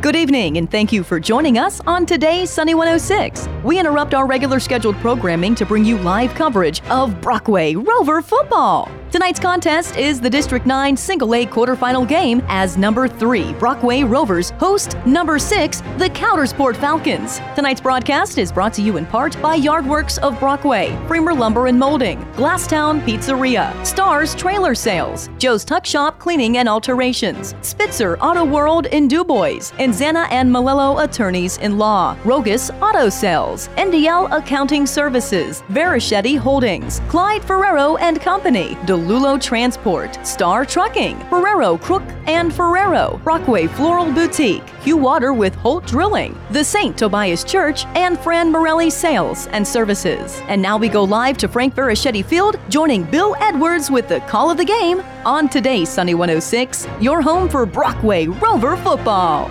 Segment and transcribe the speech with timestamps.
[0.00, 3.48] Good evening, and thank you for joining us on today's Sunny 106.
[3.64, 8.88] We interrupt our regular scheduled programming to bring you live coverage of Brockway Rover football.
[9.10, 14.50] Tonight's contest is the District 9 Single A quarterfinal game as number 3 Brockway Rovers
[14.58, 17.40] host number 6 the Coudersport Falcons.
[17.54, 21.78] Tonight's broadcast is brought to you in part by Yardworks of Brockway, Freemer Lumber and
[21.78, 28.86] Molding, Glasstown Pizzeria, Stars Trailer Sales, Joe's Tuck Shop Cleaning and Alterations, Spitzer Auto World
[28.86, 35.62] in Dubois, and Zana and Malello Attorneys in Law, Rogus Auto Sales, NDL Accounting Services,
[35.70, 43.66] Varischetti Holdings, Clyde Ferraro and Company, Lulo Transport, Star Trucking, Ferraro Crook and Ferraro, Brockway
[43.66, 46.96] Floral Boutique, Hugh Water with Holt Drilling, the St.
[46.96, 50.42] Tobias Church, and Fran Morelli Sales and Services.
[50.48, 54.50] And now we go live to Frank Varischetti Field, joining Bill Edwards with the call
[54.50, 59.50] of the game on today's Sunny 106, your home for Brockway Rover football.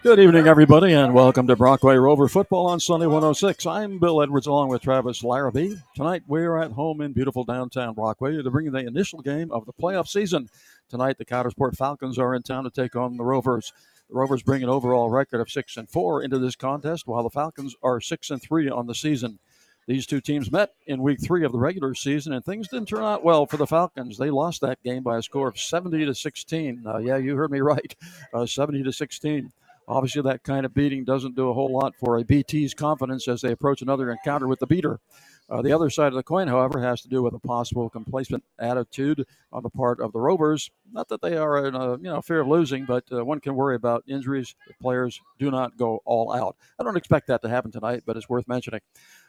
[0.00, 3.66] Good evening, everybody, and welcome to Brockway Rover Football on Sunny 106.
[3.66, 5.74] I'm Bill Edwards along with Travis Larrabee.
[5.96, 9.72] Tonight, we're at home in beautiful downtown Brockway to bring the initial game of the
[9.72, 10.48] playoff season.
[10.88, 13.72] Tonight, the Coudersport Falcons are in town to take on the Rovers.
[14.08, 17.30] The Rovers bring an overall record of 6 and 4 into this contest, while the
[17.30, 19.40] Falcons are 6 and 3 on the season.
[19.88, 23.02] These two teams met in week three of the regular season, and things didn't turn
[23.02, 24.16] out well for the Falcons.
[24.16, 26.84] They lost that game by a score of 70 to 16.
[26.86, 27.96] Uh, yeah, you heard me right,
[28.32, 29.50] uh, 70 to 16.
[29.88, 33.40] Obviously, that kind of beating doesn't do a whole lot for a BT's confidence as
[33.40, 35.00] they approach another encounter with the beater.
[35.50, 38.44] Uh, the other side of the coin, however, has to do with a possible complacent
[38.58, 40.70] attitude on the part of the Rovers.
[40.92, 43.54] Not that they are in a you know fear of losing, but uh, one can
[43.54, 46.56] worry about injuries if players do not go all out.
[46.78, 48.80] I don't expect that to happen tonight, but it's worth mentioning.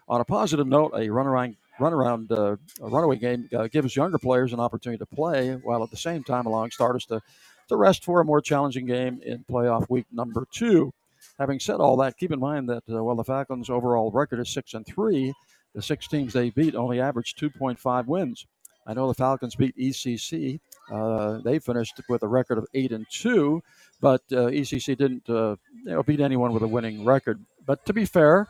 [0.09, 4.59] On a positive note, a runaround runaround uh, runaway game uh, gives younger players an
[4.59, 7.21] opportunity to play, while at the same time allowing starters to
[7.69, 10.93] to rest for a more challenging game in playoff week number two.
[11.37, 14.49] Having said all that, keep in mind that uh, while the Falcons' overall record is
[14.49, 15.33] six and three,
[15.73, 18.45] the six teams they beat only averaged 2.5 wins.
[18.87, 20.59] I know the Falcons beat ECC.
[20.91, 23.61] Uh, they finished with a record of eight and two,
[24.01, 25.55] but uh, ECC didn't uh,
[25.85, 27.39] you know, beat anyone with a winning record.
[27.65, 28.47] But to be fair,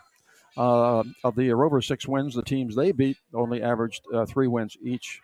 [0.55, 4.77] uh, of the Rover six wins, the teams they beat only averaged uh, three wins
[4.81, 5.19] each.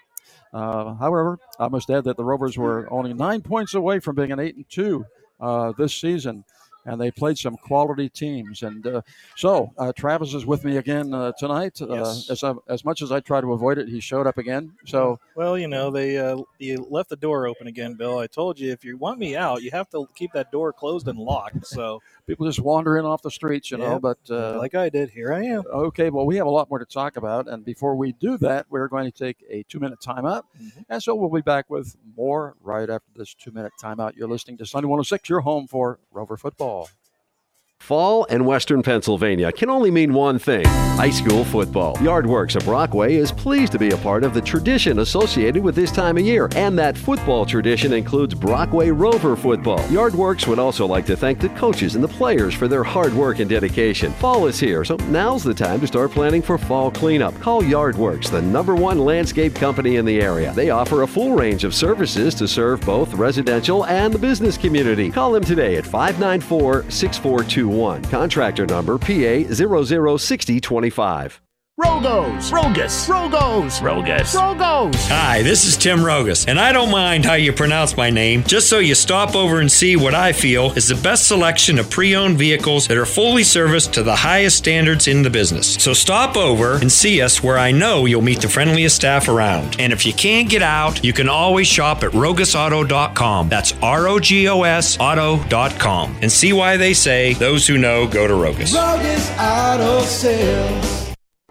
[0.53, 4.31] Uh, however, I must add that the Rovers were only nine points away from being
[4.31, 5.05] an eight and two
[5.39, 6.43] uh, this season
[6.85, 8.63] and they played some quality teams.
[8.63, 9.01] And uh,
[9.35, 11.81] so uh, Travis is with me again uh, tonight.
[11.81, 12.29] Uh, yes.
[12.29, 14.73] as, as much as I try to avoid it, he showed up again.
[14.85, 18.19] So well, you know, they uh, you left the door open again, Bill.
[18.19, 21.07] I told you if you want me out, you have to keep that door closed
[21.07, 21.65] and locked.
[21.65, 23.99] So people just wander in off the streets, you know.
[23.99, 25.63] But uh, like I did, here I am.
[25.67, 28.67] Okay, well, we have a lot more to talk about, and before we do that,
[28.69, 30.81] we're going to take a two-minute timeout, mm-hmm.
[30.89, 34.15] and so we'll be back with more right after this two-minute timeout.
[34.15, 36.89] You're listening to Sunny 106, your home for Rover football all.
[37.85, 40.65] Fall and Western Pennsylvania can only mean one thing
[40.95, 41.93] high school football.
[41.97, 45.91] Yardworks of Brockway is pleased to be a part of the tradition associated with this
[45.91, 49.79] time of year, and that football tradition includes Brockway Rover football.
[49.89, 53.39] Yardworks would also like to thank the coaches and the players for their hard work
[53.39, 54.13] and dedication.
[54.13, 57.37] Fall is here, so now's the time to start planning for fall cleanup.
[57.41, 60.53] Call Yardworks, the number one landscape company in the area.
[60.53, 65.11] They offer a full range of services to serve both residential and the business community.
[65.11, 67.74] Call them today at 594 6421.
[67.75, 68.03] 1.
[68.05, 71.44] Contractor number PA 006025.
[71.77, 72.51] Rogos.
[72.51, 73.09] Rogus.
[73.09, 73.81] Rogos.
[73.81, 74.33] Rogus.
[74.33, 74.95] Rogos.
[75.09, 78.69] Hi, this is Tim Rogus, and I don't mind how you pronounce my name, just
[78.69, 82.15] so you stop over and see what I feel is the best selection of pre
[82.15, 85.73] owned vehicles that are fully serviced to the highest standards in the business.
[85.73, 89.75] So stop over and see us where I know you'll meet the friendliest staff around.
[89.77, 93.49] And if you can't get out, you can always shop at rogosauto.com.
[93.49, 96.15] That's R O G O S auto.com.
[96.21, 98.73] And see why they say those who know go to Rogus.
[98.73, 101.04] Rogus Auto Sales.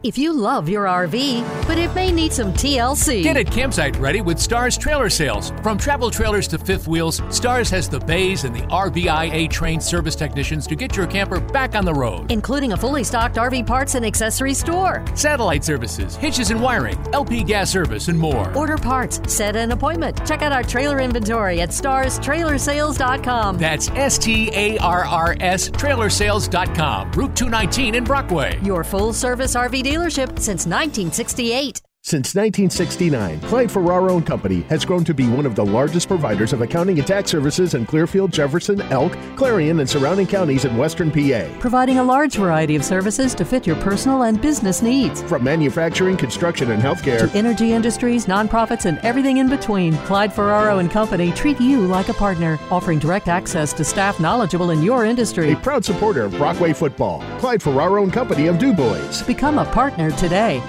[0.05, 3.23] If you love your RV, but it may need some TLC.
[3.23, 5.51] Get it campsite ready with Stars Trailer Sales.
[5.63, 10.15] From travel trailers to fifth wheels, Stars has the bays and the RVIA trained service
[10.15, 12.31] technicians to get your camper back on the road.
[12.31, 15.03] Including a fully stocked RV parts and accessory store.
[15.15, 18.55] Satellite services, hitches and wiring, LP gas service, and more.
[18.55, 20.27] Order parts, set an appointment.
[20.27, 23.57] Check out our trailer inventory at starstrailersales.com.
[23.57, 27.13] That's S T A R R S trailersales.com.
[27.13, 28.61] Route 219 in Brockway.
[28.63, 31.81] Your full service RV dealership since 1968.
[32.07, 36.53] Since 1969, Clyde Ferraro and Company has grown to be one of the largest providers
[36.53, 41.11] of accounting and tax services in Clearfield, Jefferson, Elk, Clarion, and surrounding counties in western
[41.11, 41.49] PA.
[41.61, 45.23] Providing a large variety of services to fit your personal and business needs.
[45.23, 50.81] From manufacturing, construction, and healthcare To energy industries, nonprofits, and everything in between, Clyde Ferraro
[50.81, 55.07] and Company treat you like a partner, offering direct access to staff knowledgeable in your
[55.07, 55.53] industry.
[55.53, 57.25] a proud supporter of Brockway football.
[57.39, 59.23] Clyde Ferraro and Company of Du DuBois.
[59.27, 60.63] Become a partner today.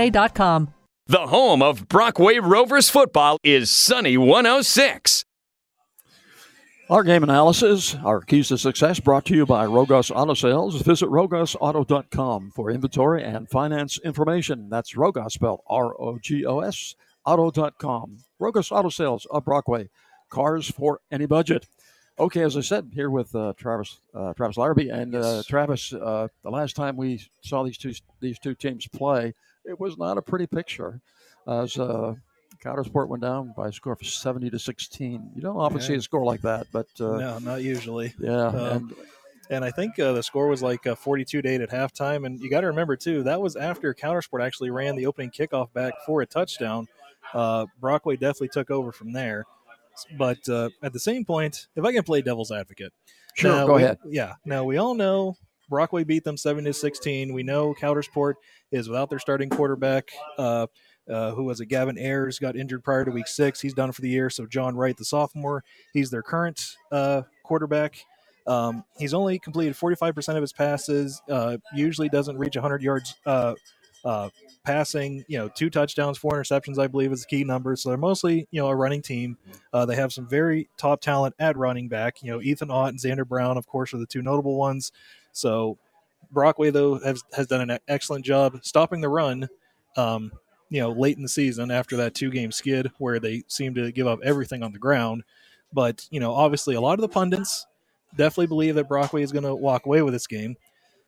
[0.00, 0.74] CFC-CPA.com.
[1.06, 5.24] The home of Brockway Rovers football is Sunny 106.
[6.88, 10.82] Our game analysis, our keys to success, brought to you by Rogos Auto Sales.
[10.82, 14.68] Visit rogosauto.com for inventory and finance information.
[14.68, 18.18] That's Rogos, spelled R O G O S, auto.com.
[18.40, 19.88] Rogos Auto Sales of Brockway.
[20.30, 21.66] Cars for any budget.
[22.18, 25.92] Okay, as I said, here with uh, Travis uh, Travis Larrabee and uh, Travis.
[25.92, 29.32] Uh, the last time we saw these two these two teams play,
[29.64, 31.00] it was not a pretty picture.
[31.46, 32.14] As uh,
[32.62, 35.30] Coudersport went down by a score of seventy to sixteen.
[35.34, 35.86] You don't often Yeah.
[35.86, 38.14] see a score like that, but uh, no, not usually.
[38.18, 38.94] yeah, Um, and
[39.50, 42.24] And I think uh, the score was like uh, 42 to 8 at halftime.
[42.24, 45.72] And you got to remember, too, that was after Coudersport actually ran the opening kickoff
[45.72, 46.86] back for a touchdown.
[47.34, 49.46] Uh, Brockway definitely took over from there.
[50.16, 52.92] But uh, at the same point, if I can play devil's advocate.
[53.34, 53.98] Sure, now go we- ahead.
[54.06, 54.34] Yeah.
[54.44, 55.36] Now, we all know
[55.70, 57.32] Brockway beat them 7 to 16.
[57.32, 58.34] We know Coudersport
[58.70, 60.10] is without their starting quarterback.
[60.36, 60.66] Uh,
[61.08, 61.66] uh, who was it?
[61.66, 63.60] Gavin Ayers got injured prior to week six.
[63.60, 64.30] He's done for the year.
[64.30, 68.04] So John Wright, the sophomore, he's their current uh, quarterback.
[68.46, 71.20] Um, he's only completed 45% of his passes.
[71.28, 73.54] Uh, usually doesn't reach 100 yards uh,
[74.04, 74.28] uh,
[74.64, 75.24] passing.
[75.28, 77.76] You know, two touchdowns, four interceptions, I believe, is the key number.
[77.76, 79.36] So they're mostly you know a running team.
[79.72, 82.22] Uh, they have some very top talent at running back.
[82.22, 84.92] You know, Ethan Ott and Xander Brown, of course, are the two notable ones.
[85.32, 85.78] So
[86.30, 89.48] Brockway though has has done an excellent job stopping the run.
[89.96, 90.32] Um,
[90.68, 93.90] you know, late in the season after that two game skid where they seemed to
[93.90, 95.24] give up everything on the ground.
[95.72, 97.66] But you know, obviously, a lot of the pundits
[98.16, 100.56] definitely believe that Brockway is going to walk away with this game.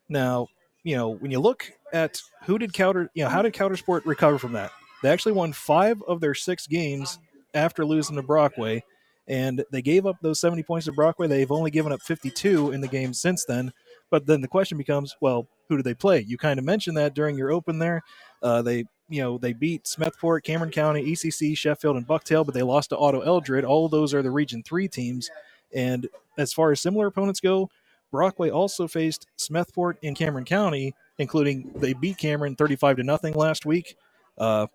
[0.09, 0.49] Now,
[0.85, 4.39] you know, when you look at who did counter, you know, how did Coudersport recover
[4.39, 4.73] from that?
[5.03, 7.19] They actually won five of their six games
[7.55, 8.83] after losing to Brockway,
[9.27, 11.27] and they gave up those 70 points to Brockway.
[11.27, 13.73] They've only given up 52 in the game since then.
[14.13, 16.21] But then the question becomes, well, who do they play?
[16.21, 18.03] You kind of mentioned that during your open there.
[18.43, 22.63] Uh, they, you know, they beat Smethport, Cameron County, ECC, Sheffield, and Bucktail, but they
[22.63, 23.65] lost to Otto Eldred.
[23.65, 25.31] All those are the Region Three teams.
[25.75, 27.71] And as far as similar opponents go,
[28.13, 33.65] Brockway also faced Smethport and Cameron County, including they beat Cameron 35 to nothing last
[33.65, 33.97] week.
[34.37, 34.67] Uh,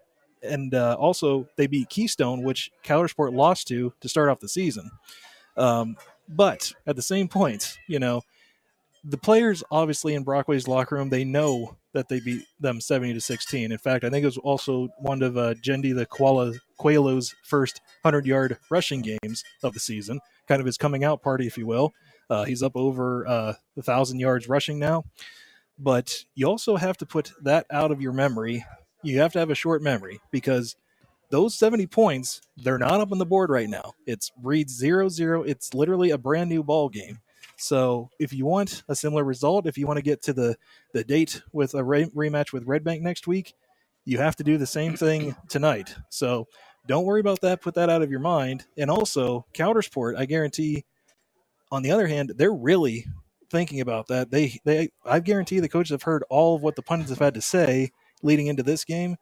[0.41, 4.89] and uh, also they beat Keystone, which Coudersport lost to to start off the season.
[5.55, 5.95] Um,
[6.27, 8.23] but at the same point, you know,
[9.03, 13.21] the players obviously in Brockway's locker room, they know that they beat them 70 to
[13.21, 13.71] 16.
[13.71, 17.81] In fact, I think it was also one of uh, Jendi the Koala Qualo's first
[18.03, 21.65] 100 yard rushing games of the season, kind of his coming out party, if you
[21.65, 21.94] will.
[22.29, 25.05] Uh, he's up over uh, a thousand yards rushing now.
[25.79, 28.65] But you also have to put that out of your memory.
[29.03, 30.75] You have to have a short memory because
[31.29, 33.94] those 70 points, they're not up on the board right now.
[34.05, 35.44] It's reads 0 0.
[35.44, 37.19] It's literally a brand new ball game.
[37.57, 40.56] So if you want a similar result, if you want to get to the,
[40.94, 43.54] the date with a re- rematch with Red Bank next week,
[44.06, 45.95] you have to do the same thing tonight.
[46.09, 46.48] So
[46.88, 47.62] don't worry about that.
[47.62, 48.65] Put that out of your mind.
[48.77, 50.86] And also, Coudersport, I guarantee,
[51.71, 53.06] on the other hand, they're really
[53.50, 54.31] thinking about that.
[54.31, 57.33] They, they, I guarantee the coaches have heard all of what the pundits have had
[57.33, 59.18] to say leading into this game.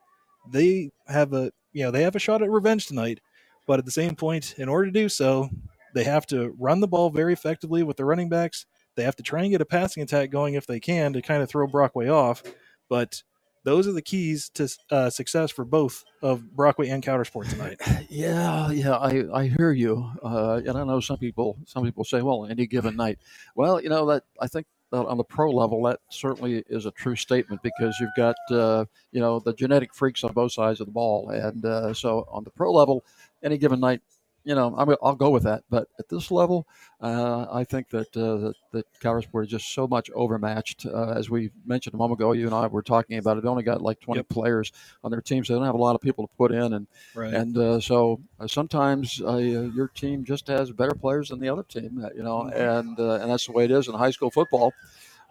[0.52, 3.20] They have a, you know, they have a shot at revenge tonight.
[3.66, 5.50] But at the same point, in order to do so,
[5.96, 8.66] they have to run the ball very effectively with the running backs.
[8.96, 11.42] They have to try and get a passing attack going if they can to kind
[11.42, 12.44] of throw Brockway off.
[12.90, 13.24] But
[13.64, 17.82] those are the keys to uh, success for both of Brockway and Coudersport tonight.
[18.08, 22.22] Yeah, yeah, I, I hear you, uh, and I know some people some people say,
[22.22, 23.18] well, any given night.
[23.56, 26.92] Well, you know that I think that on the pro level that certainly is a
[26.92, 30.86] true statement because you've got uh, you know the genetic freaks on both sides of
[30.86, 33.04] the ball, and uh, so on the pro level,
[33.44, 34.02] any given night,
[34.46, 35.64] you know, I'm, I'll go with that.
[35.70, 36.68] But at this level,
[37.02, 40.86] uh, I think that uh, that, that is just so much overmatched.
[40.86, 43.44] Uh, as we mentioned a moment ago, you and I were talking about it.
[43.44, 44.30] They only got like 20 Yep.
[44.30, 44.72] players
[45.04, 46.88] on their team, so they don't have a lot of people to put in, and
[47.16, 47.34] Right.
[47.34, 51.64] and uh, so uh, sometimes uh, your team just has better players than the other
[51.64, 54.74] team, you know, and uh, and that's the way it is in high school football.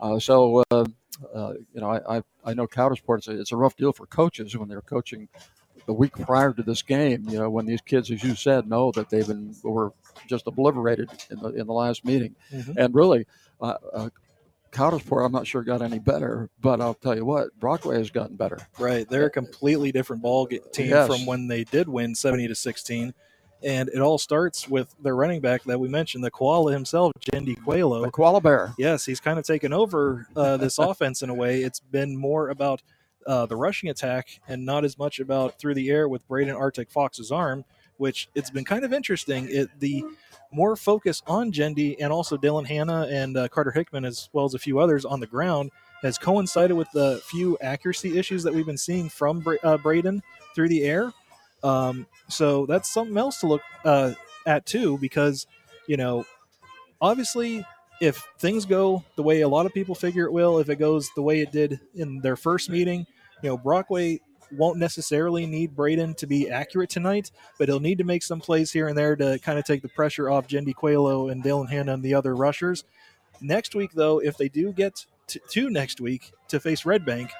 [0.00, 0.84] Uh, so uh,
[1.32, 3.18] uh, you know, I, I I know Coudersport.
[3.18, 5.28] It's a, it's a rough deal for coaches when they're coaching
[5.86, 7.26] the week prior to this game.
[7.28, 9.92] You know, when these kids, as you said, know that they've been were
[10.28, 12.74] just obliterated in the in the last meeting, Mhm.
[12.76, 13.26] and really.
[13.60, 14.08] Uh, uh,
[14.76, 18.58] I'm not sure got any better, but I'll tell you what, Brockway has gotten better.
[18.76, 21.06] Right, they're a completely different ball team yes.
[21.06, 23.14] from when they did win 70 to 16.
[23.62, 27.56] And it all starts with their running back that we mentioned, the koala himself, Jendi
[27.56, 28.04] Quelo.
[28.04, 28.74] The koala bear.
[28.76, 31.62] Yes, he's kind of taken over uh, this offense in a way.
[31.62, 32.82] It's been more about
[33.26, 36.90] uh, the rushing attack and not as much about through the air with Braden Arctic
[36.90, 37.64] Fox's arm,
[37.96, 39.48] which it's been kind of interesting.
[39.50, 40.04] It the
[40.52, 44.54] more focus on Jendi and also Dylan Hanna and uh, Carter Hickman, as well as
[44.54, 45.70] a few others on the ground,
[46.02, 50.22] has coincided with the few accuracy issues that we've been seeing from Bra- uh, Braden
[50.54, 51.12] through the air.
[51.62, 54.12] Um, so that's something else to look uh,
[54.46, 55.46] at too, because
[55.86, 56.24] you know,
[57.00, 57.64] obviously,
[58.00, 61.10] if things go the way a lot of people figure it will, if it goes
[61.14, 63.06] the way it did in their first meeting,
[63.42, 64.20] you know, Brockway
[64.52, 68.70] won't necessarily need Braden to be accurate tonight, but he'll need to make some plays
[68.70, 71.94] here and there to kind of take the pressure off Jendi Quelo and Dylan Hanna
[71.94, 72.84] and the other rushers.
[73.40, 77.30] Next week, though, if they do get to, to next week to face Red Bank,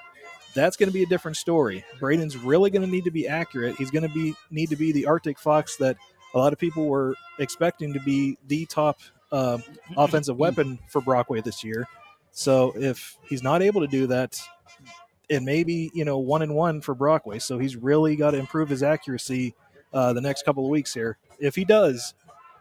[0.55, 1.85] that's going to be a different story.
[1.99, 3.77] Braden's really going to need to be accurate.
[3.77, 5.97] He's going to be need to be the Arctic Fox that
[6.35, 9.01] a lot of people were expecting to be the top
[9.33, 9.59] uh,
[9.97, 11.87] offensive weapon for Brockway this year.
[12.31, 14.41] So if he's not able to do that,
[15.29, 17.39] it maybe you know one and one for Brockway.
[17.39, 19.55] So he's really got to improve his accuracy
[19.93, 21.19] uh, the next couple of weeks here.
[21.39, 22.15] If he does,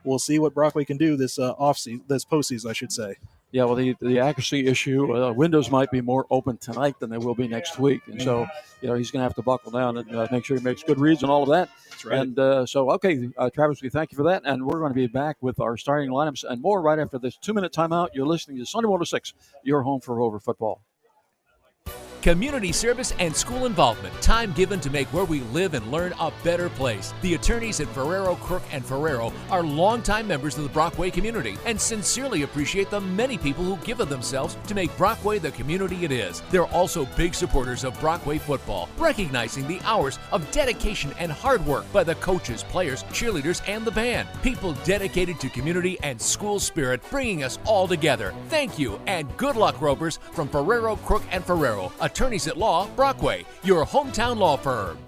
[0.03, 3.15] we'll see what Brockway can do this uh, off season, this postseason, I should say.
[3.51, 7.19] Yeah, well, the, the accuracy issue, uh, windows might be more open tonight than they
[7.19, 8.01] will be next week.
[8.07, 8.47] And so,
[8.81, 10.81] you know, he's going to have to buckle down and uh, make sure he makes
[10.81, 11.69] good reads and all of that.
[11.91, 12.19] That's right.
[12.19, 14.41] And uh, so, okay, uh, Travis, we thank you for that.
[14.43, 17.37] And we're going to be back with our starting lineups and more right after this
[17.37, 18.09] two minute timeout.
[18.15, 20.81] You're listening to Sunny 106, your home for Rover football
[22.23, 24.13] community service, and school involvement.
[24.21, 27.13] Time given to make where we live and learn a better place.
[27.21, 31.79] The attorneys at Ferraro, Crook, and Ferraro are longtime members of the Brockway community and
[31.79, 36.13] sincerely appreciate the many people who give of themselves to make Brockway the community it
[36.13, 36.41] is.
[36.49, 41.91] They're also big supporters of Brockway football, recognizing the hours of dedication and hard work
[41.91, 44.29] by the coaches, players, cheerleaders, and the band.
[44.41, 48.33] People dedicated to community and school spirit, bringing us all together.
[48.47, 52.87] Thank you and good luck, Rovers, from Ferraro, Crook, and Ferraro, a Attorneys at Law,
[52.95, 54.99] Brockway, your hometown law firm.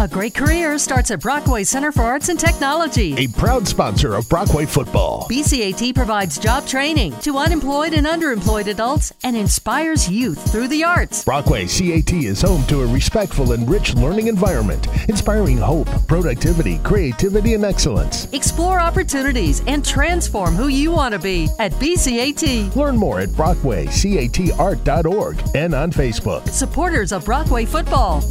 [0.00, 4.26] A great career starts at Brockway Center for Arts and Technology, a proud sponsor of
[4.30, 5.26] Brockway football.
[5.28, 11.22] BCAT provides job training to unemployed and underemployed adults and inspires youth through the arts.
[11.26, 17.52] Brockway CAT is home to a respectful and rich learning environment, inspiring hope, productivity, creativity,
[17.52, 18.32] and excellence.
[18.32, 22.74] Explore opportunities and transform who you want to be at BCAT.
[22.74, 26.48] Learn more at brockwaycatart.org and on Facebook.
[26.48, 28.24] Supporters of Brockway football.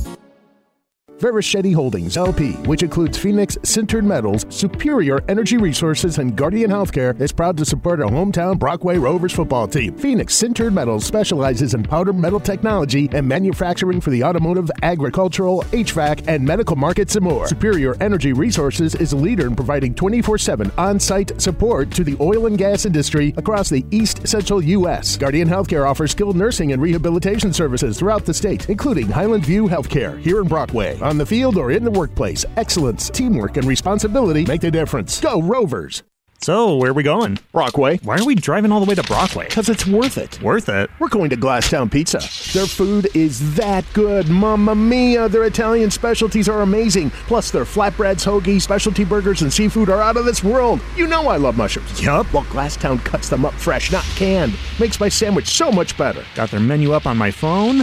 [1.19, 7.33] Varischetti Holdings LP, which includes Phoenix Sintered Metals, Superior Energy Resources, and Guardian Healthcare, is
[7.33, 9.97] proud to support our hometown Brockway Rovers football team.
[9.97, 16.25] Phoenix Sintered Metals specializes in powder metal technology and manufacturing for the automotive, agricultural, HVAC,
[16.29, 17.47] and medical markets and more.
[17.47, 22.15] Superior Energy Resources is a leader in providing 24 7 on site support to the
[22.21, 25.17] oil and gas industry across the East Central U.S.
[25.17, 30.17] Guardian Healthcare offers skilled nursing and rehabilitation services throughout the state, including Highland View Healthcare
[30.21, 32.45] here in Brockway on the field or in the workplace.
[32.55, 35.19] Excellence, teamwork, and responsibility make the difference.
[35.19, 36.03] Go Rovers!
[36.41, 37.37] So, where are we going?
[37.51, 37.97] Brockway.
[37.97, 39.49] Why are we driving all the way to Brockway?
[39.49, 40.41] Because it's worth it.
[40.41, 40.89] Worth it?
[40.97, 42.19] We're going to Glasstown Pizza.
[42.57, 44.29] Their food is that good.
[44.29, 47.09] Mamma mia, their Italian specialties are amazing.
[47.27, 50.79] Plus, their flatbreads, hoagies, specialty burgers, and seafood are out of this world.
[50.95, 52.01] You know I love mushrooms.
[52.01, 52.31] Yup.
[52.31, 54.53] Well, Glasstown cuts them up fresh, not canned.
[54.79, 56.23] Makes my sandwich so much better.
[56.35, 57.79] Got their menu up on my phone?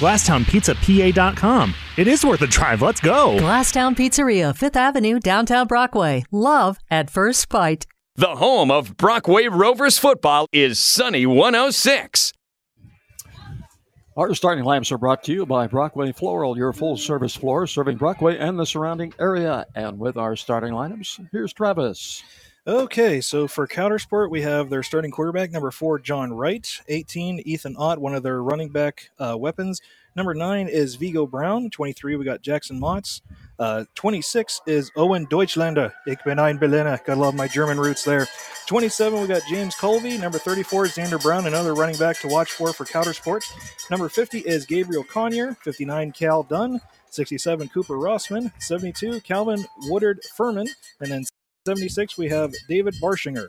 [0.00, 1.74] GlasstownPizzaPA.com.
[2.00, 2.80] It is worth a drive.
[2.80, 3.36] Let's go.
[3.36, 6.24] Glasstown Pizzeria, 5th Avenue, downtown Brockway.
[6.32, 7.86] Love at first bite.
[8.16, 12.32] The home of Brockway Rovers football is Sunny 106.
[14.16, 17.98] Our starting lamps are brought to you by Brockway Floral, your full service floor serving
[17.98, 19.66] Brockway and the surrounding area.
[19.74, 22.22] And with our starting lineups, here's Travis.
[22.66, 26.66] Okay, so for Coudersport, we have their starting quarterback, number four, John Wright.
[26.88, 29.82] 18, Ethan Ott, one of their running back uh, weapons.
[30.16, 31.70] Number nine is Vigo Brown.
[31.70, 33.20] 23, we got Jackson Motz.
[33.58, 35.92] Uh, 26 is Owen Deutschlander.
[36.06, 36.98] Ich bin ein Berliner.
[37.04, 38.26] Gotta love my German roots there.
[38.66, 40.18] 27, we got James Colby.
[40.18, 43.44] Number 34 is Xander Brown, another running back to watch for for Coudersport.
[43.90, 45.56] Number 50 is Gabriel Conyer.
[45.58, 46.80] 59, Cal Dunn.
[47.10, 48.52] 67, Cooper Rossman.
[48.60, 50.66] 72, Calvin Woodard Furman.
[51.00, 51.24] And then
[51.66, 53.48] 76, we have David Barshinger.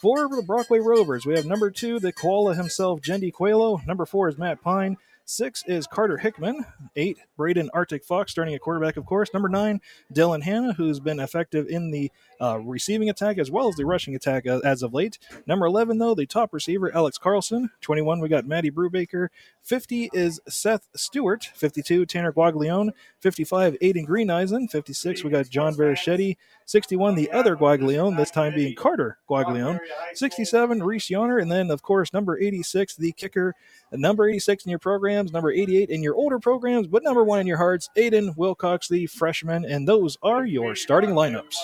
[0.00, 3.86] For the Brockway Rovers, we have number two, the koala himself, Jendi Quelo.
[3.86, 4.96] Number four is Matt Pine.
[5.24, 6.64] Six is Carter Hickman.
[6.96, 9.32] Eight, Braden Arctic Fox, starting at quarterback, of course.
[9.32, 9.80] Number nine,
[10.12, 12.10] Dylan Hanna, who's been effective in the
[12.40, 15.18] uh, receiving attack as well as the rushing attack uh, as of late.
[15.46, 17.70] Number 11, though, the top receiver, Alex Carlson.
[17.80, 19.28] 21, we got Maddie Brubaker.
[19.62, 21.44] 50 is Seth Stewart.
[21.54, 22.90] 52, Tanner Guaglione.
[23.22, 24.68] 55, Aiden Greeneisen.
[24.70, 26.36] 56, we got John Varischetti.
[26.66, 29.78] 61, the other Guaglione, this time being Carter Guaglione.
[30.14, 31.40] 67, Reese Yonner.
[31.40, 33.54] And then, of course, number 86, the kicker.
[33.92, 37.46] Number 86 in your programs, number 88 in your older programs, but number one in
[37.46, 39.64] your hearts, Aiden Wilcox, the freshman.
[39.64, 41.56] And those are your starting lineups.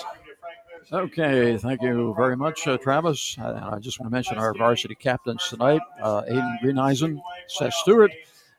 [0.91, 3.35] Okay, thank you very much, uh, Travis.
[3.37, 8.11] I, I, just want to mention our varsity captains tonight uh, Aiden Greeneisen, Seth Stewart,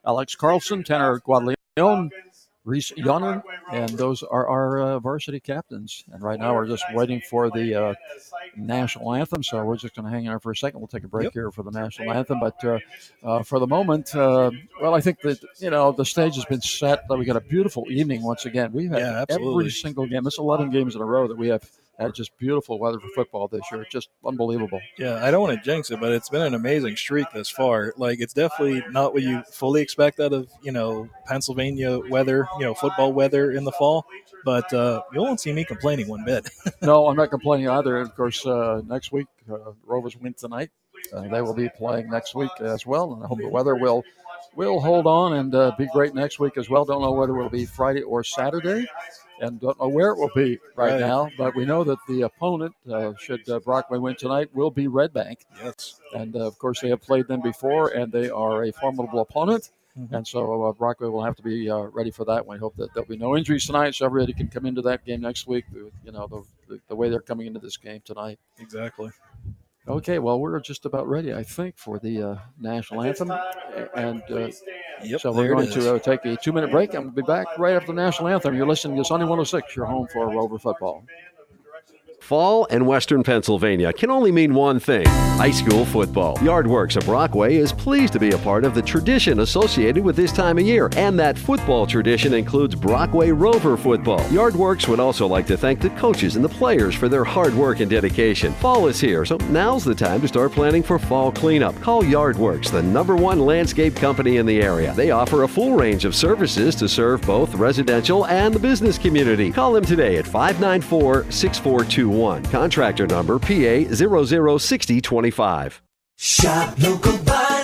[0.06, 2.10] Alex Carlson, Tanner Guaglione,
[2.64, 6.04] Reese Yonner, and those are our uh, varsity captains.
[6.12, 7.94] And right now we're just waiting for the uh,
[8.54, 10.78] national anthem, so we're just going to hang in there for a second.
[10.78, 11.32] We'll take a break yep.
[11.32, 12.38] here for the national anthem.
[12.38, 12.78] But uh,
[13.22, 17.08] uh, for the moment, well, I think that, you know, the stage has been set.
[17.08, 18.72] That we got a beautiful evening once again.
[18.72, 20.26] We've had yeah, every single game.
[20.26, 21.62] It's 11 games in a row that we have
[22.00, 23.86] had just beautiful weather for football this year.
[23.90, 24.80] Just unbelievable.
[24.98, 27.92] Yeah, I don't want to jinx it, but it's been an amazing streak this far.
[27.96, 32.64] Like it's definitely not what you fully expect out of you know Pennsylvania weather, you
[32.64, 34.06] know football weather in the fall.
[34.44, 36.48] But uh, you won't see me complaining one bit.
[36.82, 37.98] no, I'm not complaining either.
[37.98, 40.70] Of course, uh, next week uh, Rovers win tonight.
[41.12, 44.02] Uh, they will be playing next week as well, and I hope the weather will
[44.56, 46.84] will hold on and uh, be great next week as well.
[46.84, 48.86] Don't know whether it will be Friday or Saturday
[49.40, 51.00] and don't know where it will be right, right.
[51.00, 51.28] now.
[51.36, 55.12] But we know that the opponent, uh, should uh, Brockway win tonight, will be Red
[55.12, 55.40] Bank.
[55.62, 56.00] Yes.
[56.14, 59.70] And uh, of course, they have played them before, and they are a formidable opponent.
[59.98, 60.14] Mm-hmm.
[60.14, 62.46] And so uh, Brockway will have to be uh, ready for that.
[62.46, 65.20] We hope that there'll be no injuries tonight, so everybody can come into that game
[65.20, 65.64] next week.
[65.72, 68.38] You know, the, the, the way they're coming into this game tonight.
[68.58, 69.10] Exactly.
[69.90, 73.32] Okay, well, we're just about ready, I think, for the uh, national anthem.
[73.94, 74.50] And uh,
[75.02, 77.46] yep, so we're going to uh, take a two minute break and we'll be back
[77.58, 78.54] right after the national anthem.
[78.54, 81.04] You're listening to Sunny 106, your home for Rover football.
[82.30, 85.04] Fall and Western Pennsylvania can only mean one thing
[85.40, 86.36] high school football.
[86.42, 90.32] Yardworks of Brockway is pleased to be a part of the tradition associated with this
[90.32, 94.20] time of year, and that football tradition includes Brockway Rover football.
[94.28, 97.80] Yardworks would also like to thank the coaches and the players for their hard work
[97.80, 98.52] and dedication.
[98.52, 101.74] Fall is here, so now's the time to start planning for fall cleanup.
[101.80, 104.92] Call Yardworks, the number one landscape company in the area.
[104.92, 109.50] They offer a full range of services to serve both residential and the business community.
[109.50, 112.19] Call them today at 594 6421.
[112.20, 112.44] 1.
[112.44, 115.82] Contractor number PA 006025.
[116.18, 117.59] Shop local, buy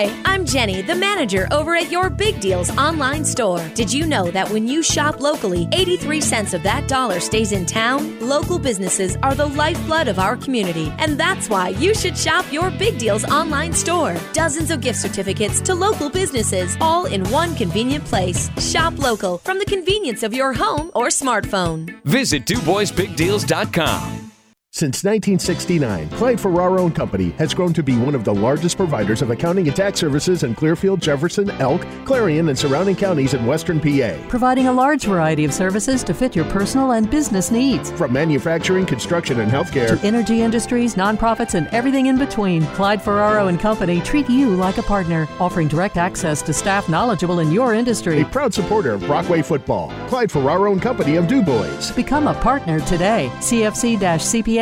[0.00, 3.62] Hi, I'm Jenny, the manager over at Your Big Deals online store.
[3.74, 7.66] Did you know that when you shop locally, 83 cents of that dollar stays in
[7.66, 8.18] town?
[8.18, 12.70] Local businesses are the lifeblood of our community, and that's why you should shop Your
[12.70, 14.16] Big Deals online store.
[14.32, 18.48] Dozens of gift certificates to local businesses, all in one convenient place.
[18.58, 22.02] Shop local from the convenience of your home or smartphone.
[22.04, 24.29] Visit DuBoisBigDeals.com.
[24.72, 29.20] Since 1969, Clyde Ferraro and Company has grown to be one of the largest providers
[29.20, 33.80] of accounting and tax services in Clearfield, Jefferson, Elk, Clarion, and surrounding counties in western
[33.80, 34.16] PA.
[34.28, 37.90] Providing a large variety of services to fit your personal and business needs.
[37.90, 43.48] From manufacturing, construction, and healthcare to energy industries, nonprofits, and everything in between, Clyde Ferraro
[43.48, 47.74] and Company treat you like a partner, offering direct access to staff knowledgeable in your
[47.74, 48.20] industry.
[48.20, 49.92] A proud supporter of Brockway football.
[50.06, 51.90] Clyde Ferraro and Company of DuBois.
[51.96, 53.30] Become a partner today.
[53.40, 54.59] CFC-CPA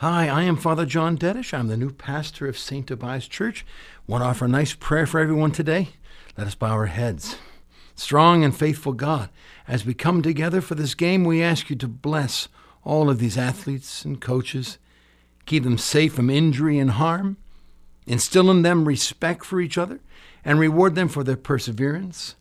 [0.00, 1.54] Hi, I am Father John Dedish.
[1.54, 2.84] I'm the new pastor of St.
[2.84, 3.64] Tobias Church.
[4.08, 5.90] Want to offer a nice prayer for everyone today?
[6.36, 7.36] Let us bow our heads.
[7.94, 9.30] Strong and faithful God,
[9.68, 12.48] as we come together for this game, we ask you to bless
[12.82, 14.78] all of these athletes and coaches,
[15.46, 17.36] keep them safe from injury and harm,
[18.04, 20.00] instill in them respect for each other,
[20.44, 22.34] and reward them for their perseverance.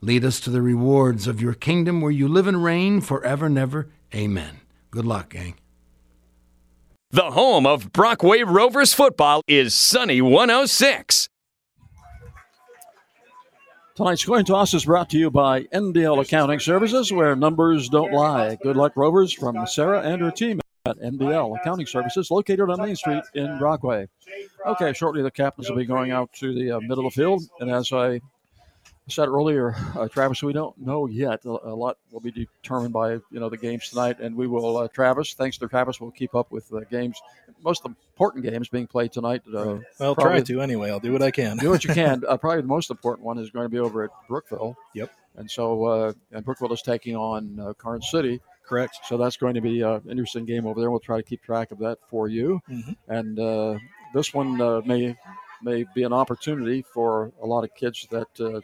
[0.00, 3.58] Lead us to the rewards of your kingdom where you live and reign forever and
[3.58, 3.88] ever.
[4.14, 4.60] Amen.
[4.92, 5.56] Good luck, gang.
[7.12, 11.28] The home of Brockway Rovers football is Sunny 106.
[13.96, 18.56] Tonight's coin toss is brought to you by NDL Accounting Services, where numbers don't lie.
[18.62, 22.94] Good luck, Rovers, from Sarah and her team at NDL Accounting Services, located on Main
[22.94, 24.06] Street in Brockway.
[24.64, 27.42] Okay, shortly the captains will be going out to the uh, middle of the field,
[27.58, 28.20] and as I
[29.10, 31.44] said earlier, uh, Travis, we don't know yet.
[31.44, 34.76] A, a, lot will be determined by you know the games tonight, and we will.
[34.76, 37.20] Uh, Travis, thanks to Travis, we'll keep up with the games,
[37.62, 39.42] most important games being played tonight.
[39.46, 40.90] Uh, well, try to anyway.
[40.90, 41.56] I'll do what I can.
[41.58, 42.22] do what you can.
[42.26, 44.76] Uh, probably the most important one is going to be over at Brookville.
[44.94, 45.10] Yep.
[45.36, 48.40] And so, uh, and Brookville is taking on uh, Karn City.
[48.66, 48.98] Correct.
[49.06, 50.90] So that's going to be an interesting game over there.
[50.90, 52.60] We'll try to keep track of that for you.
[52.68, 52.92] Mm-hmm.
[53.08, 53.80] And
[54.12, 55.16] this one uh, may
[55.62, 58.60] may be an opportunity for a lot of kids that uh,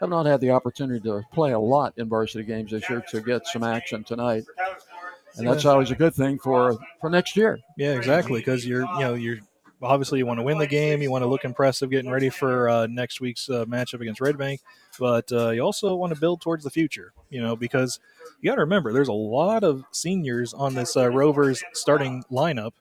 [0.00, 3.20] have not had the opportunity to play a lot in varsity games this year to
[3.20, 4.44] get some action tonight.
[5.36, 7.58] And that's always a good thing for for next year.
[7.76, 8.40] Yeah, exactly.
[8.40, 9.38] Because you're, you know, you're
[9.82, 11.02] obviously you want to win the game.
[11.02, 14.38] You want to look impressive, getting ready for uh, next week's uh, matchup against Red
[14.38, 14.60] Bank.
[14.98, 17.12] But uh, you also want to build towards the future.
[17.30, 17.98] You know, because
[18.40, 22.72] you got to remember there's a lot of seniors on this uh, Rovers starting lineup,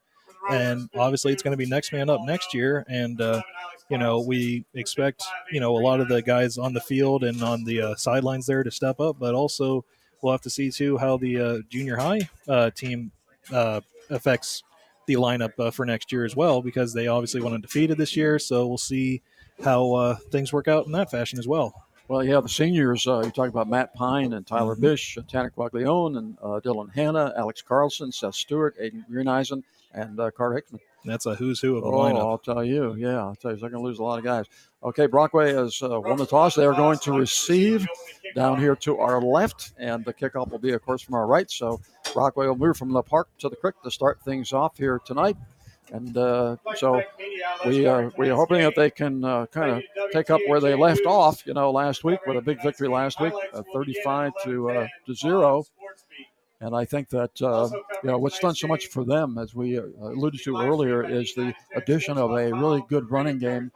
[0.50, 2.86] and obviously it's going to be next man up next year.
[2.88, 3.42] And uh,
[3.90, 7.44] you know, we expect you know a lot of the guys on the field and
[7.44, 9.86] on the uh, sidelines there to step up, but also
[10.22, 13.12] we'll have to see too how the uh, junior high uh, team
[13.52, 14.64] uh, affects
[15.06, 18.40] the lineup uh, for next year as well because they obviously went undefeated this year.
[18.40, 19.22] So we'll see
[19.64, 21.74] how uh, things work out in that fashion as well.
[22.08, 25.52] Well, yeah, the seniors, uh, you talk about Matt Pine and Tyler Bish, uh, Tanner
[25.52, 30.82] Guaglione, and uh, Dylan Hanna, Alex Carlson, Seth Stewart, Aiden Greeneisen, and uh, Carter Hickman.
[31.06, 32.20] That's a who's who of a Oh, lineup.
[32.20, 32.96] I'll tell you.
[32.96, 33.58] Yeah, I'll tell you.
[33.58, 34.46] They're going to lose a lot of guys.
[34.84, 36.56] Okay, Brockway has uh, won the toss.
[36.56, 37.86] They are going to receive
[38.36, 41.50] down here to our left, and the kickoff will be, of course, from our right.
[41.52, 41.82] So
[42.14, 45.38] Brockway will move from the park to the creek to start things off here tonight.
[45.92, 47.02] And uh, so
[47.66, 50.74] we are we are hoping that they can uh, kind of take up where they
[50.74, 51.46] left off.
[51.46, 55.14] You know, last week with a big victory last week, uh, 35 to uh, to
[55.14, 55.66] zero.
[56.64, 57.70] And I think that uh,
[58.04, 61.34] you know what's done so much for them, as we uh, alluded to earlier, is
[61.36, 63.70] the addition of a really good running game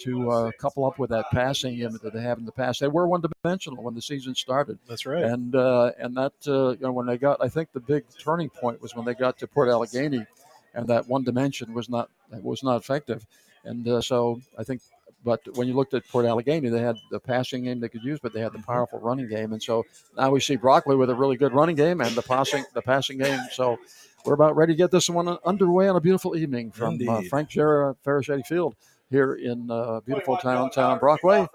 [0.00, 2.80] to uh, couple up with that passing game that they have in the past.
[2.80, 4.80] They were one-dimensional when the season started.
[4.88, 5.22] That's right.
[5.22, 8.50] And uh, and that uh, you know when they got, I think the big turning
[8.50, 10.26] point was when they got to Port Allegany,
[10.74, 12.10] and that one dimension was not
[12.42, 13.24] was not effective.
[13.62, 14.82] And uh, so I think
[15.24, 18.18] but when you looked at Port Allegany, they had the passing game they could use,
[18.20, 19.52] but they had the powerful running game.
[19.52, 19.84] And so
[20.16, 23.18] now we see Brockway with a really good running game and the passing the passing
[23.18, 23.40] game.
[23.52, 23.78] So
[24.24, 27.48] we're about ready to get this one underway on a beautiful evening from uh, Frank
[27.50, 28.74] Jarrah Varischetti Field
[29.10, 31.46] here in uh, beautiful downtown Brockway.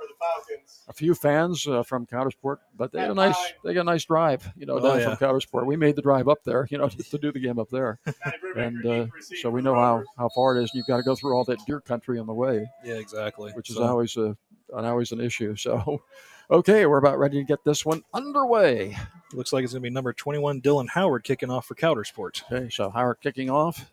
[0.89, 4.06] A few fans uh, from Coudersport, but they had a nice they got a nice
[4.06, 5.15] drive, you know, Oh, down yeah.
[5.15, 5.65] from Coudersport.
[5.65, 8.00] We made the drive up there, you know, to, to do the game up there,
[8.56, 9.08] and uh,
[9.41, 10.71] so we know how, how far it is.
[10.71, 13.52] And you've got to go through all that deer country on the way Yeah, exactly.
[13.52, 14.38] which is So- always a
[14.73, 15.56] an always an issue.
[15.58, 16.02] So,
[16.52, 18.97] okay, we're about ready to get this one underway.
[19.34, 22.43] Looks like it's going to be number 21, Dylan Howard, kicking off for Coudersport.
[22.52, 23.91] Okay, so Howard kicking off,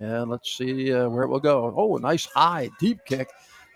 [0.00, 1.72] and let's see uh, where it will go.
[1.76, 3.30] Oh, a nice high deep kick.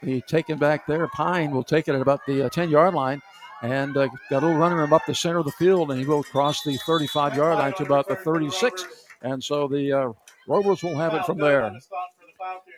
[0.04, 1.06] He taken back there.
[1.08, 3.22] Pine will take it at about the ten yard line.
[3.62, 6.04] And uh, got a little running room up the center of the field, and he
[6.04, 8.84] will cross the 35 yard line to about the 36.
[9.22, 10.12] And so the uh,
[10.48, 11.78] Rovers will have it from there.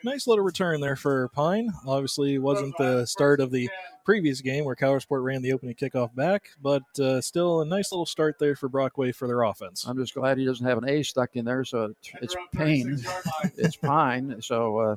[0.03, 1.71] Nice little return there for Pine.
[1.87, 3.67] Obviously, wasn't the start of the
[4.03, 8.05] previous game where Coudersport ran the opening kickoff back, but uh, still a nice little
[8.05, 9.85] start there for Brockway for their offense.
[9.87, 12.99] I'm just glad he doesn't have an A stuck in there, so it's, it's pain.
[13.57, 14.39] it's pine.
[14.41, 14.95] So, uh,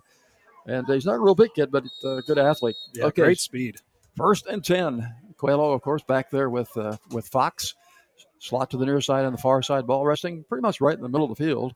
[0.69, 2.77] and he's not a real big kid, but a good athlete.
[2.95, 3.77] Yeah, okay, great speed.
[4.17, 5.13] First and ten.
[5.37, 7.75] Coelho, of course, back there with uh, with Fox.
[8.41, 11.03] Slot to the near side and the far side, ball resting pretty much right in
[11.03, 11.75] the middle of the field.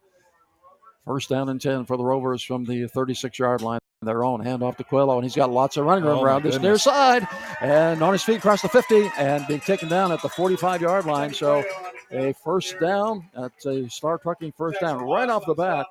[1.05, 3.81] First down and 10 for the Rovers from the 36 yard line.
[4.03, 6.59] Their own handoff to Coelho, and he's got lots of running room Oh, around this
[6.59, 7.27] near side.
[7.61, 11.07] And on his feet across the 50 and being taken down at the 45 yard
[11.07, 11.33] line.
[11.33, 11.65] So
[12.11, 13.29] a first down.
[13.35, 15.87] That's a star trucking first down right off the bat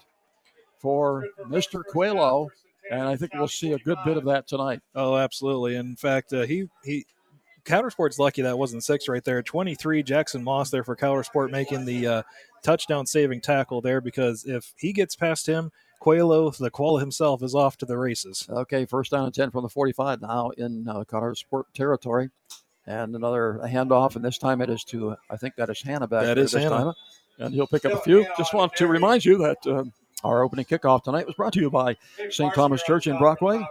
[0.80, 1.84] for Mr.
[1.90, 2.50] Coelho.
[2.92, 4.82] And I think we'll see a good bit of that tonight.
[4.94, 5.78] Oh, absolutely.
[5.78, 7.06] In fact, uh, he he
[7.64, 9.42] Coudersport's lucky that wasn't six right there.
[9.42, 12.24] Twenty three Jackson Motz there for Coudersport making the uh,
[12.64, 17.56] touchdown saving tackle there because if he gets past him, Coelho, the Koala himself, is
[17.56, 18.46] off to the races.
[18.50, 22.30] Okay, first down and 10 from the 45 now in uh, Coudersport territory.
[22.88, 26.24] And another handoff, and this time it is to, I think that is Hanna back
[26.26, 26.76] That is this Hanna.
[26.76, 26.94] time.
[27.38, 28.26] And he'll pick up a few.
[28.38, 31.70] Just want to remind you that um, our opening kickoff tonight was brought to you
[31.70, 31.98] by
[32.30, 32.54] St.
[32.54, 33.66] Tobias Church in Brockway,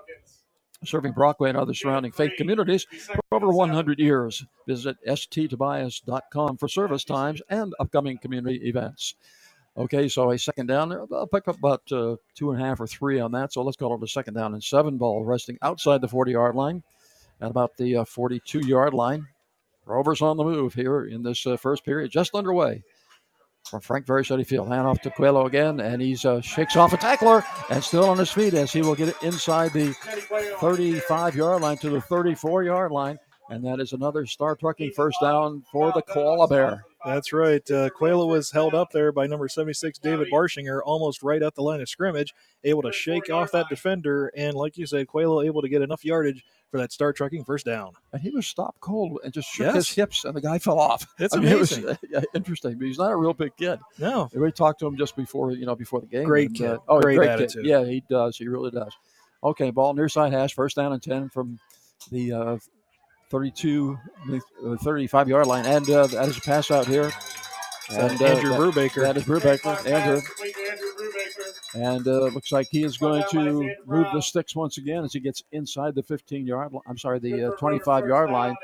[0.85, 4.45] serving Brockway and other surrounding faith communities for over 100 years.
[4.67, 9.15] Visit sttobias.com for service times and upcoming community events.
[9.77, 11.05] Okay, so a second down there.
[11.13, 13.53] I'll pick up about uh, two and a half or three on that.
[13.53, 16.57] So let's call it a second down and seven ball resting outside the 40 yard
[16.57, 16.83] line
[17.41, 19.27] at about the 42 yard line.
[19.87, 22.83] Rovers on the move here in this uh, first period, just underway.
[23.64, 26.96] From Frank Varischetti Field, hand off to Coelho again, and he's uh, shakes off a
[26.96, 29.92] tackler and still on his feet as he will get it inside the
[30.59, 33.18] 35 yard line to the 34 yard line,
[33.49, 36.85] and that is another star trucking first down for the Koala Bear.
[37.05, 37.70] That's right.
[37.70, 41.62] Uh, Coelho was held up there by number 76, David Barshinger, almost right at the
[41.62, 44.33] line of scrimmage, able to shake off that defender.
[44.37, 47.67] And like you said, Coelho able to get enough yardage for that star trucking first
[47.67, 47.93] down.
[48.13, 49.75] And he was stopped cold and just shook Yes.
[49.75, 51.07] his hips, and the guy fell off.
[51.19, 51.99] It's I mean, it was, amazing.
[52.11, 53.79] yeah, interesting, but he's not a real big kid.
[53.99, 54.29] No.
[54.35, 56.25] We talked to him just before, you know, before the game.
[56.25, 56.71] Great and, kid.
[56.71, 57.65] uh, oh, Great great, attitude.
[57.65, 57.69] kid.
[57.69, 58.37] Yeah, he does.
[58.37, 58.93] He really does.
[59.43, 61.59] Okay, ball near side hash, first down and 10 from
[62.11, 62.57] the uh,
[63.31, 63.99] 32,
[64.67, 65.65] uh, 35 yard line.
[65.67, 67.11] And uh, that is a pass out here.
[67.91, 69.03] that Andrew that- Brubaker?
[69.03, 69.87] That is Brubaker.
[69.91, 70.21] Andrew.
[71.75, 75.21] And uh, looks like he is going to move the sticks once again as he
[75.21, 76.83] gets inside the 15 yard line.
[76.89, 78.57] I'm sorry, the uh, 25 yard line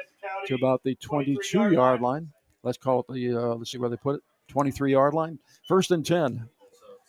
[0.46, 2.30] to about the 22 yard line.
[2.62, 5.38] Let's call it the, uh, let's see where they put it, 23 yard line.
[5.68, 6.48] First and 10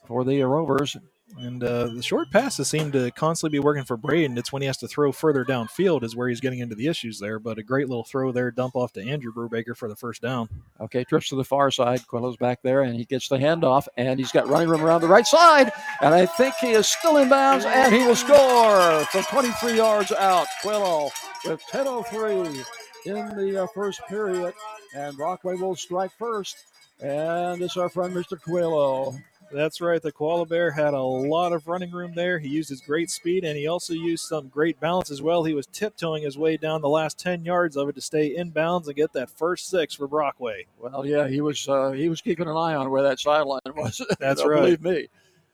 [0.06, 0.96] for the Rovers.
[1.36, 4.38] And uh, the short passes seem to constantly be working for Braden.
[4.38, 7.20] It's when he has to throw further downfield is where he's getting into the issues
[7.20, 7.38] there.
[7.38, 10.48] But a great little throw there, dump off to Andrew Brubaker for the first down.
[10.80, 12.02] Okay, trips to the far side.
[12.08, 15.08] Quillo's back there, and he gets the handoff, and he's got running room around the
[15.08, 15.72] right side.
[16.02, 20.12] And I think he is still in bounds, and he will score from 23 yards
[20.14, 20.48] out.
[20.64, 21.12] Quillo
[21.46, 22.66] with 10:03
[23.06, 24.54] in the uh, first period,
[24.96, 26.58] and Brockway will strike first.
[27.02, 28.42] And it's our friend Mr.
[28.42, 29.22] Quillo.
[29.52, 30.02] That's right.
[30.02, 32.40] The koala bear had a lot of running room there.
[32.40, 35.44] He used his great speed and he also used some great balance as well.
[35.44, 38.50] He was tiptoeing his way down the last 10 yards of it to stay in
[38.50, 40.66] bounds and get that first six for Brockway.
[40.80, 44.06] Well, yeah, he was uh, he was keeping an eye on where that sideline was.
[44.20, 44.62] That's right.
[44.62, 45.08] Believe me.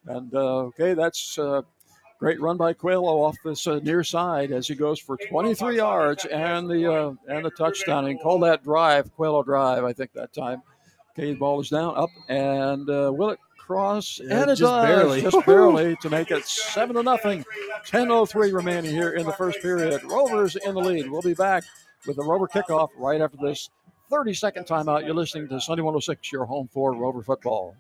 [0.08, 1.62] And uh, okay, that's uh,
[2.20, 6.26] great run by Coelho off this uh, near side as he goes for 23 yards
[6.26, 8.08] and the uh, and the touchdown.
[8.08, 9.84] And call that drive Coelho drive.
[9.84, 10.62] I think that time.
[11.12, 14.20] Okay, the ball is down, up, and uh, will it cross?
[14.24, 15.22] Yeah, and it just does, barely.
[15.22, 17.46] just barely to make it seven to nothing.
[17.88, 20.04] 10:03 remaining here in the first period.
[20.04, 21.10] Rovers in the lead.
[21.10, 21.64] We'll be back
[22.06, 23.70] with the Rover kickoff right after this
[24.10, 25.06] 30 second timeout.
[25.06, 27.76] You're listening to Sunny 106, your home for Rover football.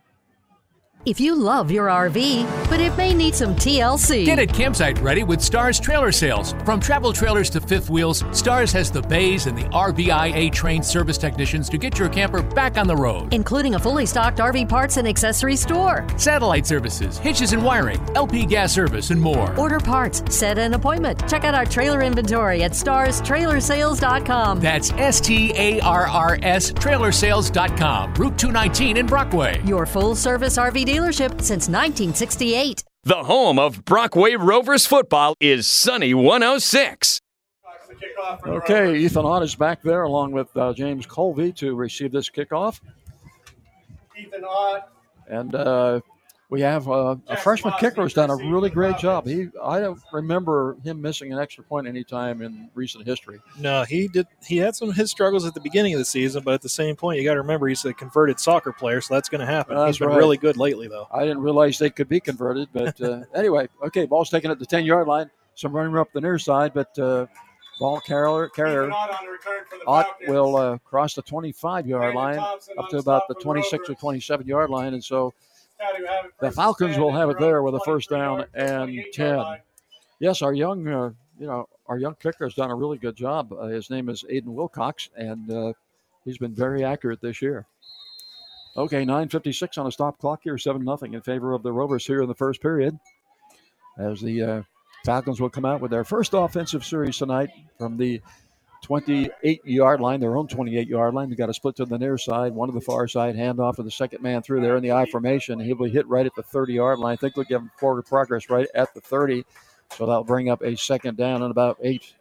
[1.05, 4.23] If you love your RV, but it may need some TLC.
[4.23, 6.53] Get it campsite ready with Stars Trailer Sales.
[6.63, 11.17] From travel trailers to fifth wheels, Stars has the bays and the RVIA trained service
[11.17, 13.33] technicians to get your camper back on the road.
[13.33, 16.07] including a fully stocked RV parts and accessory store.
[16.15, 19.53] Satellite services, hitches and wiring, LP gas service, and more.
[19.59, 21.27] Order parts, set an appointment.
[21.27, 24.61] Check out our trailer inventory at starstrailersales.com.
[24.61, 29.61] That's S T A R R S trailersales.com, Route 219 in Brockway.
[29.65, 32.83] Your full service RV dealership since 1968.
[33.03, 37.19] The home of Brockway Rovers football is Sunny 106.
[38.45, 42.79] Okay, Ethan Ott is back there along with uh, James Colby to receive this kickoff.
[44.17, 44.89] Ethan Ott.
[45.27, 46.01] And uh,
[46.53, 49.25] we have uh, a freshman kicker who's done a really great job.
[49.25, 53.39] He, I don't remember him missing an extra point any time in recent history.
[53.57, 54.27] No, he did.
[54.45, 56.69] He had some of his struggles at the beginning of the season, but at the
[56.69, 59.47] same point, you got to remember he's a converted soccer player, so that's going to
[59.47, 59.75] happen.
[59.75, 60.17] That's he's been right.
[60.17, 61.07] really good lately, though.
[61.11, 64.67] I didn't realize they could be converted, but uh, anyway, okay, ball's taken at the
[64.67, 65.31] 10 yard line.
[65.55, 67.25] Some running up the near side, but uh,
[67.79, 68.91] ball carrier, carrier
[69.87, 74.45] Ott will uh, cross the 25 yard line up to about the 26 or 27
[74.45, 74.93] yard line.
[74.93, 75.33] And so
[76.39, 79.43] the Falcons will have it there with a first down and 10.
[80.19, 83.51] Yes, our young, uh, you know, our young kicker has done a really good job.
[83.51, 85.73] Uh, his name is Aiden Wilcox, and uh,
[86.23, 87.65] he's been very accurate this year.
[88.75, 92.21] Okay, 9:56 on a stop clock here, seven nothing in favor of the Rovers here
[92.21, 92.97] in the first period.
[93.97, 94.61] As the uh,
[95.05, 98.21] Falcons will come out with their first offensive series tonight from the
[98.83, 101.29] 28 yard line, their own 28 yard line.
[101.29, 103.83] They got a split to the near side, one to the far side, handoff to
[103.83, 105.59] the second man through there in the I formation.
[105.59, 107.13] He'll be hit right at the 30 yard line.
[107.13, 109.45] I think they'll give him forward progress right at the 30.
[109.97, 112.13] So that'll bring up a second down and about eight.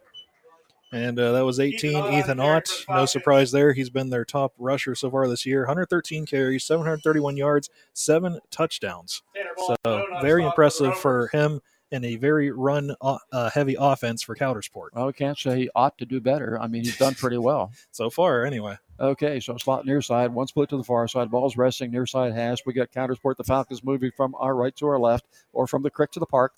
[0.91, 2.13] And uh, that was 18.
[2.13, 3.73] Ethan Ott, no surprise there.
[3.73, 5.61] He's been their top rusher so far this year.
[5.61, 9.23] 113 carries, 731 yards, seven touchdowns.
[9.57, 11.61] So very impressive for him
[11.93, 14.89] and a very run uh, uh, heavy offense for Coudersport.
[14.93, 16.59] Well, we can't say he ought to do better.
[16.59, 17.71] I mean, he's done pretty well.
[17.91, 18.77] so far, anyway.
[18.99, 22.33] Okay, so slot near side, one split to the far side, ball's resting near side
[22.33, 22.59] hash.
[22.65, 23.37] We got Coudersport.
[23.37, 26.25] The Falcons moving from our right to our left, or from the creek to the
[26.25, 26.53] park,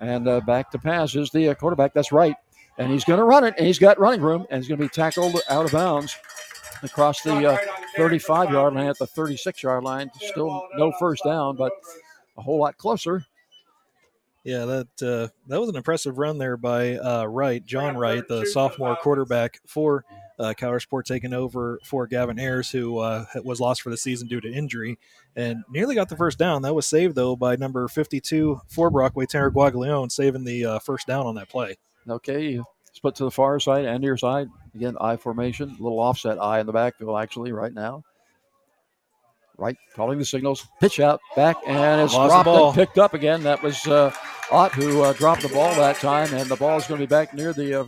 [0.00, 1.94] and uh, back to pass is the uh, quarterback.
[1.94, 2.34] That's right,
[2.78, 4.84] and he's going to run it, and he's got running room, and he's going to
[4.84, 6.16] be tackled out of bounds
[6.82, 7.58] across the uh,
[7.96, 10.10] 35 yard line at the 36 yard line.
[10.20, 11.72] Still no first down, but
[12.36, 13.26] a whole lot closer.
[14.42, 18.46] Yeah, that uh, that was an impressive run there by uh, Wright, John Wright, the
[18.46, 20.04] sophomore quarterback for
[20.38, 24.40] uh, Coudersport, taking over for Gavin Ayers, who uh, was lost for the season due
[24.40, 24.98] to injury,
[25.36, 26.62] and nearly got the first down.
[26.62, 31.06] That was saved though by number 52 for Brockway, Tanner Guaglione, saving the uh, first
[31.06, 31.76] down on that play.
[32.08, 32.58] Okay,
[32.94, 34.48] split to the far side and near side.
[34.74, 38.04] Again, I formation, little offset eye in the backfield actually right now.
[39.60, 43.42] Right, calling the signals, pitch out, back, and it's Lost dropped and picked up again.
[43.42, 44.10] That was uh,
[44.50, 47.10] Ott who uh, dropped the ball that time, and the ball is going to be
[47.10, 47.84] back near the uh,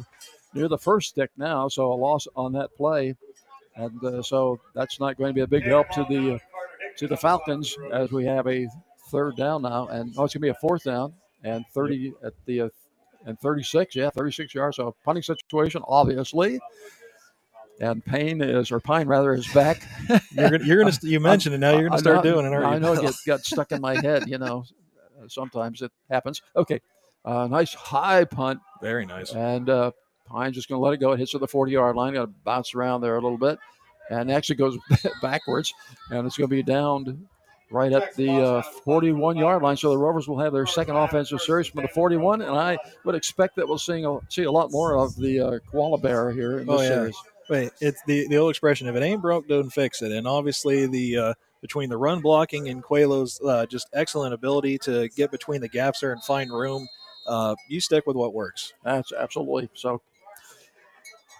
[0.52, 3.16] near the first stick now, so a loss on that play,
[3.76, 6.38] and uh, so that's not going to be a big help to the uh,
[6.98, 8.68] to the Falcons as we have a
[9.08, 12.34] third down now, and oh, it's going to be a fourth down and 30 at
[12.44, 12.68] the uh,
[13.24, 14.76] and 36, yeah, 36 yards.
[14.76, 16.60] So a punting situation, obviously.
[17.80, 19.82] And Payne is, or Pine rather, is back.
[20.36, 21.72] You're gonna, you're gonna you mentioned it now.
[21.72, 24.28] You're gonna start doing it, aren't I know it got stuck in my head.
[24.28, 24.64] You know,
[25.26, 26.42] sometimes it happens.
[26.54, 26.80] Okay,
[27.24, 28.60] uh, nice high punt.
[28.80, 29.32] Very nice.
[29.32, 29.90] And uh,
[30.26, 31.12] Pine's just going to let it go.
[31.12, 32.14] It hits to the 40 yard line.
[32.14, 33.58] Got to bounce around there a little bit.
[34.10, 34.76] And actually goes
[35.22, 35.72] backwards.
[36.10, 37.26] And it's going to be downed
[37.70, 39.76] right at the uh, 41 yard line.
[39.76, 42.42] So the Rovers will have their second offensive series from the 41.
[42.42, 45.58] And I would expect that we'll seeing a, see a lot more of the uh,
[45.70, 46.88] koala bear here in this Oh, yeah.
[46.88, 47.16] series.
[47.48, 50.12] Wait, it's the, the old expression: if it ain't broke, don't fix it.
[50.12, 55.08] And obviously, the uh, between the run blocking and Quaylo's uh, just excellent ability to
[55.16, 56.86] get between the gaps there and find room,
[57.26, 58.72] uh, you stick with what works.
[58.84, 60.02] That's absolutely so.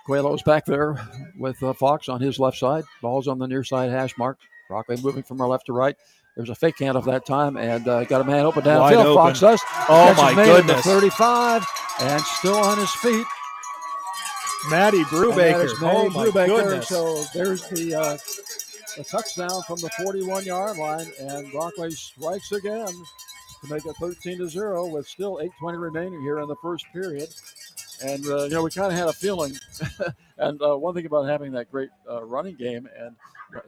[0.07, 0.97] Coelho's back there
[1.39, 2.85] with uh, Fox on his left side.
[3.01, 4.39] Ball's on the near side hash mark.
[4.69, 5.97] Brockway moving from our left to right.
[6.37, 9.15] There's a fake hand of that time and uh, got a man open downfield.
[9.15, 9.61] Fox does.
[9.89, 10.85] Oh, my goodness.
[10.85, 11.65] 35
[12.01, 13.27] and still on his feet.
[14.71, 15.69] Maddie Brubaker.
[15.83, 16.47] Oh my Brubaker.
[16.47, 16.89] goodness.
[16.89, 18.17] So there's the, uh,
[18.97, 24.39] the touchdown from the 41 yard line, and Brockway strikes again to make it 13
[24.39, 27.29] to 0 with still 8:20 remaining here in the first period.
[28.05, 29.53] And uh, you know we kind of had a feeling,
[30.39, 33.15] and uh, one thing about having that great uh, running game, and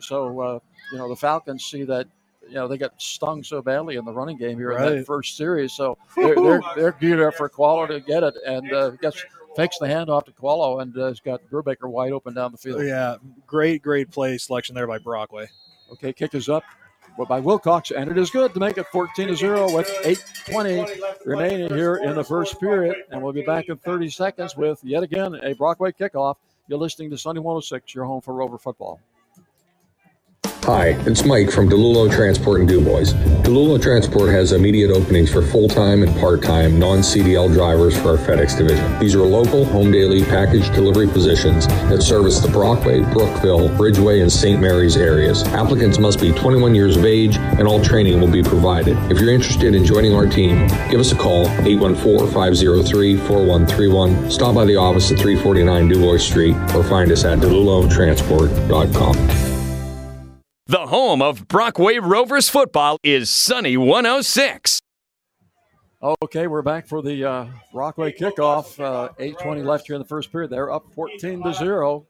[0.01, 0.59] so uh,
[0.93, 2.07] you know the Falcons see that.
[2.47, 5.35] You know they got stung so badly in the running game here in that first
[5.35, 9.25] series, so they're they're, they're geared up for quality to get it, and uh, gets
[9.57, 12.85] fakes the handoff to Coelho, and uh, has got Brubaker wide open down the field.
[12.85, 15.49] Yeah, great, great play selection there by Brockway.
[15.93, 16.65] Okay, kick is up
[17.17, 21.25] but by Wilcox, and it is good to make it 14 to 0 with 8.20
[21.25, 22.97] remaining here in the first period.
[23.11, 26.37] And we'll be back in 30 seconds with yet again a Brockway kickoff.
[26.67, 29.01] You're listening to Sunny 106, your home for Rover football.
[30.65, 33.13] Hi, it's Mike from DeLulo Transport in DuBois.
[33.43, 38.99] DeLulo Transport has immediate openings for full-time and part-time non-CDL drivers for our FedEx division.
[38.99, 44.33] These are local, home daily package delivery positions that service the Brockway, Brookville, Ridgeway, and
[44.33, 44.59] St.
[44.59, 45.43] Mary's areas.
[45.49, 48.97] Applicants must be 21 years of age and all training will be provided.
[49.13, 54.33] If you're interested in joining our team, give us a call 814-503-4131.
[54.33, 59.54] Stop by the office at 349 DuBois Street or find us at delulotransport.com.
[60.67, 64.81] The home of Brockway Rovers football is Sunny 106.
[66.23, 68.81] Okay, we're back for the uh, Brockway kickoff.
[68.83, 70.51] Uh, 8.20 left here in the first period.
[70.51, 72.07] They're up 14 to 0.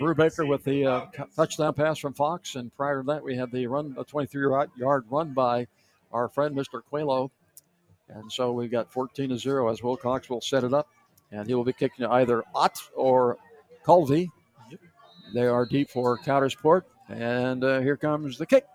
[0.00, 1.06] Brubaker with the uh,
[1.36, 5.04] touchdown pass from Fox, and prior to that, we had the run, a 23 yard
[5.08, 5.68] run by
[6.10, 6.82] our friend Mr.
[6.90, 7.30] Coelho.
[8.08, 10.88] And so we've got 14 to 0 as Wilcox will set it up,
[11.30, 13.36] and he will be kicking to either Ott or
[13.84, 14.28] Colby.
[15.34, 18.66] They are deep for Coudersport, and uh, here comes the kick.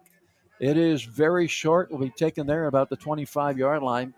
[0.60, 1.92] It is very short.
[1.92, 4.14] Will be taken there about the 25 yard line,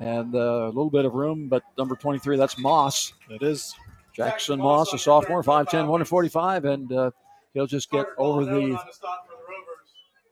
[0.00, 1.48] and uh, a little bit of room.
[1.48, 3.12] But number 23, that's Motz.
[3.28, 3.74] It is
[4.12, 7.10] Jackson Motz, a sophomore, 5'10", 145, and uh,
[7.54, 8.78] he'll just get over the.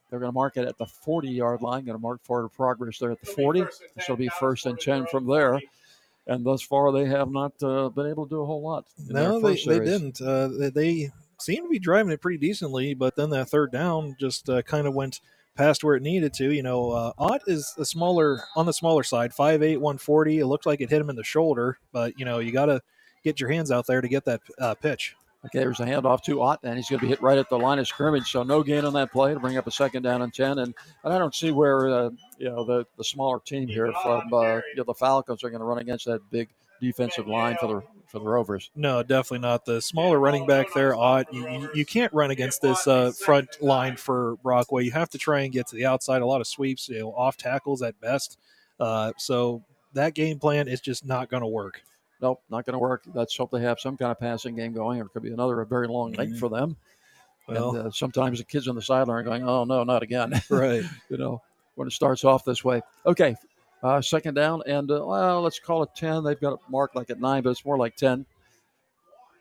[0.09, 1.85] They're going to mark it at the 40 yard line.
[1.85, 3.65] Going to mark forward progress there at the 40.
[3.97, 5.61] This will be first and 10 from there.
[6.29, 8.87] And thus far, they have not uh, been able to do a whole lot.
[8.99, 9.91] in No, they, first they series.
[9.91, 10.21] didn't.
[10.21, 14.17] Uh, they, they seemed to be driving it pretty decently, but then that third down
[14.19, 15.21] just uh, kind of went
[15.57, 16.53] past where it needed to.
[16.53, 20.39] You know, uh, Ott is a smaller on the smaller side, 5'8", 140.
[20.39, 22.81] It looked like it hit him in the shoulder, but you know you got to
[23.25, 25.17] get your hands out there to get that uh, pitch.
[25.45, 27.59] Okay, there's a handoff to Ott, and he's going to be hit right at the
[27.59, 28.33] line of scrimmage.
[28.33, 30.59] So no gain on that play to bring up a second down and ten.
[30.59, 34.33] And, and I don't see where uh, you know the, the smaller team here from
[34.33, 36.49] uh, you know, the Falcons are going to run against that big
[36.81, 38.71] defensive line for the for the Rovers.
[38.77, 39.65] No, definitely not.
[39.65, 43.61] The smaller running back there, Ott, you, you- you can't run against this uh, front
[43.61, 44.85] line for Brockway.
[44.85, 46.23] You have to try and get to the outside.
[46.23, 48.39] A lot of sweeps, you know, off tackles at best.
[48.79, 49.63] Uh, so
[49.95, 51.83] that game plan is just not going to work.
[52.23, 53.03] Nope, not going to work.
[53.13, 55.63] Let's hope they have some kind of passing game going, or it could be another
[55.65, 56.77] very long night for them.
[57.49, 60.33] Well- and uh, sometimes the kids on the sideline are going, "Oh no, not again!"
[60.51, 60.85] Right.
[61.11, 61.43] you know,
[61.75, 62.83] when it starts off this way.
[63.05, 63.35] Okay,
[63.83, 66.25] uh, second down, and uh, well, let's call it ten.
[66.25, 68.27] They've got it marked like at nine, but it's more like ten.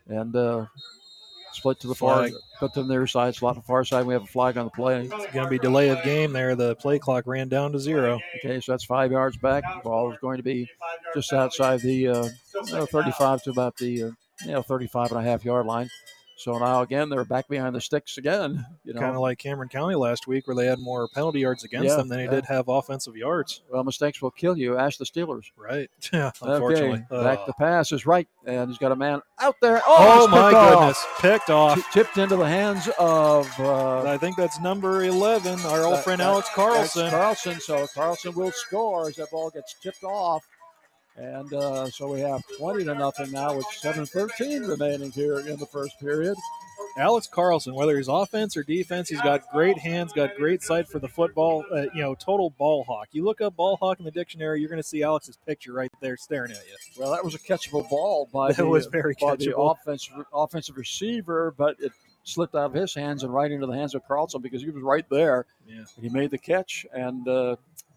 [0.07, 0.65] And uh,
[1.55, 2.31] split to the Flag.
[2.31, 4.05] far, put to the near side, slot to the far side.
[4.05, 5.05] We have a flag on the play.
[5.05, 6.55] It's going to be delay of game there.
[6.55, 8.19] The play clock ran down to zero.
[8.37, 9.63] Okay, so that's five yards back.
[9.83, 10.69] Ball is going to be
[11.13, 12.29] just outside the uh,
[12.65, 14.11] you know, 35 to about the uh,
[14.45, 15.89] you know 35 and a half yard line.
[16.37, 18.65] So now again, they're back behind the sticks again.
[18.83, 21.63] You know, Kind of like Cameron County last week, where they had more penalty yards
[21.63, 22.29] against Yeah, them than they yeah.
[22.31, 23.61] did have offensive yards.
[23.71, 24.77] well, mistakes will kill you.
[24.77, 25.45] Ask the Steelers.
[25.57, 25.89] Right.
[26.13, 26.31] Yeah.
[26.41, 27.05] Unfortunately.
[27.09, 29.81] Okay, back Uh, the pass is right, and he's got a man out there.
[29.87, 30.69] Oh, it's my off.
[30.79, 31.05] goodness!
[31.19, 31.75] Picked off.
[31.77, 33.49] T- tipped into the hands of.
[33.59, 37.01] Uh, I think that's number eleven, our old that- friend that- Alex Carlson.
[37.07, 37.59] Alex Carlson.
[37.61, 40.45] So Carlson will score as that ball gets tipped off.
[41.17, 45.65] And uh, so we have 20 to nothing now with 7.13 remaining here in the
[45.65, 46.35] first period.
[46.97, 50.99] Alex Carlson, whether he's offense or defense, he's got great hands, got great sight for
[50.99, 51.65] the football.
[51.73, 53.07] Uh, you know, total ball hawk.
[53.11, 55.91] You look up ball hawk in the dictionary, you're going to see Alex's picture right
[56.01, 56.75] there staring at you.
[57.01, 59.71] Well, that was a catchable ball by That the, was very by the catchable.
[59.71, 61.91] offensive, offensive receiver, but it
[62.23, 64.81] slipped out of his hands and right into the hands of Carlson because he was
[64.81, 65.45] right there.
[65.67, 65.83] Yeah.
[66.01, 67.55] He made the catch, and uh,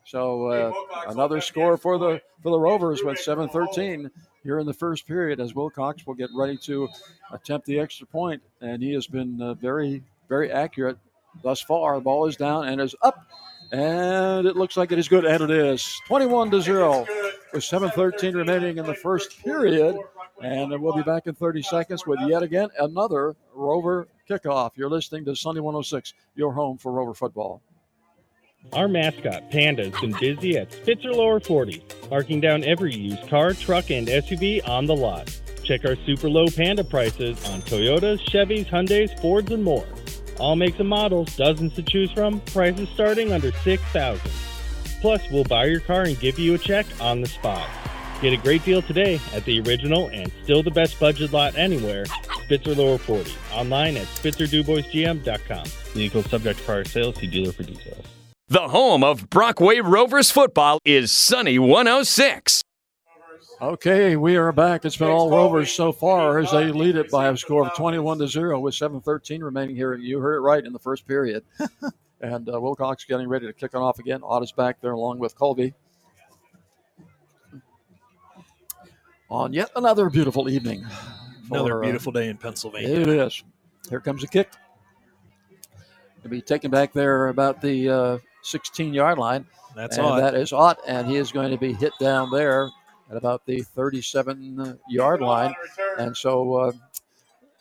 [0.09, 0.73] so uh,
[1.09, 4.11] another score for the for the Rovers with 7-13
[4.43, 6.89] here in the first period as Wilcox will get ready to
[7.31, 10.97] attempt the extra point, and he has been uh, very very accurate
[11.43, 11.97] thus far.
[11.97, 13.27] The ball is down and is up,
[13.71, 17.07] and it looks like it is good, and it is 21 to zero
[17.53, 19.95] with 7:13 remaining in the first period,
[20.43, 24.71] and we'll be back in 30 seconds with yet again another Rover kickoff.
[24.75, 27.61] You're listening to Sunny 106, your home for Rover football.
[28.73, 33.53] Our mascot, Panda, has been busy at Spitzer Lower 40, marking down every used car,
[33.55, 35.35] truck, and SUV on the lot.
[35.65, 39.87] Check our super low Panda prices on Toyotas, Chevys, Hyundais, Fords, and more.
[40.39, 44.31] All makes and models, dozens to choose from, prices starting under 6000
[45.01, 47.69] Plus, we'll buy your car and give you a check on the spot.
[48.21, 52.05] Get a great deal today at the original and still the best budget lot anywhere,
[52.45, 53.33] Spitzer Lower 40.
[53.53, 55.67] Online at SpitzerDuboisGM.com.
[55.95, 57.17] Vehicle subject to prior sales.
[57.17, 58.05] See dealer for details.
[58.51, 62.63] The home of Brockway Rovers football is Sunny 106.
[63.61, 64.87] Okay, we are back.
[64.87, 68.21] It's been all Rovers so far as they lead it by a score of 21
[68.21, 69.95] to 0 with 7:13 remaining here.
[69.97, 71.45] You heard it right in the first period.
[72.23, 74.23] and uh, Wilcox getting ready to kick it off again.
[74.23, 75.75] Ott is back there along with Colby.
[79.29, 80.87] On yet another beautiful evening.
[81.51, 82.99] Another for, uh, beautiful day in Pennsylvania.
[82.99, 83.45] It is.
[83.91, 84.49] Here comes a kick.
[86.21, 88.19] It'll be taken back there about the uh,
[88.49, 89.47] 16 yard line.
[89.75, 90.21] That's and Ott.
[90.21, 92.69] That is Ott, and he is going to be hit down there
[93.11, 95.55] at about the 37 yard line.
[95.99, 96.73] And so, uh,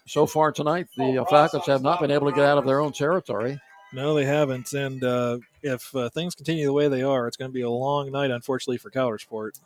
[0.06, 2.80] so far tonight, the uh, Falcons have not been able to get out of their
[2.80, 3.60] own territory.
[3.94, 4.74] No, they haven't.
[4.74, 7.70] And uh, if uh, things continue the way they are, it's going to be a
[7.70, 9.60] long night, unfortunately, for Coudersport.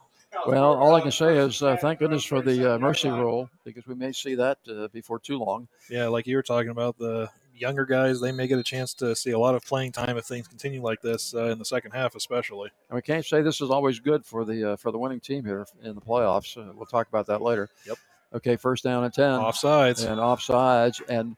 [0.48, 3.86] Well, all I can say is uh, thank goodness for the uh, mercy rule because
[3.86, 5.68] we may see that uh, before too long.
[5.90, 7.30] Yeah, like you were talking about, the
[7.62, 10.26] younger guys, they may get a chance to see a lot of playing time if
[10.26, 12.72] things continue like this uh, in the second half, especially.
[12.90, 15.46] And we can't say this is always good for the uh, for the winning team
[15.46, 16.58] here in the playoffs.
[16.58, 17.70] Uh, we'll talk about that later.
[17.86, 17.98] Yep.
[18.34, 19.40] Okay, first down and ten.
[19.40, 20.10] Offsides.
[20.10, 21.02] And offsides.
[21.08, 21.36] And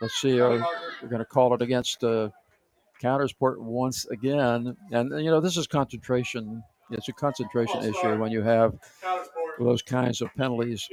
[0.00, 0.62] let's see, uh,
[1.00, 2.28] we're going to call it against uh,
[3.02, 4.76] Coudersport once again.
[4.90, 6.62] And you know, this is concentration.
[6.90, 8.74] It's a concentration issue when you have
[9.58, 10.88] those kinds of penalties.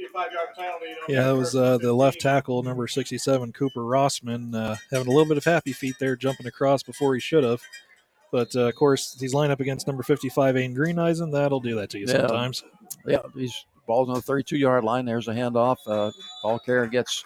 [1.08, 5.26] Yeah, that was uh, the left tackle, number 67, Cooper Rossman, uh, having a little
[5.26, 7.60] bit of happy feet there, jumping across before he should have.
[8.32, 11.32] But uh, of course, he's lined up against number 55, Aiden Greeneisen.
[11.32, 12.26] That'll do that to you Yeah.
[12.26, 12.62] sometimes.
[13.06, 15.04] Yeah, he's balls on the 32 yard line.
[15.04, 15.78] There's a handoff.
[15.86, 17.24] Uh, ball carrier gets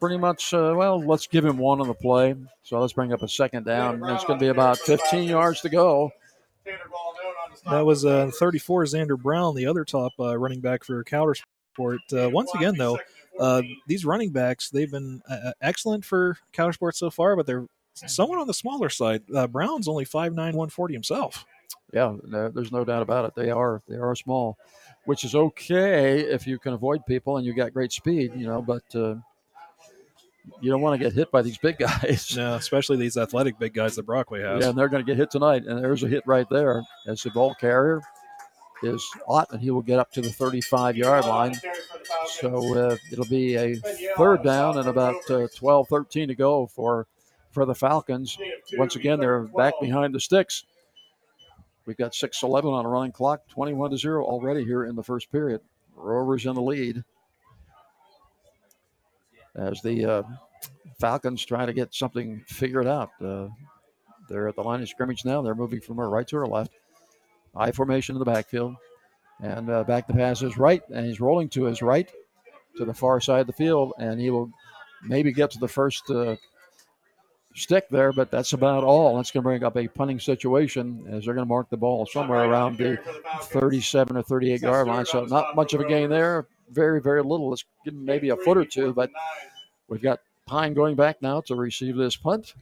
[0.00, 2.34] pretty much, uh, well, let's give him one on the play.
[2.64, 4.02] So let's bring up a second down.
[4.10, 6.10] It's going to be about 15 yards to go.
[7.68, 11.98] That was uh, 34, Xander Brown, the other top uh, running back for Coudersport.
[12.12, 12.98] Uh, once again, though,
[13.38, 18.38] uh, these running backs, they've been uh, excellent for Coudersport so far, but they're somewhat
[18.38, 19.22] on the smaller side.
[19.34, 21.44] Uh, Brown's only 5'9", 140 himself.
[21.92, 23.34] Yeah, no, there's no doubt about it.
[23.34, 24.56] They are they are small,
[25.04, 28.62] which is okay if you can avoid people and you've got great speed, you know.
[28.62, 29.16] But uh,
[30.60, 32.34] you don't want to get hit by these big guys.
[32.36, 34.62] No, especially these athletic big guys that Brockway has.
[34.62, 35.64] Yeah, and they're going to get hit tonight.
[35.64, 38.00] And there's a hit right there as the ball carrier
[38.82, 41.54] is Ott, and he will get up to the 35 yard line.
[42.40, 43.76] So uh, it'll be a
[44.16, 47.06] third down and about uh, 12, 13 to go for
[47.50, 48.38] for the Falcons.
[48.78, 50.64] Once again, they're back behind the sticks.
[51.84, 55.02] We've got 6 11 on a running clock, 21 to 0 already here in the
[55.02, 55.60] first period.
[55.94, 57.04] Rovers in the lead
[59.56, 60.22] as the uh,
[61.00, 63.10] Falcons try to get something figured out.
[63.22, 63.48] Uh,
[64.28, 65.42] they're at the line of scrimmage now.
[65.42, 66.72] They're moving from our right to our left.
[67.54, 68.76] I formation in the backfield.
[69.40, 72.08] And uh, back the pass is right, and he's rolling to his right
[72.76, 74.50] to the far side of the field, and he will
[75.02, 76.36] maybe get to the first uh,
[77.54, 79.16] stick there, but that's about all.
[79.16, 82.06] That's going to bring up a punting situation as they're going to mark the ball
[82.06, 82.98] somewhere around the
[83.42, 85.06] 37 or 38 yard line.
[85.06, 86.46] So not much of a gain there.
[86.72, 87.54] Very, very little.
[87.84, 89.10] Give him maybe a foot or two, but
[89.92, 92.54] We've got Pine going back now to receive this punt.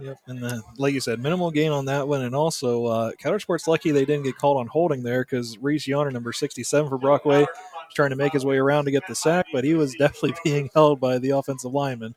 [0.00, 3.68] Yep, and the, like you said, minimal gain on that one, and also uh, Coudersport's
[3.68, 7.40] lucky they didn't get called on holding there because Reese Yonner, number sixty-seven for Brockway,
[7.40, 10.34] was trying to make his way around to get the sack, but he was definitely
[10.44, 12.14] being held by the offensive lineman.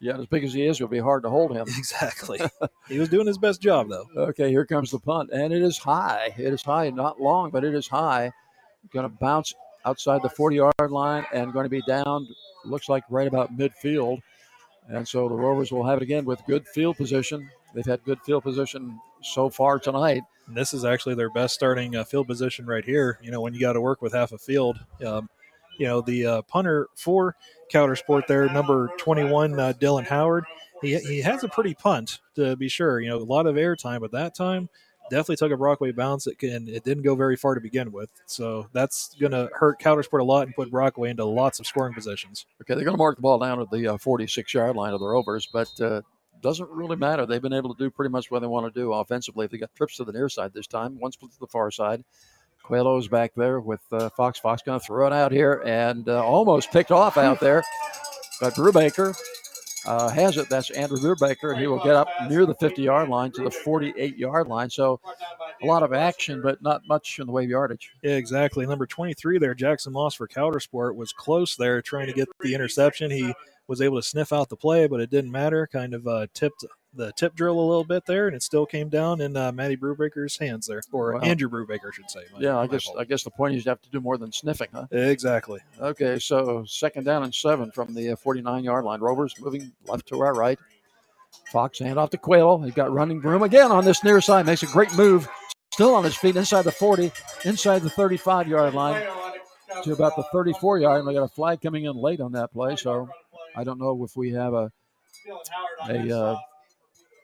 [0.00, 1.66] Yeah, as big as he is, it'll be hard to hold him.
[1.76, 2.40] Exactly.
[2.88, 4.06] he was doing his best job though.
[4.16, 6.32] Okay, here comes the punt, and it is high.
[6.38, 8.32] It is high, not long, but it is high.
[8.90, 9.52] Going to bounce
[9.84, 12.28] outside the 40 yard line and going to be down,
[12.64, 14.20] looks like right about midfield.
[14.88, 17.48] And so the Rovers will have it again with good field position.
[17.74, 20.22] They've had good field position so far tonight.
[20.48, 23.18] This is actually their best starting uh, field position right here.
[23.22, 24.78] You know, when you got to work with half a field.
[25.04, 25.28] Um,
[25.78, 27.36] you know, the uh, punter for
[27.72, 30.44] Coudersport there, number 21, uh, Dylan Howard.
[30.82, 33.00] He, he has a pretty punt, to be sure.
[33.00, 34.68] You know, a lot of air time, but that time
[35.10, 36.26] definitely took a Brockway bounce.
[36.26, 39.80] It can it didn't go very far to begin with, so that's going to hurt
[39.80, 42.46] Coudersport a lot and put Brockway into lots of scoring positions.
[42.62, 45.06] Okay, they're going to mark the ball down at the 46 yard line of the
[45.06, 46.02] Rovers, but uh,
[46.40, 47.26] doesn't really matter.
[47.26, 49.46] They've been able to do pretty much what they want to do offensively.
[49.46, 51.70] If they got trips to the near side this time, one split to the far
[51.70, 52.04] side.
[52.64, 54.38] Coelho's back there with uh, Fox.
[54.38, 57.62] Fox going to throw it out here and uh, almost picked off out there.
[58.40, 59.14] But Brubaker
[59.86, 60.48] uh, has it.
[60.48, 63.50] That's Andrew Brubaker, and he will get up near the 50 yard line to the
[63.50, 64.70] 48 yard line.
[64.70, 65.00] So
[65.62, 67.92] a lot of action, but not much in the way of yardage.
[68.02, 68.66] Yeah, exactly.
[68.66, 73.10] Number 23 there, Jackson Motz for Coudersport, was close there trying to get the interception.
[73.10, 73.34] He
[73.66, 75.66] was able to sniff out the play, but it didn't matter.
[75.66, 76.64] Kind of uh, tipped
[76.96, 79.76] the tip drill a little bit there, and it still came down in uh, Matty
[79.76, 81.20] Brubaker's hands there, or Wow.
[81.20, 82.20] Andrew Brubaker, I should say.
[82.32, 82.98] My- Yeah, I guess fault.
[83.00, 84.86] I guess the point is you have to do more than sniffing, huh?
[84.92, 85.60] Exactly.
[85.80, 89.00] Okay, so second down and seven from the 49 yard line.
[89.00, 90.58] Rovers moving left to our right.
[91.50, 92.62] Fox hand off to Quayle.
[92.62, 94.46] He's got running room again on this near side.
[94.46, 95.28] Makes a great move.
[95.72, 97.10] Still on his feet inside the 40,
[97.44, 99.04] inside the 35 yard line
[99.82, 100.98] to about the 34 yard.
[101.00, 102.76] And we got a flag coming in late on that play.
[102.76, 103.08] So
[103.56, 104.70] I don't know if we have a
[105.88, 106.36] a uh,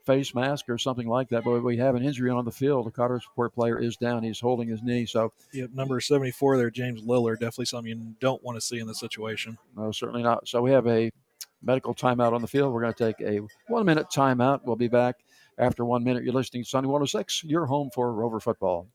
[0.07, 2.87] face mask or something like that, but we have an injury on the field.
[2.87, 4.23] The Coudersport player is down.
[4.23, 5.07] He's holding his knee.
[5.07, 7.35] So Yep, number 74 there, James Lillard.
[7.35, 9.59] Definitely something you don't want to see in this situation.
[9.77, 10.49] No, certainly not.
[10.49, 11.11] So we have a
[11.63, 12.73] medical timeout on the field.
[12.73, 14.61] We're going to take a one minute timeout.
[14.65, 15.17] We'll be back
[15.59, 16.25] after one minute.
[16.25, 18.89] You're listening to Sunny 106, your home for Rover football.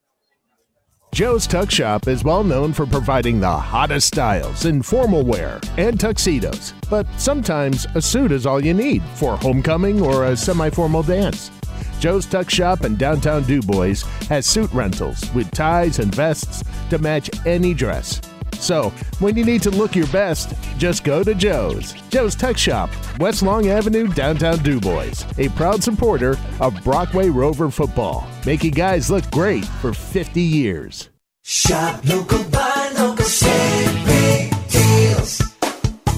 [1.16, 5.98] Joe's Tux Shop is well known for providing the hottest styles in formal wear and
[5.98, 11.04] tuxedos, but sometimes a suit is all you need for homecoming or a semi formal
[11.04, 11.52] dance.
[12.02, 17.30] Joe's Tux Shop in downtown DuBois has suit rentals with ties and vests to match
[17.46, 18.20] any dress.
[18.54, 21.94] So, when you need to look your best, just go to Joe's.
[22.10, 22.90] Joe's Tux Shop,
[23.20, 25.26] West Long Avenue, downtown DuBois.
[25.38, 31.10] A proud supporter of Brockway Rover football, making guys look great for 50 years.
[31.44, 33.95] Shop local, buy local, save.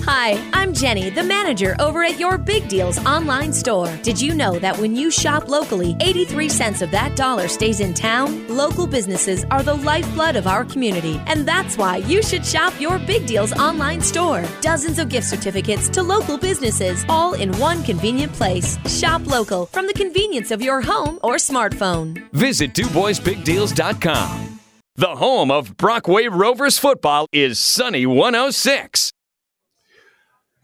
[0.10, 3.94] Hi, I'm Jenny, the manager over at your Big Deals online store.
[4.04, 7.94] Did you know that when you shop locally, 83 cents of that dollar stays in
[7.94, 8.48] town?
[8.48, 13.00] Local businesses are the lifeblood of our community, and that's why you should shop your
[13.00, 14.46] Big Deals online store.
[14.62, 18.80] Dozens of gift certificates to local businesses, all in one convenient place.
[18.90, 22.32] Shop local from the convenience of your home or smartphone.
[22.32, 24.60] Visit DuBoisBigDeals.com.
[24.96, 29.12] The home of Brockway Rovers football is Sunny 106.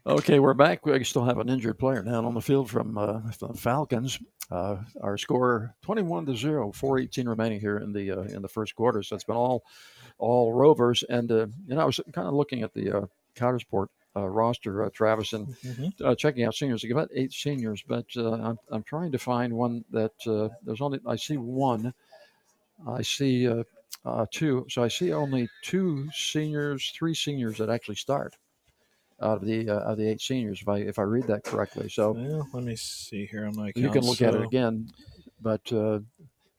[0.06, 0.86] Okay, we're back.
[0.86, 4.20] We still have an injured player down on the field from uh, the Falcons.
[4.51, 8.76] Uh, our score 21 to 0, 418 remaining here in the uh, in the first
[8.76, 9.01] quarter.
[9.01, 9.64] So it's been all
[10.18, 11.04] all Rovers.
[11.08, 13.06] And uh, you know, I was kind of looking at the uh,
[13.38, 15.93] Coudersport uh, roster, uh, Travis, and Mhm.
[16.04, 16.82] uh, checking out seniors.
[16.82, 20.49] They got about eight seniors, but uh, I'm I'm trying to find one that uh,
[20.64, 21.93] there's only I see one.
[22.86, 23.64] I see uh,
[24.04, 24.66] uh, two.
[24.70, 28.36] So I see only two seniors, three seniors that actually start
[29.22, 31.89] out of the uh, of the eight seniors, if I if I read that correctly.
[31.89, 33.84] So Well, let me see here on my account.
[33.84, 34.89] you can look at it again,
[35.41, 35.99] but uh,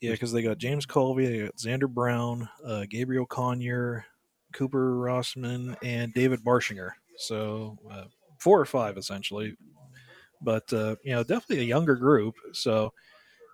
[0.01, 4.05] Yeah, because they got James Colby, they got Xander Brown, uh, Gabriel Conyer,
[4.53, 6.91] Cooper Rossman, and David Barshinger.
[7.17, 8.05] So uh,
[8.39, 9.57] four or five essentially,
[10.41, 12.35] but uh, you know definitely a younger group.
[12.53, 12.93] So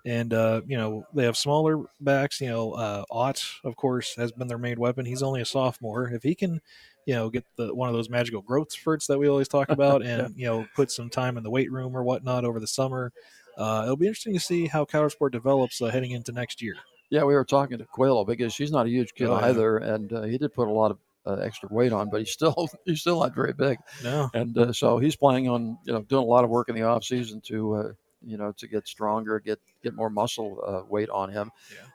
[0.05, 2.40] and uh, you know they have smaller backs.
[2.40, 5.05] You know uh, Ott, of course, has been their main weapon.
[5.07, 6.09] He's only a sophomore.
[6.12, 6.61] If he can,
[7.07, 10.03] you know, get the one of those magical growth spurts that we always talk about,
[10.03, 13.12] and you know put some time in the weight room or whatnot over the summer.
[13.59, 16.76] Uh, it'll be interesting to see how Coudersport develops uh, heading into next year.
[17.11, 19.46] yeah, we were talking to Quayle because she's not a huge kid Oh, yeah.
[19.48, 22.30] either, and uh, he did put a lot of uh, extra weight on, but he's
[22.30, 23.76] still he's still not very big.
[24.03, 24.30] No.
[24.32, 26.82] and uh, so he's planning on you know doing a lot of work in the
[26.84, 27.88] off season to uh,
[28.24, 31.50] you know to get stronger, get get more muscle uh, weight on him,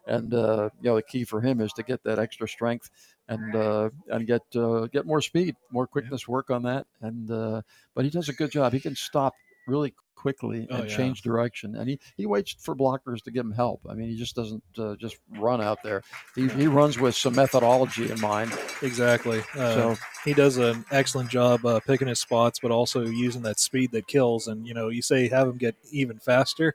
[0.08, 2.90] and uh, you know the key for him is to get that extra strength
[3.28, 6.86] and uh, and get uh, get more speed, more quickness, work on that.
[7.02, 7.62] And uh,
[7.94, 8.74] but he does a good job.
[8.74, 9.34] He can stop
[9.68, 9.94] really
[10.26, 10.98] quickly Oh, and yeah.
[10.98, 13.82] change direction, and he, he waits for blockers to give him help.
[13.88, 16.02] I mean, he just doesn't uh, just run out there.
[16.34, 18.52] He, he runs with some methodology in mind.
[18.82, 19.42] Exactly.
[19.56, 23.60] Uh, So- he does an excellent job uh, picking his spots, but also using that
[23.60, 24.48] speed that kills.
[24.48, 26.74] And you know, you say have him get even faster.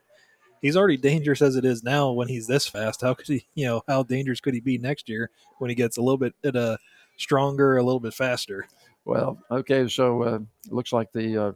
[0.62, 2.12] He's already dangerous as it is now.
[2.12, 3.46] When he's this fast, how could he?
[3.56, 6.34] You know, how dangerous could he be next year when he gets a little bit
[6.54, 6.76] uh,
[7.16, 8.68] stronger, a little bit faster?
[9.04, 11.52] Well, okay, so uh, it looks like the uh,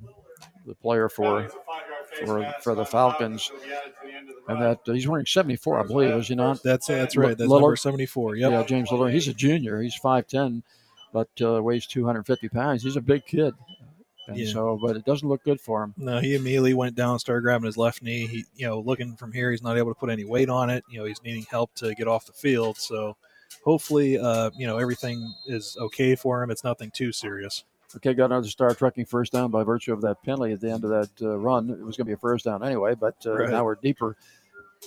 [0.66, 1.48] the player for
[2.24, 3.50] for for the Falcons,
[4.48, 6.62] and that uh, he's wearing seventy four, I believe, is he not?
[6.62, 7.36] That's that's right.
[7.36, 7.60] That's Lillard?
[7.60, 8.36] number seventy four.
[8.36, 8.50] Yep.
[8.50, 9.12] Yeah, James Lillard.
[9.12, 9.80] He's a junior.
[9.82, 10.62] He's five ten,
[11.12, 12.82] but uh, weighs two hundred fifty pounds.
[12.82, 13.54] He's a big kid,
[14.28, 14.52] and Yeah.
[14.52, 15.94] so but it doesn't look good for him.
[15.96, 18.26] No, he immediately went down, started grabbing his left knee.
[18.26, 20.84] He, you know, looking from here, he's not able to put any weight on it.
[20.88, 22.76] You know, he's needing help to get off the field.
[22.78, 23.16] So,
[23.64, 26.50] hopefully, uh, you know, everything is okay for him.
[26.50, 27.64] It's nothing too serious.
[27.96, 30.84] Okay, got another star trucking first down by virtue of that penalty at the end
[30.84, 31.70] of that uh, run.
[31.70, 33.50] It was going to be a first down anyway, but uh, Right.
[33.50, 34.16] now we're deeper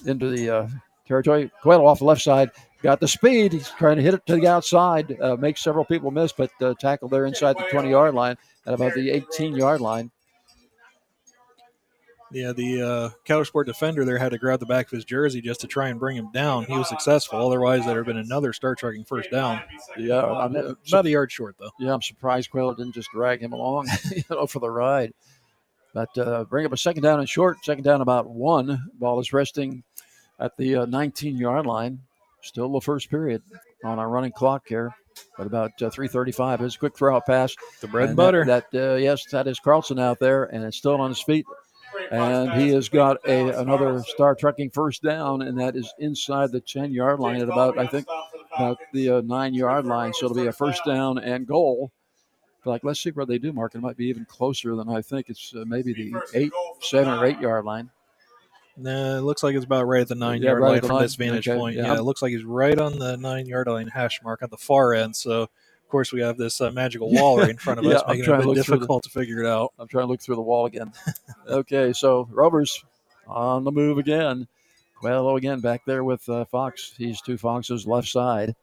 [0.05, 0.67] into the uh,
[1.07, 1.49] territory.
[1.63, 2.51] Coelho off the left side,
[2.81, 3.53] got the speed.
[3.53, 6.73] He's trying to hit it to the outside, uh, makes several people miss, but uh,
[6.79, 8.35] tackle there inside the 20 yard line
[8.65, 10.11] at about the 18 yard line.
[12.31, 15.61] Yeah, the uh, Coudersport defender there had to grab the back of his jersey just
[15.61, 16.65] to try and bring him down.
[16.65, 17.45] He was successful.
[17.45, 19.61] Otherwise, there would have been another star trucking first down.
[19.97, 21.71] Yeah, I'm, uh, about a yard short though.
[21.79, 25.13] Yeah, I'm surprised Coelho didn't just drag him along, you know, for the ride.
[25.93, 27.63] But uh, bring up a second down and short.
[27.63, 28.89] Second down about one.
[28.99, 29.83] Ball is resting
[30.39, 31.99] at the 19 yard line.
[32.43, 33.41] Still the first period
[33.83, 34.93] on our running clock here.
[35.37, 37.55] But about uh, 3:35 is a quick throw out pass.
[37.81, 38.45] The bread and that- butter.
[38.45, 41.45] That, uh, yes, that is Carlson out there, and it's still on his feet.
[42.11, 46.61] And he has got a another star trucking first down, and that is inside the
[46.61, 48.07] 10 yard line at about I think
[48.55, 50.13] about the uh, nine yard line.
[50.13, 51.91] So it'll be a first down and goal.
[52.63, 53.75] But like, let's see where they do, Mark.
[53.75, 55.29] It might be even closer than I think.
[55.29, 57.89] It's uh, maybe the eight, seven or eight yard line.
[58.79, 61.01] Nah, it looks like it's about right at the nine Yeah, yard right line from
[61.01, 61.75] this vantage Okay, point.
[61.75, 61.93] yeah.
[61.93, 61.97] Yeah.
[61.97, 64.93] it looks like he's right on the nine yard line hash mark at the far
[64.93, 65.15] end.
[65.15, 65.49] So,
[65.87, 68.17] of course, we have this uh, magical wall right in front of Yeah, us, I'm
[68.17, 69.71] making it a bit through the- difficult to figure it out.
[69.79, 70.91] I'm trying to look through the wall again.
[71.47, 72.83] okay, so Rovers
[73.25, 74.49] on the move again.
[75.01, 76.93] Coelho again back there with uh, Fox.
[76.97, 78.53] He's to Fox's left side.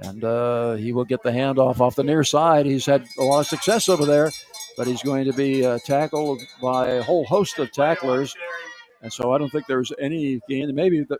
[0.00, 2.66] And uh, he will get the handoff off the near side.
[2.66, 4.32] He's had a lot of success over there,
[4.76, 8.34] but he's going to be uh, tackled by a whole host of tacklers.
[9.00, 10.74] And so I don't think there's any gain.
[10.74, 11.18] Maybe, the,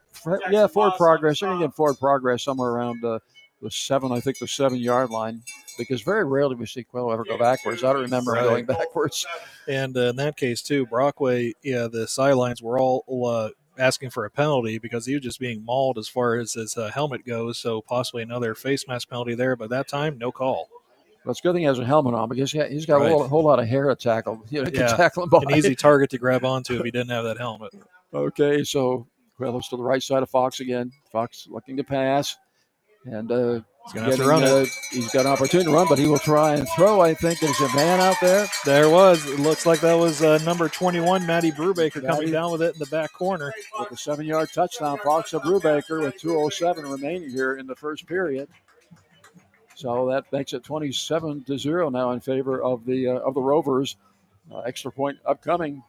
[0.51, 1.39] yeah, forward progress.
[1.41, 3.21] They're going to get forward progress somewhere around uh,
[3.67, 5.43] the seven, I think the seven yard line,
[5.77, 7.83] because very rarely we see Coelho ever go backwards.
[7.85, 8.49] I don't remember him Right.
[8.49, 9.27] going backwards.
[9.69, 14.25] And uh, in that case, too, Brockway, yeah, the sidelines were all uh, asking for
[14.25, 17.59] a penalty because he was just being mauled as far as his uh, helmet goes.
[17.59, 19.57] So possibly another face mask penalty there.
[19.57, 20.69] But that time, no call.
[21.25, 23.07] Well, it's a good thing he has a helmet on because he- he's got Right.
[23.11, 24.43] a whole, whole lot of hair to tackle.
[24.51, 25.43] You know, Yeah, tackle him by.
[25.43, 27.73] an easy target to grab onto if he didn't have that helmet.
[28.15, 29.07] Okay, so
[29.37, 30.93] Coelho's to the right side of Fox again.
[31.11, 32.37] Fox looking to pass.
[33.07, 34.49] And uh, He's gonna have to run it.
[34.51, 37.01] uh, He's got an opportunity to run, but he will try and throw.
[37.01, 38.49] I think there's a man out there.
[38.65, 39.25] There was.
[39.27, 42.07] It looks like that was uh, number 21, Matty Brubaker, Matty.
[42.09, 43.53] coming down with it in the back corner.
[43.79, 44.99] with a seven yard touchdown.
[45.05, 48.49] Fox of Brubaker with 2.07 remaining here in the first period.
[49.77, 53.41] So that makes it 27 to 0 now in favor of the uh, of the
[53.43, 53.97] Rovers.
[54.53, 55.81] Uh, extra point upcoming.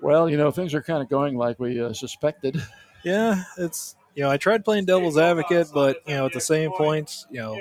[0.00, 2.62] Well, you know, things are kind of going like we uh, suspected.
[3.04, 6.72] Yeah, it's you know I tried playing devil's advocate, but you know at the same
[6.72, 7.60] point, you know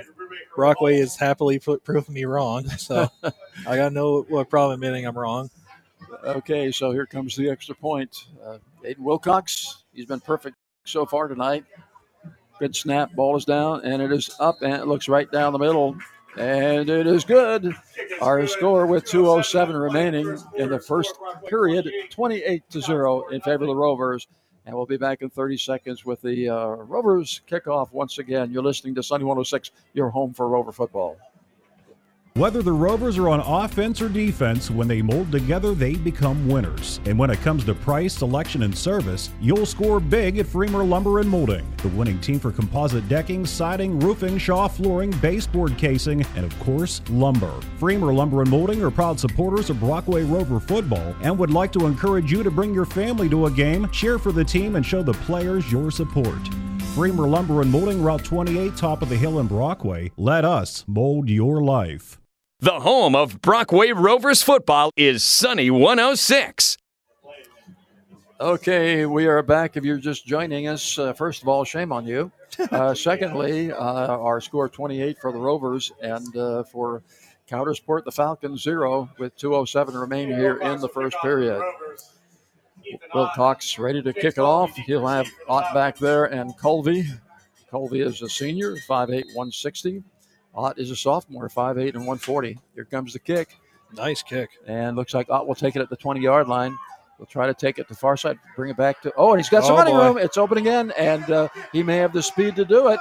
[0.56, 2.66] Brockway is happily put, proving me wrong.
[2.78, 3.10] So
[3.68, 5.50] I got no what problem admitting I'm wrong.
[6.24, 8.28] Okay, so here comes the extra point.
[8.44, 11.66] Uh, Aiden Wilcox, he's been perfect so far tonight.
[12.60, 15.60] Good snap, ball is down, and it is up, and it looks right down the
[15.60, 15.98] middle,
[16.38, 17.74] and it is good.
[18.22, 21.16] Our score with 2:07 remaining in the first
[21.48, 24.28] period, 28 to zero in favor of the Rovers.
[24.66, 28.52] And we'll be back in 30 seconds with the uh, Rovers kickoff once again.
[28.52, 31.18] You're listening to Sunny 106, your home for Rover football.
[32.38, 37.00] Whether the Rovers are on offense or defense, when they mold together, they become winners.
[37.06, 41.22] And when it comes to price, selection, and service, you'll score big at Freemer Lumber
[41.22, 46.44] and Molding, the winning team for composite decking, siding, roofing, shaw flooring, baseboard casing, and
[46.44, 47.54] of course, lumber.
[47.78, 51.86] Freemer Lumber and Molding are proud supporters of Brockway Rover football and would like to
[51.86, 55.02] encourage you to bring your family to a game, cheer for the team, and show
[55.02, 56.50] the players your support.
[56.96, 60.12] Freemer Lumber and Molding, Route 28, top of the hill in Brockway.
[60.18, 62.20] Let us mold your life.
[62.66, 66.80] The home of Brockway Rovers football is Sunny 106.
[68.42, 69.78] Okay, we are back.
[69.78, 72.32] If you're just joining us, uh, first of all, shame on you.
[72.72, 77.04] Uh, secondly, uh, our score 28 for the Rovers, and uh, for
[77.48, 81.62] Coudersport, the Falcons zero with 2:07 remaining here in the first period.
[83.14, 84.76] Wilcox ready to kick it off.
[84.76, 87.06] He'll have Ott back there and Colby.
[87.70, 90.04] Colby is a senior, 5'8", 160.
[90.56, 92.58] Ott is a sophomore, 5'8", and 140.
[92.74, 93.58] Here comes the kick.
[93.94, 94.50] Nice kick.
[94.68, 96.76] And looks like Ott will take it at the 20-yard line.
[97.20, 99.14] We'll try to take it to far side, bring it back to.
[99.16, 100.06] Oh, and he's got some Oh, running boy.
[100.08, 100.18] room.
[100.18, 103.00] It's open again, and uh, he may have the speed to do it.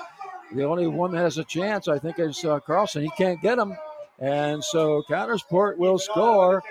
[0.55, 3.03] The only one that has a chance, I think, is uh, Carlson.
[3.03, 3.77] He can't get him,
[4.19, 6.63] and so Coudersport will score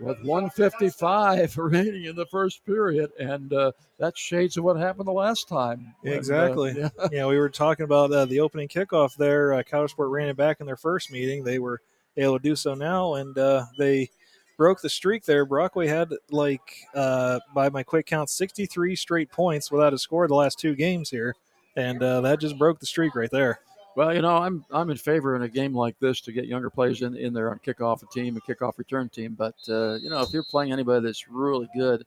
[0.00, 5.12] with 155 remaining in the first period, and uh, that's shades of what happened the
[5.12, 5.94] last time.
[6.02, 6.74] when, uh, Exactly.
[6.76, 6.88] yeah.
[7.12, 7.26] yeah.
[7.26, 9.54] we were talking about uh, the opening kickoff there.
[9.54, 11.44] Uh, Coudersport ran it back in their first meeting.
[11.44, 11.80] They were
[12.16, 14.10] able to do so now, and uh, they
[14.56, 15.44] broke the streak there.
[15.44, 20.34] Brockway had, like, uh, by my quick count, 63 straight points without a score the
[20.34, 21.34] last two games here,
[21.76, 23.60] and uh, that just broke the streak right there.
[23.96, 26.68] Well, you know, I'm I'm in favor in a game like this to get younger
[26.68, 29.34] players in, in there on kickoff a team, a kickoff return team.
[29.36, 32.04] But uh, you know, if you're playing anybody that's really good,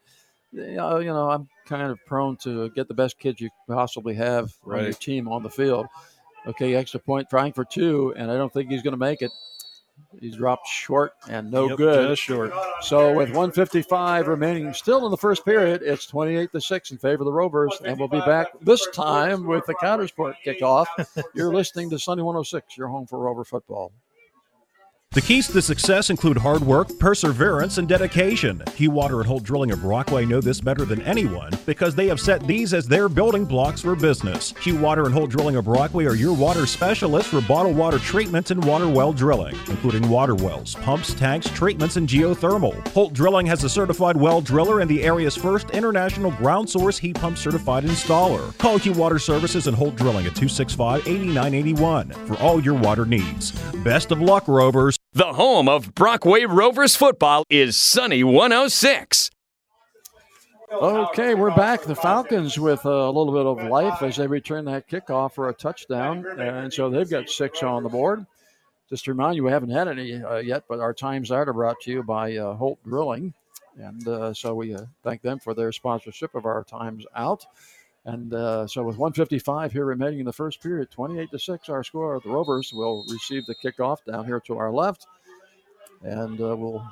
[0.51, 4.13] you know, you know, I'm kind of prone to get the best kids you possibly
[4.13, 5.87] have on your team on the field.
[6.45, 9.31] Okay, extra point trying for two, and I don't think he's going to make it.
[10.19, 12.17] He's dropped short and no Yep, good.
[12.17, 12.51] short.
[12.81, 17.21] So with 155 remaining, still in the first period, it's 28 to six in favor
[17.21, 20.87] of the Rovers, and we'll be back this time with the Coudersport kickoff.
[21.33, 23.91] You're listening to Sunny 106, your home for Rover football.
[25.13, 28.59] The keys to success include hard work, perseverance, and dedication.
[28.59, 32.45] Keywater and Holt Drilling of Brockway know this better than anyone because they have set
[32.45, 34.53] these as their building blocks for business.
[34.53, 38.63] Keywater and Holt Drilling of Brockway are your water specialists for bottled water treatment and
[38.63, 42.87] water well drilling, including water wells, pumps, tanks, treatments, and geothermal.
[42.89, 47.15] Holt Drilling has a certified well driller and the area's first international ground source heat
[47.15, 48.55] pump certified installer.
[48.59, 53.53] Call Keywater Services and Holt Drilling at 265 8981 for all your water needs.
[53.83, 54.98] Best of luck, Rovers.
[55.13, 59.31] The home of Brockway Rovers football is Sunny 106.
[60.71, 61.81] Okay, we're back.
[61.81, 65.53] The Falcons with a little bit of life as they return that kickoff for a
[65.53, 68.23] touchdown, and so they've got six on the board.
[68.87, 71.81] Just to remind you, we haven't had any uh, yet, but our times are brought
[71.81, 73.33] to you by uh, Holt Drilling,
[73.77, 77.47] and uh, so we uh, thank them for their sponsorship of our times out.
[78.05, 81.83] And uh, so, with 155 here remaining in the first period, 28 to six, our
[81.83, 82.19] score.
[82.23, 85.05] The Rovers will receive the kickoff down here to our left,
[86.01, 86.83] and uh, we'll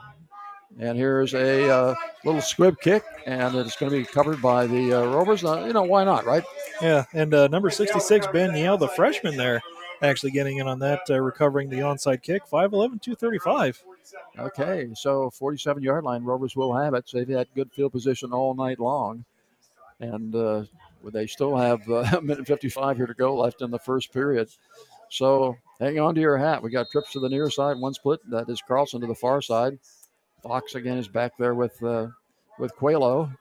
[0.80, 4.94] and here's a uh, little squib kick, and it's going to be covered by the
[4.94, 5.44] uh, Rovers.
[5.44, 6.44] Uh, you know, why not, right?
[6.82, 9.62] Yeah, and uh, number 66, Ben Yale, the freshman there,
[10.04, 13.84] actually getting in on that, uh, recovering the onside kick, 5'11, 235.
[14.38, 17.10] Okay, so 47 yard line, Rovers will have it.
[17.10, 19.26] So they've had good field position all night long.
[20.00, 20.36] And
[21.06, 24.14] uh, they still have uh, a minute 55 here to go left in the first
[24.14, 24.50] period.
[25.10, 26.62] So hang on to your hat.
[26.62, 28.20] We got trips to the near side, one split.
[28.30, 29.80] That is Carlson to the far side.
[30.44, 32.08] Fox again is back there with uh,
[32.60, 33.32] with Coelho.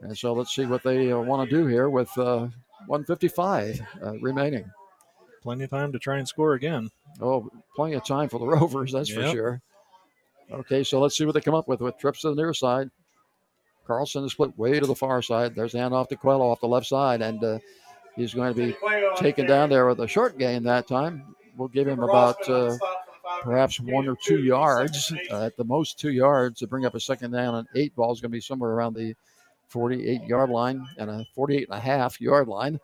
[0.00, 2.48] And so let's see what they uh, want to do here with uh,
[2.86, 4.70] 155 uh, remaining.
[5.42, 6.90] Plenty of time to try and score again.
[7.20, 9.60] Oh, plenty of time for the Rovers, that's for sure.
[10.50, 12.90] Okay, so let's see what they come up with with trips to the near side.
[13.88, 15.54] Carlson is split way to the far side.
[15.54, 17.58] There's the handoff to Coelho off the left side, and uh,
[18.14, 18.76] he's going to be
[19.16, 21.34] taken down there with a short gain that time.
[21.56, 22.76] We'll give him about uh,
[23.42, 27.00] perhaps one or two yards, uh, at the most two yards to bring up a
[27.00, 27.54] second down.
[27.54, 29.14] And eight ball is going to be somewhere around the
[29.68, 32.78] 48 yard line and a 48 and a half yard line.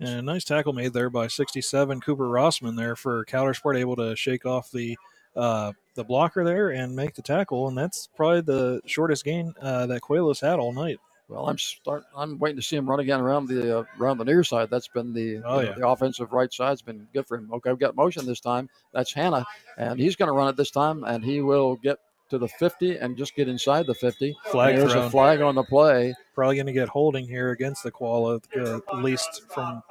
[0.00, 4.16] And a nice tackle made there by 67 Cooper Rossman there for Coudersport, able to
[4.16, 4.96] shake off the
[5.36, 7.68] uh, the blocker there and make the tackle.
[7.68, 10.98] And that's probably the shortest gain uh, that Coelho's had all night.
[11.28, 12.02] Well, I'm start.
[12.16, 14.68] I'm waiting to see him run again around the uh, around the near side.
[14.68, 15.74] That's been the you Oh, know, yeah.
[15.76, 17.48] the offensive right side's been good for him.
[17.52, 18.68] Okay, we've got motion this time.
[18.92, 19.46] That's Hanna,
[19.78, 21.98] and he's going to run it this time, and he will get
[22.30, 24.36] to the 50 and just get inside the 50.
[24.46, 25.06] Flag There's thrown.
[25.06, 26.14] a flag on the play.
[26.34, 29.82] Probably going to get holding here against the Koala, uh, at least from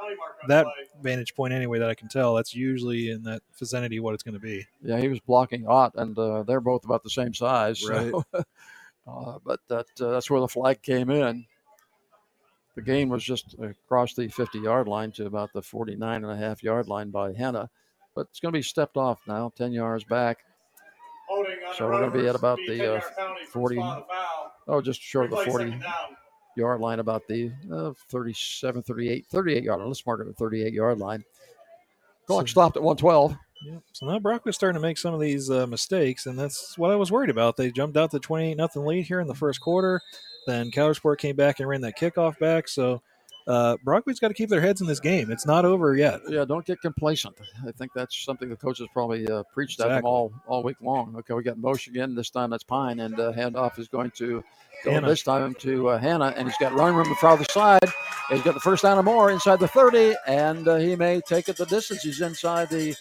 [0.47, 0.65] that
[1.01, 2.35] vantage point anyway that I can tell.
[2.35, 4.65] That's usually in that vicinity what it's going to be.
[4.81, 7.83] Yeah, he was blocking Ott, and uh, they're both about the same size.
[7.87, 8.11] Right.
[8.11, 8.25] So,
[9.07, 11.45] uh, but that uh, that's where the flag came in.
[12.75, 16.37] The gain was just across the 50 yard line to about the 49 and a
[16.37, 17.69] half yard line by Hanna.
[18.15, 20.39] But it's going to be stepped off now, 10 yards back.
[21.75, 23.01] So we're going to be at about the uh,
[23.49, 23.79] 40,
[24.67, 25.79] oh, just short of the 40
[26.55, 29.87] yard line, about the uh, 37, 38, 38 yard line.
[29.87, 31.23] Let's mark it at 38 yard line.
[32.25, 33.35] Clock stopped at 112.
[33.65, 33.81] Yep.
[33.91, 36.95] So now Brockway's starting to make some of these uh, mistakes, and that's what I
[36.95, 37.57] was worried about.
[37.57, 40.01] They jumped out to 28 nothing lead here in the first quarter.
[40.47, 42.67] Then Coudersport came back and ran that kickoff back.
[42.67, 43.01] So
[43.49, 45.31] uh, Brockway's got to keep their heads in this game.
[45.31, 46.21] It's not over yet.
[46.29, 47.35] Yeah, don't get complacent.
[47.67, 51.15] I think that's something the coaches probably uh, preached at them all all week long.
[51.17, 52.13] Okay, we got motion again.
[52.13, 54.43] This time that's Pine, and uh, handoff is going to
[54.85, 55.07] go Hanna.
[55.07, 57.91] this time to uh, Hanna, and he's got running room from the farther side.
[58.29, 61.49] He's got the first down and more inside the 30, and uh, he may take
[61.49, 62.03] it the distance.
[62.03, 62.95] He's inside the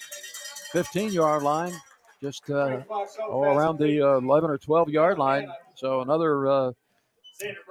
[0.72, 1.74] 15 yard line,
[2.22, 2.80] just uh,
[3.20, 5.48] oh, around the uh, 11 or 12 yard line.
[5.74, 6.72] So another uh,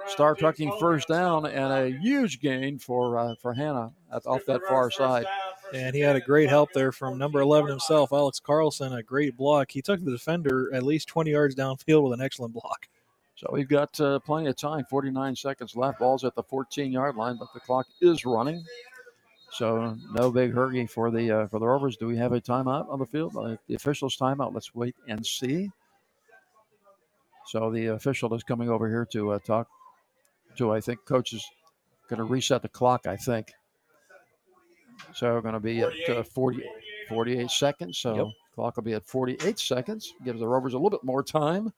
[0.06, 4.62] star trucking first down and a huge gain for uh, for Hanna at, off that
[4.68, 5.26] far side.
[5.74, 9.36] And he had a great help there from number 11 himself, Alex Carlson, a great
[9.36, 9.70] block.
[9.70, 12.88] He took the defender at least 20 yards downfield with an excellent block.
[13.36, 14.84] So we've got uh, plenty of time.
[14.88, 16.00] 49 seconds left.
[16.00, 18.64] Ball's at the 14 yard line, but the clock is running.
[19.52, 21.96] So no big hurry for the uh, for the Rovers.
[21.96, 23.36] Do we have a timeout on the field?
[23.36, 24.52] Uh, the officials' timeout.
[24.52, 25.70] Let's wait and see.
[27.48, 29.68] So the official is coming over here to uh, talk
[30.56, 30.72] to.
[30.72, 31.44] I think coach is
[32.08, 33.06] going to reset the clock.
[33.06, 33.52] I think.
[35.14, 36.62] So we're going to be at uh, 40,
[37.08, 37.98] 48 seconds.
[37.98, 38.26] So Yep.
[38.54, 40.12] clock will be at 48 seconds.
[40.24, 41.72] Gives the Rovers a little bit more time.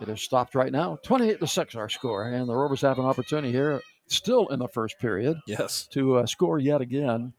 [0.00, 0.98] It has stopped right now.
[1.04, 2.24] 28 to 6 our score.
[2.24, 5.38] And the Rovers have an opportunity here, still in the first period.
[5.46, 5.86] Yes.
[5.92, 7.32] To uh, score yet again.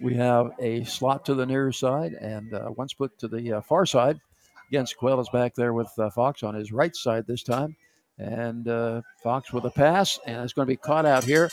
[0.00, 3.60] We have a slot to the near side and uh, one split to the uh,
[3.62, 4.20] far side.
[4.68, 7.76] Again, Sequel is back there with uh, Fox on his right side this time.
[8.18, 11.50] And uh, Fox with a pass, and it's going to be caught out here.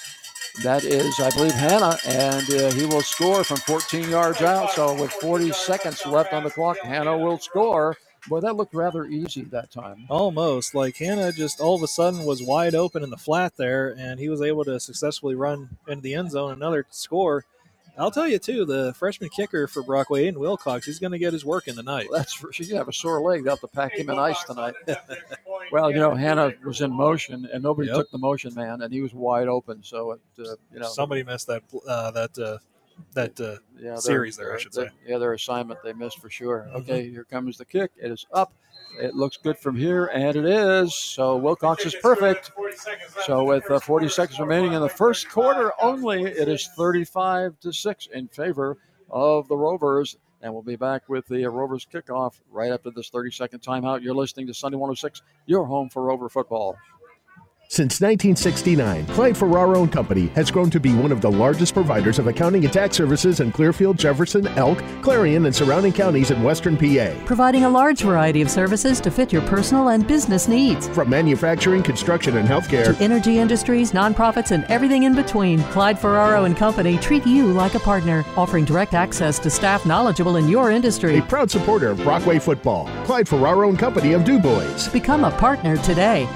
[0.63, 4.71] That is, I believe, Hanna, and uh, he will score from 14 yards out.
[4.71, 7.97] So, with 40 seconds left on the clock, Hanna will score.
[8.27, 10.07] Boy, that looked rather easy that time.
[10.09, 13.95] Almost like Hanna just all of a sudden was wide open in the flat there,
[13.97, 16.51] and he was able to successfully run into the end zone.
[16.51, 17.45] Another score.
[17.97, 21.31] I'll tell you too, the freshman kicker for Brockway, Aiden Wilcox, he's going to get
[21.33, 22.07] his work in tonight.
[22.11, 23.43] That's for she's gonna have a sore leg.
[23.43, 24.73] They'll have to pack him in ice tonight.
[25.71, 27.95] well, you know, Hanna was in motion, and nobody Yep.
[27.97, 29.81] took the motion man, and he was wide open.
[29.83, 32.57] So, it, uh, you know, Somebody missed that uh, that uh,
[33.13, 34.89] that uh, yeah, their- series there, I should say.
[35.07, 36.67] Yeah, their assignment they missed for sure.
[36.71, 36.75] Mhm.
[36.81, 37.91] Okay, here comes the kick.
[38.01, 38.51] It is up.
[38.99, 40.95] It looks good from here, and it is.
[40.95, 42.51] So Wilcox is perfect.
[43.25, 47.73] So with uh, 40 seconds remaining in the first quarter only, it is 35 to
[47.73, 48.77] six in favor
[49.09, 50.17] of the Rovers.
[50.41, 54.01] And we'll be back with the Rovers kickoff right after this 30 second timeout.
[54.03, 56.77] You're listening to Sunny 106, your home for Rover football.
[57.67, 62.19] Since 1969, Clyde Ferraro and Company has grown to be one of the largest providers
[62.19, 66.77] of accounting and tax services in Clearfield, Jefferson, Elk, Clarion, and surrounding counties in western
[66.77, 67.11] PA.
[67.25, 70.87] Providing a large variety of services to fit your personal and business needs.
[70.89, 76.45] From manufacturing, construction, and healthcare, To energy industries, nonprofits, and everything in between, Clyde Ferraro
[76.45, 80.69] and Company treat you like a partner, offering direct access to staff knowledgeable in your
[80.71, 81.17] industry.
[81.17, 82.87] a proud supporter of Brockway football.
[83.05, 84.87] Clyde Ferraro and Company of Du DuBois.
[84.93, 86.29] Become a partner today.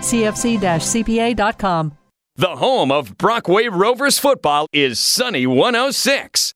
[1.19, 1.97] CFC-CPA.com.
[2.35, 6.53] The home of Brockway Rovers football is Sunny 106.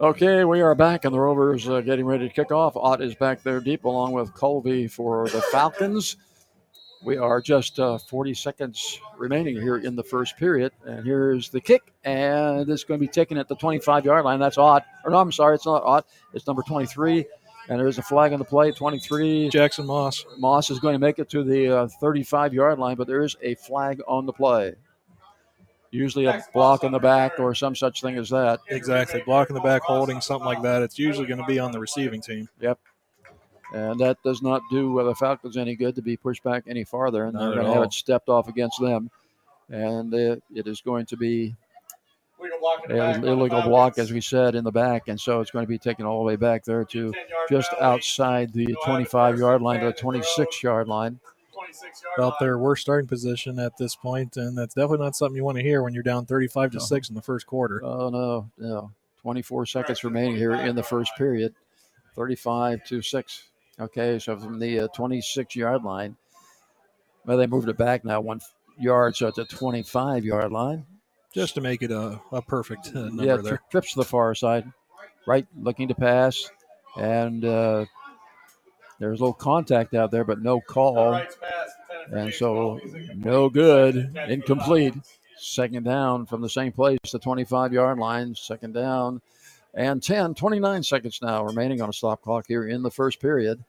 [0.00, 2.74] Okay, we are back, and the Rovers uh, getting ready to kick off.
[2.74, 6.16] Ott is back there deep, along with Colby for the Falcons.
[7.04, 11.60] We are just uh, 40 seconds remaining here in the first period, and here's the
[11.60, 14.40] kick, and it's going to be taken at the 25-yard line.
[14.40, 14.84] That's Ott.
[15.04, 16.06] Or no, I'm sorry, it's not Ott.
[16.32, 17.24] It's number 23,
[17.72, 18.70] and there's a flag on the play.
[18.70, 19.48] 23.
[19.48, 20.26] Jackson Motz.
[20.38, 24.02] Motz is going to make it to the 35-yard line, but there is a flag
[24.06, 24.74] on the play.
[25.90, 28.60] Usually a block in the back or some such thing as that.
[28.68, 29.22] Exactly.
[29.24, 30.82] Block in the back, holding, something like that.
[30.82, 32.46] It's usually going to be on the receiving team.
[32.60, 32.78] Yep.
[33.72, 36.84] And that does not do uh, the Falcons any good to be pushed back any
[36.84, 39.10] farther, and Not they're going to have it stepped off against them.
[39.70, 41.56] And uh, it is going to be
[42.88, 45.78] an illegal block, as we said, in the back, and so it's going to be
[45.78, 47.12] taken all the way back there to
[47.48, 51.20] just outside the 25-yard line to the 26-yard line.
[52.18, 55.56] About their worst starting position at this point, and that's definitely not something you want
[55.56, 57.82] to hear when you're down 35 to six in the first quarter.
[57.82, 58.90] Oh no, no.
[59.22, 61.54] 24 seconds remaining here in the first period.
[62.14, 63.44] 35 to 6.
[63.80, 66.16] Okay, so from the uh, 26 yard line,
[67.24, 68.40] well, they moved it back now one
[68.78, 70.86] yard, so it's a 25 yard line.
[71.34, 73.56] Just to make it a, a perfect uh, number yeah, there.
[73.56, 74.70] tri- trips to the far side,
[75.26, 76.50] right, looking to pass,
[76.96, 77.86] and uh,
[78.98, 81.20] there's a little contact out there, but no call,
[82.10, 82.78] and so
[83.14, 84.94] no good, incomplete.
[85.38, 88.32] Second down from the same place, the 25 yard line.
[88.34, 89.20] Second down,
[89.74, 93.64] and 10, 29 seconds now remaining on a stop clock here in the first period.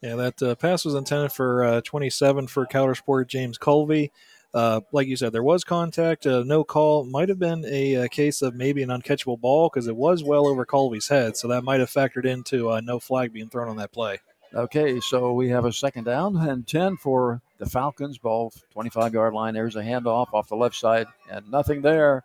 [0.00, 4.10] Yeah, that uh, pass was intended for uh, 27 for Coudersport James Colby.
[4.54, 7.04] Uh, like you said, there was contact, uh, no call.
[7.04, 10.46] Might have been a, uh case of maybe an uncatchable ball because it was well
[10.46, 13.76] over Colby's head, so that might have factored into uh, no flag being thrown on
[13.76, 14.18] that play.
[14.54, 19.32] Okay, so we have a second down and 10 for the Falcons, ball 25 yard
[19.32, 19.54] line.
[19.54, 22.22] There's a handoff off the left side, and nothing there.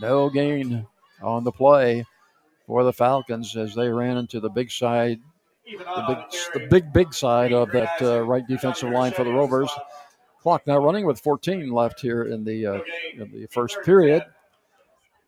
[0.00, 0.86] No gain
[1.22, 2.04] on the play
[2.66, 5.20] for the Falcons as they ran into the big side,
[5.64, 6.18] the big,
[6.52, 9.70] the big, big side of that uh, right defensive line for the Rovers.
[10.44, 12.80] Clock now running with 14 left here in the uh,
[13.14, 14.22] in the first period.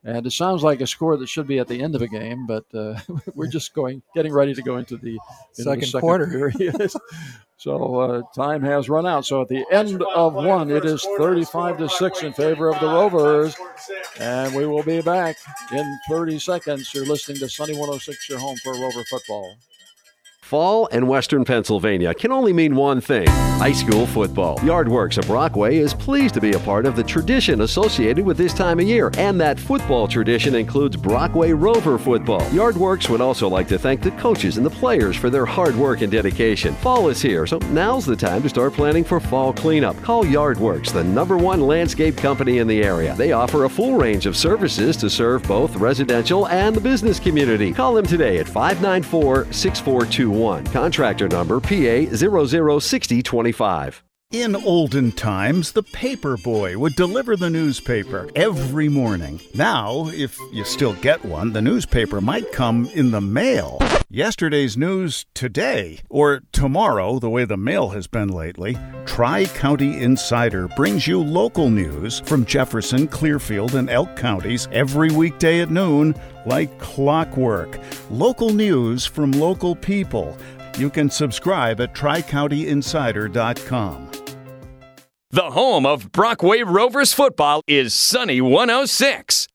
[0.03, 2.45] And it sounds like a score that should be at the end of a game,
[2.45, 2.99] but uh,
[3.33, 6.27] we're just going, getting ready to go into the, into Second the second quarter.
[6.55, 6.91] period.
[7.57, 9.25] so uh, time has run out.
[9.25, 12.85] So at the end of one, it is 35 to six in favor of the
[12.85, 13.55] Rovers,
[14.19, 15.35] and we will be back
[15.73, 16.93] in 30 seconds.
[16.93, 19.55] You're listening to Sunny 106, your home for Rover football.
[20.47, 23.27] Fall and Western Pennsylvania can only mean one thing
[23.57, 24.59] high school football.
[24.59, 28.53] Yardworks of Brockway is pleased to be a part of the tradition associated with this
[28.53, 32.41] time of year, and that football tradition includes Brockway Rover football.
[32.51, 36.01] Yardworks would also like to thank the coaches and the players for their hard work
[36.01, 36.75] and dedication.
[36.75, 39.99] Fall is here, so now's the time to start planning for fall cleanup.
[40.03, 43.15] Call Yardworks, the number one landscape company in the area.
[43.15, 47.73] They offer a full range of services to serve both residential and the business community.
[47.73, 49.45] Call them today at 594
[50.37, 50.65] 6421.
[50.65, 54.06] Contractor number PA 006025.
[54.33, 59.39] In olden times, the paper boy would deliver the newspaper every morning.
[59.55, 63.79] Now, if you still get one, the newspaper might come in the mail.
[64.09, 68.77] Yesterday's news today, or tomorrow, the way the mail has been lately.
[69.05, 75.61] Tri County Insider brings you local news from Jefferson, Clearfield, and Elk counties every weekday
[75.61, 76.13] at noon,
[76.45, 77.79] like clockwork.
[78.09, 80.37] Local news from local people.
[80.77, 84.06] You can subscribe at tricountyinsider.com.
[85.29, 89.49] The home of Brockway Rovers football is Sunny 106.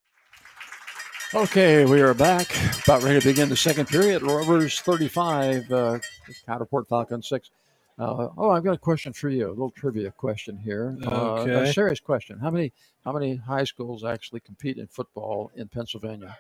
[1.34, 2.54] Okay, we are back.
[2.84, 4.20] About ready to begin the second period.
[4.22, 5.98] Rovers 35, uh,
[6.46, 7.50] Coudersport Falcons 6.
[7.98, 9.48] Uh, oh, I've got a question for you.
[9.48, 10.94] A little trivia question here.
[11.06, 11.70] Uh, Okay.
[11.70, 12.38] a serious question.
[12.38, 12.72] How many
[13.04, 16.36] how many high schools actually compete in football in Pennsylvania?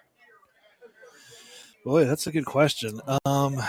[1.86, 3.00] Boy, that's a good question.
[3.24, 3.62] Um,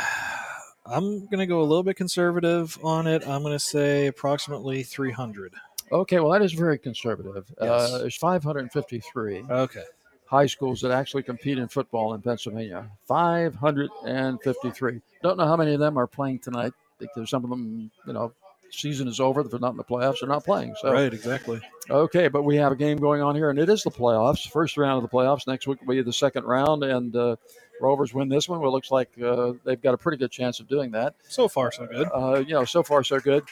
[0.85, 3.25] I'm going to go a little bit conservative on it.
[3.27, 5.53] I'm going to say approximately 300.
[5.91, 7.51] Okay, well that is very conservative.
[7.61, 7.91] Yes.
[7.93, 9.83] Uh, there's 553 Okay.
[10.25, 12.89] high schools that actually compete in football in Pennsylvania.
[13.07, 15.01] 553.
[15.21, 16.73] Don't know how many of them are playing tonight.
[16.99, 18.31] Because some of them, you know,
[18.71, 19.41] season is over.
[19.41, 20.73] If they're not in the playoffs, they're not playing.
[20.79, 21.59] So Right, exactly.
[21.89, 24.49] Okay, but we have a game going on here, and it is the playoffs.
[24.49, 25.45] First round of the playoffs.
[25.47, 27.35] Next week will be the second round, and uh,
[27.83, 28.59] Rovers win this one.
[28.61, 31.15] Well, it looks like uh, they've got a pretty good chance of doing that.
[31.27, 32.07] So far, so good.
[32.15, 33.43] Uh, you know, so far so good.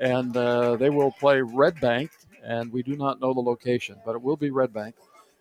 [0.00, 2.10] And uh, they will play Red Bank,
[2.42, 4.94] and we do not know the location, but it will be Red Bank.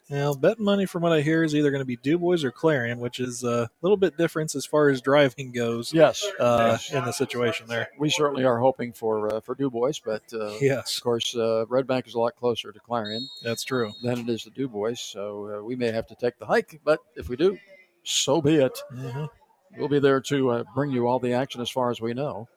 [0.09, 2.99] Now, bet money from what I hear is either going to be Dubois or Clarion,
[2.99, 5.93] which is a little bit different as far as driving goes.
[5.93, 6.91] Yes, uh, yes.
[6.91, 7.87] in the situation there.
[7.97, 10.97] We certainly are hoping for uh, for Du Bois, but uh, Yes.
[10.97, 13.27] of course, uh, Red Bank is a lot closer to Clarion.
[13.43, 13.93] That's true.
[14.03, 16.81] Than it is to Du Bois, so uh, we may have to take the hike.
[16.83, 17.57] But if we do,
[18.03, 18.77] so be it.
[18.93, 19.29] Mhm.
[19.77, 22.47] We'll be there to uh, bring you all the action as far as we know.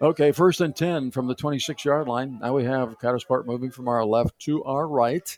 [0.00, 2.38] Okay, first and 10 from the 26 yard line.
[2.40, 5.36] Now we have Coudersport moving from our left to our right.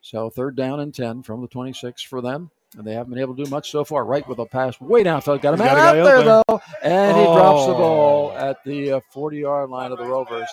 [0.00, 2.50] So third down and 10 from the 26 for them.
[2.76, 4.04] And they haven't been able to do much so far.
[4.04, 5.40] Right with a pass way downfield.
[5.42, 6.60] Got a He's man got a out guy there, though.
[6.82, 7.78] And he drops the Oh.
[7.78, 10.48] ball at the 40 yard line of the Rovers.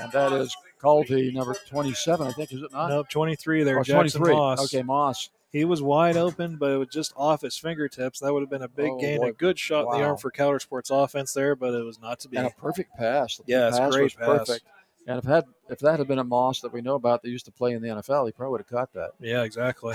[0.00, 2.88] And that is Colby, number 27, I think, is it not?
[2.88, 4.34] Nope, 23 there, Oh, Jackson 23.
[4.34, 4.64] Motz.
[4.64, 5.28] Okay, Motz.
[5.54, 8.18] He was wide open, but it was just off his fingertips.
[8.18, 9.28] That would have been a big Oh, gain, boy.
[9.28, 12.28] a good shot in the arm for Coudersport's offense there, but it was not to
[12.28, 12.36] be.
[12.36, 13.36] And a perfect pass.
[13.36, 14.26] The Yes, pass great pass.
[14.26, 14.66] perfect.
[15.06, 17.44] And if had if that had been a Moss that we know about that used
[17.44, 19.10] to play in the NFL, he probably would have caught that.
[19.20, 19.94] Yeah, exactly.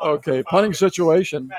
[0.00, 1.50] Okay, punting situation.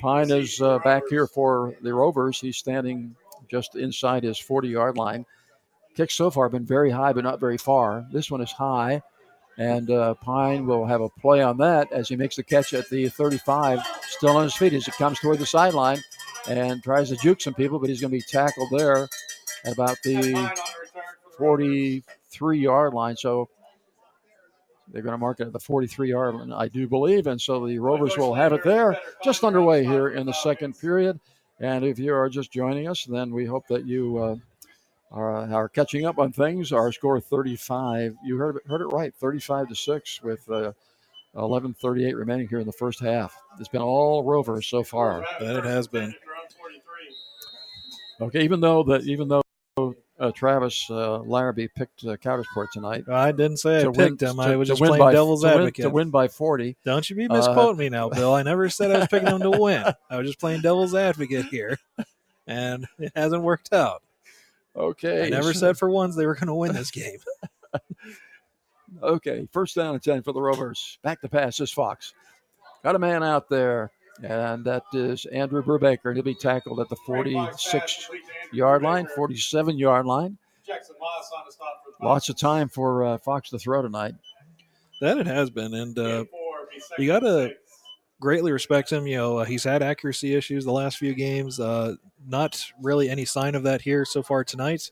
[0.00, 2.40] Pine is uh, back here for the Rovers.
[2.40, 3.14] He's standing
[3.50, 5.26] just inside his 40 yard line.
[5.94, 8.06] Kicks so far have been very high, but not very far.
[8.12, 9.02] This one is high,
[9.58, 12.88] and uh, Pine will have a play on that as he makes the catch at
[12.88, 16.02] the 35, still on his feet as he comes toward the sideline
[16.48, 19.08] and tries to juke some people, but he's going to be tackled there
[19.64, 20.50] at about the
[21.38, 23.16] 43 yard line.
[23.16, 23.48] So
[24.88, 27.26] they're going to mark it at the 43 yard line, I do believe.
[27.26, 31.20] And so the Rovers will have it there, just underway here in the second period.
[31.60, 34.36] And if you are just joining us, then we hope that you uh,
[35.12, 36.72] are, are catching up on things.
[36.72, 40.72] Our score 35, you heard it, heard it right, 35 to 6 with uh,
[41.36, 43.36] 11:38 remaining here in the first half.
[43.58, 45.24] It's been all Rovers so far.
[45.40, 46.14] It has been.
[48.20, 49.42] Okay, even though that even though
[50.20, 53.04] uh, Travis uh, Larrabee picked uh, Coudersport tonight.
[53.08, 54.36] I didn't say I picked win- him.
[54.36, 55.82] to- I was just win playing by- devil's to win- advocate.
[55.84, 56.76] to win by 40.
[56.84, 58.32] Don't you be Uh, misquoting me now, Bill.
[58.34, 59.84] I never said I was picking him to win.
[60.10, 61.78] I was just playing devil's advocate here,
[62.46, 64.02] and it hasn't worked out.
[64.74, 65.26] Okay.
[65.26, 67.18] I never said for once they were going to win this game.
[69.02, 70.98] Okay, first down and 10 for the Rovers.
[71.02, 72.12] Back to pass is Fox.
[72.82, 73.90] Got a man out there,
[74.22, 76.14] and that is Andrew Brubaker.
[76.14, 78.10] He'll be tackled at the 46
[78.52, 80.36] yard line, 47 yard line.
[80.66, 84.14] Jackson Motz on the stop for Lots of time for uh, Fox to throw tonight.
[85.00, 86.24] That it has been, and uh,
[86.98, 87.54] you got to
[88.22, 89.06] greatly respect him.
[89.06, 91.58] You know, uh, he's had accuracy issues the last few games.
[91.58, 91.96] Uh,
[92.26, 94.90] not really any sign of that here so far tonight.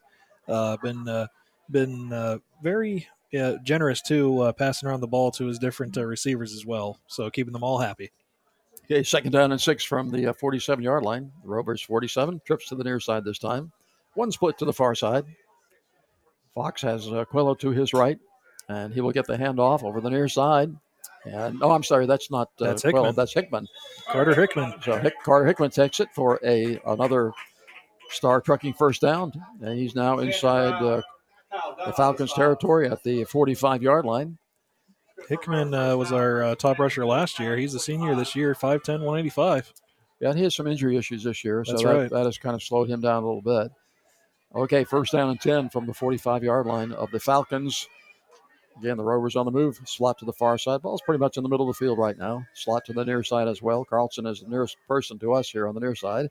[0.48, 1.28] Uh, been uh,
[1.70, 3.06] been uh, very
[3.38, 6.98] uh, generous too, passing around the ball to his different receivers as well.
[7.06, 8.10] So keeping them all happy.
[8.84, 11.30] Okay, second down and six from the 47 yard line.
[11.44, 13.70] The Rovers 47, trips to the near side this time.
[14.14, 15.24] One split to the far side.
[16.52, 18.18] Fox has Coelho to his right,
[18.68, 20.74] and he will get the handoff over the near side.
[21.24, 23.14] And oh, I'm sorry, that's not uh, That's Hickman.
[23.14, 23.66] that's Hickman.
[24.08, 24.74] Carter Hickman.
[24.82, 27.32] So Hick, Carter Hickman takes it for a another
[28.10, 31.02] star trucking first down, and he's now inside uh,
[31.84, 34.38] the Falcons' territory at the 45 yard line.
[35.28, 37.56] Hickman uh, was our uh, top rusher last year.
[37.56, 39.72] He's a senior this year, 5'10", 185.
[40.20, 42.10] Yeah, and he has some injury issues this year, so That's that, right.
[42.10, 43.70] that has kind of slowed him down a little bit.
[44.54, 47.86] Okay, first down and 10 from the 45 yard line of the Falcons.
[48.80, 49.78] Again, the Rovers on the move.
[49.84, 50.80] Slot to the far side.
[50.80, 52.46] Ball's pretty much in the middle of the field right now.
[52.54, 53.84] Slot to the near side as well.
[53.84, 56.30] Carlson is the nearest person to us here on the near side.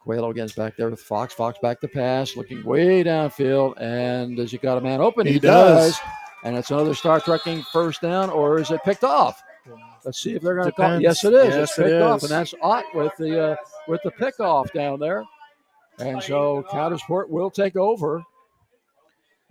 [0.00, 1.34] Quayle again's back there with Fox.
[1.34, 3.74] Fox back to pass, looking way downfield.
[3.80, 5.26] And does he got a man open?
[5.26, 5.98] He does.
[6.42, 9.40] And it's another star trucking first down, or is it picked off?
[10.04, 11.00] Let's see if they're going to call.
[11.00, 11.54] Yes, it is.
[11.54, 14.98] Yes, it's it picked off, and that's Ott with the uh, with the pickoff down
[14.98, 15.22] there.
[15.98, 18.24] And so Coudersport will take over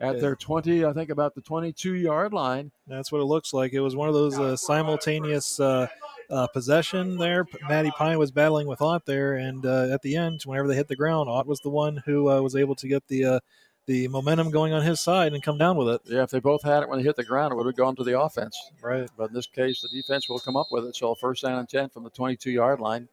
[0.02, 2.72] at their 20, I think about the 22 yard line.
[2.88, 3.74] That's what it looks like.
[3.74, 5.88] It was one of those uh, simultaneous uh,
[6.30, 7.46] uh, possession there.
[7.70, 10.88] Matty Pine was battling with Ott there, and uh, at the end, whenever they hit
[10.88, 13.40] the ground, Ott was the one who uh, was able to get the uh,
[13.86, 16.02] the momentum going on his side and come down with it.
[16.06, 17.96] Yeah, if they both had it when they hit the ground, it would have gone
[17.96, 18.58] to the offense.
[18.82, 19.10] Right.
[19.18, 20.96] But in this case, the defense will come up with it.
[20.96, 23.08] So first down and 10 from the 22 yard line.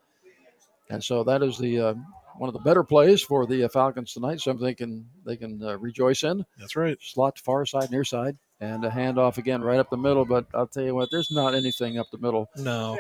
[0.91, 1.95] And so that is the uh,
[2.39, 4.41] one of the better plays for the uh, Falcons tonight.
[4.41, 6.45] Something they can they can uh, rejoice in.
[6.59, 6.97] That's right.
[7.01, 10.25] Slot to far side, near side, and a handoff again right up the middle.
[10.25, 12.49] But I'll tell you what, there's not anything up the middle.
[12.57, 12.99] No,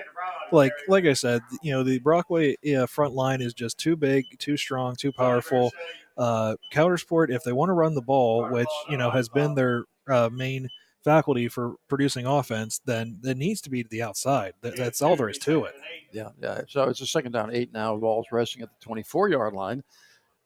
[0.52, 4.24] like like I said, you know the Brockway uh, front line is just too big,
[4.38, 5.72] too strong, too powerful.
[6.16, 9.84] Uh, Coudersport, if they want to run the ball, which you know has been their
[10.08, 10.68] uh, main
[11.04, 14.54] faculty for producing offense, then it needs to be to the outside.
[14.62, 15.74] That, that's all there is to it.
[16.12, 16.62] Yeah, yeah.
[16.68, 17.96] So it's a second down, eight now.
[17.96, 19.82] Ball's resting at the 24 yard line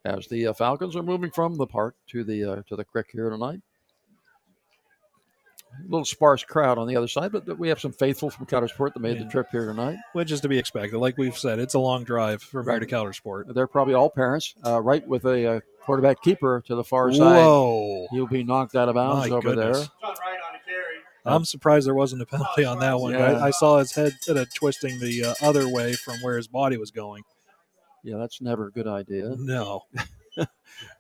[0.05, 3.07] as the uh, Falcons are moving from the park to the uh, to the creek
[3.13, 3.61] here tonight.
[5.81, 8.93] A little sparse crowd on the other side, but we have some faithful from Coudersport
[8.93, 9.97] that made the trip here tonight.
[10.13, 10.99] Which is to be expected.
[10.99, 13.55] Like we've said, it's a long drive from here to Coudersport.
[13.55, 17.43] They're probably all parents, uh, right with a uh, quarterback keeper to the far side.
[17.43, 18.07] Whoa.
[18.11, 19.89] He'll be knocked out of bounds My over goodness.
[20.03, 20.11] there.
[21.25, 23.13] I'm surprised there wasn't a penalty on that one.
[23.13, 23.33] Yeah.
[23.33, 24.17] I, I saw his head
[24.55, 27.23] twisting the uh, other way from where his body was going.
[28.03, 29.35] Yeah, that's never a good idea.
[29.39, 29.85] No.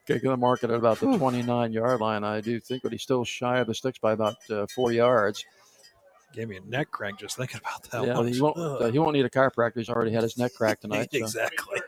[0.04, 2.24] Okay, going to mark it at about the 29 yard line.
[2.24, 5.44] I do think, but he's still shy of the sticks by about uh, four yards.
[6.34, 8.26] Gave me a neck crank just thinking about that yeah, one.
[8.26, 8.58] he won't.
[8.58, 9.76] Uh, he won't need a chiropractor.
[9.76, 11.08] He's already had his neck cracked tonight.
[11.12, 11.18] so.
[11.18, 11.80] exactly.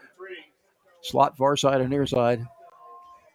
[1.02, 2.46] Slot far side and near side.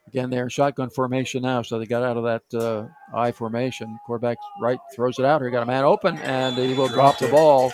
[0.09, 3.99] Again, they're in shotgun formation now, so they got out of that uh, I formation.
[4.07, 5.51] Quarterback right throws it out here.
[5.51, 7.71] Got a man open, and he will drop the ball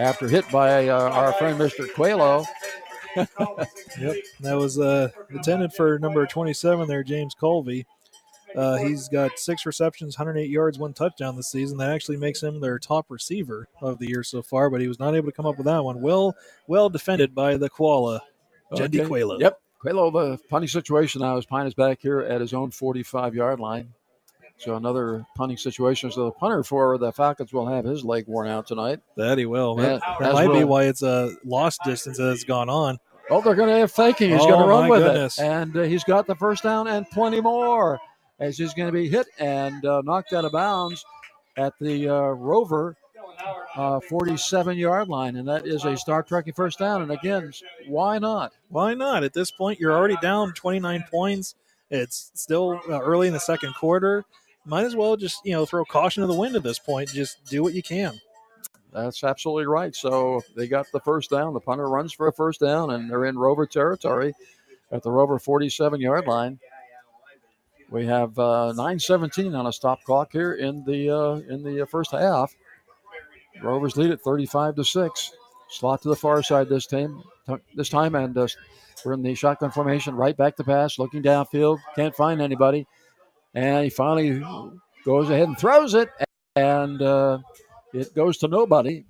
[0.00, 1.88] after hit by uh, our friend Mr.
[1.94, 2.44] Coelho.
[3.98, 7.84] Yep, that was uh, intended for number 27 there, James Colby.
[8.54, 11.78] Uh, he's got six receptions, 108 yards, one touchdown this season.
[11.78, 15.00] That actually makes him their top receiver of the year so far, but he was
[15.00, 16.00] not able to come up with that one.
[16.00, 16.36] Well,
[16.68, 18.22] well defended by the koala,
[18.72, 19.08] Jendi Okay.
[19.08, 19.40] Coelho.
[19.40, 19.60] Yep.
[19.80, 23.60] Coelho, the punting situation now is Pine is back here at his own 45 yard
[23.60, 23.92] line.
[24.56, 26.10] So another punting situation.
[26.10, 28.98] So the punter for the Falcons will have his leg worn out tonight.
[29.16, 29.76] That he will.
[29.76, 32.98] That that as might be why it's a lost distance that has gone on.
[33.30, 34.30] Oh, they're going to have faking.
[34.30, 35.38] He's Oh, going to run with goodness.
[35.38, 35.44] it.
[35.44, 38.00] And uh, he's got the first down and plenty more
[38.40, 41.04] as he's going to be hit and uh, knocked out of bounds
[41.56, 42.96] at the uh, Rover
[43.76, 45.36] uh, 47 yard line.
[45.36, 47.02] And that is a star trucking first down.
[47.02, 47.52] And again,
[47.86, 48.52] why not?
[48.68, 49.24] Why not?
[49.24, 51.54] At this point, you're already down 29 points.
[51.90, 54.24] It's still uh, early in the second quarter.
[54.64, 57.08] Might as well just you know throw caution to the wind at this point.
[57.08, 58.20] Just do what you can.
[58.92, 59.94] That's absolutely right.
[59.94, 61.54] So they got the first down.
[61.54, 64.34] The punter runs for a first down, and they're in Rover territory
[64.90, 66.58] at the Rover 47 yard line.
[67.90, 71.86] We have uh, 9:17 on a stop clock here in the uh, in the uh,
[71.86, 72.54] first half.
[73.62, 75.32] Rovers lead at 35 to six.
[75.70, 77.22] Slot to the far side this time.
[77.74, 78.46] This time, and uh,
[79.04, 80.14] we're in the shotgun formation.
[80.14, 82.86] Right back to pass, looking downfield, can't find anybody,
[83.54, 84.42] and he finally
[85.04, 86.10] goes ahead and throws it,
[86.56, 87.38] and uh,
[87.94, 89.04] it goes to nobody.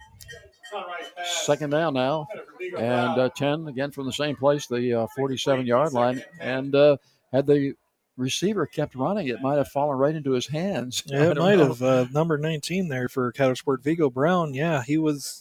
[1.25, 2.29] Second down now,
[2.77, 6.23] and uh, 10 again from the same place, the 47 yard line.
[6.41, 6.97] And uh,
[7.33, 7.75] had the
[8.19, 11.03] receiver kept running, it might have fallen right into his hands.
[11.19, 11.69] Yeah, it might know.
[11.69, 11.83] have.
[11.83, 14.53] Uh, number 19 there for Coudersport Vigo Brown.
[14.53, 15.41] Yeah, he was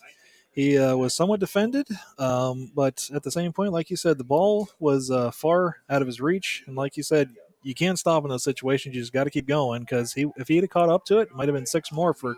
[0.52, 1.88] he uh, was somewhat defended,
[2.18, 6.02] um, but at the same point, like you said, the ball was uh, far out
[6.02, 7.30] of his reach, and like you said,
[7.64, 8.96] you can't stop in those situations.
[8.96, 11.30] You just got to keep going because he if he'd have caught up to it,
[11.30, 12.36] it might have been six more for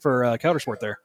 [0.00, 1.00] for uh, Coudersport there.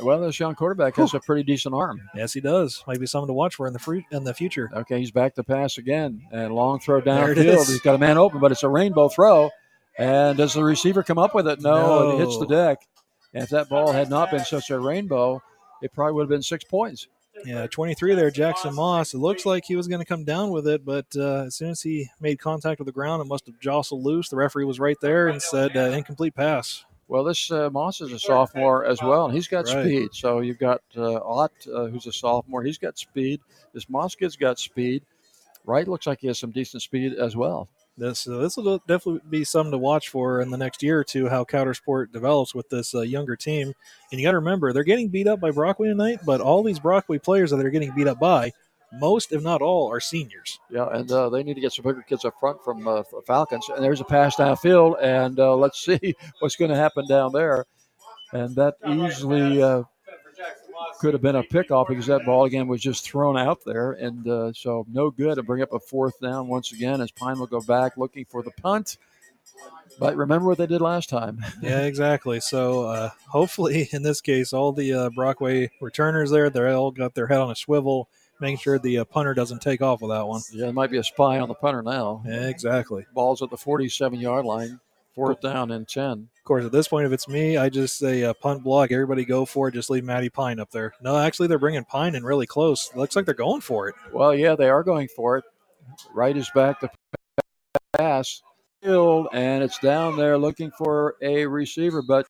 [0.00, 2.08] Well, this young quarterback has a pretty decent arm.
[2.14, 2.82] Yes, he does.
[2.86, 4.70] Might be something to watch for in the in the future.
[4.74, 7.66] Okay, he's back to pass again, and long throw downfield.
[7.68, 9.50] He's got a man open, but it's a rainbow throw.
[9.98, 11.60] And does the receiver come up with it?
[11.60, 12.86] No, it hits the deck.
[13.34, 15.42] And if that ball had not been such a rainbow,
[15.82, 17.08] it probably would have been six points.
[17.44, 19.14] Yeah, 23 there, Jackson Motz.
[19.14, 21.70] It looks like he was going to come down with it, but uh, as soon
[21.70, 24.28] as he made contact with the ground, it must have jostled loose.
[24.28, 26.84] The referee was right there and said uh, incomplete pass.
[27.08, 29.84] Well, this uh, Motz is a sophomore as well, and he's got Right.
[29.84, 30.10] speed.
[30.14, 32.62] So you've got uh, Ott, uh, who's a sophomore.
[32.62, 33.40] He's got speed.
[33.74, 35.02] This Motz kid's got speed.
[35.64, 37.68] Wright looks like he has some decent speed as well.
[37.98, 41.04] This uh, this will definitely be something to watch for in the next year or
[41.04, 41.28] two.
[41.28, 43.74] How Coudersport develops with this uh, younger team,
[44.10, 46.20] and you got to remember they're getting beat up by Brockway tonight.
[46.24, 48.52] But all these Brockway players that they're getting beat up by,
[48.92, 50.60] most if not all, are seniors.
[50.70, 53.68] Yeah, and uh, they need to get some bigger kids up front from uh, Falcons.
[53.68, 57.66] And there's a pass downfield, and uh, let's see what's going to happen down there.
[58.32, 59.82] And that easily uh,
[61.00, 64.26] could have been a pickoff because that ball again was just thrown out there, and
[64.26, 67.46] uh, so no good to bring up a fourth down once again as Pine will
[67.46, 68.96] go back looking for the punt.
[69.98, 71.44] But remember what they did last time.
[71.62, 72.40] yeah, exactly.
[72.40, 77.14] So uh, hopefully, in this case, all the uh, Brockway returners there, they all got
[77.14, 78.08] their head on a swivel,
[78.42, 80.42] making sure the uh, punter doesn't take off with that one.
[80.52, 82.22] Yeah, there might be a spy on the punter now.
[82.26, 83.06] Yeah, exactly.
[83.14, 84.80] Ball's at the 47 yard line,
[85.14, 86.28] fourth down and 10.
[86.36, 88.92] Of course, at this point, if it's me, I just say uh, punt block.
[88.92, 89.74] Everybody go for it.
[89.74, 90.92] Just leave Matty Pine up there.
[91.00, 92.90] No, actually, they're bringing Pine in really close.
[92.94, 93.94] looks like they're going for it.
[94.12, 95.44] Well, yeah, they are going for it.
[96.12, 96.90] Right is back to
[97.94, 98.42] pass.
[98.82, 102.26] Field, and it's down there looking for a receiver, but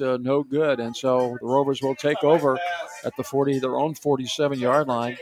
[0.00, 0.78] uh, no good.
[0.78, 2.58] And so the Rovers will take over
[3.04, 5.18] at the 40, their own 47 yard line.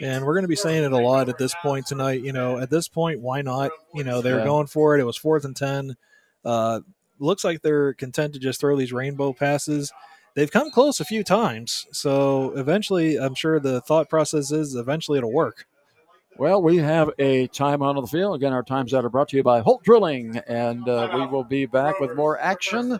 [0.00, 2.22] And we're going to be saying it a lot at this point tonight.
[2.22, 3.70] You know, at this point, why not?
[3.94, 4.44] You know, they were Yeah.
[4.44, 5.00] going for it.
[5.00, 5.96] It was fourth and 10.
[6.44, 6.80] Uh,
[7.18, 9.92] looks like they're content to just throw these rainbow passes.
[10.34, 11.86] They've come close a few times.
[11.92, 15.66] So eventually, I'm sure the thought process is eventually it'll work.
[16.36, 18.34] Well, we have a timeout on the field.
[18.34, 21.44] Again, our times out are brought to you by Holt Drilling, and uh, we will
[21.44, 22.98] be back with more action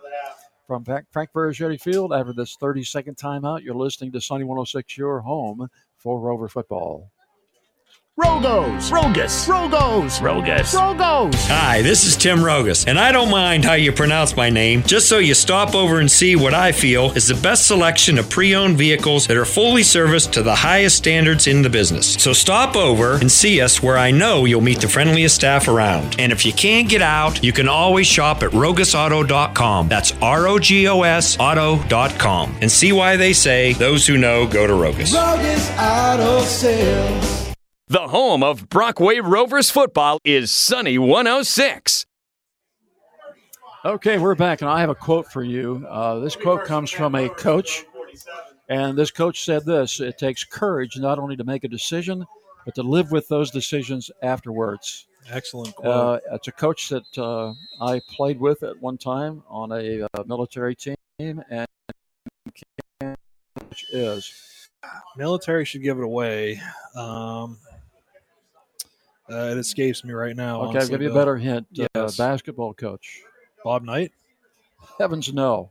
[0.67, 3.63] from Frank Varischetti Field after this 30 second timeout.
[3.63, 5.69] You're listening to Sunny 106, your home
[5.99, 7.11] for Rover football.
[8.17, 10.73] Rogos, Rogus, Rogos, Rogus.
[10.73, 11.35] Rogos.
[11.49, 15.09] Hi, this is Tim Rogus, and I don't mind how you pronounce my name, just
[15.09, 18.55] so you stop over and see what I feel is the best selection of pre
[18.55, 22.15] owned vehicles that are fully serviced to the highest standards in the business.
[22.15, 26.15] So stop over and see us where I know you'll meet the friendliest staff around.
[26.21, 29.89] And if you can't get out, you can always shop at rogosauto.com.
[29.89, 32.59] That's R O G O S auto.com.
[32.61, 35.13] And see why they say those who know go to Rogus.
[35.13, 37.54] Rogus Auto Sales.
[37.89, 42.07] The home of Brockway Rovers football is Sunny 106.
[43.85, 45.85] Okay, we're back, and I have a quote for you.
[45.87, 47.85] Uh, this quote comes from a coach,
[48.71, 52.25] and this coach said this It takes courage not only to make a decision,
[52.65, 55.07] but to live with those decisions afterwards.
[55.29, 55.95] Excellent quote.
[55.95, 57.53] Uh, it's a coach that uh,
[57.83, 61.69] I played with at one time on a uh, military team, and
[62.99, 64.33] coach is.
[65.17, 66.61] Military should give it away.
[66.97, 67.59] Um,
[69.31, 70.63] uh, it escapes me right now.
[70.63, 71.67] Okay, I'll give you a better hint.
[71.95, 73.23] Uh, basketball coach.
[73.65, 74.13] Bob Knight.
[74.99, 75.71] Heavens no.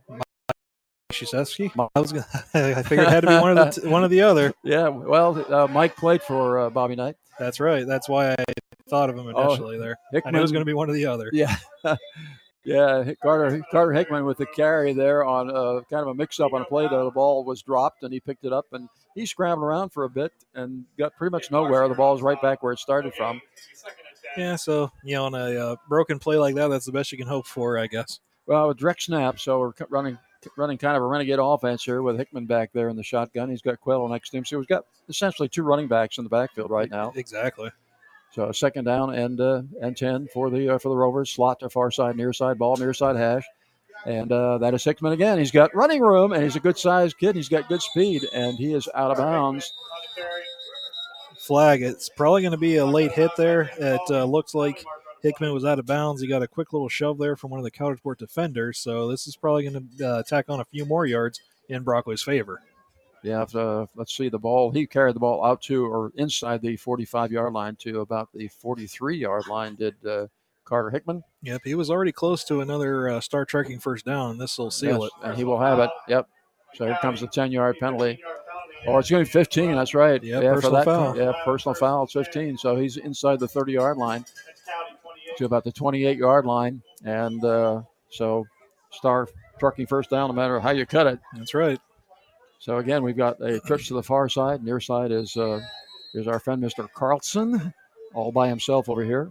[1.12, 1.70] Krzyzewski?
[1.94, 4.10] I was gonna, I figured it had to be one of the t- one of
[4.10, 4.52] the other.
[4.64, 7.16] Yeah, well, uh, Mike played for uh, Bobby Knight.
[7.38, 7.86] That's right.
[7.86, 8.44] That's why I
[8.88, 9.96] thought of him Oh, initially there.
[10.24, 11.30] I knew it was going to be one of the other.
[11.32, 11.54] Yeah.
[12.64, 16.62] yeah, Carter Carter Hickman with the carry there on uh, kind of a mix-up on
[16.62, 16.88] a play.
[16.88, 20.04] There, the ball was dropped and he picked it up and he scrambled around for
[20.04, 21.86] a bit and got pretty much nowhere.
[21.88, 23.40] The ball was right back where it started from.
[24.36, 27.18] Yeah, so you know, on a uh, broken play like that, that's the best you
[27.18, 28.20] can hope for, I guess.
[28.46, 30.18] Well, with direct snap, so we're running
[30.56, 33.48] running kind of a renegade offense here with Hickman back there in the shotgun.
[33.48, 36.30] He's got Coelho next to him, so we've got essentially two running backs in the
[36.30, 37.12] backfield right now.
[37.16, 37.70] Exactly.
[38.34, 41.30] So second down and uh, and ten for the uh, for the Rovers.
[41.30, 43.44] Slot to far side, near side ball, near side hash.
[44.06, 45.38] And uh, that is Hickman again.
[45.38, 47.36] He's got running room, and he's a good sized kid.
[47.36, 49.72] He's got good speed, and he is out of bounds.
[51.38, 51.82] Flag.
[51.82, 53.70] It's probably going to be a late hit there.
[53.78, 54.84] It uh, looks like
[55.22, 56.20] Hickman was out of bounds.
[56.20, 58.78] He got a quick little shove there from one of the Coudersport defenders.
[58.78, 62.22] So this is probably going to uh, tack on a few more yards in Brockway's
[62.22, 62.60] favor.
[63.24, 64.70] Yeah, if, uh, let's see the ball.
[64.70, 68.48] He carried the ball out to or inside the 45 yard line to about the
[68.48, 69.76] 43 yard line.
[69.76, 70.26] Did uh,
[70.64, 71.24] Carter Hickman?
[71.42, 74.36] Yep, he was already close to another uh, star trucking first down.
[74.38, 75.26] This will seal Yes, it.
[75.28, 75.90] and he will have it.
[76.06, 76.28] Yep.
[76.74, 78.20] So here comes the 10 yard penalty.
[78.86, 79.72] Oh, it's going to be 15.
[79.72, 80.22] That's right.
[80.22, 81.16] Yeah, for personal that, foul.
[81.16, 82.04] Yeah, personal foul.
[82.04, 82.58] It's 15.
[82.58, 84.26] So he's inside the 30 yard line
[85.38, 86.82] to about the 28 yard line.
[87.04, 88.46] And uh, so
[88.90, 89.28] Star
[89.58, 91.18] trucking first down no matter how you cut it.
[91.34, 91.80] That's right.
[92.58, 94.62] So again, we've got a trips to the far side.
[94.62, 95.60] Near side is uh,
[96.14, 96.88] is our friend Mr.
[96.94, 97.74] Carlson,
[98.14, 99.30] all by himself over here.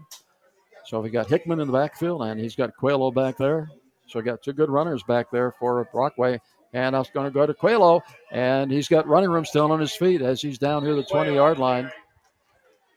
[0.86, 3.70] So we got Hickman in the backfield, and he's got Coelho back there.
[4.08, 6.40] So we got two good runners back there for Brockway.
[6.74, 8.02] And was going to go to Coelho,
[8.32, 11.34] and he's got running room still on his feet as he's down here the 20
[11.34, 11.92] yard line.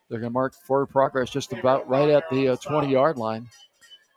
[0.09, 3.49] They're going to mark forward progress just about right at the uh, 20 yard line.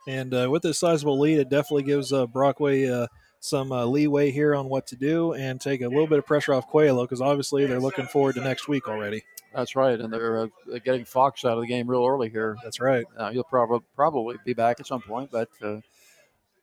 [0.08, 3.06] And uh, with this sizable lead, it definitely gives uh, Brockway uh,
[3.40, 6.52] some uh, leeway here on what to do and take a little bit of pressure
[6.52, 9.24] off Coelho because obviously they're looking forward to next week already.
[9.54, 10.48] That's right, and they're, uh,
[10.84, 12.56] getting Fox out of the game real early here.
[12.62, 13.04] That's right.
[13.16, 15.80] Uh, he'll probably probably be back at some point, but uh,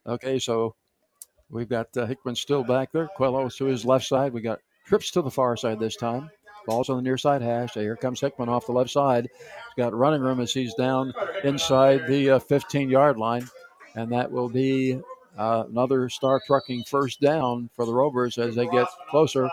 [0.05, 0.39] okay.
[0.39, 0.75] So
[1.49, 3.09] we've got uh, Hickman still back there.
[3.17, 4.31] Coelho to his left side.
[4.31, 6.29] We got trips to the far side this time.
[6.65, 7.73] Ball's on the near side hash.
[7.73, 9.27] Here comes Hickman off the left side.
[9.33, 11.13] He's got running room as he's down
[11.43, 13.47] inside the uh, 15 yard line,
[13.95, 15.01] and that will be
[15.37, 19.49] uh, another star trucking first down for the Rovers as they get closer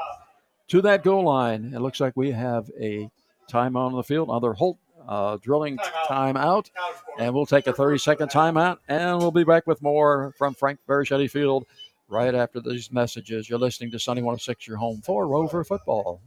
[0.68, 1.72] to that goal line.
[1.74, 3.10] It looks like we have a
[3.50, 4.28] timeout on the field.
[4.28, 4.78] Another Holt
[5.08, 5.78] uh, drilling
[6.08, 6.70] timeout.
[7.18, 8.78] And we'll take a 30 second timeout.
[8.88, 11.66] And we'll be back with more from Frank Varischetti Field
[12.08, 13.48] right after these messages.
[13.48, 16.20] You're listening to Sunny 106, your home for Rover football.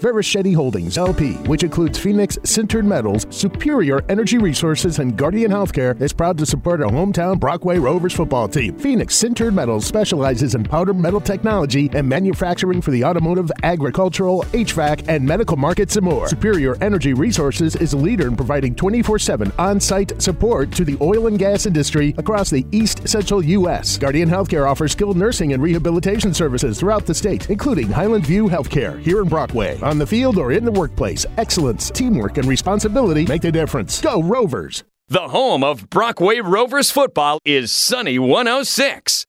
[0.00, 6.10] Varischetti Holdings LP, which includes Phoenix Sintered Metals, Superior Energy Resources, and Guardian Healthcare, is
[6.10, 8.78] proud to support our hometown Brockway Rovers football team.
[8.78, 15.06] Phoenix Sintered Metals specializes in powder metal technology and manufacturing for the automotive, agricultural, HVAC,
[15.06, 16.28] and medical markets and more.
[16.28, 20.96] Superior Energy Resources is a leader in providing 24 7 on site support to the
[21.02, 23.98] oil and gas industry across the East Central U.S.
[23.98, 28.98] Guardian Healthcare offers skilled nursing and rehabilitation services throughout the state, including Highland View Healthcare
[28.98, 29.78] here in Brockway.
[29.90, 34.00] On the field or in the workplace, excellence, teamwork, and responsibility make the difference.
[34.00, 34.84] Go Rovers!
[35.08, 39.26] The home of Brockway Rovers football is Sunny 106.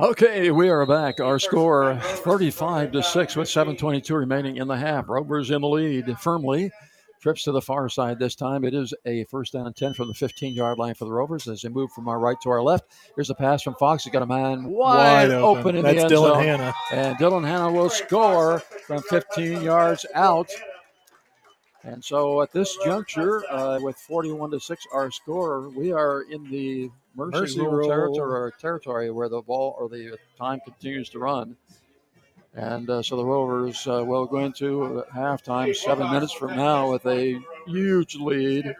[0.00, 1.20] Okay, we are back.
[1.20, 5.08] Our score 35 to 6 with 7.22 remaining in the half.
[5.08, 6.72] Rovers in the lead firmly.
[7.22, 8.64] Trips to the far side this time.
[8.64, 11.46] It is a first down and 10 from the 15 yard line for the Rovers
[11.46, 12.86] as they move from our right to our left.
[13.14, 14.02] Here's a pass from Fox.
[14.02, 15.60] He's got a man wide, Wide open.
[15.60, 15.76] open.
[15.76, 16.42] in That's the end Dylan zone.
[16.42, 16.74] Hanna.
[16.92, 20.50] And Dylan Hanna will score from 15 yards out.
[21.84, 26.50] And so at this juncture, uh, with 41 to 6, our score, we are in
[26.50, 27.88] the mercy, Mercy rule, rule.
[27.88, 31.56] Territory, territory where the ball or the time continues to run.
[32.54, 37.06] And uh, so the Rovers uh, will go into halftime seven minutes from now with
[37.06, 38.74] a huge lead.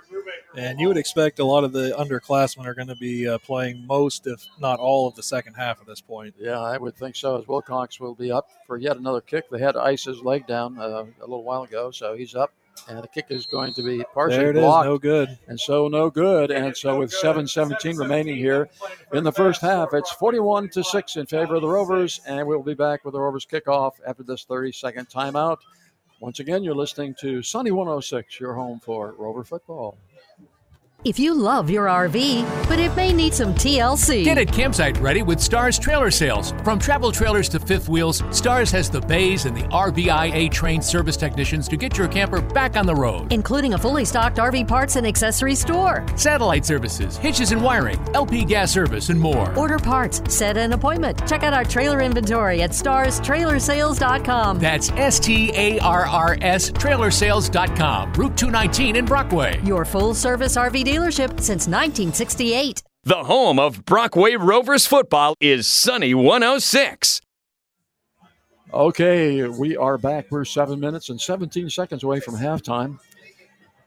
[0.55, 3.87] And you would expect a lot of the underclassmen are going to be uh, playing
[3.87, 6.35] most, if not all, of the second half at this point.
[6.39, 7.39] Yeah, I would think so.
[7.39, 9.49] As Wilcox will be up for yet another kick.
[9.49, 12.53] They had to ice his leg down uh, a little while ago, so he's up.
[12.89, 14.87] And the kick is going to be partially it is, blocked.
[14.87, 15.39] no good.
[15.47, 16.51] And so no good.
[16.51, 18.69] And so with 7-17 remaining here
[19.13, 22.21] in the first half, it's 41 to 6 in favor of the Rovers.
[22.27, 25.59] And we'll be back with the Rovers kickoff after this 30-second timeout.
[26.21, 29.99] Once again, you're listening to Sunny 106, your home for Rover football.
[31.05, 34.23] If you love your RV, but it may need some TLC.
[34.23, 36.53] Get it campsite ready with Stars Trailer Sales.
[36.63, 41.17] From travel trailers to fifth wheels, Stars has the bays and the RVIA trained service
[41.17, 43.33] technicians to get your camper back on the road.
[43.33, 46.07] including a fully stocked RV parts and accessory store.
[46.15, 49.53] Satellite services, hitches and wiring, LP gas service, and more.
[49.57, 51.27] Order parts, set an appointment.
[51.27, 54.61] Check out our trailer inventory at starstrailersales.com.
[54.61, 59.61] That's S T A R R S trailersales.com, Route 219 in Brockway.
[59.65, 62.83] Your full service RV dealership since 1968.
[63.05, 67.23] The home of Brockway Rovers football is Sunny 106.
[68.75, 70.27] Okay, we are back.
[70.31, 72.99] We're seven minutes and 17 seconds away from halftime.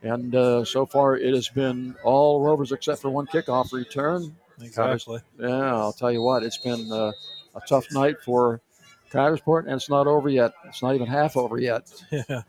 [0.01, 4.35] And uh, so far, it has been all Rovers except for one kickoff return.
[4.59, 5.19] Exactly.
[5.39, 7.11] Yeah, I'll tell you what, it's been uh,
[7.53, 8.61] a tough night for
[9.11, 10.53] Coudersport, and it's not over yet.
[10.65, 11.91] It's not even half over yet.
[12.11, 12.41] Yeah.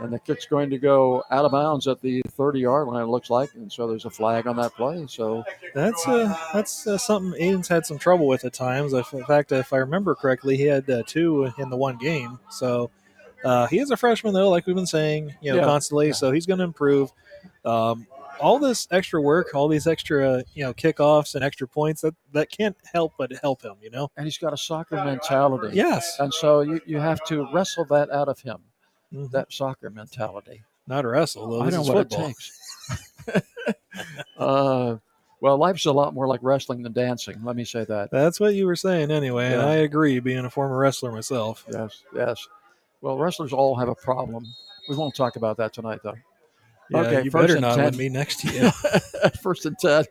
[0.00, 3.06] And the kick's going to go out of bounds at the 30 yard line, it
[3.06, 3.54] looks like.
[3.54, 5.06] And so there's a flag on that play.
[5.08, 5.44] So
[5.74, 8.92] That's uh, that's uh, something Aiden's had some trouble with at times.
[8.92, 12.38] In fact, if I remember correctly, he had uh, two in the one game.
[12.50, 12.90] So
[13.44, 15.64] uh, he is a freshman, though, like we've been saying, you know, Yeah.
[15.64, 16.12] constantly.
[16.12, 17.10] So he's going to improve.
[17.64, 18.06] Um,
[18.40, 22.50] all this extra work, all these extra, you know, kickoffs and extra points that that
[22.50, 23.74] can't help but help him.
[23.80, 24.10] You know.
[24.16, 25.76] and he's got a soccer mentality.
[25.76, 26.16] Yes.
[26.18, 28.58] And so you, you have to wrestle that out of him,
[29.14, 29.30] Mhm.
[29.30, 30.62] that soccer mentality.
[30.86, 31.62] Not wrestle though.
[31.62, 32.26] I know what football.
[32.26, 33.12] it takes.
[34.38, 34.96] uh,
[35.40, 37.42] well, life's a lot more like wrestling than dancing.
[37.44, 38.10] Let me say that.
[38.10, 40.18] That's what you were saying anyway, and I agree.
[40.20, 41.66] Being a former wrestler myself.
[41.70, 42.46] Yes, yes.
[43.00, 44.46] Well, wrestlers all have a problem.
[44.88, 46.14] We won't talk about that tonight, though.
[46.90, 47.84] Yeah, you first better and not 10.
[47.84, 48.52] with me next to
[49.22, 49.30] you.
[49.42, 50.04] first and 10.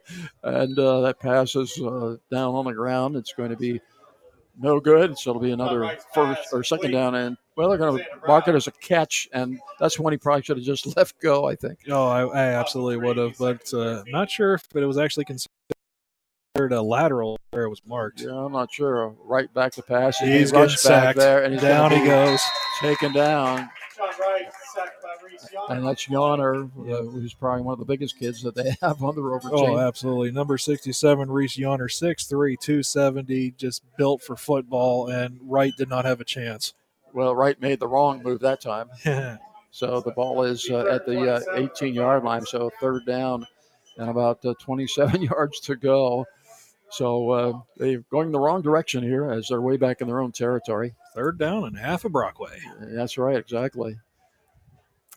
[0.44, 3.16] And uh, that passes uh, down on the ground.
[3.16, 3.80] It's going to be
[4.60, 5.18] no good.
[5.18, 7.16] So it'll be another first or second down.
[7.16, 9.28] And, well, they're going to mark it as a catch.
[9.34, 11.80] And that's when he probably should have just left go, I think.
[11.90, 15.50] Oh, I, I absolutely would have, but uh, not sure if it was actually considered
[16.72, 18.22] a lateral where it was marked.
[18.22, 19.16] Yeah, I'm not sure.
[19.24, 20.18] Right back to pass.
[20.20, 21.20] He's he getting rushed back sacked.
[21.20, 21.44] there.
[21.44, 22.42] And he's Down he goes.
[22.80, 23.70] Taken down.
[25.70, 29.16] And that's Yawner, uh, who's probably one of the biggest kids that they have on
[29.16, 29.80] the Rover Oh, team.
[29.80, 30.32] absolutely.
[30.32, 36.20] Number 67, Reese Yonner, 6'3", 270, just built for football, and Wright did not have
[36.22, 36.74] a chance.
[37.14, 38.90] Well, Wright made the wrong move that time.
[39.72, 42.46] so the ball is uh, at the uh, 18 yard line.
[42.46, 43.46] So third down
[43.98, 46.26] and about uh, 27 yards to go.
[46.90, 50.32] So uh, they're going the wrong direction here as they're way back in their own
[50.32, 50.94] territory.
[51.16, 52.60] Third down and half of Brockway.
[52.80, 53.98] That's right, exactly.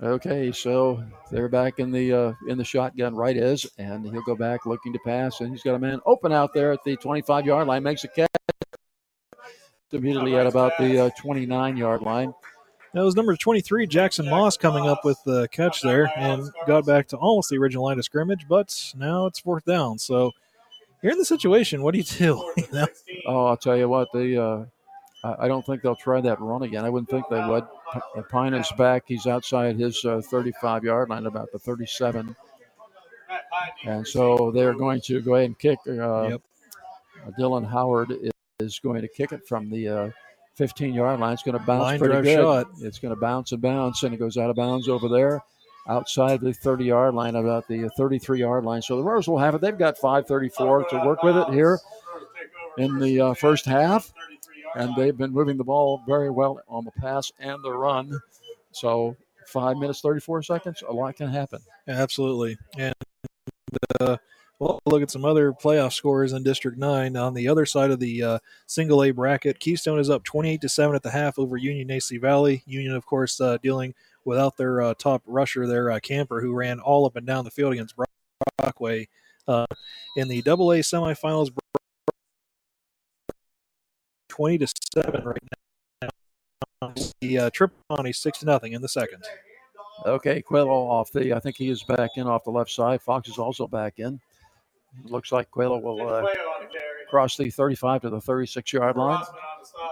[0.02, 3.14] Okay, so they're back in the uh, in the shotgun.
[3.14, 6.32] Right is, and he'll go back looking to pass, and he's got a man open
[6.32, 7.82] out there at the 25 yard line.
[7.82, 8.28] Makes a catch
[9.93, 12.35] immediately at about the uh, 29 yard line.
[12.95, 17.09] That was number 23, Jackson Motz, coming up with the catch there and got back
[17.09, 19.99] to almost the original line of scrimmage, but now it's fourth down.
[19.99, 20.33] So
[21.03, 21.83] you're in the situation.
[21.83, 22.53] What do you do?
[22.57, 22.87] You know?
[23.27, 24.37] Oh, I'll tell you what, they.
[24.37, 24.65] Uh,
[25.23, 26.85] I I don't think they'll try that run again.
[26.85, 27.65] I wouldn't think they would.
[27.93, 29.05] P- Pine is back.
[29.07, 32.35] He's outside his uh, 35 yard line, about the 37.
[33.85, 35.79] And so they're going to go ahead and kick.
[35.87, 36.39] Uh,
[37.39, 38.13] Dylan Howard
[38.61, 40.11] is, going to kick it from the uh,
[40.55, 41.33] 15 yard line.
[41.33, 42.37] It's going to bounce Line pretty drive good.
[42.37, 42.66] shot.
[42.81, 45.43] It's going to bounce and bounce, and it goes out of bounds over there
[45.89, 48.83] outside the 30 yard line, about the 33 yard line.
[48.83, 49.61] So the Royals will have it.
[49.61, 51.78] They've got 5:34 to work with it here
[52.78, 54.12] in the uh, first half,
[54.74, 58.20] and they've been moving the ball very well on the pass and the run.
[58.73, 59.16] So
[59.47, 61.61] five minutes 34 seconds, a lot can happen.
[61.89, 62.59] Absolutely.
[62.77, 62.95] And
[64.01, 64.16] uh,
[64.59, 67.16] well, look at some other playoff scores in District 9.
[67.16, 70.69] On the other side of the uh, single A bracket, Keystone is up 28 to
[70.69, 72.62] 7 at the half over Union AC Valley.
[72.66, 76.81] Union, of course, uh, dealing without their uh, top rusher, their uh, camper, who ran
[76.81, 77.95] all up and down the field against
[78.59, 79.09] Brockway.
[79.47, 79.66] Uh,
[80.16, 81.51] in the double A semifinals,
[84.28, 85.39] 20 to 7 right
[86.03, 86.95] now.
[87.20, 89.23] The uh, trip on a 6 to nothing in the second.
[90.05, 91.35] Okay, Coelho off the.
[91.35, 93.01] I think he is back in off the left side.
[93.01, 94.20] Fox is also back in.
[95.05, 96.27] Looks like Coelho will uh,
[97.09, 99.24] cross the 35 to the 36 yard line.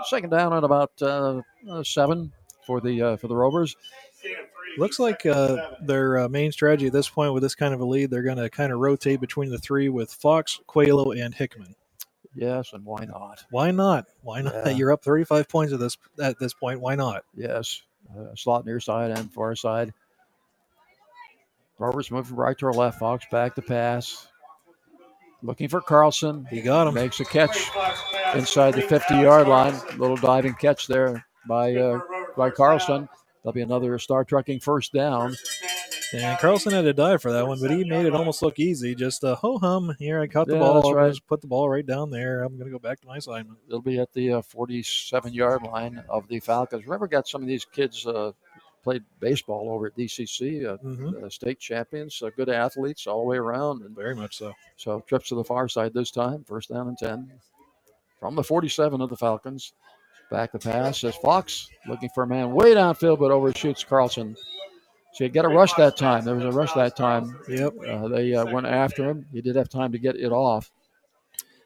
[0.07, 2.33] Second down at about uh, uh, seven
[2.67, 3.77] for the uh, for the Rovers.
[4.77, 7.85] Looks like uh, their uh, main strategy at this point, with this kind of a
[7.85, 11.77] lead, they're going to kind of rotate between the three with Fox, Coelho, and Hickman.
[12.35, 13.45] Yes, and why not?
[13.51, 14.07] Why not?
[14.23, 14.55] Why not?
[14.55, 14.71] Yeah.
[14.71, 16.81] You're up 35 points at this at this point.
[16.81, 17.25] Why not?
[17.37, 17.83] Yes,
[18.19, 19.95] uh, slot near side and far side.
[21.79, 22.99] Rovers move from right to our left.
[22.99, 24.27] Fox back to pass.
[25.45, 26.47] Looking for Carlson.
[26.51, 26.95] He got him.
[26.95, 27.71] Makes a catch
[28.35, 29.75] inside the 50 yard line.
[29.99, 32.01] Little diving catch there by uh,
[32.37, 33.09] by Carlson.
[33.43, 35.35] That'll be another star trucking first down.
[36.15, 38.95] And Carlson had to dive for that one, but he made it almost look easy.
[38.95, 39.95] Just a ho hum.
[39.99, 40.75] Here, I caught the Yeah, ball.
[40.81, 41.09] that's right.
[41.09, 42.43] Just put the ball right down there.
[42.43, 43.59] I'm going to go back to my assignment.
[43.67, 46.85] It'll be at the uh, 47 yard line of the Falcons.
[46.85, 48.31] Remember, got some of these kids uh,
[48.85, 51.25] played baseball over at DCC, uh, Mhm.
[51.25, 53.83] uh, state champions, uh, good athletes all the way around.
[53.83, 54.53] And Very much so.
[54.77, 57.33] So trips to the far side this time, first down and 10.
[58.21, 59.73] From the 47 of the Falcons.
[60.31, 64.37] Back the pass as Fox looking for a man way downfield, but overshoots Carlson.
[65.13, 66.25] So you got a rush that time.
[66.25, 67.39] There was a rush that time.
[67.49, 67.75] Yep.
[67.87, 69.27] Uh, they uh, went after him.
[69.33, 70.73] He did have time to get it off.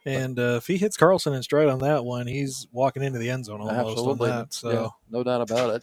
[0.05, 3.31] And uh, if he hits Carlson in stride on that one, he's walking into the
[3.31, 4.55] end zone almost Absolutely, on that.
[4.55, 5.83] So Yeah, no doubt about it.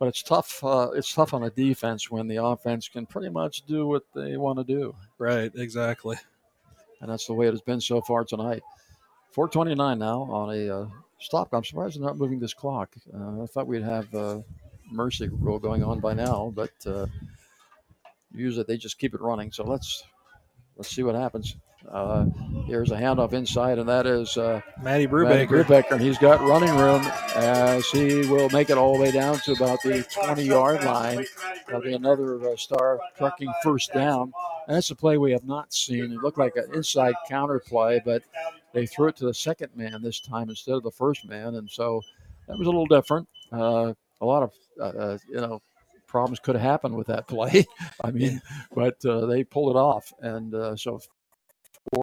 [0.00, 0.64] But it's tough.
[0.64, 4.38] Uh, it's tough on a defense when the offense can pretty much do what they
[4.38, 4.96] want to do.
[5.18, 6.16] right, exactly.
[7.02, 8.62] and that's the way it has been so far tonight.
[9.36, 10.86] 4:29 now on a uh,
[11.18, 11.52] stop.
[11.52, 12.94] I'm surprised they're not moving this clock.
[13.14, 14.40] Uh, I thought we'd have uh,
[14.90, 17.06] mercy rule going on by now, but uh,
[18.34, 19.52] usually they just keep it running.
[19.52, 20.04] So let's
[20.76, 21.56] let's see what happens.
[21.88, 22.26] Uh,
[22.66, 25.64] here's a handoff inside, and that is uh, Matty Brubaker.
[25.64, 27.02] Brubaker, and he's got running room
[27.34, 31.24] as he will make it all the way down to about the 20 yard line.
[31.66, 34.32] That'll be another uh, star trucking first down.
[34.66, 36.12] And that's a play we have not seen.
[36.12, 38.22] It looked like an inside counter play, but
[38.72, 41.56] they threw it to the second man this time instead of the first man.
[41.56, 42.02] And so
[42.46, 43.28] that was a little different.
[43.50, 45.62] Uh, a lot of, uh, uh, you know,
[46.06, 47.66] problems could have happened with that play.
[48.04, 48.40] I mean,
[48.74, 50.12] but uh, they pulled it off.
[50.20, 51.00] And uh, so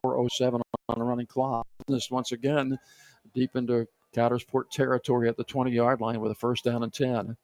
[0.02, 1.68] 407 on the running clock.
[1.88, 2.78] This once again
[3.34, 7.38] deep into Coudersport territory at the 20 yard line with a first down and 10.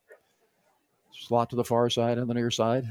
[1.12, 2.86] Slot to the far side and the near side.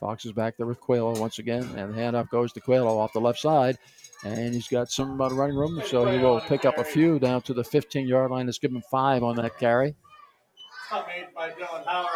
[0.00, 3.12] Fox is back there with Quayle once again, and the handoff goes to Quayle off
[3.12, 3.78] the left side.
[4.24, 7.42] And he's got some uh, running room, so he will pick up a few down
[7.42, 8.46] to the 15 yard line.
[8.46, 9.94] Let's give him five on that carry.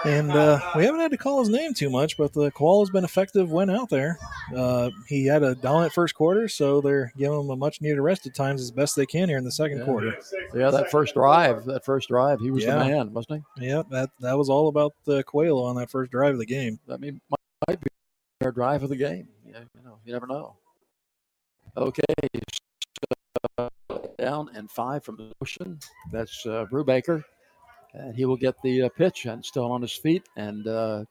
[0.04, 3.04] And uh, we haven't had to call his name too much, but the Koala's been
[3.04, 4.18] effective when out there.
[4.54, 8.26] Uh, he had a dominant first quarter, so they're giving him a much needed rest
[8.26, 9.84] at times as best they can here in the second Yeah.
[9.84, 10.18] quarter.
[10.54, 12.78] Yeah, that first drive, that first drive, he was Yeah.
[12.78, 13.66] the man, wasn't he?
[13.68, 16.78] Yeah, that that was all about the Coelho on that first drive of the game.
[16.86, 17.38] That mean, might,
[17.68, 17.88] might be
[18.42, 19.28] our drive of the game.
[19.46, 20.56] Yeah, you know, you never know.
[21.76, 22.02] Okay,
[23.58, 23.68] so
[24.18, 25.78] down and five from the ocean.
[26.12, 27.24] That's uh, Brubaker,
[27.94, 31.04] and he will get the uh, pitch and still on his feet and uh,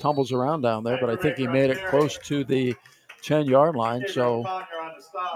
[0.00, 0.98] tumbles around down there.
[1.00, 2.74] But I think he made it close to the
[3.22, 4.04] ten yard line.
[4.08, 4.44] So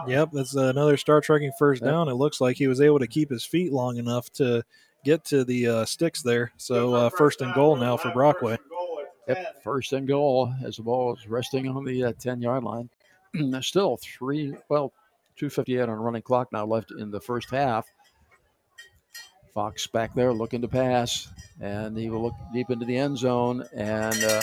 [0.06, 2.08] Yep, that's another star trucking first down.
[2.08, 4.62] It looks like he was able to keep his feet long enough to
[5.04, 6.52] get to the uh, sticks there.
[6.56, 8.58] So uh, first and goal now for Brockway.
[9.28, 12.90] Yep, first and goal as the ball is resting on the uh, 10 yard line.
[13.34, 14.92] There's still three, well,
[15.36, 17.86] 258 on running clock now left in the first half.
[19.54, 21.28] Fox back there looking to pass,
[21.60, 23.64] and he will look deep into the end zone.
[23.72, 24.40] And uh,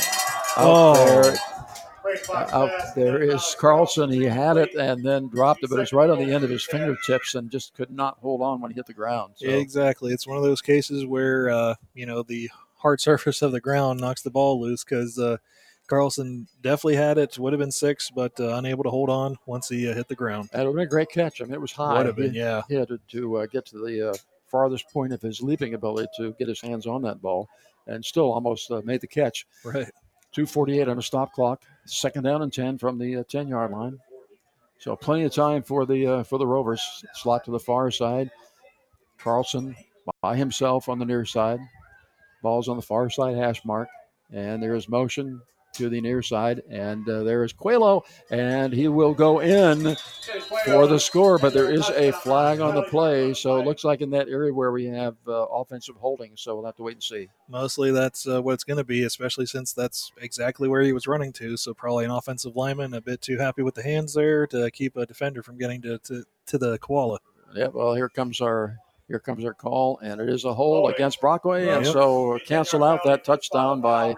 [0.56, 1.22] out Oh.
[1.24, 1.38] there,
[2.34, 4.10] uh, out there is Carlson.
[4.10, 6.64] He had it and then dropped it, but it's right on the end of his
[6.64, 9.34] fingertips and just could not hold on when he hit the ground.
[9.36, 10.14] So Exactly.
[10.14, 14.00] It's one of those cases where uh, you know the hard surface of the ground
[14.00, 15.38] knocks the ball loose because uh,
[15.88, 17.38] Carlson definitely had it.
[17.38, 20.16] Would have been six, but uh, unable to hold on once he uh, hit the
[20.16, 20.50] ground.
[20.54, 21.42] That would have been a great catch.
[21.42, 21.98] I mean, it was high.
[21.98, 22.62] Would have been, yeah.
[22.70, 24.14] He had to, to uh, get to the uh,
[24.52, 27.48] farthest point of his leaping ability to get his hands on that ball,
[27.88, 29.46] and still almost uh, made the catch.
[29.64, 29.88] Right.
[30.36, 31.64] 2:48 on a stop clock.
[31.86, 33.98] Second down and 10 from the uh, 10 yard line.
[34.80, 37.04] So plenty of time for the uh, for the Rovers.
[37.14, 38.32] Slot to the far side.
[39.18, 39.76] Carlson
[40.22, 41.60] by himself on the near side.
[42.42, 43.88] Ball's on the far side hash mark,
[44.32, 45.42] and there is motion
[45.74, 49.96] to the near side, and uh, there is Coelho, and he will go in
[50.66, 54.02] for the score, but there is a flag on the play, so it looks like
[54.02, 57.04] in that area where we have uh, offensive holding, so we'll have to wait and
[57.04, 57.28] see.
[57.48, 61.08] Mostly that's uh, what it's going to be, especially since that's exactly where he was
[61.08, 61.58] running to.
[61.58, 64.96] So probably an offensive lineman a bit too happy with the hands there to keep
[64.98, 67.20] a defender from getting to to, to the koala.
[67.56, 68.78] Yeah, well, here comes our
[69.08, 71.94] here comes our call, and it is a hold against Brockway, and Yep.
[71.94, 74.16] so cancel out that touchdown by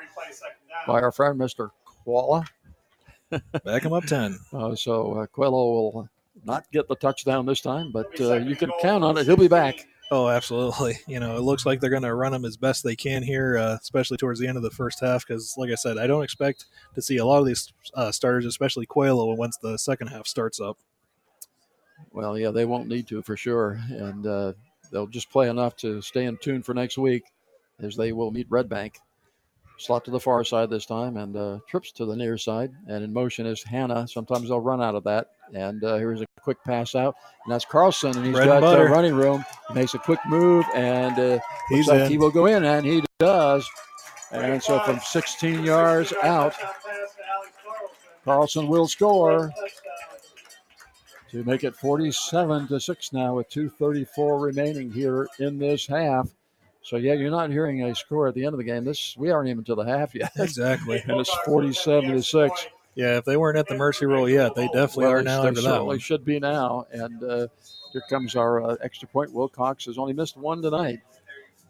[0.87, 1.69] by our friend Mr.
[2.03, 2.45] Koala.
[3.63, 4.37] Back him up ten.
[4.53, 6.09] Uh, so uh, Coelho will
[6.45, 9.25] not get the touchdown this time, but uh, you can count on it.
[9.25, 9.87] He'll be back.
[10.11, 10.99] Oh, absolutely.
[11.07, 13.57] You know, it looks like they're going to run him as best they can here,
[13.57, 15.25] uh, especially towards the end of the first half.
[15.25, 18.45] Because, like I said, I don't expect to see a lot of these uh, starters,
[18.45, 20.77] especially Coelho, once the second half starts up.
[22.11, 24.53] Well, yeah, they won't need to for sure, and uh,
[24.91, 27.23] they'll just play enough to stay in tune for next week,
[27.79, 28.99] as they will meet Red Bank.
[29.77, 33.03] Slot to the far side this time, and uh, trips to the near side, and
[33.03, 34.07] in motion is Hanna.
[34.07, 37.65] Sometimes they'll run out of that, and uh, here's a quick pass out, and that's
[37.65, 39.43] Carlson, and he's Bread got uh, running room.
[39.69, 41.39] He makes a quick move, and uh,
[41.69, 43.67] He's looks like he will go in, and he does.
[44.31, 46.55] And so from 16 yards out,
[48.25, 49.51] Carlson will score
[51.29, 56.29] to make it 47 to 6 now with 234 remaining here in this half.
[56.83, 58.83] So yeah, you're not hearing a score at the end of the game.
[58.83, 60.31] This we aren't even to the half yet.
[60.37, 61.01] Exactly.
[61.07, 62.67] and it's 47 to 6.
[62.95, 65.47] Yeah, if they weren't at the mercy roll yet, they definitely Well, are now they
[65.47, 66.85] after that certainly should be now.
[66.91, 67.47] And uh,
[67.91, 69.33] here comes our uh, extra point.
[69.33, 70.99] Wilcox has only missed one tonight.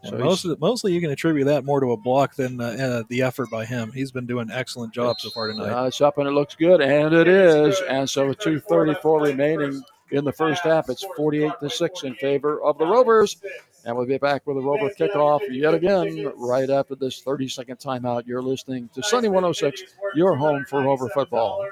[0.03, 2.65] So most he's- of, mostly you can attribute that more to a block than uh,
[2.65, 3.91] uh, the effort by him.
[3.94, 5.69] He's been doing an excellent job so far tonight.
[5.72, 7.80] Uh, it's up and it looks good, and it is.
[7.88, 9.81] And so with 234 remaining
[10.11, 13.38] in the first half, it's 48 to 6 in favor of the Rovers.
[13.85, 17.80] And we'll be back with a Rover kickoff yet again right after this 30 second
[17.80, 18.26] timeout.
[18.26, 19.84] You're listening to Sunny 106,
[20.15, 21.68] your home for Rover football.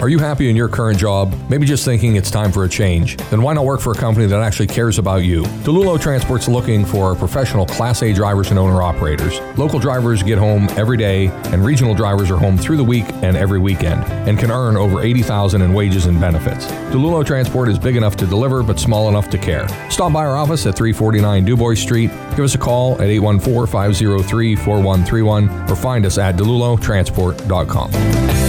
[0.00, 1.34] Are you happy in your current job?
[1.48, 3.16] Maybe just thinking it's time for a change?
[3.30, 5.44] Then why not work for a company that actually cares about you?
[5.64, 9.40] DeLulo Transport's looking for professional Class A drivers and owner operators.
[9.56, 13.38] Local drivers get home every day, and regional drivers are home through the week and
[13.38, 16.66] every weekend, and can earn over 80,000 in wages and benefits.
[16.92, 19.66] DeLulo Transport is big enough to deliver, but small enough to care.
[19.88, 22.10] Stop by our office at 349 Dubois Street.
[22.30, 28.45] Give us a call at 814 503 4131 or find us at delulotransport.com.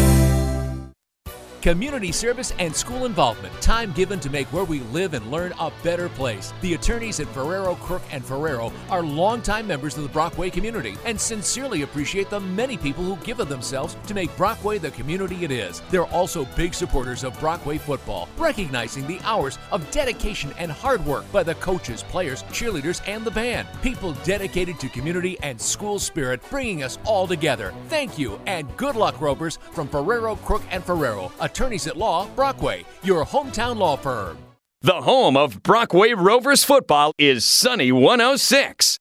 [1.62, 3.54] Community service and school involvement.
[3.62, 6.54] Time given to make where we live and learn a better place.
[6.62, 11.20] The attorneys at Ferraro, Crook, and Ferraro are longtime members of the Brockway community and
[11.20, 15.52] sincerely appreciate the many people who give of themselves to make Brockway the community it
[15.52, 15.82] is.
[15.90, 21.30] They're also big supporters of Brockway football, recognizing the hours of dedication and hard work
[21.32, 23.68] by the coaches, players, cheerleaders, and the band.
[23.82, 27.74] People dedicated to community and school spirit, bringing us all together.
[27.88, 31.32] Thank you and good luck, Rovers, from Ferraro, Crook, and Ferraro.
[31.58, 34.38] Attorneys at Law, Brockway, your hometown law firm.
[34.82, 39.00] The home of Brockway Rovers football is Sunny 106.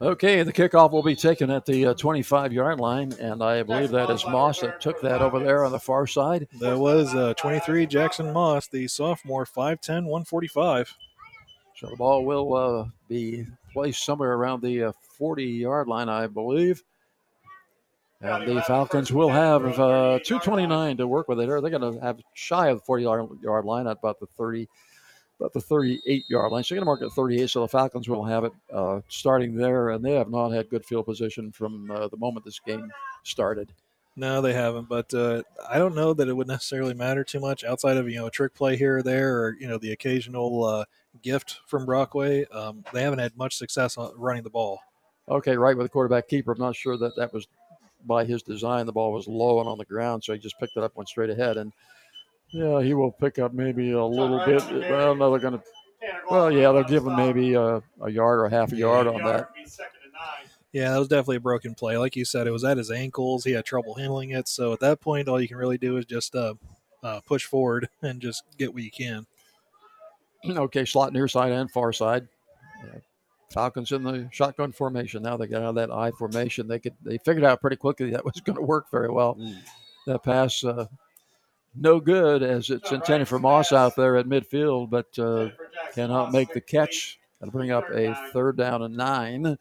[0.00, 4.08] Okay, the kickoff will be taken at the 25 yard line, and I believe that
[4.08, 6.48] is Motz that took that over there on the far side.
[6.60, 10.94] That was uh, 23 Jackson Motz, the sophomore, 5'10, 145.
[11.76, 16.82] So the ball will uh, be placed somewhere around the 40 yard line, I believe.
[18.22, 21.46] And the Falcons will have uh, 229 to work with it.
[21.46, 23.04] They're going to have shy of the 40
[23.42, 24.66] yard line at about the 30,
[25.38, 26.64] about the 38 yard line.
[26.64, 27.50] So they're going to mark it 38.
[27.50, 30.84] So the Falcons will have it uh, starting there, and they have not had good
[30.84, 32.90] field position from uh, the moment this game
[33.22, 33.72] started.
[34.16, 34.88] No, they haven't.
[34.88, 38.16] But uh, I don't know that it would necessarily matter too much outside of you
[38.16, 40.84] know a trick play here or there, or you know the occasional uh,
[41.22, 42.46] gift from Brockway.
[42.46, 44.80] Um, they haven't had much success on running the ball.
[45.28, 46.52] Okay, right with the quarterback keeper.
[46.52, 47.46] I'm not sure that that was
[48.06, 48.86] by his design.
[48.86, 51.08] The ball was low and on the ground, so he just picked it up, went
[51.08, 51.72] straight ahead, and
[52.50, 54.62] yeah, he will pick up maybe a little bit.
[54.90, 55.62] Well, no, they're going to.
[56.30, 59.48] Well, yeah, they'll give him maybe a, a yard or half a yard on that.
[60.72, 61.96] Yeah, that was definitely a broken play.
[61.96, 63.44] Like you said, it was at his ankles.
[63.44, 64.46] He had trouble handling it.
[64.46, 66.54] So at that point, all you can really do is just uh,
[67.02, 69.26] uh, push forward and just get what you can.
[70.46, 72.28] Okay, slot near side and far side.
[73.56, 75.22] Falcons in the shotgun formation.
[75.22, 76.68] Now they got out of that I formation.
[76.68, 79.34] They could they figured out pretty quickly that was going to work very well.
[79.36, 79.56] Mm.
[80.06, 80.86] That pass, uh,
[81.74, 85.50] no good as it's intended for Moss out there at midfield, but uh,
[85.94, 87.18] cannot make the catch.
[87.40, 89.56] That'll bring up a third down and nine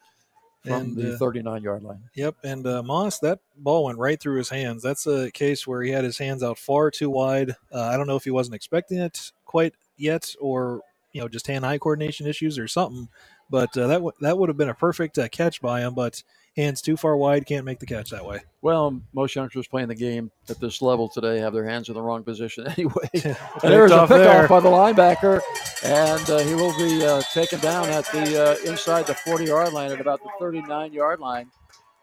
[0.64, 2.04] from And, the uh, 39 yard line.
[2.16, 4.84] Yep, and uh, Moss, that ball went right through his hands.
[4.84, 7.52] That's a case where he had his hands out far too wide.
[7.72, 10.82] Uh, I don't know if he wasn't expecting it quite yet, or
[11.14, 13.08] you know, just hand-eye coordination issues or something.
[13.50, 15.94] But uh, that w- that would have been a perfect uh, catch by him.
[15.94, 16.24] But
[16.56, 18.40] hands too far wide, can't make the catch that way.
[18.62, 22.02] Well, most youngsters playing the game at this level today have their hands in the
[22.02, 23.10] wrong position anyway.
[23.14, 24.48] and there's a off pickoff there.
[24.48, 25.42] by the linebacker,
[25.84, 29.74] and uh, he will be uh, taken down at the uh, inside the 40 yard
[29.74, 31.52] line at about the 39 yard line.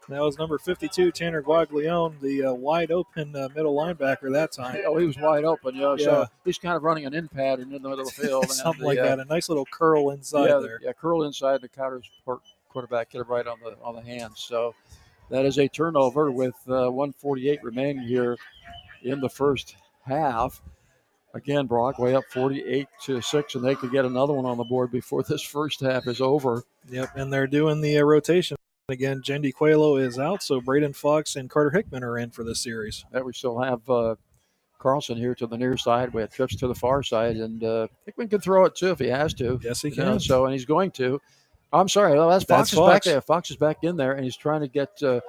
[0.09, 4.81] That was number 52, Tanner Guaglione, the uh, wide open uh, middle linebacker that time.
[4.85, 5.95] Oh, he was wide open, know.
[5.97, 6.05] Yeah.
[6.05, 8.49] So he's kind of running an in pattern in the middle of the field.
[8.51, 9.19] Something the, like uh, that.
[9.19, 10.79] A nice little curl inside yeah, there.
[10.81, 12.09] Yeah, curl inside the Cotters
[12.69, 14.43] quarterback hit it right on the on the hands.
[14.45, 14.75] So
[15.29, 18.37] that is a turnover with uh, 148 remaining here
[19.03, 19.75] in the first
[20.05, 20.61] half.
[21.33, 24.91] Again, Brockway up 48 to six, and they could get another one on the board
[24.91, 26.63] before this first half is over.
[26.89, 28.57] Yep, and they're doing the uh, rotation.
[28.93, 32.61] Again, Jendi Coelho is out, so Braden Fox and Carter Hickman are in for this
[32.61, 33.03] series.
[33.11, 34.15] That we still have uh,
[34.77, 36.13] Carlson here to the near side.
[36.13, 38.99] We have trips to the far side, and uh, Hickman can throw it too if
[38.99, 39.59] he has to.
[39.63, 40.19] Yes, he You know, can.
[40.19, 41.19] so, and he's going to.
[41.73, 43.19] I'm sorry, well, that's Fox That's is back there.
[43.21, 44.91] Fox is back in there, and he's trying to get.
[45.01, 45.21] Uh,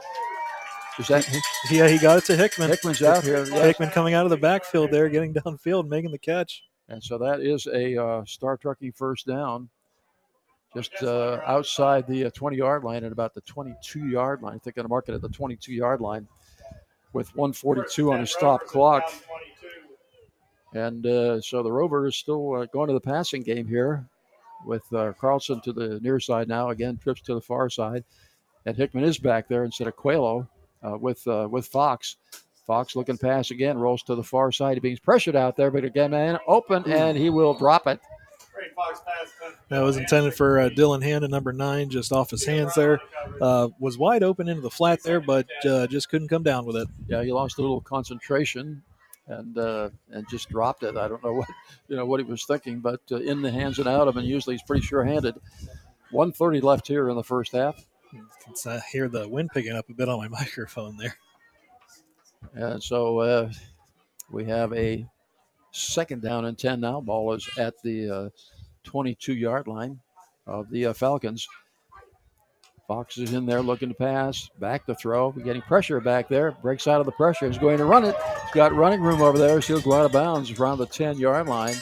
[0.98, 1.26] is that
[1.70, 2.68] Yeah, he got it to Hickman.
[2.68, 3.48] Hickman's out here, yes.
[3.48, 6.62] Hickman coming out of the backfield there, getting downfield, making the catch.
[6.90, 9.70] And so that is a uh, Star Trucking first down,
[10.74, 14.54] just uh, outside the 20 yard line at about the 22 yard line.
[14.54, 16.26] I think going to mark it at the 22 yard line
[17.12, 19.12] with 142 on a stop clock.
[20.74, 24.04] And uh, so the Rover is still uh, going to the passing game here
[24.66, 26.70] with uh, Carlson to the near side now.
[26.70, 28.04] Again, trips to the far side.
[28.66, 30.48] And Hickman is back there instead of Coelho
[30.82, 32.16] uh, with, uh, with Fox.
[32.66, 34.74] Fox looking pass again, rolls to the far side.
[34.74, 38.00] He's being pressured out there, but again, man, open, and he will drop it.
[39.68, 43.00] That was intended for uh, Dylan Hand, number nine, just off his hands there.
[43.40, 46.76] Uh, was wide open into the flat there, but uh, just couldn't come down with
[46.76, 46.88] it.
[47.08, 48.82] Yeah, he lost a little concentration
[49.26, 50.96] and uh, and just dropped it.
[50.96, 51.48] I don't know what
[51.88, 54.26] you know what he was thinking, but uh, in the hands and out of, and
[54.26, 55.34] usually he's pretty sure-handed.
[56.10, 57.84] 130 left here in the first half.
[58.10, 61.16] Can uh, hear the wind picking up a bit on my microphone there.
[62.54, 63.50] And so uh,
[64.30, 65.08] We have a
[65.72, 67.00] second down and 10 now.
[67.00, 68.28] Ball is at the uh,
[68.84, 70.00] 22 yard line
[70.46, 71.48] of the uh, Falcons.
[72.86, 75.32] Fox is in there looking to pass, back to throw.
[75.32, 76.52] Getting pressure back there.
[76.62, 77.46] Breaks out of the pressure.
[77.46, 78.14] He's going to run it.
[78.42, 79.60] He's got running room over there.
[79.62, 81.76] So he'll go out of bounds around the 10 yard line.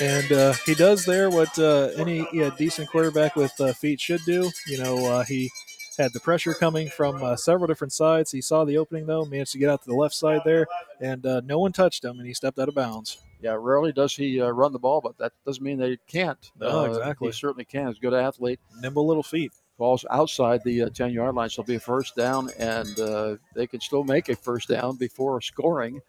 [0.00, 4.20] And uh, he does there what uh, any yeah, decent quarterback with uh, feet should
[4.26, 4.50] do.
[4.66, 5.50] You know, uh, he
[5.98, 8.30] had the pressure coming from uh, several different sides.
[8.30, 10.66] He saw the opening, though, managed to get out to the left side there,
[11.00, 13.18] and uh, no one touched him, and he stepped out of bounds.
[13.40, 16.50] Yeah, rarely does he uh, run the ball, but that doesn't mean they can't.
[16.58, 17.28] No, Uh, exactly.
[17.28, 17.86] He certainly can.
[17.88, 18.58] He's a good athlete.
[18.80, 19.52] Nimble little feet.
[19.76, 23.36] Falls outside the uh, 10 yard line, so it'll be a first down, and uh,
[23.54, 26.00] they can still make a first down before scoring.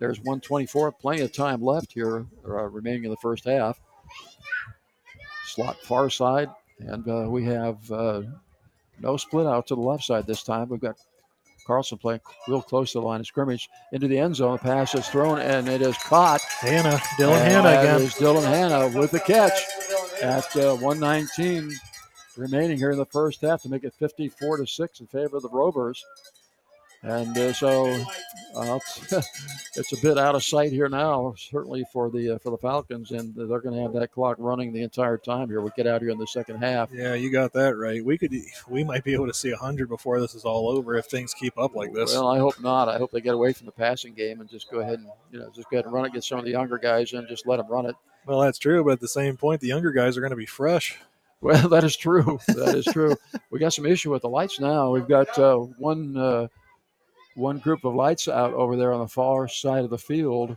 [0.00, 3.80] There's 124, plenty of time left here, uh, remaining in the first half.
[5.46, 6.48] Slot far side,
[6.80, 8.22] and uh, we have uh,
[9.00, 10.68] no split out to the left side this time.
[10.68, 10.96] We've got
[11.66, 14.52] Carlson playing real close to the line of scrimmage into the end zone.
[14.52, 16.40] The pass is thrown, and it is caught.
[16.60, 18.00] Hanna, Dylan And Hanna again.
[18.02, 19.52] is Dylan Hanna with the catch
[20.22, 21.72] at uh, 119
[22.36, 25.42] remaining here in the first half to make it 54 to 6 in favor of
[25.42, 26.02] the Rovers.
[27.04, 27.86] And uh, so
[28.54, 28.78] uh,
[29.76, 33.10] it's a bit out of sight here now, certainly for the uh, for the Falcons,
[33.10, 35.60] and they're going to have that clock running the entire time here.
[35.60, 36.90] We get out here in the second half.
[36.92, 38.04] Yeah, you got that right.
[38.04, 38.32] We could,
[38.68, 41.58] we might be able to see hundred before this is all over if things keep
[41.58, 42.14] up like this.
[42.14, 42.88] Well, I hope not.
[42.88, 45.40] I hope they get away from the passing game and just go ahead and you
[45.40, 46.12] know just go ahead and run it.
[46.12, 47.96] Get some of the younger guys in, just let them run it.
[48.26, 50.46] Well, that's true, but at the same point, the younger guys are going to be
[50.46, 51.00] fresh.
[51.40, 52.38] Well, that is true.
[52.46, 53.16] That is true.
[53.50, 54.90] we got some issue with the lights now.
[54.92, 56.46] We've got uh, one uh,
[57.34, 60.56] one group of lights out over there on the far side of the field,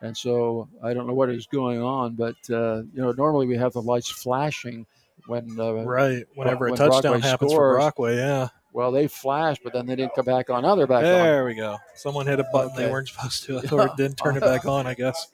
[0.00, 2.14] and so I don't know what is going on.
[2.14, 4.86] But uh, you know, normally we have the lights flashing
[5.26, 7.76] when uh, Right, whenever a touchdown happens for scores.
[7.76, 8.48] Brockway, yeah.
[8.72, 10.64] Well, they flashed, but then they didn't come back on.
[10.64, 11.02] Other back on.
[11.02, 11.76] There we go.
[11.94, 14.86] Someone hit a button they weren't supposed to, or didn't turn it back on.
[14.86, 15.28] I guess.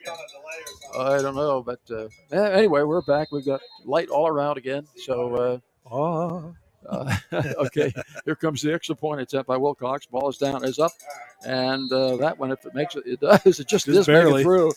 [0.99, 3.31] I don't know, but uh, anyway, we're back.
[3.31, 4.87] We've got light all around again.
[4.97, 6.41] So, uh,
[6.89, 7.17] uh,
[7.59, 7.93] okay,
[8.25, 10.07] here comes the extra point attempt by Wilcox.
[10.07, 10.93] Ball is down, is up,
[11.45, 13.39] and uh, that one, if it makes it, it does.
[13.61, 14.43] It just, Just barely.
[14.43, 14.73] through.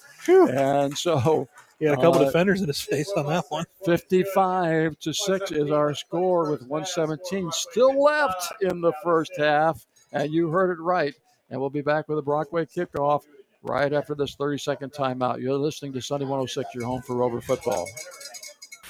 [0.49, 1.47] And so,
[1.79, 3.65] He had a couple uh, defenders in his face on that one.
[3.85, 9.85] 55 to 6 is our score with 117 still left in the first half.
[10.11, 11.15] And you heard it right.
[11.49, 13.23] And we'll be back with a Brockway kickoff
[13.63, 15.41] right after this 30 second timeout.
[15.41, 17.88] You're listening to Sunny 106, your home for Rover football.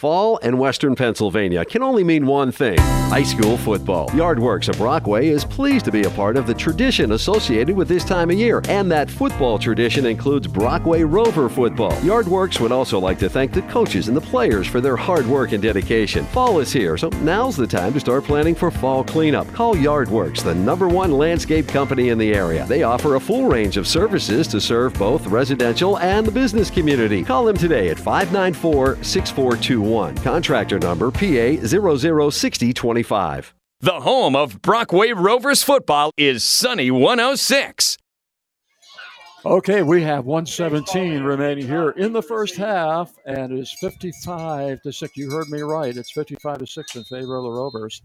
[0.02, 2.80] Fall and Western Pennsylvania can only mean one thing
[3.12, 4.08] high school football.
[4.12, 8.06] Yardworks of Brockway is pleased to be a part of the tradition associated with this
[8.06, 11.92] time of year, and that football tradition includes Brockway Rover football.
[12.04, 15.52] Yardworks would also like to thank the coaches and the players for their hard work
[15.52, 16.24] and dedication.
[16.28, 19.52] Fall is here, so now's the time to start planning for fall cleanup.
[19.52, 22.66] Call Yardworks, the number one landscape company in the area.
[22.66, 27.26] They offer a full range of services to serve both residential and the business community.
[27.26, 29.91] Call them today at 594 6421.
[29.92, 31.20] Contractor number PA
[31.68, 33.54] 006025.
[33.82, 37.98] The home of Brockway Rovers football is Sunny 106.
[39.46, 44.94] Okay, we have 117 remaining here in the first half, and it is 55 to
[44.94, 45.18] 6.
[45.18, 45.98] You heard me right.
[45.98, 48.02] It's 55 to 6 in favor of the Rovers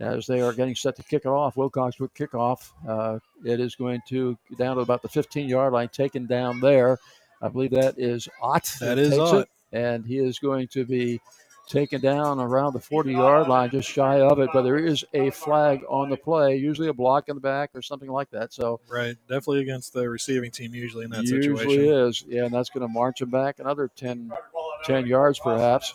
[0.00, 1.56] as they are getting set to kick it off.
[1.56, 2.72] Wilcox with kickoff.
[2.88, 6.98] Uh, it is going to down to about the 15 yard line, taken down there.
[7.40, 8.64] I believe that is Ott.
[8.80, 9.42] That that is takes Ott.
[9.42, 11.20] it, and he is going to be
[11.68, 14.50] taken down around the 40 yard line, just shy of it.
[14.52, 17.82] But there is a flag on the play, usually a block in the back or
[17.82, 18.52] something like that.
[18.52, 21.84] So Right, definitely against the receiving team usually in that usually situation.
[21.84, 22.24] is.
[22.26, 24.32] Yeah, and that's going to march him back another 10,
[24.84, 25.92] 10 yards perhaps.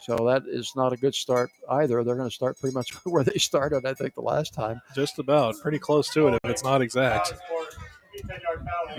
[0.00, 2.04] So that is not a good start either.
[2.04, 4.80] They're going to start pretty much where they started, I think, the last time.
[4.94, 7.34] Just about, pretty close to it if it's not exact.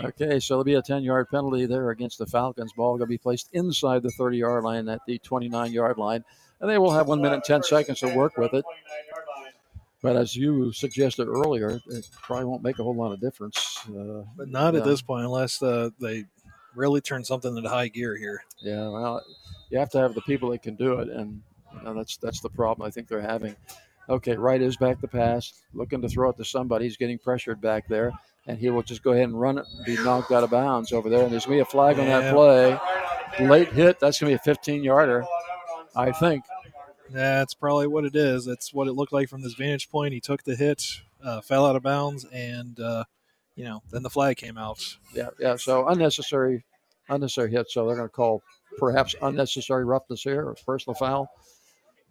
[0.04, 2.74] Okay, so it'll be a 10 yard penalty there against the Falcons.
[2.74, 6.24] Ball going to be placed inside the 30 yard line at the 29 yard line.
[6.62, 8.66] And they will have one minute and 10 seconds to work with it.
[10.02, 13.80] But as you suggested earlier, it probably won't make a whole lot of difference.
[13.88, 16.26] Uh, But not at this point unless uh, they
[16.76, 18.44] really turn something into high gear here.
[18.60, 19.22] Yeah, well,
[19.70, 21.42] you have to have the people that can do it, and
[21.76, 23.56] you know, that's that's the problem I think they're having.
[24.08, 26.86] Okay, Wright is back to pass, looking to throw it to somebody.
[26.86, 28.12] He's getting pressured back there,
[28.48, 30.92] and he will just go ahead and run it and be knocked out of bounds
[30.92, 31.24] over there.
[31.24, 32.80] And there's going to be a flag on that play.
[33.46, 34.00] Late hit.
[34.00, 35.26] That's going to be a 15 yarder,
[35.96, 36.44] I think.
[37.12, 38.46] That's probably what it is.
[38.46, 40.14] That's what it looked like from this vantage point.
[40.14, 40.84] He took the hit,
[41.24, 43.06] uh, fell out of bounds, and uh,
[43.56, 44.98] you know then the flag came out.
[45.14, 45.56] Yeah, yeah.
[45.56, 46.66] So unnecessary,
[47.08, 47.72] unnecessary hit.
[47.72, 48.44] So they're going to call
[48.78, 51.30] perhaps unnecessary roughness here or personal foul.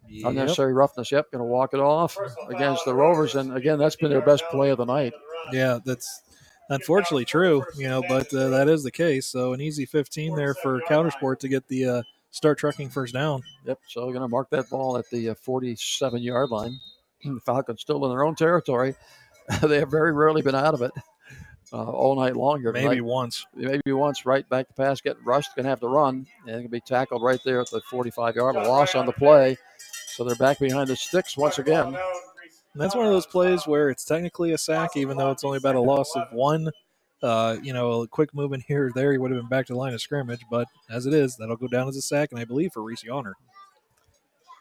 [0.07, 0.29] Yep.
[0.29, 1.11] Unnecessary roughness.
[1.11, 2.17] Yep, going to walk it off
[2.49, 3.35] against the Rovers.
[3.35, 5.13] And again, that's been their best play of the night.
[5.51, 6.21] Yeah, that's
[6.69, 9.27] unfortunately true, you know, but uh, that is the case.
[9.27, 13.41] So an easy 15 there for Coudersport to get the uh, Star Trucking first down.
[13.65, 13.79] Yep.
[13.87, 16.79] So we're going to mark that ball at the 47 yard line.
[17.23, 18.95] The Falcons still in their own territory.
[19.63, 20.91] they have very rarely been out of it
[21.73, 22.61] uh, all night long.
[22.63, 23.45] Maybe once.
[23.55, 24.25] Maybe once.
[24.25, 26.81] Wright back to pass, getting rushed, going to have to run, and going to be
[26.81, 28.67] tackled right there at the 45 yard line.
[28.67, 29.57] Loss on the play.
[30.07, 31.97] So they're back behind the sticks once again.
[32.73, 35.57] And that's one of those plays where it's technically a sack, even though it's only
[35.57, 36.69] about a loss of one.
[37.21, 39.73] Uh, you know, a quick movement here or there, he would have been back to
[39.73, 40.41] the line of scrimmage.
[40.49, 43.03] But as it is, that'll go down as a sack, and I believe for Reese
[43.11, 43.33] Honor.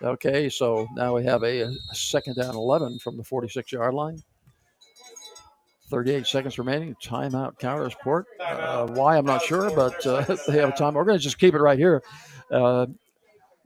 [0.03, 4.23] Okay, so now we have a, second down 11 from the 46 yard line.
[5.91, 6.95] 38 seconds remaining.
[7.03, 8.25] Timeout, Coudersport.
[8.41, 10.95] Uh, why, I'm not sure, but uh, they have a time.
[10.95, 12.03] We're going to just keep it right here.
[12.51, 12.87] Uh,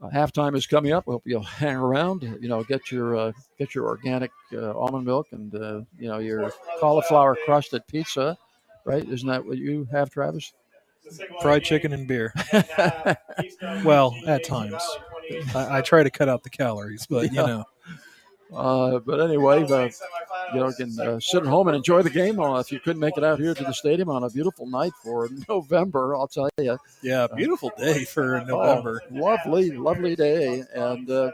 [0.09, 1.05] halftime is coming up.
[1.07, 2.23] I hope you'll hang around.
[2.41, 6.19] You know, get your uh, get your organic uh, almond milk and uh, you know
[6.19, 8.37] your cauliflower crusted pizza,
[8.85, 9.07] right?
[9.07, 10.53] Isn't that what you have, Travis?
[11.41, 12.33] Fried chicken and beer.
[13.83, 14.81] well, at times.
[15.53, 17.41] I, I, try to cut out the calories, but Yeah.
[17.41, 17.63] you know.
[18.55, 19.89] Uh, but anyway, uh,
[20.53, 22.39] you know, can uh, sit at home and enjoy the game.
[22.39, 24.91] Uh, if you couldn't make it out here to the stadium on a beautiful night
[25.03, 26.77] for November, I'll tell you.
[27.01, 29.01] Yeah, beautiful day for November.
[29.11, 30.63] Oh, lovely, lovely day.
[30.73, 31.31] And, uh,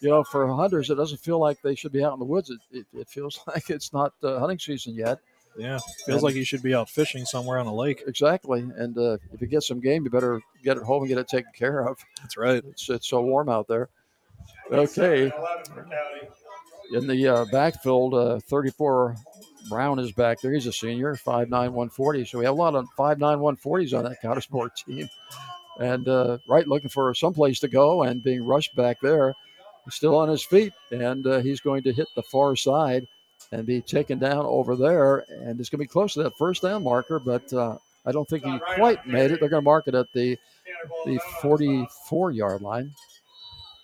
[0.00, 2.50] you know, for hunters, it doesn't feel like they should be out in the woods.
[2.50, 5.18] It, it, it feels like it's not uh, hunting season yet.
[5.58, 8.04] Yeah, feels And- like you should be out fishing somewhere on a lake.
[8.06, 8.60] Exactly.
[8.60, 11.26] And uh, if you get some game, you better get it home and get it
[11.28, 11.98] taken care of.
[12.22, 12.62] That's right.
[12.64, 13.88] It's, it's so warm out there.
[14.70, 15.32] Okay.
[16.92, 19.16] In the uh, backfield, uh, 34
[19.68, 20.52] Brown is back there.
[20.52, 22.24] He's a senior, 5'9, 140.
[22.24, 25.08] So we have a lot of 5'9, 140s on that Coudersport team.
[25.78, 29.34] And uh, Wright looking for someplace to go and being rushed back there.
[29.88, 33.08] Still on his feet, and uh, he's going to hit the far side
[33.50, 35.24] and be taken down over there.
[35.28, 37.76] And it's going to be close to that first down marker, but uh,
[38.06, 39.40] I don't think he quite made it.
[39.40, 40.38] They're going to mark it at the
[41.06, 42.92] the 44 yard line.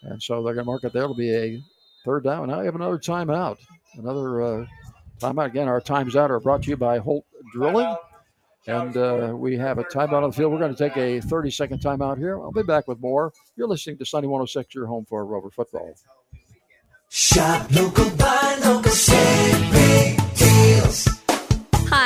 [0.03, 1.03] And so they're going to mark it there.
[1.03, 1.61] It'll be a
[2.07, 2.49] third down.
[2.49, 3.59] Now we have another timeout.
[3.95, 4.67] Another uh,
[5.19, 5.47] timeout.
[5.47, 7.97] Again, our times out are brought to you by Holt Drilling.
[8.69, 10.53] And uh, we have a timeout on the field.
[10.53, 12.41] We're going to take a 30 second timeout here.
[12.41, 13.33] I'll be back with more.
[13.57, 15.95] You're listening to Sunny 106, your home for Rover football.
[17.09, 19.66] Shop local, buy local, save.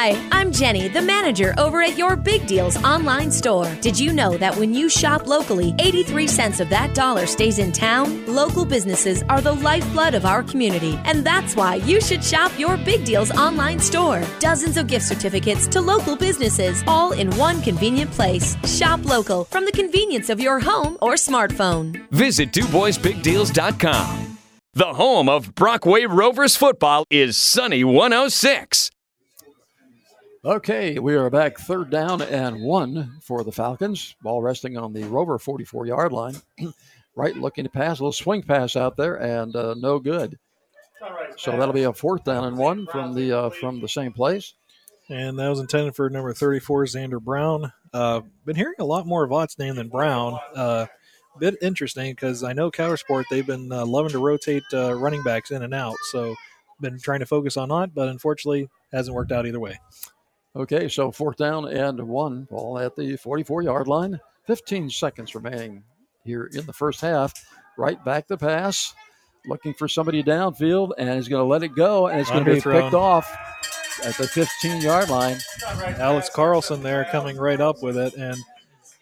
[0.02, 3.70] Hi, I'm Jenny, the manager over at Your Big Deals online store.
[3.82, 7.70] Did you know that when you shop locally, 83 cents of that dollar stays in
[7.70, 8.24] town?
[8.24, 12.78] Local businesses are the lifeblood of our community, and that's why you should shop Your
[12.78, 14.22] Big Deals online store.
[14.39, 18.56] Dozens of gift certificates to local businesses, all in one convenient place.
[18.64, 22.09] Shop local from the convenience of your home or smartphone.
[22.10, 24.39] Visit DuBoisBigDeals.com.
[24.72, 28.90] The home of Brockway Rovers football is Sunny 106.
[30.43, 34.17] Okay, we are back third down and one for the Falcons.
[34.23, 36.35] Ball resting on the Rover 44 yard line.
[37.15, 40.39] Wright looking to pass, a little swing pass out there, and uh, no good.
[41.37, 44.55] So that'll be a fourth down and one from the uh, from the same place.
[45.11, 47.71] And that was intended for number 34, Xander Brown.
[47.93, 50.39] Uh, been hearing a lot more of Ott's name than Brown.
[50.55, 50.87] Uh,
[51.39, 55.51] bit interesting because I know Coudersport, they've been uh, loving to rotate uh, running backs
[55.51, 55.97] in and out.
[56.12, 56.35] So
[56.81, 59.79] been trying to focus on Ott, but unfortunately hasn't worked out either way.
[60.56, 62.44] Okay, so fourth down and one.
[62.51, 64.18] Ball at the 44 yard line.
[64.47, 65.85] 15 seconds remaining
[66.24, 67.32] here in the first half.
[67.78, 68.94] Wright back the pass.
[69.47, 72.52] Looking for somebody downfield, and he's going to let it go, and it's going to
[72.52, 72.82] be Underthrown.
[72.82, 73.32] picked off
[74.05, 75.39] at the 15 yard line.
[75.98, 78.14] Alex Carlson there coming right up with it.
[78.14, 78.36] And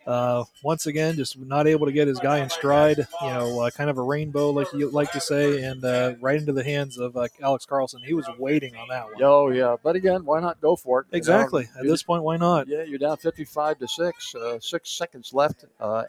[0.09, 2.97] uh, once again, just not able to get his guy in stride.
[3.22, 6.36] You know, uh, kind of a rainbow, like you like to say, and uh, right
[6.40, 8.01] into the hands of uh, Alex Carlson.
[8.02, 9.22] He was waiting on that one.
[9.22, 11.06] Oh yeah, but again, why not go for it?
[11.12, 11.68] Exactly.
[11.78, 12.66] At this point, why not?
[12.68, 14.35] Yeah, you're down 55 to six.
[14.35, 16.05] Uh, six seconds left uh,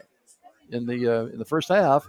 [0.70, 2.06] in the uh, in the first half.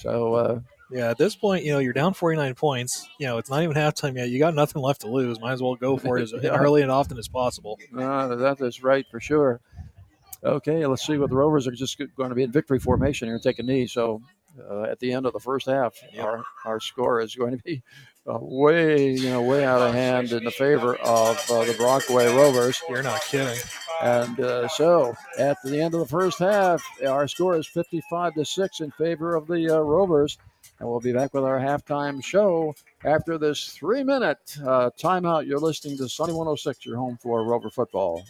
[0.00, 0.60] So uh,
[0.90, 3.08] Yeah, at this point, you know, you're down 49 points.
[3.18, 4.28] You know, it's not even halftime yet.
[4.28, 5.40] You got nothing left to lose.
[5.40, 6.50] Might as well go for it as Yeah.
[6.56, 7.78] early and often as possible.
[7.96, 9.60] uh, that is right for sure.
[10.42, 13.34] Okay, let's see what the Rovers are just going to be in victory formation here
[13.34, 13.86] and take a knee.
[13.86, 14.22] So
[14.70, 17.82] uh, at the end of the first half, our our score is going to be
[18.26, 22.34] uh, way you know way out of hand in the favor of uh, the Brockway
[22.34, 22.80] Rovers.
[22.88, 23.58] You're not kidding.
[24.02, 28.44] And uh, so at the end of the first half, our score is 55 to
[28.46, 30.38] 6 in favor of the uh, Rovers.
[30.78, 35.46] And we'll be back with our halftime show after this three minute uh, timeout.
[35.46, 38.24] You're listening to Sunny 106, your home for Rover football.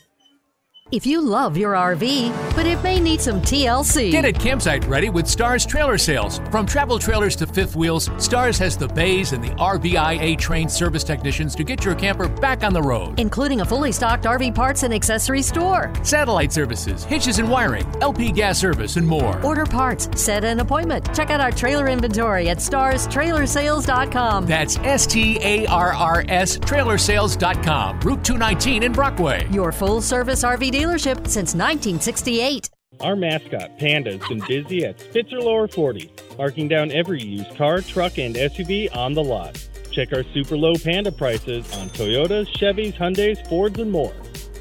[0.92, 4.10] If you love your RV, but it may need some TLC.
[4.10, 6.40] Get it campsite ready with Starrs Trailer Sales.
[6.50, 11.04] From travel trailers to fifth wheels, Starrs has the bays and the RVIA trained service
[11.04, 13.20] technicians to get your camper back on the road.
[13.20, 15.92] Including a fully stocked RV parts and accessory store.
[16.02, 19.40] Satellite services, hitches and wiring, LP gas service, and more.
[19.44, 21.14] Order parts, set an appointment.
[21.14, 24.44] Check out our trailer inventory at starstrailersales.com.
[24.46, 28.00] That's S T A R R S trailersales.com.
[28.00, 29.46] Route 219 in Brockway.
[29.52, 32.70] Your full service RV dealership since 1968.
[33.00, 37.82] Our mascot, Panda, has been busy at Spitzer Lower 40, marking down every used car,
[37.82, 39.62] truck, and SUV on the lot.
[39.92, 44.14] Check our super low Panda prices on Toyotas, Chevys, Hyundais, Fords, and more.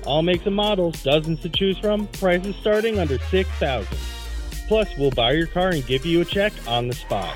[0.06, 3.88] All makes and models, dozens to choose from, prices starting under 6000
[4.68, 7.36] Plus, we'll buy your car and give you a check on the spot.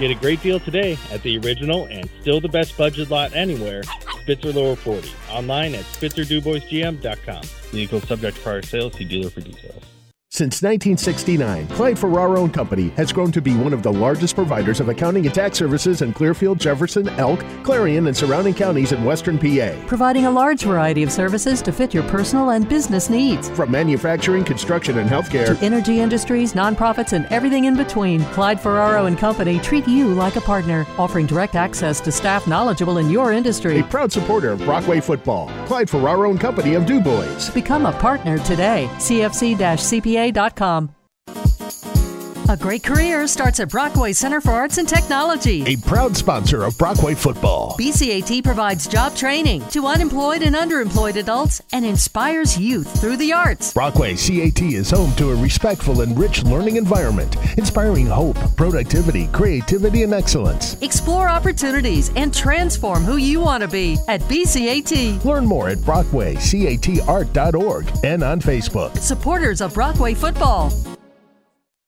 [0.00, 3.82] Get a great deal today at the original and still the best budget lot anywhere,
[4.22, 5.12] Spitzer Lower 40.
[5.30, 7.42] Online at SpitzerDuboisGM.com.
[7.70, 8.94] Vehicle subject to prior sales.
[8.94, 9.89] See dealer for details.
[10.32, 14.78] Since 1969, Clyde Ferraro and Company has grown to be one of the largest providers
[14.78, 19.40] of accounting and tax services in Clearfield, Jefferson, Elk, Clarion, and surrounding counties in western
[19.40, 19.74] PA.
[19.88, 23.50] Providing a large variety of services to fit your personal and business needs.
[23.50, 29.06] From manufacturing, construction, and healthcare to energy industries, nonprofits, and everything in between, Clyde Ferraro
[29.06, 33.32] and Company treat you like a partner, offering direct access to staff knowledgeable in your
[33.32, 33.80] industry.
[33.80, 37.50] A proud supporter of Brockway football, Clyde Ferraro and Company of Du DuBois.
[37.52, 38.88] Become a partner today.
[38.98, 40.99] CFC-CPA CPA.com.
[42.50, 45.62] A great career starts at Brockway Center for Arts and Technology.
[45.72, 47.76] A proud sponsor of Brockway football.
[47.78, 53.72] BCAT provides job training to unemployed and underemployed adults and inspires youth through the arts.
[53.72, 60.02] Brockway CAT is home to a respectful and rich learning environment, inspiring hope, productivity, creativity,
[60.02, 60.76] and excellence.
[60.82, 65.24] Explore opportunities and transform who you want to be at BCAT.
[65.24, 68.98] Learn more at brockwaycatart.org and on Facebook.
[68.98, 70.72] Supporters of Brockway football.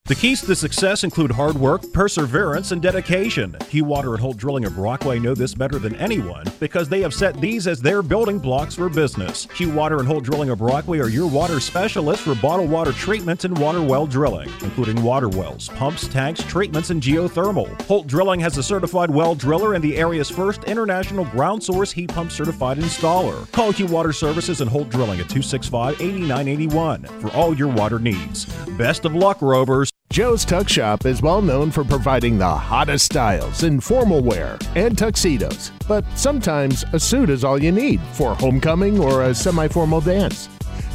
[0.05, 3.55] The keys to success include hard work, perseverance, and dedication.
[3.73, 7.39] Water and Holt Drilling of Brockway know this better than anyone because they have set
[7.39, 9.47] these as their building blocks for business.
[9.61, 13.57] Water and Holt Drilling of Brockway are your water specialists for bottled water treatment and
[13.57, 17.81] water well drilling, including water wells, pumps, tanks, treatments, and geothermal.
[17.83, 22.09] Holt Drilling has a certified well driller and the area's first international ground source heat
[22.09, 23.49] pump certified installer.
[23.53, 28.43] Call Water Services and Holt Drilling at 265 8981 for all your water needs.
[28.77, 29.92] Best of luck, Rovers.
[30.13, 34.95] Joe's Tux Shop is well known for providing the hottest styles in formal wear and
[34.95, 40.01] tuxedos, but sometimes a suit is all you need for homecoming or a semi formal
[40.01, 40.49] dance.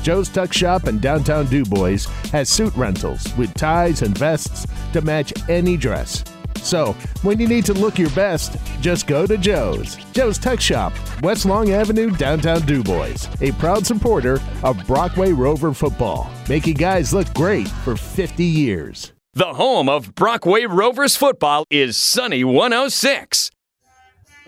[0.04, 5.32] Joe's Tux Shop in downtown DuBois has suit rentals with ties and vests to match
[5.48, 6.22] any dress.
[6.62, 9.96] So, when you need to look your best, just go to Joe's.
[10.12, 13.28] Joe's Tux Shop, West Long Avenue, downtown DuBois.
[13.40, 19.12] A proud supporter of Brockway Rover football, making guys look great for 50 years.
[19.34, 23.50] The home of Brockway Rovers football is Sunny 106.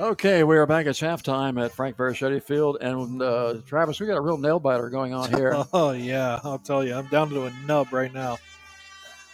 [0.01, 4.17] Okay, we are back at halftime at Frank Varischetti Field, and uh, Travis, we got
[4.17, 5.55] a real nail biter going on here.
[5.73, 8.39] Oh yeah, I'll tell you, I'm down to a nub right now.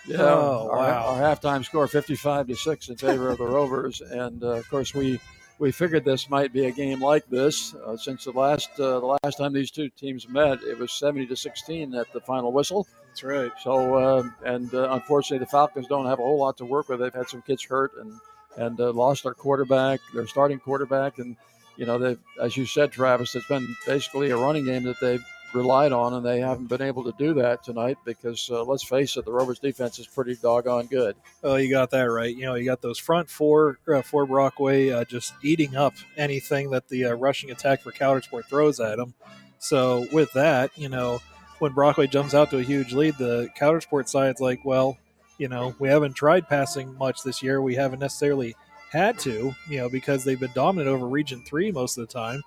[0.07, 1.07] Yeah, Oh, our, wow.
[1.07, 4.01] our halftime score 55 to 6 in favor of the Rovers.
[4.01, 5.20] And uh, of course, we
[5.59, 9.19] we figured this might be a game like this uh, since the last uh, the
[9.23, 12.87] last time these two teams met, it was 70 to 16 at the final whistle.
[13.09, 13.51] That's right.
[13.62, 17.01] So, uh, and uh, unfortunately, the Falcons don't have a whole lot to work with.
[17.01, 18.12] They've had some kids hurt and
[18.59, 21.37] and uh, lost their quarterback, their starting quarterback, and
[21.77, 25.24] you know, they've, as you said, Travis, it's been basically a running game that they've
[25.55, 29.16] relied on, and they haven't been able to do that tonight because uh, let's face
[29.16, 31.16] it, the Rovers defense is pretty doggone good.
[31.43, 32.35] Oh, you got that right.
[32.35, 36.70] You know, you got those front four uh, for Brockway uh, just eating up anything
[36.70, 39.14] that the uh, rushing attack for Coudersport throws at them.
[39.59, 41.20] So with that, you know,
[41.59, 44.98] when Brockway jumps out to a huge lead, the Coudersport side's like, well,
[45.39, 47.60] you know, we haven't tried passing much this year.
[47.62, 48.55] We haven't necessarily
[48.90, 52.43] had to, you know, because they've been dominant over Region Three most of the time.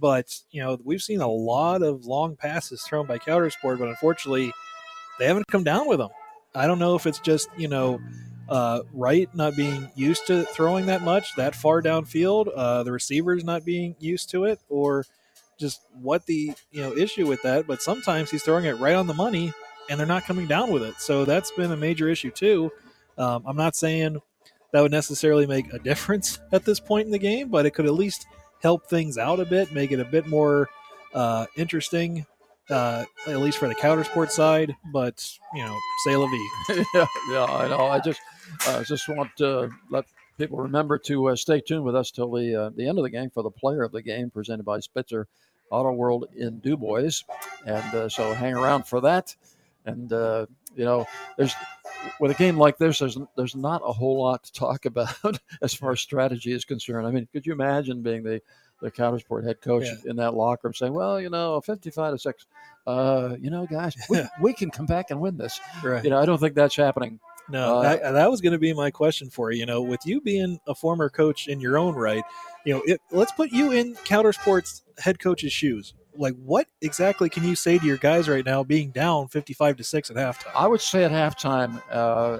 [0.00, 4.52] But you know, we've seen a lot of long passes thrown by Coudersport, but unfortunately,
[5.18, 6.10] they haven't come down with them.
[6.54, 8.00] I don't know if it's just you know
[8.48, 13.44] uh, Wright not being used to throwing that much that far downfield, uh, the receivers
[13.44, 15.06] not being used to it, or
[15.58, 17.66] just what the you know issue with that.
[17.66, 19.52] But sometimes he's throwing it right on the money,
[19.88, 21.00] and they're not coming down with it.
[21.00, 22.70] So that's been a major issue too.
[23.16, 24.20] Um, I'm not saying
[24.72, 27.86] that would necessarily make a difference at this point in the game, but it could
[27.86, 28.26] at least
[28.62, 30.68] help things out a bit, make it a bit more
[31.14, 32.24] uh, interesting,
[32.70, 34.74] uh, at least for the Coudersport side.
[34.92, 36.48] But you know, say la vie.
[36.94, 37.86] yeah, yeah, I know.
[37.86, 38.20] I just
[38.66, 40.04] uh, just want to let
[40.38, 43.10] people remember to uh, stay tuned with us till the uh, the end of the
[43.10, 45.26] game for the player of the game presented by Spitzer.
[45.70, 47.22] Auto World in Du Bois,
[47.64, 49.34] and uh, so hang around for that.
[49.86, 50.46] And uh,
[50.76, 51.54] you know, there's
[52.20, 55.74] with a game like this, there's there's not a whole lot to talk about as
[55.74, 57.06] far as strategy is concerned.
[57.06, 58.40] I mean, could you imagine being the
[58.80, 60.10] the Coudersport head coach Yeah.
[60.10, 62.46] in that locker room saying, "Well, you know, 55 to six,
[62.84, 66.02] uh, you know, guys, we, we can come back and win this." Right.
[66.02, 67.20] You know, I don't think that's happening.
[67.48, 69.60] No, Uh, that, that was going to be my question for you.
[69.60, 72.24] You know, with you being a former coach in your own right,
[72.64, 75.94] you know, it, let's put you in Coudersport's head coach's shoes.
[76.16, 79.84] Like, what exactly can you say to your guys right now, being down fifty-five to
[79.84, 80.52] six at halftime?
[80.54, 82.38] I would say at halftime, uh,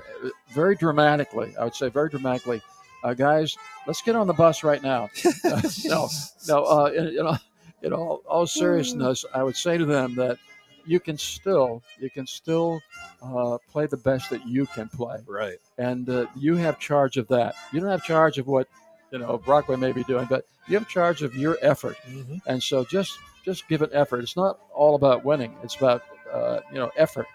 [0.53, 2.61] very dramatically, I would say very dramatically,
[3.03, 5.09] uh, guys, let's get on the bus right now.
[5.45, 6.09] Uh, no,
[6.49, 7.39] no, uh, in, in, all,
[7.83, 10.39] in all, all seriousness, I would say to them that
[10.85, 12.81] you can still, you can still
[13.23, 15.19] uh, play the best that you can play.
[15.27, 15.59] Right.
[15.79, 17.55] And uh, you have charge of that.
[17.73, 18.69] You don't have charge of what,
[19.11, 21.97] you know, Brockway may be doing, but you have charge of your effort.
[22.09, 22.41] Mhm.
[22.47, 24.21] And so just, just give it effort.
[24.21, 25.55] It's not all about winning.
[25.63, 26.03] It's about,
[26.33, 27.27] uh, you know, effort.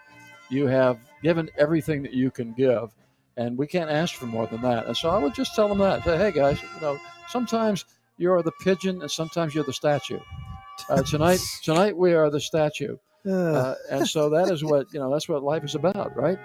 [0.50, 2.94] You have given everything that you can give
[3.38, 4.86] and we can't ask for more than that.
[4.86, 6.98] And so i would just tell them that say hey guys you know
[7.28, 7.84] sometimes
[8.18, 10.18] you're the pigeon and sometimes you're the statue.
[10.88, 12.96] Uh, tonight tonight we are the statue.
[13.28, 16.38] Uh, and so that is what you know that's what life is about right?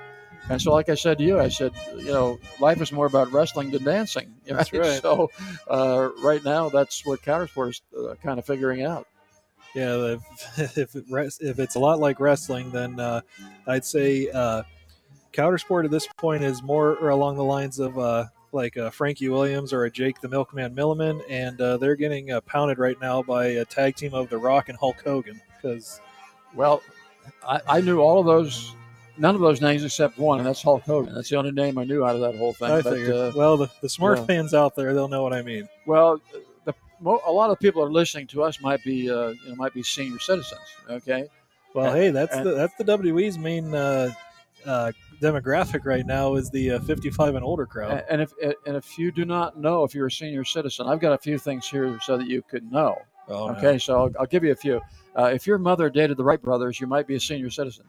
[0.50, 3.32] And so like i said to you i said you know life is more about
[3.32, 5.02] wrestling than dancing That's right.
[5.02, 5.32] so
[5.70, 9.08] uh, right now that's what Coudersport is uh, kind of figuring out
[9.76, 10.18] Yeah,
[10.58, 13.22] if if, it, res- if it's a lot like wrestling, then uh,
[13.68, 14.64] I'd say uh,
[15.32, 19.74] Coudersport at this point is more along the lines of uh, like uh, Frankie Williams
[19.74, 23.46] or a Jake the Milkman Milliman, and uh, they're getting uh, pounded right now by
[23.46, 26.00] a tag team of The Rock and Hulk Hogan because
[26.54, 26.84] Well,
[27.48, 28.76] I, I knew all of those,
[29.18, 31.16] none of those names except one, and that's Hulk Hogan.
[31.16, 32.70] That's the only name I knew out of that whole thing.
[32.70, 33.16] I But, figured.
[33.16, 34.26] uh, well, the, the smart yeah.
[34.26, 35.68] fans out there, they'll know what I mean.
[35.88, 36.22] well,
[37.06, 39.84] a lot of people are listening to us might be, uh, you know, might be
[39.84, 40.62] senior citizens.
[40.90, 41.28] Okay.
[41.74, 44.12] Well, And- hey, that's and- the that's the WWE's main uh,
[44.66, 48.04] uh, demographic right now is the uh, 55 and older crowd.
[48.10, 48.32] And, if
[48.66, 51.38] and if you do not know if you're a senior citizen, I've got a few
[51.38, 52.98] things here so that you could know.
[53.30, 53.56] Oh, no.
[53.56, 54.82] okay, so I'll, I'll give you a few.
[55.18, 57.86] Uh, if your mother dated the Wright brothers, you might be a senior citizen.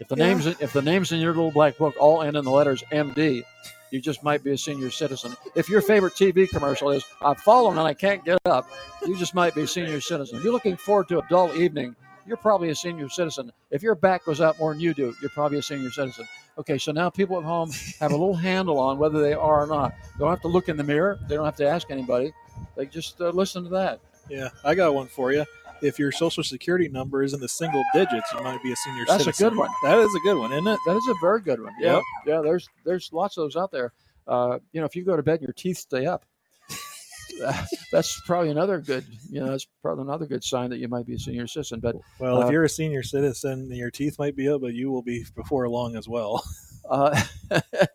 [0.00, 0.26] If the Yeah.
[0.26, 3.44] names if the names in your little black book all end in the letters MD,
[3.90, 5.36] you just might be a senior citizen.
[5.54, 8.68] If your favorite TV commercial is "I've fallen and I can't get up,"
[9.06, 10.38] you just might be a senior citizen.
[10.38, 11.94] If you're looking forward to a dull evening,
[12.26, 13.52] you're probably a senior citizen.
[13.70, 16.26] If your back goes out more than you do, you're probably a senior citizen.
[16.56, 17.70] Okay, so now people at home
[18.00, 19.92] have a little handle on whether they are or not.
[20.14, 21.18] They don't have to look in the mirror.
[21.28, 22.32] They don't have to ask anybody.
[22.76, 24.00] They just uh, listen to that.
[24.28, 25.44] Yeah, I got one for you.
[25.84, 29.06] If your social security number is in the single digits, you might be a senior
[29.06, 29.26] citizen.
[29.26, 29.70] That's a good one.
[29.82, 30.78] That is a good one, isn't it?
[30.86, 31.72] That is a very good one.
[31.78, 32.02] Yeah, Yep.
[32.26, 32.40] yeah.
[32.40, 33.92] There's there's lots of those out there.
[34.26, 36.24] Uh, you know, if you go to bed and your teeth stay up,
[37.92, 39.04] that's probably another good.
[39.30, 41.80] You know, that's probably another good sign that you might be a senior citizen.
[41.80, 44.90] But Well, uh, if you're a senior citizen, your teeth might be up, but you
[44.90, 46.42] will be before long as well.
[46.88, 47.18] Uh,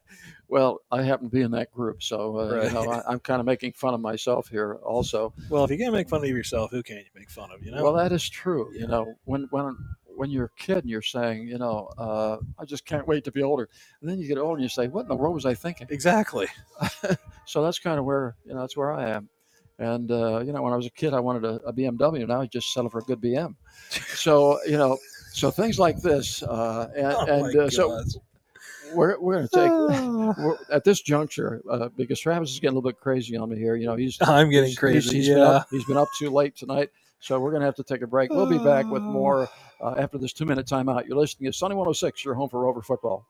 [0.50, 2.64] well, I happen to be in that group, so uh, Right.
[2.68, 5.34] you know, I, I'm kind of making fun of myself here, also.
[5.50, 7.64] Well, if you can't make fun of yourself, who can you make fun of?
[7.64, 7.84] You know.
[7.84, 8.72] Well, that is true.
[8.74, 12.66] You know, when when when you're a kid and you're saying, you know, uh, I
[12.66, 13.70] just can't wait to be older,
[14.02, 15.88] and then you get older and you say, what in the world was I thinking?
[15.92, 16.48] Exactly.
[17.46, 19.30] so that's kind of where you know that's where I am.
[19.78, 22.28] And uh, you know, when I was a kid, I wanted a, a BMW.
[22.28, 23.56] Now I just settle for a good BM.
[24.16, 24.98] So you know,
[25.32, 28.04] so things like this, uh, and, Oh, and uh, so.
[28.94, 32.80] We're, we're going to take we're, at this juncture uh, because Travis is getting a
[32.80, 33.76] little bit crazy on me here.
[33.76, 35.44] You know, he's I'm getting he's- crazy, He's, he's been yeah.
[35.44, 36.90] up, he's been up too late tonight,
[37.20, 38.32] so we're going to have to take a break.
[38.32, 39.49] We'll be back with more
[39.82, 41.07] uh, after this two minute timeout.
[41.07, 42.24] You're listening to Sunny 106.
[42.26, 43.26] Your home for Rover football.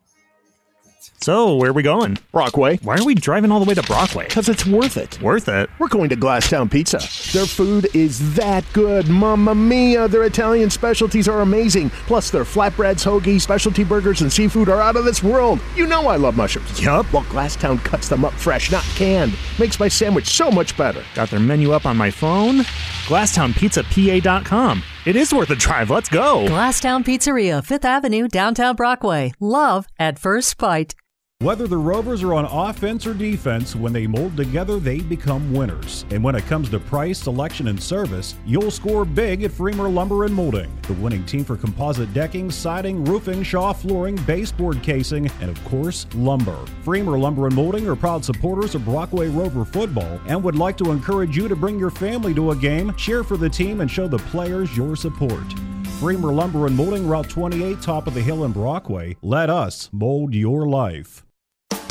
[1.21, 2.17] So, where are we going?
[2.31, 2.77] Brockway.
[2.77, 4.27] Why are we driving all the way to Brockway?
[4.27, 5.21] Because it's worth it.
[5.21, 5.69] Worth it?
[5.79, 6.97] We're going to Glasstown Pizza.
[7.37, 9.07] Their food is that good.
[9.07, 10.07] Mamma mia.
[10.07, 11.89] Their Italian specialties are amazing.
[12.07, 15.59] Plus, their flatbreads, hoagie, specialty burgers, and seafood are out of this world.
[15.75, 16.81] You know I love mushrooms.
[16.81, 17.11] Yup.
[17.13, 19.33] Well, Glasstown cuts them up fresh, not canned.
[19.57, 21.03] Makes my sandwich so much better.
[21.15, 22.59] Got their menu up on my phone?
[23.07, 24.83] GlasstownPizzaPA.com.
[25.05, 25.89] It is worth a drive.
[25.89, 26.45] Let's go.
[26.47, 29.31] Glasstown Pizzeria, 5th Avenue, downtown Brockway.
[29.39, 30.93] Love at first bite.
[31.41, 36.03] Whether the Rovers are on offense or defense, when they mold together, they become winners.
[36.11, 40.25] And when it comes to price, selection, and service, you'll score big at Freemer Lumber
[40.25, 45.49] and Molding, the winning team for composite decking, siding, roofing, shaw flooring, baseboard casing, and
[45.49, 46.57] of course, lumber.
[46.83, 50.91] Freemer Lumber and Molding are proud supporters of Brockway Rover football and would like to
[50.91, 54.09] encourage you to bring your family to a game, cheer for the team, and show
[54.09, 55.53] the players your support.
[56.01, 59.15] Freemer Lumber and Molding, Route 28, top of the hill in Brockway.
[59.21, 61.23] Let us mold your life.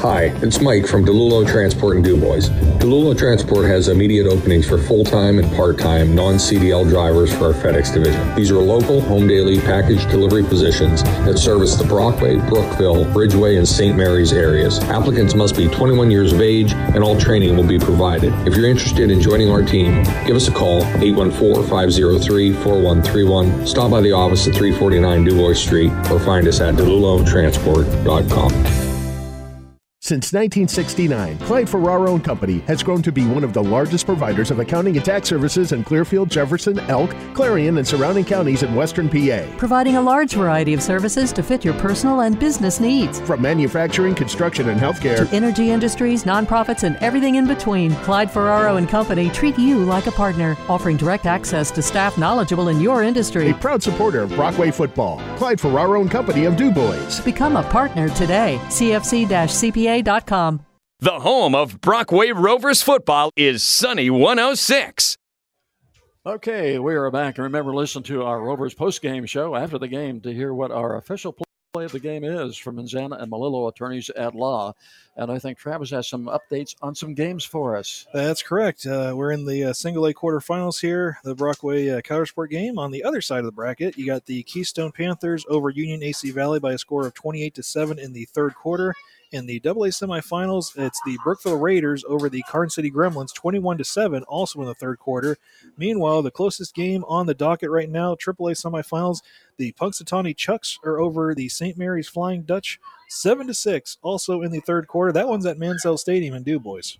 [0.02, 2.48] Hi, it's Mike from DeLulo Transport in DuBois.
[2.78, 8.36] DeLulo Transport has immediate openings for full-time and part-time non-CDL drivers for our FedEx division.
[8.36, 13.66] These are local, home daily package delivery positions that service the Brockway, Brookville, Ridgeway, and
[13.66, 13.96] St.
[13.96, 14.78] Mary's areas.
[14.84, 18.32] Applicants must be 21 years of age and all training will be provided.
[18.46, 23.66] If you're interested in joining our team, give us a call 814-503-4131.
[23.66, 28.97] Stop by the office at 349 DuBois Street or find us at delulotransport.com.
[30.00, 34.52] Since 1969, Clyde Ferraro and Company has grown to be one of the largest providers
[34.52, 39.08] of accounting and tax services in Clearfield, Jefferson, Elk, Clarion, and surrounding counties in western
[39.08, 39.44] PA.
[39.58, 43.20] Providing a large variety of services to fit your personal and business needs.
[43.22, 48.76] From manufacturing, construction, and healthcare To energy industries, nonprofits, and everything in between, Clyde Ferraro
[48.76, 53.02] and Company treat you like a partner, offering direct access to staff knowledgeable in your
[53.02, 53.50] industry.
[53.50, 55.20] a proud supporter of Brockway football.
[55.36, 57.20] Clyde Ferraro and Company of DuBois.
[57.24, 58.60] Become a partner today.
[59.88, 60.64] CFC-CPA.com.
[61.00, 65.16] The home of Brockway Rovers football is Sunny 106.
[66.26, 67.38] Okay, we are back.
[67.38, 70.96] And remember, listen to our Rovers post-game show after the game to hear what our
[70.96, 71.32] official
[71.72, 74.74] play of the game is from Manzana and Malillo attorneys at law.
[75.16, 78.06] And I think Travis has some updates on some games for us.
[78.12, 78.84] That's correct.
[78.84, 81.18] Uh, we're in the uh, single A quarterfinals here.
[81.22, 82.78] The Brockway uh, Coudersport game.
[82.78, 86.32] On the other side of the bracket, you got the Keystone Panthers over Union AC
[86.32, 88.94] Valley by a score of 28 to 7 in the third quarter.
[89.30, 93.84] In the AA semifinals, it's the Brookville Raiders over the Carson City Gremlins 21 to
[93.84, 95.36] 7, also in the third quarter.
[95.76, 99.20] Meanwhile, the closest game on the docket right now, AAA semifinals,
[99.58, 101.76] the Punxsutawney Chucks are over the St.
[101.76, 102.80] Mary's Flying Dutch
[103.10, 105.12] 7 to 6, also in the third quarter.
[105.12, 106.96] That one's at Mansell Stadium in DuBois.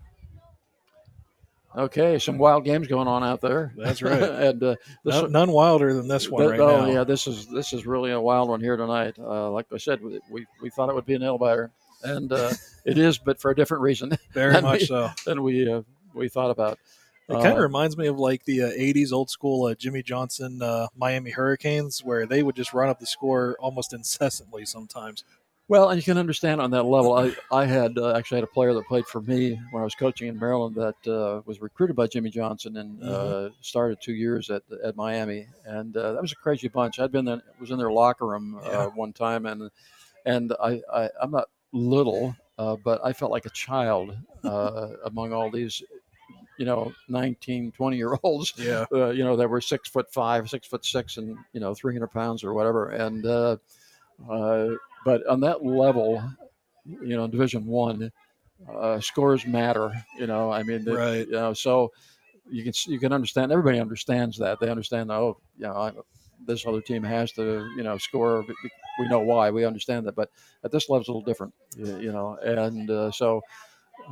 [1.76, 3.72] Okay, some wild games going on out there.
[3.76, 4.22] That's right.
[4.22, 6.92] and uh, None, none wilder than this one Th- right oh now.
[6.92, 9.16] yeah, this is this is really a wild one here tonight.
[9.18, 11.70] Uh, like I said, we, we we thought it would be a nail biter,
[12.02, 12.52] and uh,
[12.84, 14.16] it is, but for a different reason.
[14.32, 15.10] Very much we, so.
[15.26, 15.82] Than we uh,
[16.14, 16.78] we thought about.
[17.28, 20.02] It kind of Uh, reminds me of like the uh, 80s old school uh, Jimmy
[20.02, 25.24] Johnson uh, Miami Hurricanes, where they would just run up the score almost incessantly sometimes.
[25.70, 27.12] Well, and you can understand on that level.
[27.12, 29.94] I, I had uh, actually had a player that played for me when I was
[29.94, 33.52] coaching in Maryland that uh, was recruited by Jimmy Johnson and uh, Mhm.
[33.60, 36.98] started two years at at Miami, and uh, that was a crazy bunch.
[36.98, 38.86] I'd been there, was in their locker room Yeah.
[38.86, 39.70] one time, and
[40.24, 45.32] and I, I I'm not little, uh, but I felt like a child uh, among
[45.32, 45.82] all these.
[46.58, 48.84] You know, 19, 20 year olds, Yeah.
[48.92, 52.08] uh, you know, that were six foot five, six foot six, and, you know, 300
[52.08, 52.88] pounds or whatever.
[52.90, 53.58] And, uh,
[54.28, 54.70] uh,
[55.04, 56.20] but on that level,
[56.84, 58.10] you know, Division One,
[58.68, 59.92] uh, scores matter.
[60.18, 61.26] You know, I mean, the- Right.
[61.26, 61.92] You know, so
[62.50, 63.52] you can you can understand.
[63.52, 64.58] Everybody understands that.
[64.58, 65.12] They understand.
[65.12, 65.92] Oh, you know, I,
[66.46, 68.44] this other team has to, you know, score.
[68.98, 69.50] We know why.
[69.50, 70.14] We understand that.
[70.14, 70.30] But
[70.64, 71.54] at this level, it's a little different.
[71.76, 73.42] You, know, and uh, so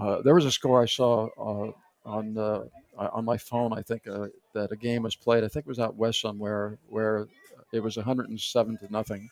[0.01, 1.73] uh, there was a score I saw uh,
[2.05, 2.39] on
[2.97, 3.73] on my phone.
[3.73, 5.45] I think uh, that a game was played.
[5.45, 7.29] I think it was out west somewhere where
[7.73, 9.29] it was 107 to nothing.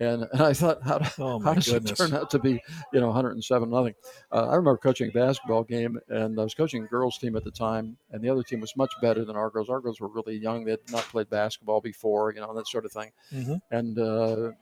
[0.00, 1.92] And, and I thought, how, Oh, how does goodness.
[1.92, 2.60] it turn out to be,
[2.92, 3.94] you know, 107 nothing?
[4.30, 7.42] Uh, I remember coaching a basketball game, and I was coaching a girls team at
[7.42, 9.68] the time, and the other team was much better than our girls.
[9.68, 12.84] Our girls were really young; they had not played basketball before, you know, that sort
[12.84, 13.10] of thing.
[13.34, 13.60] Mhm.
[13.72, 14.52] And uh,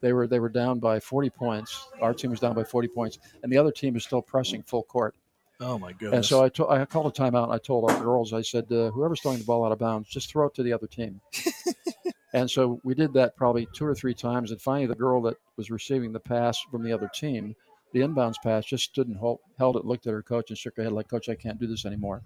[0.00, 1.88] they were they were down by 40 points.
[2.00, 4.84] Our team was down by 40 points, and the other team is still pressing full
[4.84, 5.16] court.
[5.60, 6.14] Oh my goodness!
[6.16, 7.44] And so I, to- I called a timeout.
[7.44, 10.08] And I told our girls, I said, uh, whoever's throwing the ball out of bounds,
[10.08, 11.20] just throw it to the other team.
[12.34, 14.50] and so we did that probably two or three times.
[14.50, 17.54] And finally, the girl that was receiving the pass from the other team,
[17.92, 20.76] the inbounds pass, just stood and hold, held it, looked at her coach, and shook
[20.76, 22.22] her head like, "Coach, I can't do this anymore."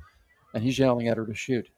[0.54, 1.68] And he's yelling at her to shoot.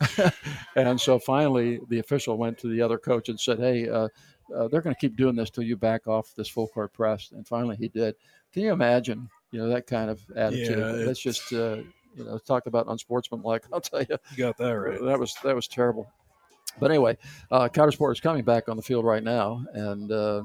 [0.76, 4.08] and so finally, the official went to the other coach and said, "Hey, uh,
[4.54, 7.32] uh, they're going to keep doing this till you back off this full court press."
[7.32, 8.14] And finally, he did.
[8.52, 10.78] Can you imagine, you know, that kind of attitude?
[10.78, 11.78] Yeah, That's just, uh,
[12.14, 13.64] you know, talk about unsportsmanlike.
[13.72, 15.00] I'll tell you, You got that right.
[15.02, 16.06] that was that was terrible.
[16.78, 17.16] But anyway,
[17.50, 20.42] uh, Coudersport is coming back on the field right now, and uh,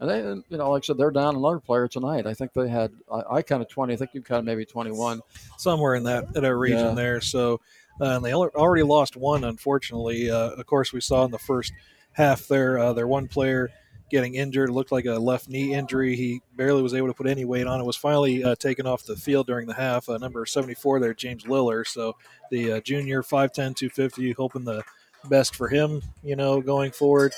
[0.00, 0.18] and they,
[0.48, 2.26] you know, like I said, they're down another player tonight.
[2.26, 3.94] I think they had I, I of twenty.
[3.94, 5.20] I think you counted maybe twenty-one.
[5.56, 6.94] somewhere in that in a region Yeah.
[6.94, 7.20] there.
[7.20, 7.60] So,
[8.00, 10.30] uh, and they already lost one, unfortunately.
[10.30, 11.72] Uh, of course, we saw in the first
[12.12, 13.70] half there, uh, their one player
[14.10, 14.70] getting injured.
[14.70, 16.16] It looked like a left knee injury.
[16.16, 17.84] He barely was able to put any weight on it.
[17.84, 20.08] Was finally uh, taken off the field during the half.
[20.08, 21.84] Uh, number 74 there, James Liller.
[21.84, 22.16] So
[22.50, 24.82] the uh, junior 5'10", 250, hoping the
[25.28, 27.32] best for him, you know, going forward.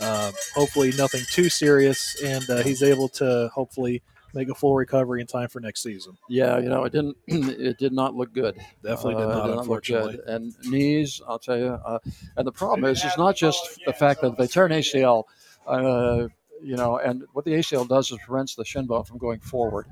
[0.00, 4.02] Uh, hopefully nothing too serious, and uh, he's able to hopefully
[4.34, 6.16] make a full recovery in time for next season.
[6.28, 7.16] Yeah, you know, it didn't.
[7.26, 8.56] it did not look good.
[8.82, 10.20] Definitely did Uh, it not, look good.
[10.26, 11.78] And knees, I'll tell you.
[11.84, 11.98] Uh,
[12.36, 15.24] and the problem is, it's not just the fact that they tear an ACL.
[15.66, 16.28] Uh,
[16.62, 19.86] you know, and what the ACL does is prevents the shin bone from going forward,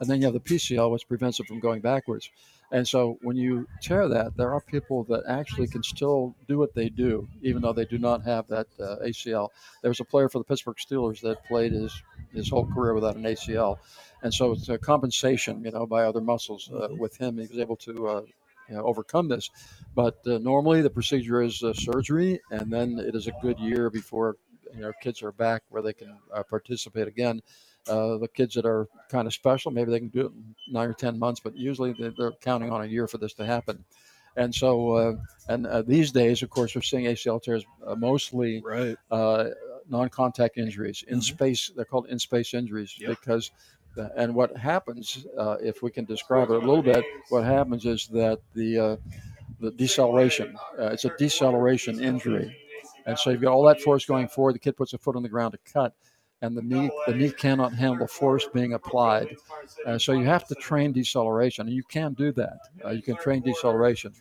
[0.00, 2.30] and then you have the PCL, which prevents it from going backwards.
[2.72, 6.74] And so when you tear that, there are people that actually can still do what
[6.74, 9.50] they do, even though they do not have that uh, ACL.
[9.82, 13.16] There was a player for the Pittsburgh Steelers that played his his whole career without
[13.16, 13.76] an ACL,
[14.22, 16.70] and so it's a compensation, you know, by other muscles.
[16.72, 18.08] Uh, with him, he was able to.
[18.08, 18.22] Uh,
[18.68, 19.50] you know, overcome this,
[19.92, 23.90] but uh, normally the procedure is uh, surgery, and then it is a good year
[23.90, 24.36] before
[24.72, 27.42] you know kids are back where they can uh, participate again.
[27.88, 30.88] Uh, the kids that are kind of special, maybe they can do it in nine
[30.88, 33.84] or ten months, but usually they- they're counting on a year for this to happen.
[34.36, 35.16] And so, uh,
[35.48, 38.96] and uh, these days, of course, we're seeing ACL tears uh, mostly right.
[39.10, 39.48] uh,
[39.88, 41.70] non-contact injuries in space.
[41.74, 43.50] They're called in-space injuries because.
[43.98, 47.84] uh, And what happens, uh, if we can describe it a little bit, what happens
[47.84, 48.96] is that the uh,
[49.60, 50.56] the deceleration.
[50.78, 52.56] Uh, it's a deceleration injury,
[53.06, 54.54] and so you've got all that force going forward.
[54.54, 55.92] The kid puts a foot on the ground to cut,
[56.42, 59.36] and the knee the knee cannot handle force being applied.
[59.86, 62.58] Uh, so you have to train deceleration, and you can do that.
[62.84, 64.12] Uh, you can train deceleration,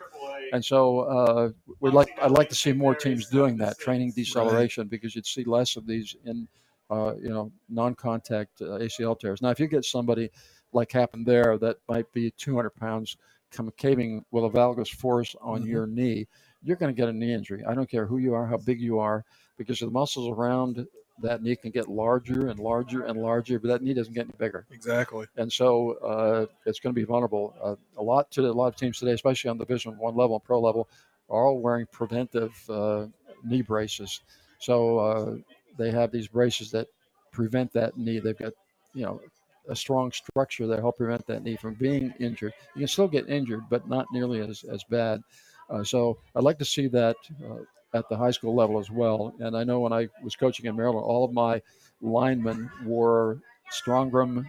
[0.53, 1.49] and so uh,
[1.79, 5.43] we'd like I'd like to see more teams doing that, training deceleration, because you'd see
[5.43, 6.47] less of these in
[6.89, 9.41] uh, you know non-contact uh, ACL tears.
[9.41, 10.29] Now, if you get somebody
[10.73, 13.17] like happened there that might be 200 pounds
[13.51, 15.67] come caving with a valgus force on Mhm.
[15.67, 16.27] your knee,
[16.63, 17.63] you're going to get a knee injury.
[17.65, 19.25] I don't care who you are, how big you are,
[19.57, 20.85] because the muscles around
[21.21, 24.33] that knee can get larger and larger and larger, but that knee doesn't get any
[24.37, 24.65] bigger.
[24.71, 25.25] Exactly.
[25.37, 27.53] And so uh, it's going to be vulnerable.
[27.61, 30.35] Uh, a lot to a lot of teams today, especially on the Division One level
[30.35, 30.87] and pro level,
[31.29, 33.05] are all wearing preventive uh,
[33.43, 34.21] knee braces.
[34.59, 35.35] So uh,
[35.77, 36.87] they have these braces that
[37.31, 38.19] prevent that knee.
[38.19, 38.53] They've got,
[38.93, 39.21] you know,
[39.69, 42.53] a strong structure that help prevent that knee from being injured.
[42.75, 45.21] You can still get injured, but not nearly as, as bad.
[45.69, 47.15] Uh, so I'd like to see that
[47.45, 49.33] uh, at the high school level as well.
[49.39, 51.61] And I know when I was coaching in Maryland, all of my
[52.01, 53.39] linemen wore
[53.71, 54.45] Strongbrum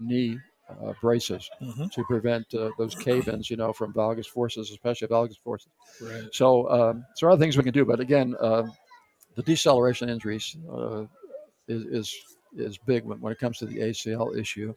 [0.00, 0.38] knee
[0.68, 1.90] uh, braces Mhm.
[1.92, 5.68] to prevent uh, those cave-ins, you know, from valgus forces, especially valgus forces.
[6.00, 6.28] Right.
[6.32, 8.64] So, um, so there are other things we can do, but again, uh,
[9.36, 11.04] the deceleration injuries uh,
[11.68, 12.16] is, is
[12.56, 14.74] is big when, when it comes to the ACL issue,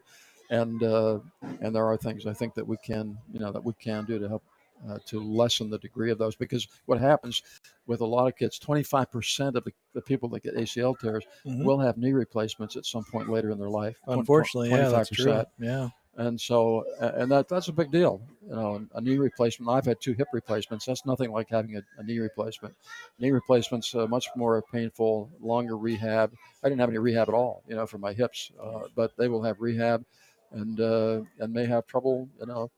[0.50, 1.20] and uh,
[1.62, 4.20] and there are things I think that we can you know that we can do
[4.20, 4.44] to help
[4.88, 7.42] uh, to lessen the degree of those because what happens
[7.88, 11.64] with a lot of kids, 25% of the, the people that get ACL tears Mhm.
[11.64, 13.98] will have knee replacements at some point later in their life.
[14.08, 15.44] Unfortunately, yeah, that's true.
[15.58, 15.90] Yeah.
[16.16, 18.22] And so, and that that's a big deal.
[18.42, 19.70] You know, a knee replacement.
[19.70, 20.86] I've had two hip replacements.
[20.86, 22.76] That's nothing like having a, a knee replacement.
[23.20, 26.34] Knee replacements uh, much more painful, longer rehab.
[26.62, 29.30] I didn't have any rehab at all, you know, for my hips, uh, but they
[29.30, 30.04] will have rehab,
[30.52, 32.70] and uh, and may have trouble, you know,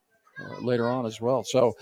[0.61, 1.43] later on as well.
[1.43, 1.76] So,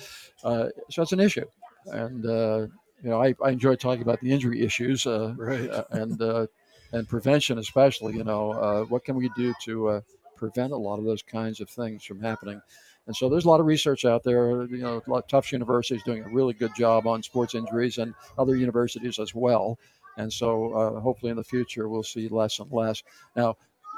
[0.44, 1.46] uh, so it's an issue,
[1.88, 2.68] and uh,
[3.04, 5.70] you know, I, I enjoy talking about the injury issues, uh, Right.
[5.70, 6.48] uh, and uh,
[6.92, 8.16] and prevention especially.
[8.16, 10.02] You know, uh, what can we do to uh,
[10.36, 12.62] prevent a lot of those kinds of things from happening?
[13.08, 14.66] And so there's a lot of research out there.
[14.66, 17.98] You know, a lot, Tufts University is doing a really good job on sports injuries,
[17.98, 19.80] and other universities as well.
[20.18, 23.02] And so uh, hopefully in the future we'll see less and less.
[23.36, 23.56] Now,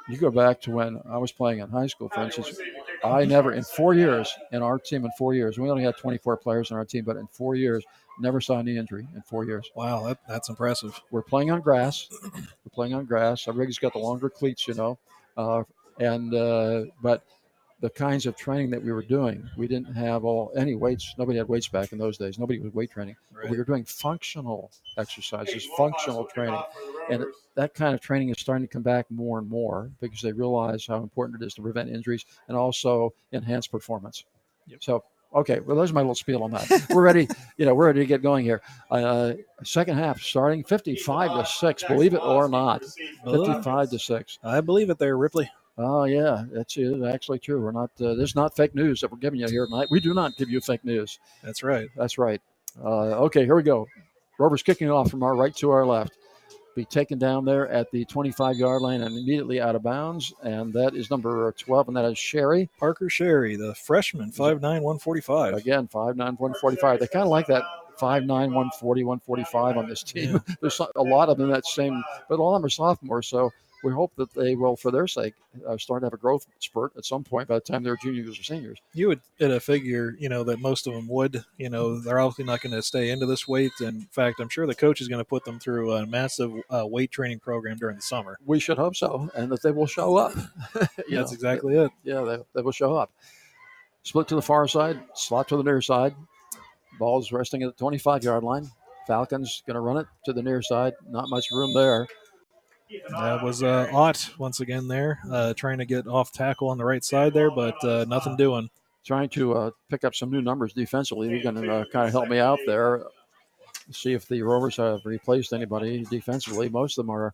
[0.08, 2.60] you go back to when I was playing in high school, for instance.
[3.04, 6.38] I never, in four years, in our team, in four years, we only had 24
[6.38, 7.84] players in our team, but in four years,
[8.20, 9.72] never saw any injury in four years.
[9.76, 11.00] Wow, that, that's impressive.
[11.12, 12.08] We're playing on grass.
[12.24, 13.48] We're playing on grass.
[13.48, 15.00] Rig's got the longer cleats, you know,
[15.38, 15.64] uh,
[16.00, 17.24] and uh, but
[17.82, 21.16] the kinds of training that we were doing, we didn't have all any weights.
[21.18, 22.38] Nobody had weights back in those days.
[22.38, 23.16] Nobody was weight training.
[23.34, 26.62] But we were doing functional exercises, functional training,
[27.10, 27.26] and
[27.56, 30.86] that kind of training is starting to come back more and more because they realize
[30.86, 34.24] how important it is to prevent injuries and also enhance performance.
[34.80, 35.04] So.
[35.34, 36.70] Okay, well, there's my little spiel on that.
[36.90, 37.26] We're ready,
[37.56, 38.62] you know, we're ready to get going here.
[38.90, 42.84] Uh, second half starting 55 to 6, believe it or not.
[43.24, 44.40] 55 to 6.
[44.44, 45.50] I believe it there, Ripley.
[45.82, 46.78] Oh, yeah, that's
[47.14, 47.62] actually true.
[47.62, 49.90] We're not, uh, there's not fake news that we're giving you here tonight.
[49.92, 51.20] We do not give you fake news.
[51.44, 51.90] That's right.
[51.98, 52.42] That's right.
[52.84, 53.88] Uh, okay, here we go.
[54.40, 56.14] Rovers kicking off from our right to our left.
[56.76, 60.34] Be taken down there at the 25 yard line and immediately out of bounds.
[60.44, 62.70] And that is number 12, and that is Sherry.
[62.80, 65.56] Parker Sherry, the freshman, 5'9, 145.
[65.56, 67.00] Again, 5'9, 145.
[67.00, 67.64] They kind of like that
[68.00, 70.42] 5'9, 140, 145 on this team.
[70.62, 73.28] There's a lot of them that same, but all of them are sophomores.
[73.28, 73.52] So
[73.84, 75.34] we hope that they will, for their sake,
[75.68, 78.40] uh, start to have a growth spurt at some point by the time they're juniors
[78.40, 78.80] or seniors.
[78.94, 81.44] You would at a figure, you know, that most of them would.
[81.58, 83.72] You know, they're obviously not going to stay into this weight.
[83.80, 86.54] And in fact, I'm sure the coach is going to put them through a massive
[86.70, 88.38] uh, weight training program during the summer.
[88.46, 90.34] We should hope so, and that they will show up.
[91.08, 91.92] You That's exactly it.
[92.04, 93.12] Yeah, they, they will show up.
[94.04, 96.16] Split to the far side, slot to the near side.
[97.00, 98.70] Ball's resting at the 25 yard line.
[99.08, 100.94] Falcons going to run it to the near side.
[101.10, 102.08] Not much room there.
[103.10, 106.86] That was uh, Ott once again there, uh, trying to get off tackle on the
[106.86, 108.70] right side there, but uh, nothing doing.
[109.04, 111.30] Trying to uh, pick up some new numbers defensively.
[111.30, 113.06] You're going to uh, kind of help me out there.
[113.90, 116.70] See if the Rovers have replaced anybody defensively.
[116.70, 117.34] Most of them are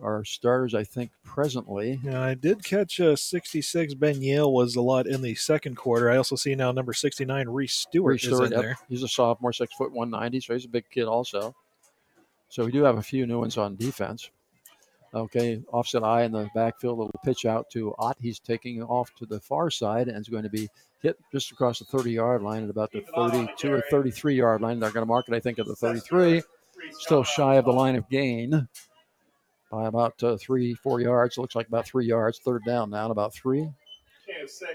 [0.00, 2.00] are starters, I think, presently.
[2.04, 3.94] Yeah, I did catch uh, 66.
[3.94, 6.10] Ben Yale was a lot in the second quarter.
[6.10, 8.60] I also see now number 69, Reese Stewart, Reece is in yep.
[8.60, 8.78] there.
[8.88, 11.54] He's a sophomore, six foot one ninety, so he's a big kid also.
[12.48, 14.30] So we do have a few new ones on defense.
[15.14, 18.16] Okay, offset eye in the backfield, little pitch out to Ott.
[18.20, 20.68] He's taking off to the far side and is going to be
[21.00, 24.78] hit just across the 30 yard line at about the 32 or 33 yard line.
[24.80, 26.42] They're going to mark it, I think, at the 33.
[26.92, 28.68] Still shy of the line of gain
[29.70, 31.38] by about uh, three, four yards.
[31.38, 32.38] Looks like about three yards.
[32.38, 33.68] Third down now, about three.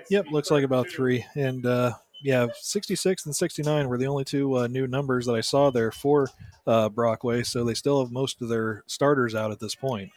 [0.10, 1.26] Yep, looks like about three.
[1.36, 1.94] And uh,
[2.24, 5.92] yeah, 66 and 69 were the only two uh, new numbers that I saw there
[5.92, 6.30] for
[6.66, 7.44] uh, Brockway.
[7.44, 10.12] So they still have most of their starters out at this point.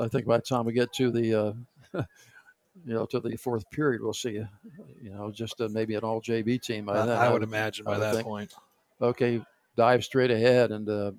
[0.00, 1.52] I think by the time we get to the, uh,
[2.84, 4.32] you know, to the fourth period, we'll see,
[5.02, 6.86] you know, just uh, maybe an all JV team.
[6.86, 8.54] by I- then, I would imagine by would that point.
[9.00, 9.42] Okay,
[9.76, 11.12] dive straight ahead, and uh,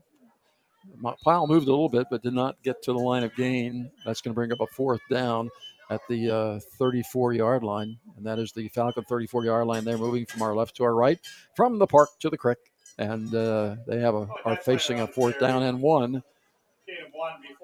[1.00, 3.92] my pile moved a little bit, but did not get to the line of gain.
[4.06, 5.50] That's going to bring up a fourth down
[5.90, 9.86] at the uh, 34 yard line, and that is the Falcon 34 yard line.
[9.86, 11.20] They're moving from our left to our right,
[11.56, 12.58] from the park to the creek,
[12.98, 16.24] and uh, they have a are facing a fourth down and one.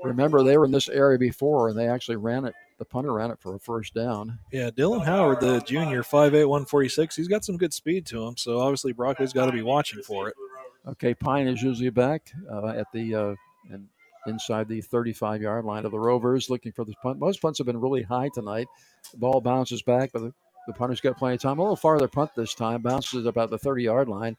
[0.03, 2.53] Remember, they were in this area before, and they actually ran it.
[2.79, 4.39] The punter ran it for a first down.
[4.51, 8.35] Yeah, Dylan Howard, the junior, 5'8", 146, he's got some good speed to him.
[8.35, 10.35] So obviously Brockway's got to be watching for it.
[10.85, 13.35] Okay, Pine is usually back uh, at the uh,
[13.69, 13.87] and
[14.27, 17.19] inside the 35 yard line of the Rovers, looking for the punt.
[17.19, 18.67] Most punts have been really high tonight.
[19.11, 20.33] The ball bounces back, but the,
[20.67, 21.59] the punter's got plenty of time.
[21.59, 24.37] A little farther punt this time, bounces about the 30 yard line,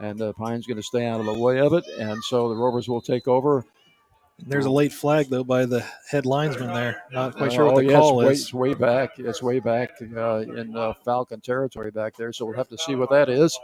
[0.00, 2.56] and uh, Pine's going to stay out of the way of it, and so the
[2.56, 3.64] Rovers will take over.
[4.38, 7.02] There's a late flag though by the head linesman there.
[7.12, 8.40] Not quite sure Oh, what the yeah, call way, is.
[8.42, 9.18] It's way back.
[9.18, 12.94] It's way back uh, in uh, Falcon territory back there, so we'll have to see
[12.96, 13.58] what that is.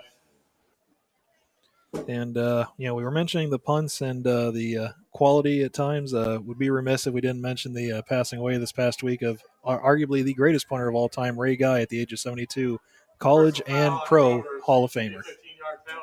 [2.07, 5.73] And uh, you know, we were mentioning the punts and uh, the uh, quality at
[5.73, 6.15] times.
[6.15, 9.23] Uh, would be remiss if we didn't mention the uh, passing away this past week
[9.23, 12.21] of ar- arguably the greatest punter of all time, Ray Guy, at the age of
[12.21, 12.79] 72,
[13.19, 15.23] college and pro Hall of Famer.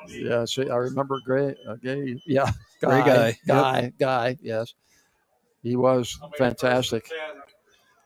[0.07, 1.55] Yeah, see, I remember Gray.
[1.67, 2.51] Uh, Gay, yeah,
[2.81, 3.37] Gray guy, yep.
[3.45, 4.37] guy, guy.
[4.41, 4.73] Yes,
[5.63, 7.09] he was fantastic.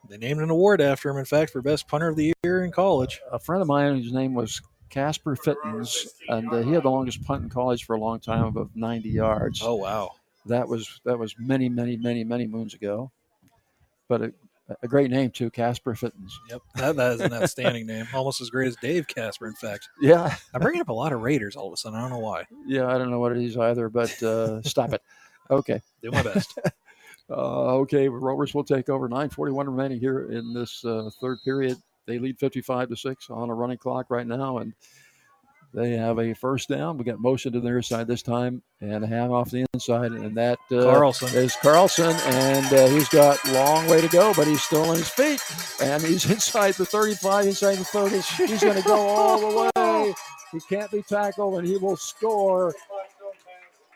[0.07, 2.71] They named an award after him, in fact, for best punter of the year in
[2.71, 3.21] college.
[3.31, 7.23] A friend of mine, whose name was Casper Fittens, and uh, he had the longest
[7.23, 9.61] punt in college for a long time, above 90 yards.
[9.63, 10.11] Oh wow,
[10.47, 13.11] that was that was many, many, many, many moons ago.
[14.07, 14.33] But a,
[14.83, 16.39] a great name too, Casper Fittens.
[16.49, 19.47] Yep, that, that is an outstanding name, almost as great as Dave Casper.
[19.47, 20.35] In fact, Yeah.
[20.53, 21.97] I'm bringing up a lot of Raiders all of a sudden.
[21.97, 22.45] I don't know why.
[22.65, 25.01] Yeah, I don't know what it is either, but uh, stop it.
[25.49, 25.81] Okay.
[26.01, 26.57] Do my best.
[27.31, 29.07] Uh, okay, Rovers will take over.
[29.07, 31.77] 9:41 remaining here in this uh, third period.
[32.07, 34.73] They lead 55 to six on a running clock right now, and
[35.73, 36.97] they have a first down.
[36.97, 40.35] We got motion to their side this time, and a hand off the inside, and
[40.35, 41.29] that uh, Carlson.
[41.37, 45.09] is Carlson, and uh, he's got long way to go, but he's still on his
[45.09, 45.41] feet,
[45.81, 48.19] and he's inside the 35, inside the 30.
[48.47, 50.13] He's going to go all the way.
[50.51, 52.73] He can't be tackled, and he will score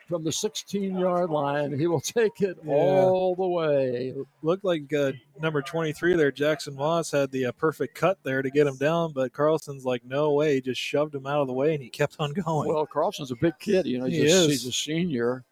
[0.06, 1.78] from the 16 yard line.
[1.78, 2.72] He will take it Yeah.
[2.72, 4.14] all the way.
[4.42, 8.50] Looked like uh, number 23 there, Jackson Motz, had the uh, perfect cut there to
[8.50, 10.54] get him down, but Carlson's like, no way.
[10.56, 12.68] He just shoved him out of the way and he kept on going.
[12.68, 13.86] Well, Carlson's a big kid.
[13.86, 14.46] You know, he's, He a, is.
[14.48, 15.44] he's a senior.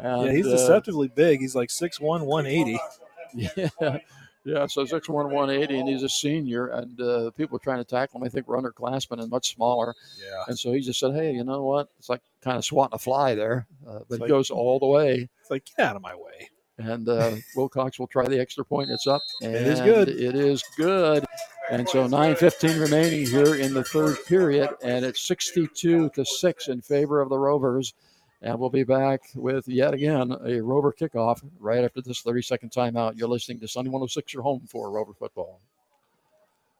[0.00, 1.40] yeah, And, he's uh, deceptively big.
[1.40, 2.78] He's like 6'1, 180.
[3.34, 3.98] Yeah,
[4.44, 4.66] yeah.
[4.66, 8.20] So six one one eighty, and he's a senior, and uh, people trying to tackle
[8.20, 8.26] him.
[8.26, 9.94] I think were underclassmen and much smaller.
[10.22, 10.44] Yeah.
[10.48, 11.88] And so he just said, "Hey, you know what?
[11.98, 14.86] It's like kind of swatting a fly there, uh, but he like- goes all the
[14.86, 16.50] way." It's like, get out of my way.
[16.78, 18.90] And uh, Wilcox will try the extra point.
[18.90, 19.22] It's up.
[19.42, 20.08] And It is good.
[20.08, 21.24] It is good.
[21.70, 26.80] And so 9:15 remaining here in the third period, and it's 62 to six in
[26.80, 27.92] favor of the Rovers.
[28.40, 33.18] And we'll be back with yet again a Rover kickoff right after this 30-second timeout.
[33.18, 34.32] You're listening to Sunny 106.
[34.32, 35.60] Your home for Rover football.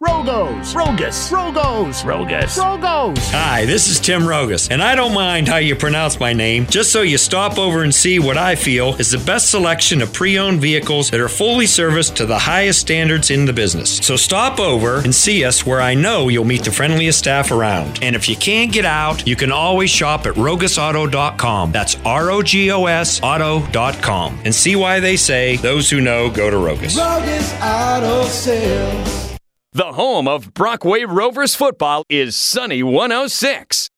[0.00, 3.18] Rogos, Rogus, Rogos, Rogus, Rogos.
[3.32, 6.92] Hi, this is Tim Rogos, and I don't mind how you pronounce my name, just
[6.92, 10.38] so you stop over and see what I feel is the best selection of pre
[10.38, 13.96] owned vehicles that are fully serviced to the highest standards in the business.
[13.96, 17.98] So stop over and see us where I know you'll meet the friendliest staff around.
[18.00, 21.72] And if you can't get out, you can always shop at rogosauto.com.
[21.72, 24.38] That's R O G O S auto.com.
[24.44, 26.96] And see why they say those who know go to Rogus.
[26.96, 29.37] Rogos Auto Sales.
[29.78, 33.88] The home of Brockway Rovers football is Sunny 106.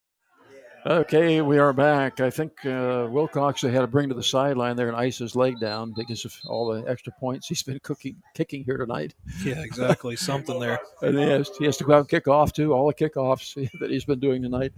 [0.85, 2.19] Okay, we are back.
[2.19, 5.35] I think uh, Wilcox they had to bring to the sideline there and ice his
[5.35, 9.15] leg down because of all the extra points he's been cooking, kicking here tonight.
[9.43, 10.15] Yeah, exactly.
[10.15, 10.79] Something there.
[11.01, 12.73] And he has, he has to go out and kick off too.
[12.73, 14.73] All the kickoffs that he's been doing tonight,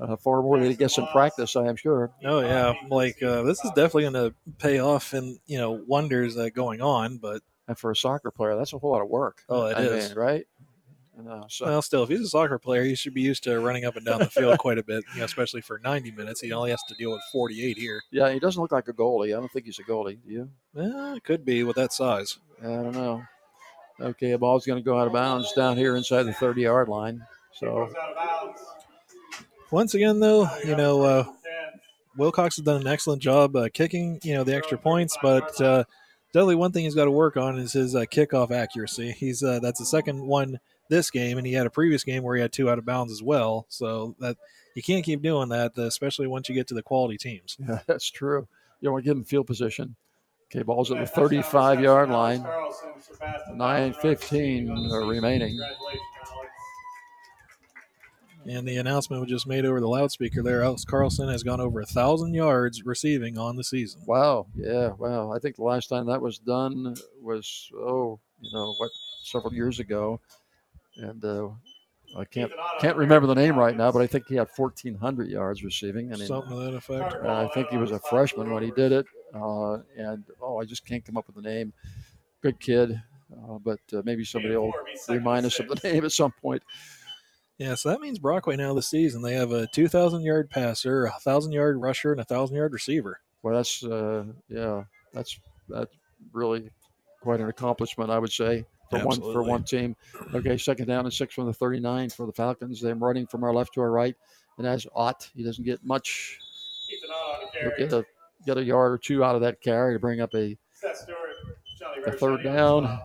[0.00, 2.10] uh, far more than he gets in practice, I am sure.
[2.24, 6.38] Oh yeah, like uh, this is definitely going to pay off and you know wonders
[6.38, 7.18] uh, going on.
[7.18, 9.44] But And for a soccer player, that's a whole lot of work.
[9.48, 10.08] Oh, it I is.
[10.08, 10.46] mean, right?
[11.20, 13.84] No, so well, still, if he's a soccer player, he should be used to running
[13.84, 15.04] up and down the field quite a bit.
[15.14, 18.02] You know, especially for 90 minutes, he only has to deal with 48 here.
[18.12, 19.36] yeah, he doesn't look like a goalie.
[19.36, 20.18] I don't think he's a goalie.
[20.24, 20.50] Do you?
[20.76, 22.38] Eh, it could be with that size.
[22.62, 23.22] I don't know.
[24.00, 26.88] Okay, a ball's going to go out of bounds down here inside the 30 yard
[26.88, 27.26] line.
[27.52, 27.92] So
[29.72, 31.24] Once again, though, you know, uh,
[32.16, 35.82] Wilcox has done an excellent job uh, kicking, you know, the extra points, but uh,
[36.32, 39.12] definitely one thing he's got to work on is his uh, kickoff accuracy.
[39.12, 40.58] He's uh, that's the second one
[40.90, 43.12] this game, and he had a previous game where he had two out of bounds
[43.12, 43.66] as well.
[43.68, 44.36] So that
[44.74, 47.56] you can't keep doing that, uh, especially once you get to the quality teams.
[47.68, 48.46] Yeah, that's true.
[48.80, 49.96] You want to give him field position.
[50.50, 52.42] Okay, ball's at the 35 yard line.
[53.50, 55.58] 9.15 remaining.
[58.48, 60.64] And the announcement was just made over the loudspeaker there.
[60.64, 64.00] Alex Carlson has gone over a thousand yards receiving on the season.
[64.06, 64.46] Wow.
[64.54, 64.92] Yeah.
[64.98, 65.32] Wow.
[65.32, 68.90] I think the last time that was done was, oh, you know, what,
[69.22, 70.20] several years ago.
[70.96, 71.48] And uh,
[72.16, 72.50] I can't
[72.80, 76.10] can't remember the name right now, but I think he had 1,400 yards receiving.
[76.12, 77.16] And Something to that effect.
[77.22, 79.06] Uh, I think he was a freshman when he did it.
[79.34, 81.72] Uh, and oh, I just can't come up with the name.
[82.40, 83.00] Good kid,
[83.32, 84.72] uh, but uh, maybe somebody will
[85.08, 86.62] remind us of the name at some point.
[87.58, 91.10] Yeah, so that means Brockway now this season they have a 2,000 yard passer, a
[91.10, 93.20] 1,000 yard rusher, and a 1,000 yard receiver.
[93.42, 95.94] Well, that's uh, yeah, that's that's
[96.32, 96.70] really
[97.20, 99.96] quite an accomplishment, I would say, for one for one team.
[100.34, 102.80] Okay, second down and six from the 39 for the Falcons.
[102.80, 104.16] They're running from our left to our right,
[104.58, 106.38] and as Ott, he doesn't get much.
[107.60, 108.04] He'll get a
[108.46, 110.56] get a yard or two out of that carry to bring up a,
[112.06, 113.00] a third down.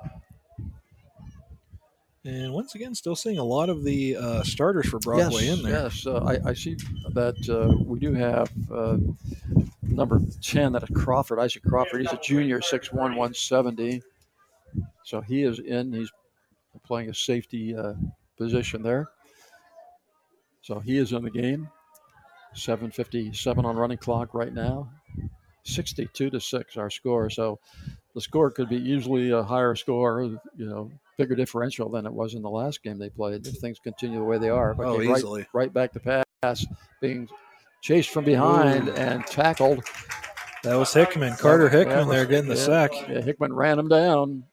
[2.26, 5.64] And once again, still seeing a lot of the uh, starters for Brockway yes, in
[5.64, 5.84] there.
[5.84, 6.78] Yes, uh, I, I see
[7.10, 8.98] that uh, we do have uh,
[9.82, 12.02] number 10, that is Crawford, Isaac Crawford.
[12.02, 14.02] He's a junior, 6'1", 170.
[15.04, 15.92] So he is in.
[15.92, 16.12] He's
[16.86, 17.94] playing a safety uh,
[18.38, 19.10] position there.
[20.62, 21.70] So he is in the game.
[22.56, 24.90] 7.57 on running clock right now.
[25.66, 27.30] 62 to 6 our score.
[27.30, 27.60] So
[28.14, 32.34] the score could be easily a higher score, you know, bigger differential than it was
[32.34, 34.76] in the last game they played if things continue the way they are.
[34.80, 35.46] Oh, Okay, right- easily.
[35.54, 36.66] Right, back to pass,
[37.02, 37.28] being
[37.82, 38.94] chased from behind Ooh.
[38.94, 39.84] and tackled.
[40.64, 42.92] That was Hickman, Carter Hickman was- there getting the yeah, sack.
[43.10, 44.44] Yeah, Hickman ran him down.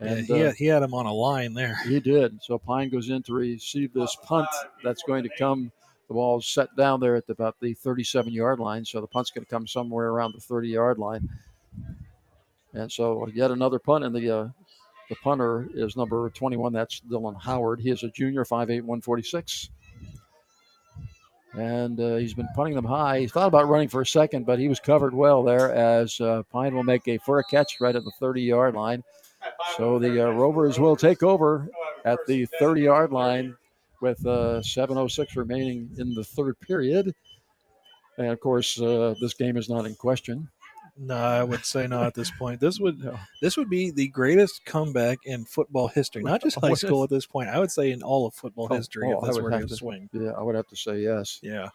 [0.00, 1.78] Yeah, And, he, uh, had, he had him on a line there.
[1.84, 2.38] he did.
[2.42, 4.46] So Pine goes in to receive this punt
[4.84, 5.72] that's going to come.
[6.08, 8.84] The ball's set down there at about the 37 yard line.
[8.84, 11.28] So the punt's going to come somewhere around the 30 yard line.
[12.74, 14.04] And so yet another punt.
[14.04, 14.48] in the uh,
[15.08, 16.72] the punter is number 21.
[16.72, 17.80] That's Dylan Howard.
[17.80, 19.70] He is a junior, 5'8, 146.
[21.54, 23.20] And uh, he's been punting them high.
[23.20, 26.42] He thought about running for a second, but he was covered well there as uh,
[26.52, 29.02] Pine will make a for a catch right at the 30 yard line.
[29.76, 31.68] So the uh, Rovers will take over
[32.04, 33.56] at the 30 yard line
[34.02, 37.14] with uh, 7.06 remaining in the third period.
[38.18, 40.48] And of course, uh, this game is not in question.
[40.98, 42.58] No, I would say not at this point.
[42.60, 43.06] This would
[43.42, 47.26] this would be the greatest comeback in football history, not just high school at this
[47.26, 47.48] point.
[47.50, 49.68] I would say in all of football history, Oh, if I this were to have
[49.68, 50.08] to- swing.
[50.12, 51.38] Yeah, I would have to say yes.
[51.42, 51.68] Yeah.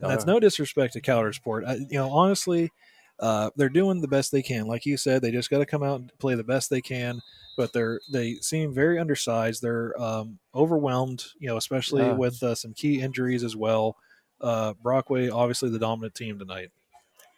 [0.00, 1.66] And that's no disrespect to Coudersport.
[1.66, 2.70] I, you know, honestly,
[3.18, 4.66] uh, they're doing the best they can.
[4.66, 7.22] Like you said, they just got to come out and play the best they can.
[7.56, 9.62] But they're they seem very undersized.
[9.62, 11.24] They're um, overwhelmed.
[11.38, 12.12] You know, especially Yeah.
[12.12, 13.96] with uh, some key injuries as well.
[14.38, 16.70] Uh, Brockway, obviously the dominant team tonight.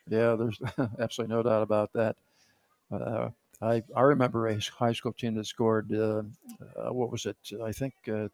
[0.09, 0.59] Yeah, there's
[0.98, 2.16] absolutely no doubt about that.
[2.90, 3.30] Uh,
[3.60, 6.22] I I remember a high school team that scored uh,
[6.76, 7.36] uh, what was it?
[7.62, 8.28] I think uh,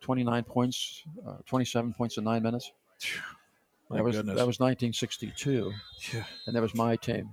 [0.00, 2.72] 29 points, uh, 27 points in nine minutes.
[3.90, 4.36] My that was goodness.
[4.38, 5.72] that was 1962,
[6.12, 6.24] Yeah.
[6.46, 7.30] and that was my team.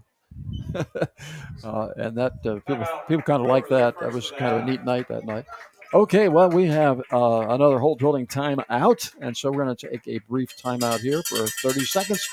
[0.75, 3.99] uh, and that uh, people people kind of like that.
[3.99, 5.45] That was kind of a neat night that night.
[5.93, 9.87] Okay, well we have uh, another whole drilling time out, and so we're going to
[9.89, 12.27] take a brief timeout here for 30 seconds.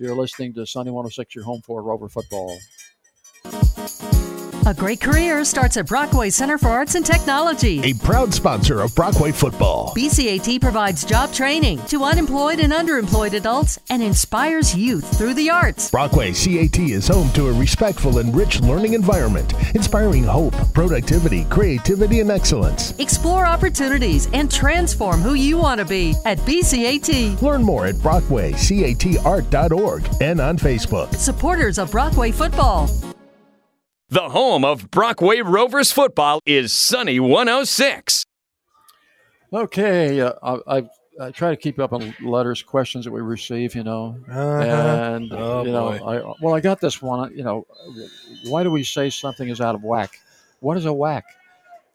[0.00, 2.56] You're listening to Sunny 106, your home for Rover football.
[4.68, 7.80] A great career starts at Brockway Center for Arts and Technology.
[7.84, 9.94] A proud sponsor of Brockway football.
[9.96, 15.90] BCAT provides job training to unemployed and underemployed adults and inspires youth through the arts.
[15.90, 22.20] Brockway CAT is home to a respectful and rich learning environment, inspiring hope, productivity, creativity,
[22.20, 22.92] and excellence.
[22.98, 27.40] Explore opportunities and transform who you want to be at BCAT.
[27.40, 31.14] Learn more at brockwaycatart.org and on Facebook.
[31.14, 32.90] Supporters of Brockway football.
[34.10, 38.24] The home of Brockway Rovers football is Sunny 106.
[39.52, 40.82] Okay, uh, I, I,
[41.20, 44.40] I try to keep up on letters, questions that we receive, you know, Uh-huh.
[44.40, 46.04] and Oh, you know, boy.
[46.06, 47.36] I well, I got this one.
[47.36, 47.66] You know,
[48.46, 50.18] why do we say something is out of whack?
[50.60, 51.24] What is a whack?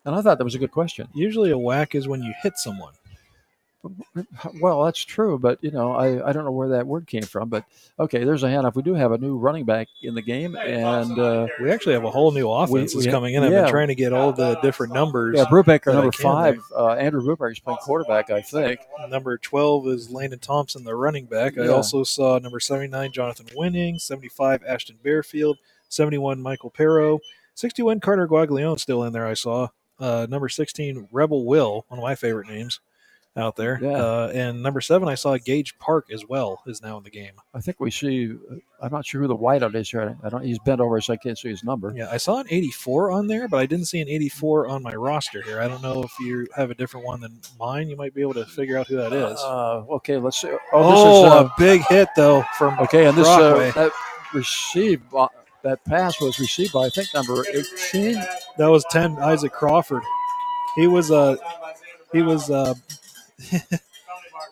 [0.05, 1.07] And I thought that was a good question.
[1.15, 2.93] Usually, a whack is when you hit someone.
[4.61, 7.49] Well, that's true, but you know, I, I don't know where that word came from.
[7.49, 7.65] But
[7.99, 8.75] okay, there's a handoff.
[8.75, 12.05] We do have a new running back in the game, and uh, We actually have
[12.05, 13.43] a whole new offense that's coming in.
[13.43, 13.61] I've yeah.
[13.63, 15.35] been trying to get all the different numbers.
[15.37, 18.79] yeah, Brubaker number five, uh, Andrew Brubaker is playing quarterback, I think.
[19.09, 21.57] Number 12 is Landon Thompson, the running back.
[21.57, 21.71] I Yeah.
[21.71, 25.55] also saw number 79, Jonathan Winning, 75, Ashton Bearfield,
[25.89, 27.19] 71, Michael Perro,
[27.55, 29.67] 61, Carter Guaglione still in there, I saw.
[29.99, 32.79] Uh, number 16, Rebel Will, one of my favorite names
[33.35, 33.79] out there.
[33.81, 33.91] Yeah.
[33.91, 37.33] Uh, and number seven, I saw Gage Park as well, is now in the game.
[37.53, 38.35] I think we see.
[38.81, 40.17] I'm not sure who the whiteout is here.
[40.23, 40.43] I don't.
[40.43, 41.93] He's bent over, so I can't see his number.
[41.95, 44.93] Yeah, I saw an 84 on there, but I didn't see an 84 on my
[44.93, 45.59] roster here.
[45.59, 47.89] I don't know if you have a different one than mine.
[47.89, 49.39] You might be able to figure out who that is.
[49.39, 50.51] Uh, okay, let's see.
[50.71, 53.91] Oh, this is, uh, a big hit though from Okay, and this uh, that
[54.33, 55.27] received uh,
[55.63, 58.15] that pass was received by I think number 18.
[58.57, 60.03] that was 10 Isaac Crawford.
[60.75, 61.37] He was uh
[62.11, 62.73] he was uh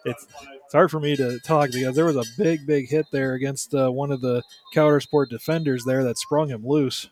[0.05, 0.27] it's
[0.65, 3.73] it's hard for me to talk because there was a big big hit there against
[3.73, 4.41] uh, one of the
[4.75, 7.09] Coudersport defenders there that sprung him loose.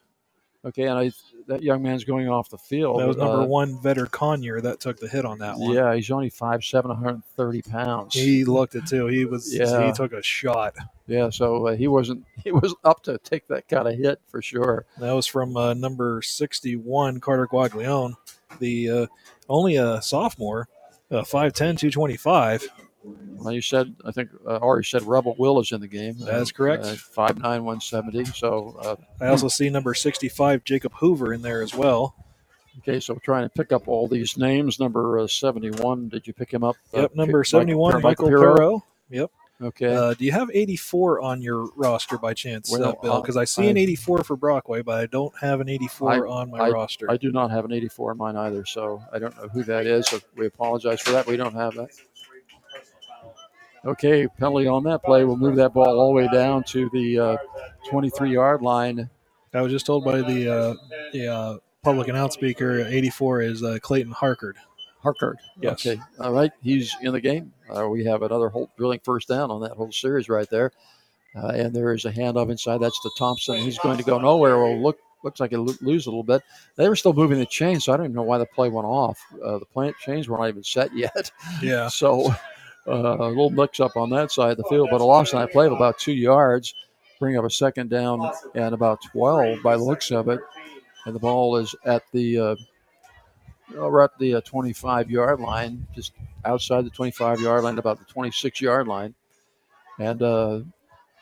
[0.65, 1.11] Okay, and I
[1.47, 2.99] that young man's going off the field.
[2.99, 5.73] That was number Uh, one Vetter Conyer that took the hit on that one.
[5.73, 8.13] Yeah, he's only five seven, 130 pounds.
[8.13, 9.07] He looked it too.
[9.07, 9.85] He was Yeah.
[9.87, 10.75] he took a shot.
[11.07, 14.41] yeah, so uh, he wasn't he was up to take that kind of hit for
[14.41, 14.85] sure.
[14.99, 18.15] That was from uh, number 61, Carter Guaglione,
[18.59, 19.07] the uh,
[19.47, 20.67] only a sophomore,
[21.11, 22.67] uh, 5'10", 225.
[23.03, 26.15] Well, you said I think uh, or you said Rebel Will is in the game.
[26.19, 26.83] That's correct.
[26.83, 28.25] Uh, five nine, one seventy.
[28.25, 32.13] So uh, I also see number 65, Jacob Hoover, in there as well.
[32.79, 34.79] Okay, so we're trying to pick up all these names.
[34.79, 36.75] Number uh, 71, did you pick him up?
[36.93, 38.55] Uh, Yep, number Mike- 71, Michael Pirro?
[38.55, 38.85] Perro.
[39.09, 39.31] Yep.
[39.61, 39.93] Okay.
[39.93, 43.21] Uh, do you have 84 on your roster by chance, Well, uh, Bill?
[43.21, 46.51] Because I see I- an 84 for Brockway, but I don't have an 84 on
[46.51, 47.11] my I, roster.
[47.11, 49.85] I do not have an 84 in mine either, so I don't know who that
[49.85, 50.07] is.
[50.07, 51.27] So we apologize for that.
[51.27, 51.89] We don't have that.
[53.85, 55.23] Okay, penalty on that play.
[55.23, 57.37] We'll move that ball all the way down to the
[57.89, 59.09] 23 yard line.
[59.53, 60.73] I was just told by the uh,
[61.11, 64.57] the uh, public announce speaker, 84 is uh, Clayton Harkard.
[65.01, 65.37] Harkard.
[65.61, 65.85] Yes.
[65.85, 66.01] Okay.
[66.19, 66.51] All right.
[66.61, 67.53] He's in the game.
[67.73, 70.71] Uh, we have another whole drilling first down on that whole series right there.
[71.35, 72.79] Uh, and there is a handoff inside.
[72.79, 73.57] That's to Thompson.
[73.57, 74.57] He's going to go nowhere.
[74.57, 76.41] Well, look, looks like he'll lo- lose a little bit.
[76.75, 78.87] They were still moving the chain, so I don't even know why the play went
[78.87, 79.19] off.
[79.43, 81.31] Uh, the plant chains were not even set yet.
[81.61, 81.87] Yeah.
[81.99, 82.33] So
[82.87, 85.41] uh, a little mix up on that side of the field, but a loss on
[85.41, 86.73] that play of about two yards.
[87.19, 90.39] Bring up a second down and about 12 by the looks of it.
[91.05, 92.55] And the ball is at the uh,
[93.73, 96.13] we're at the 25 yard line, just
[96.45, 99.15] outside the 25 yard line, about the 26 yard line.
[99.99, 100.61] And uh,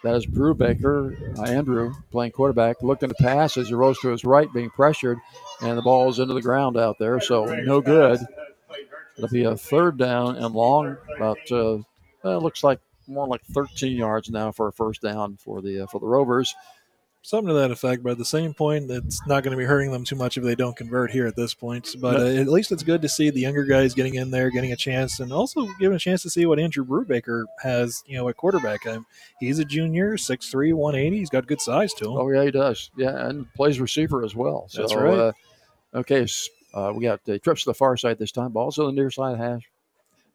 [0.04, 4.24] that is Brubaker, uh, Andrew, playing quarterback, looking to pass as he rose to his
[4.24, 5.18] right, being pressured,
[5.62, 8.20] and the ball is into the ground out there, so no good.
[9.18, 11.80] It'll be a third down and long, about uh,
[12.24, 16.00] looks like more like 13 yards now for a first down for the uh, for
[16.00, 16.54] the Rovers.
[17.28, 19.92] Something to that effect, but at the same point, it's not going to be hurting
[19.92, 21.94] them too much if they don't convert here at this point.
[22.00, 24.72] But uh, at least it's good to see the younger guys getting in there, getting
[24.72, 28.30] a chance, and also giving a chance to see what Andrew Brubaker has, you know,
[28.30, 28.88] at quarterback.
[28.88, 29.06] Um,
[29.42, 31.18] he's a junior, 6'3", 180.
[31.18, 32.18] He's got good size to him.
[32.18, 32.92] Oh yeah, he does.
[32.96, 34.68] Yeah, and plays receiver as well.
[34.70, 35.20] So, That's right.
[35.20, 35.32] Uh,
[35.96, 36.26] okay,
[36.74, 38.54] uh, we got uh, trips to the far side this time.
[38.54, 39.70] Balls on the near side hash.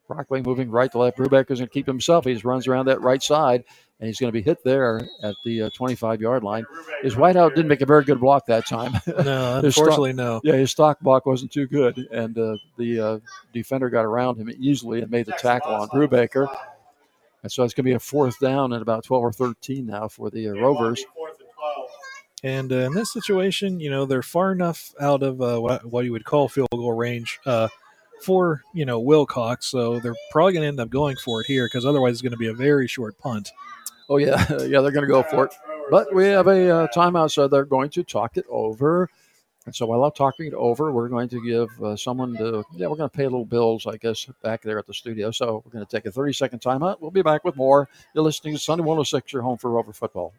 [0.07, 1.17] Brockway moving right to left.
[1.17, 2.25] Brubaker's going to keep himself.
[2.25, 3.63] He just runs around that right side,
[3.99, 6.65] and he's going to be hit there at the 25 yard line.
[7.01, 8.93] His whiteout didn't make a very good block that time.
[9.07, 10.41] No, His stock- unfortunately, no.
[10.43, 13.19] Yeah, his stock block wasn't too good, and uh, the uh,
[13.53, 16.53] defender got around him easily and made the tackle on Brubaker.
[17.43, 20.07] And so it's going to be a fourth down at about 12 or 13 now
[20.07, 21.03] for the uh, Rovers.
[22.43, 26.03] And uh, in this situation, you know, they're far enough out of uh, what, what
[26.05, 27.69] you would call field goal range uh,
[28.23, 29.67] for, you know, Wilcox.
[29.67, 32.31] So they're probably going to end up going for it here because otherwise it's going
[32.31, 33.51] to be a very short punt.
[34.09, 35.53] Oh yeah, yeah, they're going to go for it.
[35.89, 39.09] But we have a uh, timeout, so they're going to talk it over.
[39.65, 42.87] And so while I'm talking it over, we're going to give uh, someone to, yeah,
[42.87, 45.31] we're going to pay a little bills, I guess, back there at the studio.
[45.31, 46.99] So we're going to take a 30 second timeout.
[46.99, 47.87] We'll be back with more.
[48.13, 50.33] You're listening to Sunny 106, your home for Rover football.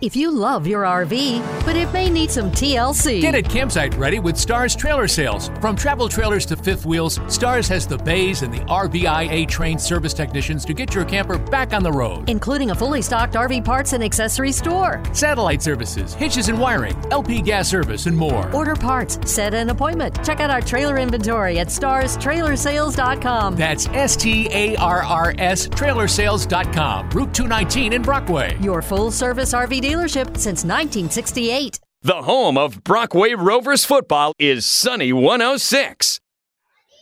[0.00, 3.20] If you love your RV, but it may need some TLC.
[3.20, 5.50] Get it campsite ready with Starrs Trailer Sales.
[5.60, 10.14] From travel trailers to fifth wheels, Starrs has the bays and the RVIA trained service
[10.14, 12.30] technicians to get your camper back on the road.
[12.30, 15.02] Including a fully stocked RV parts and accessory store.
[15.12, 18.50] Satellite services, hitches and wiring, LP gas service, and more.
[18.54, 20.24] Order parts, set an appointment.
[20.24, 23.54] Check out our trailer inventory at starrstrailersales.com.
[23.54, 27.10] That's S T A R R S trailersales.com.
[27.10, 28.56] Route 219 in Brockway.
[28.62, 31.80] Your full service RV dealership since 1968.
[32.02, 36.20] The home of Brockway Rovers football is Sunny 106.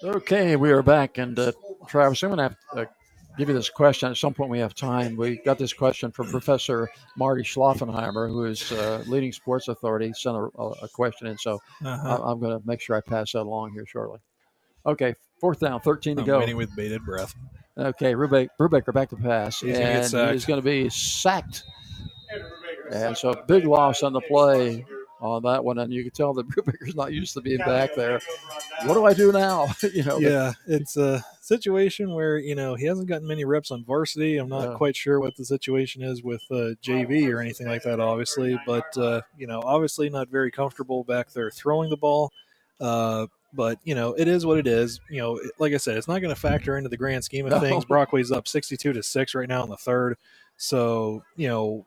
[0.03, 1.19] Okay, we are back.
[1.19, 1.53] And uh,
[1.87, 2.85] Travis, I'm going to have to uh,
[3.37, 4.11] give you this question.
[4.11, 5.17] At some point, we have time.
[5.17, 10.37] We got this question from Professor Marty Schlaffenheimer, who is uh, leading sports authority, sent
[10.37, 10.41] a,
[10.83, 11.37] a question in.
[11.37, 12.23] So Uh-huh.
[12.25, 14.21] I, am going to make sure I pass that along here shortly.
[14.87, 16.39] Okay, fourth down, 13 to I'm go.
[16.39, 17.35] waiting with bated breath.
[17.77, 19.61] Okay, Brubaker, Brubaker back to pass.
[19.61, 21.65] He's and he's going to be sacked.
[22.93, 24.85] And so big loss on the play
[25.21, 25.79] on that one.
[25.79, 28.21] And you can tell that Brubaker's not used to being back there.
[28.85, 29.67] What do I do now?
[29.93, 33.85] you know, Yeah, it's a situation where you know he hasn't gotten many reps on
[33.85, 34.37] varsity.
[34.39, 34.75] I'm not Yeah.
[34.77, 38.59] quite sure what the situation is with uh, JV or anything like that, obviously.
[38.67, 42.31] But uh, you know, obviously not very comfortable back there throwing the ball.
[42.81, 45.01] Uh, but you know, it is what it is.
[45.11, 47.51] You know, like I said, it's not going to factor into the grand scheme of
[47.61, 47.61] No.
[47.61, 47.85] things.
[47.85, 50.17] Brockway's up 62 to six right now in the third,
[50.57, 51.85] so you know.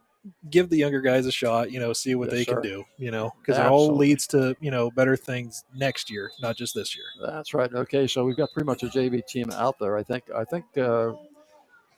[0.50, 2.53] Give the younger guys a shot, you know, see what Yes, they sir.
[2.53, 6.32] can do, you know, because it all leads to, you know, better things next year,
[6.41, 7.06] not just this year.
[7.25, 7.74] That's right.
[7.74, 9.98] Okay, so we've got pretty much a JV team out there.
[9.98, 10.25] I think.
[10.35, 11.14] I think uh,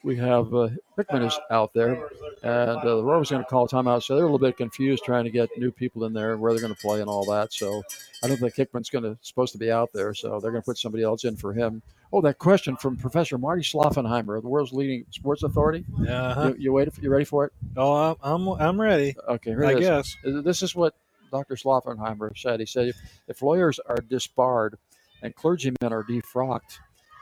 [0.04, 2.10] we have uh, Hickman is out there,
[2.44, 4.04] and uh, the Rovers going to call timeout.
[4.04, 6.62] So they're a little bit confused trying to get new people in there, where they're
[6.62, 7.54] going to play, and all that.
[7.54, 7.84] So
[8.22, 10.14] I don't think Hickman's going to supposed to be out there.
[10.14, 11.82] So they're going to put somebody else in for him.
[12.12, 15.86] Oh, that question from Professor Marty Schlaffenheimer, the world's leading sports authority.
[16.08, 16.50] Uh-huh.
[16.50, 16.94] You, you waited?
[17.02, 17.54] You ready for it?
[17.78, 19.16] Oh, I'm I'm, ready.
[19.28, 19.88] Okay, here I it is.
[19.88, 20.18] guess.
[20.24, 20.94] This is what
[21.32, 21.56] Dr.
[21.56, 22.60] Schlaffenheimer said.
[22.60, 24.78] He said, if, if lawyers are disbarred
[25.24, 26.80] and clergymen are defrocked,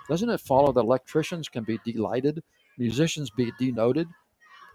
[0.09, 2.43] doesn't it follow that electricians can be delighted,
[2.77, 4.07] musicians be denoted,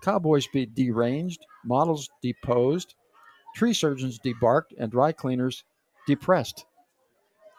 [0.03, 2.95] cowboys be deranged, models deposed,
[3.55, 5.65] tree surgeons debarked, and dry cleaners
[6.07, 6.65] depressed?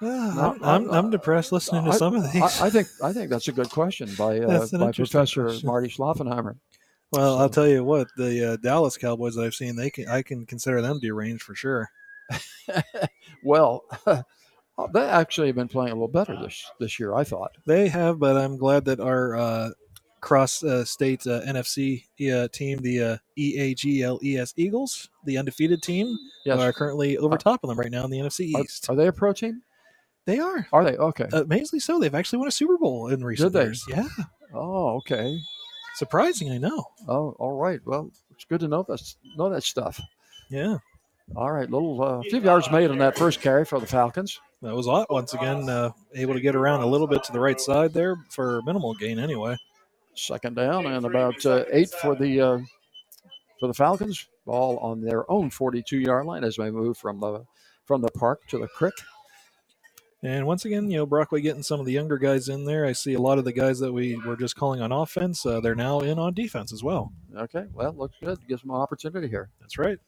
[0.01, 2.41] Ah, I'm, I'm, I'm depressed listening to I- some of these.
[2.41, 5.65] I, I think I think that's a good question by uh, by Professor question.
[5.65, 6.55] Marty Schlaffenheimer.
[7.11, 10.21] well, I'll tell you what, the uh, Dallas Cowboys that I've seen, they can I
[10.21, 11.89] can consider them deranged for sure.
[13.43, 17.13] Well, they actually have been playing a little better this this year.
[17.15, 17.51] I thought.
[17.65, 19.69] They have, but I'm glad that our uh,
[20.21, 26.15] cross uh, state uh, NFC uh, team, the uh, EAGLES Eagles, the undefeated team,
[26.45, 26.59] Yes.
[26.59, 28.89] are currently over top of them right now in the NFC Are- East.
[28.89, 29.61] Are, they approaching?
[30.25, 30.67] They are.
[30.73, 30.97] Are they?
[30.97, 31.27] Okay.
[31.33, 31.99] Amazingly so.
[31.99, 33.85] They've actually won a Super Bowl in recent years.
[33.87, 34.07] Yeah.
[34.53, 35.37] Oh, okay.
[35.95, 36.85] Surprising, I know.
[37.07, 37.79] Oh, all right.
[37.85, 39.01] Well, it's good to know that
[39.35, 39.99] know that stuff.
[40.49, 40.77] Yeah.
[41.35, 44.39] All right, little uh, few yards made on that first carry for the Falcons.
[44.61, 47.39] That was Ott once again uh, able to get around a little bit to the
[47.39, 49.57] right side there for minimal gain anyway.
[50.17, 52.59] Second down and about uh, eight for the uh,
[53.59, 54.27] for the Falcons.
[54.45, 57.43] Ball on their own 42 yard line as they move from the
[57.85, 58.93] from the park to the creek.
[60.23, 62.85] And once again, you know, Brockway getting some of the younger guys in there.
[62.85, 65.45] I see a lot of the guys that we were just calling on offense.
[65.45, 67.13] Uh, they're now in on defense as well.
[67.35, 68.39] Okay, well, looks good.
[68.47, 69.49] Gives them an opportunity here.
[69.61, 69.99] That's right.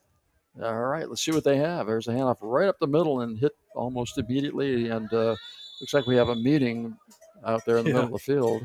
[0.61, 1.85] All right, let's see what they have.
[1.85, 4.89] There's a handoff right up the middle and hit almost immediately.
[4.89, 5.35] And uh,
[5.79, 6.97] looks like we have a meeting
[7.45, 7.95] out there in the Yeah.
[7.97, 8.63] middle of the field.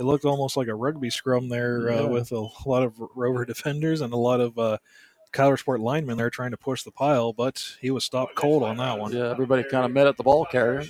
[0.00, 2.00] It looked almost like a rugby scrum there Yeah.
[2.00, 4.78] uh, with a lot of rover defenders and a lot of uh,
[5.32, 8.98] Coudersport linemen there trying to push the pile, but he was stopped cold on that
[8.98, 9.12] one.
[9.12, 10.84] Yeah, everybody kind of met at the ball carrier.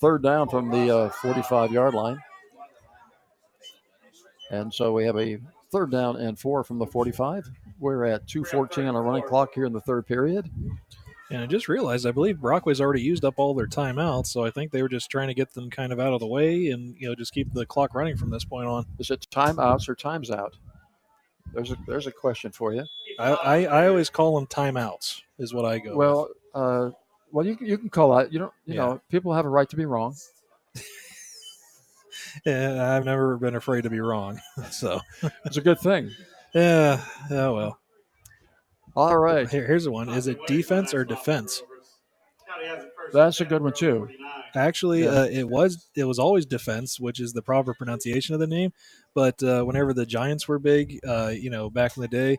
[0.00, 2.18] Third down from the uh, 45 yard line.
[4.50, 5.38] And so we have a
[5.70, 7.48] third down and four from the 45.
[7.78, 10.50] We're at 2.14 on a running clock here in the third period.
[11.32, 14.50] And I just realized, I believe Brockway's already used up all their timeouts, so I
[14.50, 16.94] think they were just trying to get them kind of out of the way and
[16.98, 18.84] you know just keep the clock running from this point on.
[18.98, 20.56] Is it timeouts or times out?
[21.54, 22.84] There's a, there's a question for you.
[23.18, 25.96] I, I, I always call them timeouts, is what I go.
[25.96, 26.90] Well, uh,
[27.30, 28.32] well, you, can- you can call out.
[28.32, 28.52] You don't.
[28.66, 28.80] You Yeah.
[28.86, 30.14] know, people have a right to be wrong.
[32.44, 35.00] yeah, I've never been afraid to be wrong, so
[35.44, 36.10] It's a good thing.
[36.54, 37.02] yeah.
[37.30, 37.78] Oh well.
[38.94, 41.62] All right, Here, here's the one: Is it defense or defense?
[43.12, 44.08] that's a good one too.
[44.54, 45.10] Actually, Yeah.
[45.10, 48.72] uh, it was it was always defense, which is the proper pronunciation of the name.
[49.14, 52.38] But uh, whenever the Giants were big, uh, you know, back in the day,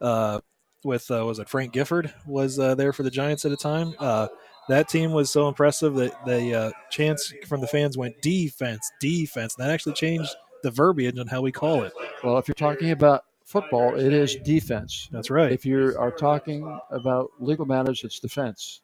[0.00, 0.40] uh,
[0.84, 3.94] with uh, was it Frank Gifford was uh, there for the Giants at a time.
[3.98, 4.28] Uh,
[4.68, 9.54] that team was so impressive that the uh, chants from the fans went defense, defense.
[9.58, 11.92] And that actually changed the verbiage on how we call it.
[12.22, 13.24] Well, if you're talking about
[13.54, 15.08] football, it is defense.
[15.12, 15.52] That's right.
[15.52, 18.80] If you are talking about legal matters, it's defense.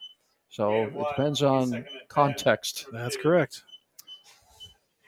[0.49, 2.86] So it depends on context.
[2.92, 3.62] That's correct.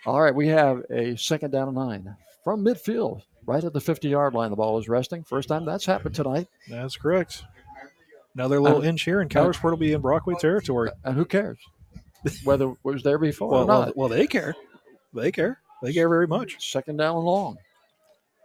[0.04, 4.08] All right, we have a second down and nine from midfield, right at the 50
[4.08, 4.50] yard line.
[4.50, 5.22] The ball is resting.
[5.22, 6.48] First time that's happened tonight.
[6.68, 7.44] That's correct.
[8.34, 10.90] Another uh, little And- inch here, and uh, Coudersport will be in Brockway territory.
[11.04, 11.58] And who cares
[12.44, 14.54] whether it was there before Well, or well, well, they care.
[15.14, 15.58] They care.
[15.82, 16.70] They care very much.
[16.70, 17.56] Second down and long.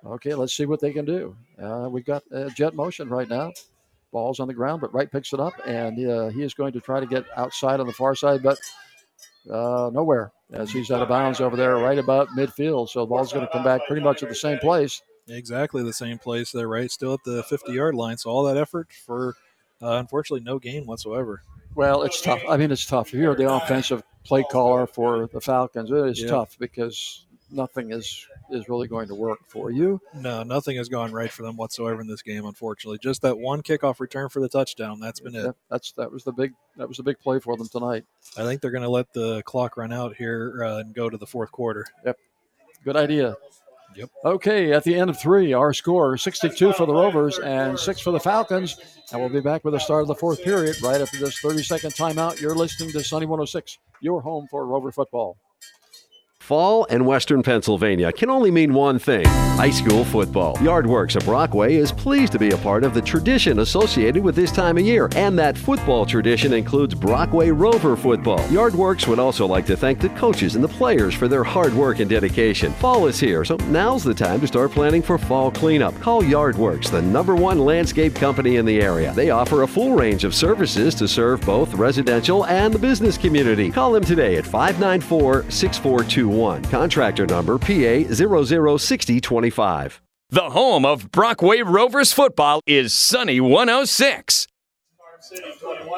[0.07, 1.35] Okay, let's see what they can do.
[1.61, 3.51] Uh, we've got uh, jet motion right now.
[4.13, 6.79] Ball's on the ground, but Wright picks it up, and uh, he is going to
[6.79, 8.57] try to get outside on the far side, but
[9.51, 12.87] uh, nowhere as he's out of bounds over there, right about midfield.
[12.89, 15.01] So the ball's going to come back pretty much at the same place.
[15.27, 16.89] Exactly the same place there, right?
[16.89, 18.17] Still at the 50 yard line.
[18.17, 19.35] So all that effort for,
[19.81, 21.41] uh, unfortunately, no gain whatsoever.
[21.75, 22.41] Well, it's tough.
[22.47, 23.09] I mean, it's tough.
[23.09, 26.29] If you're the offensive play caller for the Falcons, it is Yeah.
[26.29, 29.99] tough because nothing is is really going to work for you.
[30.13, 32.99] No, nothing has gone right for them whatsoever in this game, unfortunately.
[33.01, 34.99] Just that one kickoff return for the touchdown.
[34.99, 35.43] That's been it.
[35.43, 38.05] That, that's that was the big that was the big play for them tonight.
[38.37, 41.17] I think they're going to let the clock run out here uh, and go to
[41.17, 41.85] the fourth quarter.
[42.05, 42.17] Yep.
[42.83, 43.35] Good idea.
[43.95, 44.09] Yep.
[44.25, 48.11] Okay, at the end of three, our score 62 for the Rovers and six for
[48.11, 48.77] the Falcons.
[49.11, 51.63] And we'll be back with the start of the fourth period right after this 30
[51.63, 52.39] second timeout.
[52.39, 55.37] You're listening to Sunny 106, your home for Rover football.
[56.47, 59.25] Fall and Western Pennsylvania can only mean one thing
[59.57, 60.55] high school football.
[60.57, 64.51] Yardworks of Brockway is pleased to be a part of the tradition associated with this
[64.51, 68.37] time of year, and that football tradition includes Brockway Rover football.
[68.49, 71.97] Yardworks would also like to thank the coaches and the players for their hard work
[71.99, 72.71] and dedication.
[72.73, 75.99] Fall is here, so now's the time to start planning for fall cleanup.
[76.01, 79.11] Call Yardworks, the number one landscape company in the area.
[79.15, 83.71] They offer a full range of services to serve both residential and the business community.
[83.71, 85.45] Call them today at 594
[86.37, 86.71] 6421.
[86.71, 90.01] Contractor number PA 006025.
[90.29, 94.45] The home of Brockway Rovers football is Sunny 106.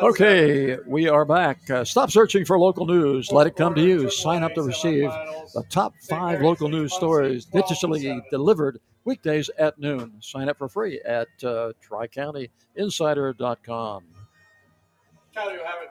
[0.01, 1.69] Okay, we are back.
[1.69, 3.29] Uh, stop searching for local news.
[3.31, 4.09] Let it come to you.
[4.09, 5.09] Sign up to receive
[5.53, 10.13] the top five local news stories digitally delivered weekdays at noon.
[10.21, 14.03] Sign up for free at uh, tricountyinsider.com.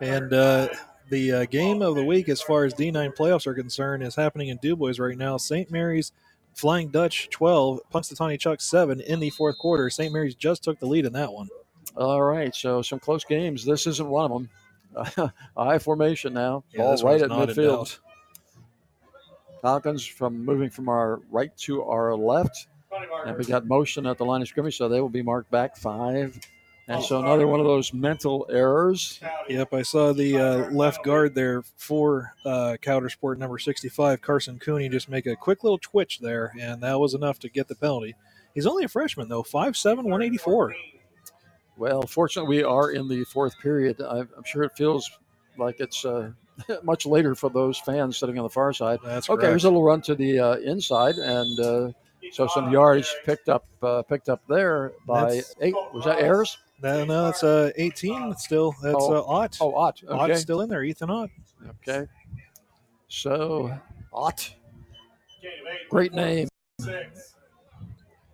[0.00, 0.68] And uh,
[1.10, 4.48] the uh, game of the week, as far as D9 playoffs are concerned, is happening
[4.48, 5.36] in Dubois right now.
[5.36, 5.70] St.
[5.70, 6.12] Mary's
[6.54, 9.88] Flying Dutch 12, Punxsutawney Chuck 7 in the fourth quarter.
[9.90, 10.12] St.
[10.12, 11.48] Mary's just took the lead in that one.
[11.96, 13.64] All right, so some close games.
[13.64, 15.32] This isn't one of them.
[15.56, 16.64] high formation now.
[16.72, 17.98] Yeah, Ball right at midfield.
[19.62, 22.68] Falcons from moving from our right to our left.
[23.26, 25.76] And we got motion at the line of scrimmage, so they will be marked back
[25.76, 26.38] five.
[26.88, 29.20] And so another one of those mental errors.
[29.48, 34.88] Yep, I saw the uh, left guard there for uh, Coudersport number 65, Carson Cooney,
[34.88, 38.14] just make a quick little twitch there, and that was enough to get the penalty.
[38.54, 40.74] He's only a freshman, though, 5'7, 184.
[41.76, 44.00] Well, fortunately, we are in the fourth period.
[44.00, 45.10] I- I'm sure it feels
[45.58, 46.30] like it's uh,
[46.82, 48.98] much later for those fans sitting on the far side.
[49.04, 49.36] That's okay.
[49.36, 49.50] correct.
[49.50, 51.92] Here's a little run to the uh, inside, and uh,
[52.32, 55.74] so some yards picked up uh, picked up there by That's- eight.
[55.92, 56.58] Was that Ayers?
[56.80, 58.72] No, no, it's uh, 18 still.
[58.82, 59.14] That's Oh.
[59.14, 59.58] uh, Ott.
[59.60, 60.00] Oh, Ott.
[60.08, 60.14] Okay.
[60.32, 61.28] Ott's still in there, Ethan Ott.
[61.88, 62.06] Okay.
[63.08, 63.76] So
[64.12, 64.54] Ott,
[65.90, 66.46] great name.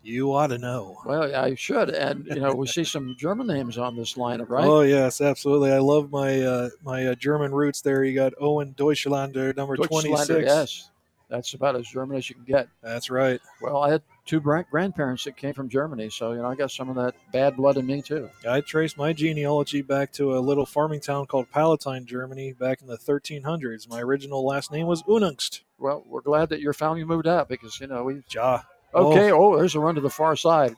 [0.03, 0.99] You ought to know.
[1.07, 4.67] Well, I should, and you know we see some German names on this lineup, right?
[4.67, 5.73] Oh yes, absolutely.
[5.73, 7.81] I love my uh, my uh, German roots.
[7.81, 10.45] There, you got Owen Deutschlander, number twenty six.
[10.47, 10.91] Yes,
[11.29, 12.69] that's about as German as you can get.
[12.83, 13.41] That's right.
[13.61, 16.89] Well, I had two grandparents that came from Germany, so you know I got some
[16.89, 18.31] of that bad blood in me too.
[18.49, 22.87] I traced my genealogy back to a little farming town called Palatine, Germany, back in
[22.87, 23.89] the 1300s.
[23.89, 25.61] My original last name was Unangst.
[25.79, 28.23] Well, we're glad that your family moved out because you know we.
[28.31, 28.61] Ja.
[28.95, 29.33] Okay.
[29.33, 30.77] Oh, there's a run to the far side,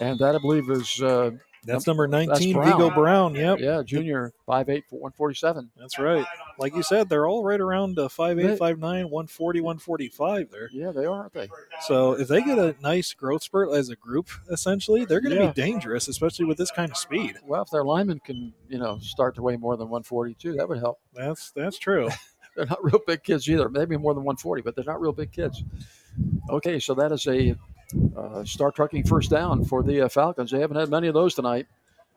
[0.00, 1.00] and that I believe is.
[1.00, 1.32] Uh,
[1.64, 3.34] That's number 19, that's Vigo Brown.
[3.36, 3.60] Yep.
[3.60, 5.70] Yeah, junior, five eight one forty seven.
[5.78, 6.26] That's right.
[6.58, 10.68] Like you said, they're all right around uh, 5'8", 5'9", 140, 145 there.
[10.72, 11.48] Yeah, they are, aren't they?
[11.82, 15.42] So if they get a nice growth spurt as a group, essentially, they're going to
[15.44, 15.52] Yeah.
[15.52, 17.36] be dangerous, especially with this kind of speed.
[17.44, 20.78] Well, if their linemen can, you know, start to weigh more than 142, that would
[20.78, 20.98] help.
[21.14, 22.08] That's that's true.
[22.56, 23.68] they're not real big kids either.
[23.68, 25.62] Maybe more than 140, but they're not real big kids.
[26.50, 27.56] Okay, so that is a
[28.16, 30.50] uh, Star Trucking first down for the uh, Falcons.
[30.50, 31.66] They haven't had many of those tonight.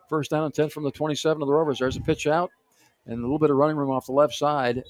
[0.09, 1.79] First down and 10 from the 27 of the Rovers.
[1.79, 2.51] There's a pitch out
[3.05, 4.83] and a little bit of running room off the left side.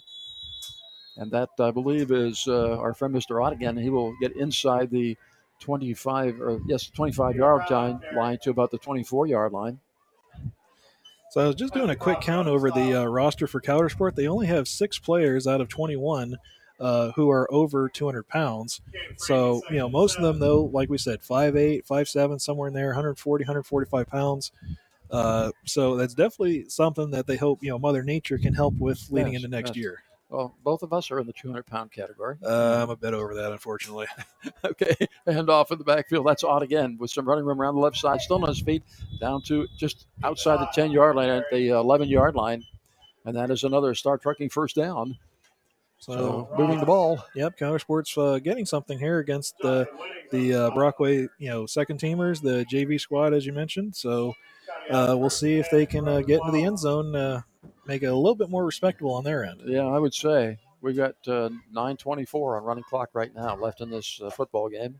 [1.17, 3.43] And that, I believe, is uh, our friend Mr.
[3.43, 3.77] Ott again.
[3.77, 5.17] He will get inside the
[5.59, 9.79] 25 or yes, 25 yard line, line to about the 24 yard line.
[11.31, 14.15] So I was just doing a quick count over the uh, roster for Coudersport.
[14.15, 16.37] They only have six players out of 21
[16.79, 18.81] uh, who are over 200 pounds.
[19.17, 22.87] So, you know, most of them, though, like we said, 5'8, 5'7, somewhere in there,
[22.87, 24.51] 140, 145 pounds.
[25.09, 29.07] Uh, so that's definitely something that they hope, you know, Mother Nature can help with
[29.11, 29.77] leading Yes, into next yes.
[29.77, 30.03] year.
[30.29, 32.35] Well, both of us are in the 200 pound category.
[32.43, 34.07] Uh, I'm a bit over that, unfortunately.
[34.65, 34.95] okay,
[35.27, 36.25] And off in the backfield.
[36.25, 38.19] That's odd again with some running room around the left side.
[38.21, 38.83] Still on his feet,
[39.19, 42.63] down to just outside the 10 yard line at the 11 yard line.
[43.23, 45.17] And that is another Star Trucking first down.
[45.97, 47.23] So, moving the ball.
[47.35, 49.87] Yep, Coudersport's uh, getting something here against the
[50.31, 53.95] the uh, Brockway, you know, second teamers, the JV squad, as you mentioned.
[53.95, 54.33] So
[54.89, 57.41] uh, we'll see if they can uh, get into the end zone, uh,
[57.87, 59.61] make it a little bit more respectable on their end.
[59.65, 63.89] Yeah, I would say we've got uh, 9:24 on running clock right now left in
[63.89, 64.99] this uh, football game.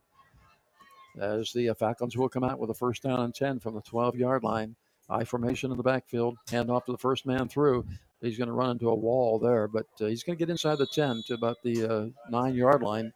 [1.20, 3.82] As the uh, Falcons will come out with a first down and 10 from the
[3.82, 4.76] 12 yard line.
[5.08, 7.86] I formation in the backfield, hand off to the first man through.
[8.22, 10.78] He's going to run into a wall there, but uh, he's going to get inside
[10.78, 13.14] the 10 to about the uh, nine yard line.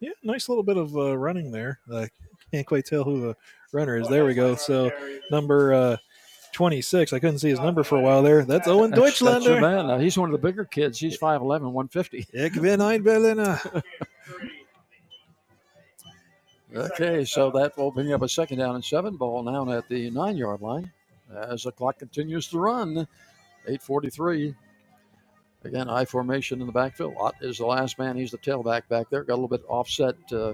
[0.00, 1.80] Yeah, nice little bit of uh, running there.
[1.92, 2.08] I
[2.52, 3.36] can't quite tell who the
[3.72, 4.08] runner is.
[4.08, 4.54] There we go.
[4.54, 4.92] So
[5.30, 5.96] number uh,
[6.52, 7.12] 26.
[7.12, 8.44] I couldn't see his number for a while there.
[8.44, 9.60] That's Owen That's- that's Deutschlander.
[9.60, 9.88] man.
[9.88, 10.98] Now, he's one of the bigger kids.
[11.00, 12.26] He's 5'11, 150.
[12.32, 13.60] Ich bin ein Berliner.
[16.76, 20.10] Okay, so that will bring up a second down and seven ball now at the
[20.10, 20.90] nine yard line
[21.32, 23.06] as the clock continues to run.
[23.66, 24.54] 843.
[25.64, 27.14] Again, I formation in the backfield.
[27.18, 28.16] Ott is the last man.
[28.16, 29.24] He's the tailback back there.
[29.24, 30.52] Got a little bit offset uh,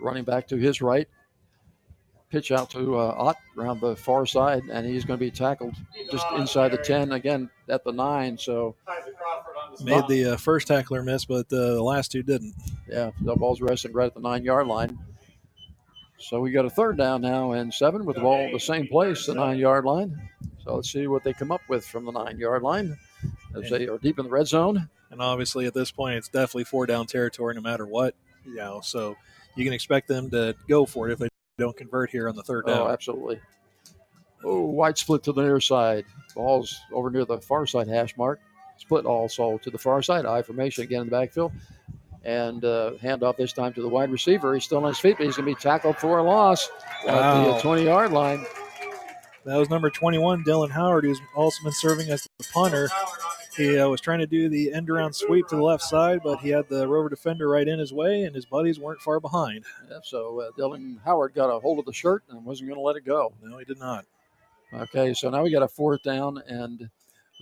[0.00, 1.08] running back to his right.
[2.30, 5.74] Pitch out to uh, Ott around the far side, and he's going to be tackled
[6.10, 8.38] just inside the 10 again at the nine.
[8.38, 8.74] So
[9.82, 12.54] Made the uh, first tackler miss, but uh, the last two didn't.
[12.88, 14.98] Yeah, the ball's resting right at the nine yard line.
[16.18, 18.86] So we got a third down now and seven with the ball at the same
[18.86, 20.28] place, the nine yard line.
[20.64, 22.96] So let's see what they come up with from the nine yard line
[23.54, 24.88] as they are deep in the red zone.
[25.10, 28.14] And obviously, at this point, it's definitely four down territory, no matter what.
[28.46, 29.14] You know, so
[29.56, 31.28] you can expect them to go for it if they
[31.58, 32.78] don't convert here on the third down.
[32.78, 33.40] Oh, absolutely.
[34.42, 36.04] Oh, wide split to the near side.
[36.34, 38.40] Ball's over near the far side hash mark.
[38.78, 40.26] Split also to the far side.
[40.26, 41.52] I formation again in the backfield.
[42.24, 44.54] And uh, handoff this time to the wide receiver.
[44.54, 46.70] He's still on his feet, but he's going to be tackled for a loss
[47.06, 48.44] at the 20 yard line.
[49.44, 52.88] That was number 21, Dylan Howard, who's also been serving as the punter.
[53.56, 56.38] He uh, was trying to do the end around sweep to the left side, but
[56.40, 59.64] he had the rover defender right in his way, and his buddies weren't far behind.
[59.90, 62.82] Yeah, so uh, Dylan Howard got a hold of the shirt and wasn't going to
[62.82, 63.32] let it go.
[63.42, 64.06] No, he did not.
[64.72, 66.88] Okay, so now we got a fourth down, and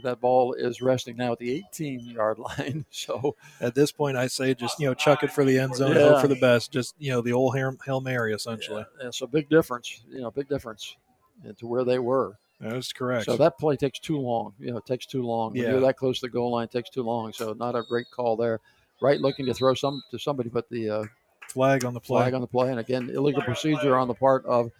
[0.02, 2.84] that ball is resting now at the 18 yard line.
[2.90, 5.94] So At this point, I say just you know chuck it for the end zone,
[5.96, 6.08] Yeah.
[6.10, 6.72] hope for the best.
[6.72, 8.84] Just you know the old hail, mary essentially.
[9.00, 10.96] it's a big difference, you know, big difference
[11.44, 12.36] into where they were.
[12.60, 13.24] That is correct.
[13.24, 14.54] So that play takes too long.
[14.58, 15.52] You know, it takes too long.
[15.52, 15.70] When Yeah.
[15.70, 17.32] you're that close to the goal line, it takes too long.
[17.32, 18.60] So not a great call there.
[19.00, 21.04] Right, looking to throw some to somebody, but the uh,
[21.48, 22.22] flag on the play.
[22.22, 24.70] flag on the play, and again, illegal procedure on the part of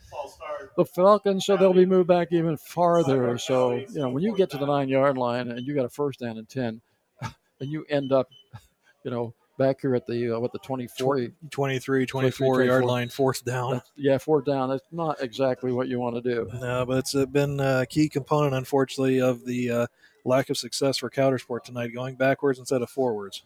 [0.76, 3.36] the Falcons, so they'll be moved back even farther.
[3.36, 5.90] So you know, when you get to the nine yard line and you got a
[5.90, 6.80] first down and ten,
[7.20, 8.28] and you end up,
[9.04, 13.44] you know, back here at the uh, what the 24, 23, 24 yard line, fourth
[13.44, 13.72] down.
[13.72, 14.68] That's- yeah, fourth down.
[14.68, 16.50] That's not exactly what you want to do.
[16.60, 19.86] No, but it's been a key component, unfortunately, of the uh,
[20.24, 23.42] lack of success for Coudersport tonight, going backwards instead of forwards.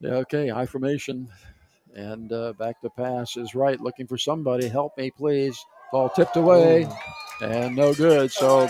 [0.00, 1.28] Yeah, okay, high formation.
[1.94, 3.80] And uh, back to pass is right.
[3.80, 4.68] Looking for somebody.
[4.68, 5.64] Help me, please.
[5.92, 6.88] Ball tipped away
[7.40, 8.32] and no good.
[8.32, 8.68] So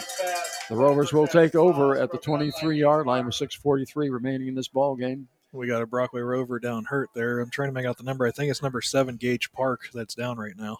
[0.68, 4.68] the Rovers will take over at the 23 yard line with 6.43 remaining in this
[4.68, 5.26] ball game.
[5.55, 7.39] We got a Brockway Rover down hurt there.
[7.39, 8.26] I'm trying to make out the number.
[8.26, 10.78] I think it's number seven, Gage Park, that's down right now.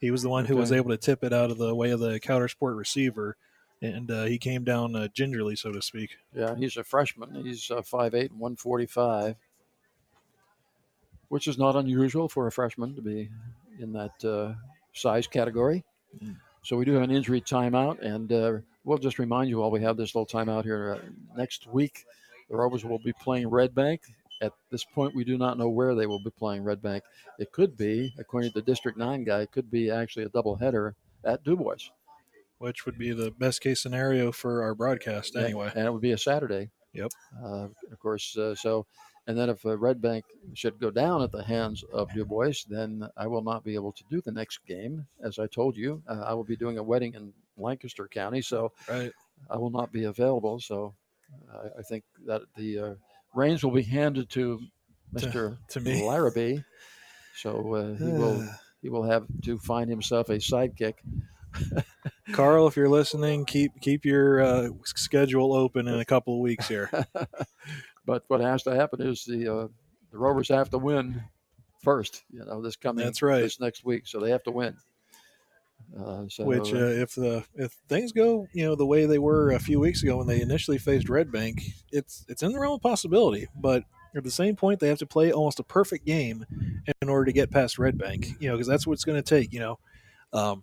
[0.00, 2.00] He was the one who was able to tip it out of the way of
[2.00, 3.36] the Coudersport receiver,
[3.80, 6.16] and uh, he came down uh, gingerly, so to speak.
[6.34, 7.44] Yeah, he's a freshman.
[7.44, 9.36] He's uh, 5'8 and 145,
[11.28, 13.30] which is not unusual for a freshman to be
[13.78, 14.54] in that uh,
[14.94, 15.84] size category.
[16.62, 18.52] So we do have an injury timeout, and uh,
[18.84, 20.94] we'll just remind you while we have this little timeout here.
[20.94, 22.04] Uh, next week,
[22.50, 24.02] the Rovers will be playing Red Bank.
[24.42, 27.04] At this point, we do not know where they will be playing Red Bank.
[27.38, 30.94] It could be, according to the District 9 guy, it could be actually a doubleheader
[31.24, 31.90] at DuBois.
[32.58, 35.72] Which would be the best case scenario for our broadcast, Yeah, anyway.
[35.74, 36.70] And it would be a Saturday.
[36.92, 37.10] Yep.
[37.42, 38.86] Uh, of course, uh, so,
[39.26, 42.52] and then if uh, Red Bank should go down at the hands of Du Bois,
[42.68, 45.06] then I will not be able to do the next game.
[45.22, 48.72] As I told you, uh, I will be doing a wedding in Lancaster County, so
[48.88, 49.12] Right.
[49.48, 50.60] I will not be available.
[50.60, 50.94] So
[51.52, 52.94] I, I think that the uh,
[53.34, 54.60] reins will be handed to
[55.18, 55.58] To- Mr.
[55.68, 56.06] to me.
[56.06, 56.60] Larrabee.
[57.36, 58.48] So uh, he will
[58.82, 60.94] he will have to find himself a sidekick.
[62.32, 66.68] Carl, if you're listening, keep keep your uh, schedule open in a couple of weeks
[66.68, 66.90] here.
[68.06, 69.68] But what has to happen is the uh,
[70.10, 71.22] the Rovers have to win
[71.84, 72.24] first.
[72.30, 73.42] You know, this coming That's right.
[73.42, 74.76] this next week, so they have to win.
[75.98, 79.18] Uh, so, Which, uh, uh, if the if things go, you know, the way they
[79.18, 82.60] were a few weeks ago when they initially faced Red Bank, it's it's in the
[82.60, 83.48] realm of possibility.
[83.56, 86.46] But at the same point, they have to play almost a perfect game
[87.02, 88.36] in order to get past Red Bank.
[88.38, 89.52] You know, because that's what it's going to take.
[89.52, 89.78] You know,
[90.32, 90.62] um,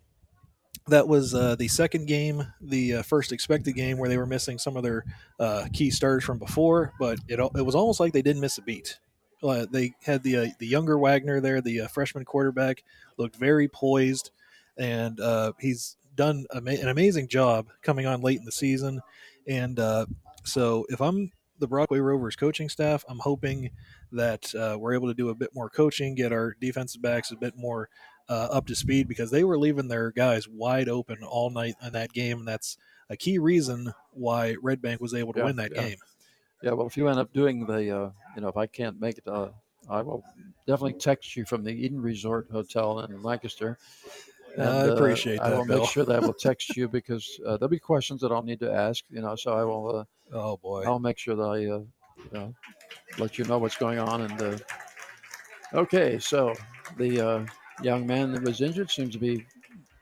[0.87, 4.57] that was uh, the second game, the uh, first expected game where they were missing
[4.57, 5.03] some of their
[5.39, 8.61] uh, key starters from before, but it it was almost like they didn't miss a
[8.61, 8.97] beat.
[9.43, 12.83] Uh, they had the uh, the younger Wagner there, the uh, freshman quarterback,
[13.17, 14.31] looked very poised,
[14.77, 19.01] and uh, he's done ama- an amazing job coming on late in the season.
[19.47, 20.05] And uh,
[20.43, 23.71] so, if I'm the Brockway Rovers coaching staff, I'm hoping
[24.11, 27.35] that uh, we're able to do a bit more coaching, get our defensive backs a
[27.35, 27.89] bit more
[28.29, 31.93] uh, up to speed because they were leaving their guys wide open all night in
[31.93, 32.77] that game, and that's
[33.09, 35.81] a key reason why Red Bank was able to Yeah, win that yeah.
[35.81, 35.97] game.
[36.61, 39.19] Yeah, well, if you end up doing the, uh, you know, if I can't make
[39.19, 39.49] it, uh,
[39.89, 40.23] I will
[40.65, 43.77] definitely text you from the Eden Resort Hotel in Lancaster.
[44.57, 45.79] I appreciate I that, I will Bill.
[45.79, 48.59] make sure that I will text you because uh, there'll be questions that I'll need
[48.61, 49.03] to ask.
[49.09, 49.97] You know, so I will.
[49.97, 50.03] Uh,
[50.33, 50.83] oh boy.
[50.83, 52.53] I'll make sure that I, uh, you know,
[53.17, 54.21] let you know what's going on.
[54.21, 54.57] And uh,
[55.73, 56.53] okay, so
[56.97, 57.45] the uh,
[57.81, 59.45] young man that was injured seems to be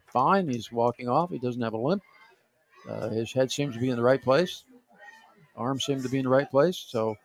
[0.07, 0.47] fine.
[0.47, 1.29] He's walking off.
[1.29, 2.03] He doesn't have a limp.
[2.89, 4.63] Uh, his head seems to be in the right place.
[5.55, 6.77] Arms seem to be in the right place.
[6.77, 7.15] So,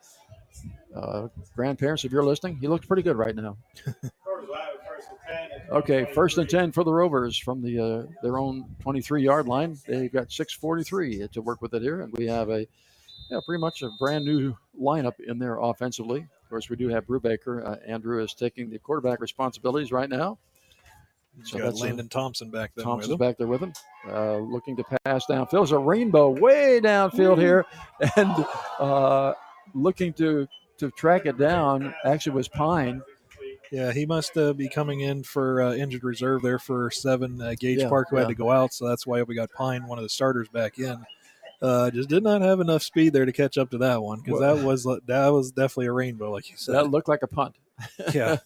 [0.94, 3.56] uh, grandparents, if you're listening, he looks pretty good right now.
[5.70, 9.78] Okay, first and ten for the Rovers from the uh, their own 23 yard line.
[9.86, 12.66] They've got 6:43 to work with it here, and we have a
[13.30, 16.20] yeah, pretty much a brand new lineup in there offensively.
[16.20, 17.64] Of course, we do have Brubaker.
[17.64, 20.38] Uh, Andrew is taking the quarterback responsibilities right now.
[21.36, 22.84] He's got that's a- Landon Thompson back there.
[22.84, 23.28] Thompson's with him.
[23.28, 23.72] back there with him,
[24.08, 25.50] uh, looking to pass downfield.
[25.52, 27.64] There's a rainbow way downfield here,
[28.16, 28.46] and
[28.80, 29.34] uh,
[29.74, 30.48] looking to
[30.78, 31.94] to track it down.
[32.04, 33.02] Actually, was Pine.
[33.70, 37.40] Yeah, he must uh, be coming in for uh, injured reserve there for seven.
[37.40, 39.86] Uh, Gage Yeah, Park, who had to go out, so that's why we got Pine,
[39.86, 41.04] one of the starters, back in.
[41.62, 44.40] Uh, just did not have enough speed there to catch up to that one because
[44.40, 46.74] Well- that was that was definitely a rainbow, like you said.
[46.74, 47.56] That looked like a punt.
[48.14, 48.38] yeah,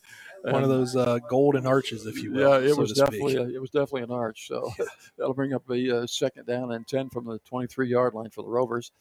[0.43, 2.41] one of those uh, golden arches, if you will.
[2.41, 4.47] Yeah, it so was definitely a, it was definitely an arch.
[4.47, 4.71] So
[5.17, 8.43] that'll bring up the uh, second down and ten from the 23 yard line for
[8.43, 8.93] the Rovers.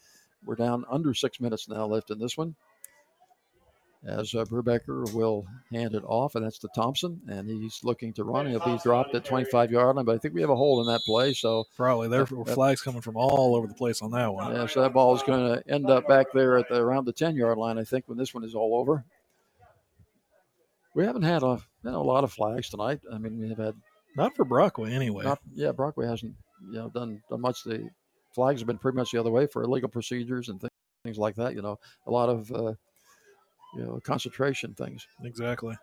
[0.46, 2.56] We're down under six minutes now left in this one.
[4.06, 8.26] As uh, Brubaker will hand it off, and that's to Thompson, and he's looking to
[8.26, 8.48] run.
[8.48, 10.88] He'll be dropped at 25 yard line, but I think we have a hole in
[10.88, 11.34] that play.
[11.34, 14.54] So Probably there that- were flags coming from all over the place on that one.
[14.54, 17.14] yeah, so that ball is going to end up back there at the, around the
[17.14, 19.06] 10 yard line, I think, when this one is all over.
[20.94, 23.00] We haven't had a, you know, a lot of flags tonight.
[23.12, 23.76] I mean, we have had
[24.16, 25.24] Not for Brockway, anyway.
[25.24, 27.64] Not, yeah, Brockway hasn't you know done, done much.
[27.64, 27.90] The
[28.36, 30.72] flags have been pretty much the other way for illegal procedures and th-
[31.04, 31.56] things like that.
[31.56, 32.74] You know, a lot of uh,
[33.76, 35.08] you know concentration things.
[35.24, 35.76] Exactly.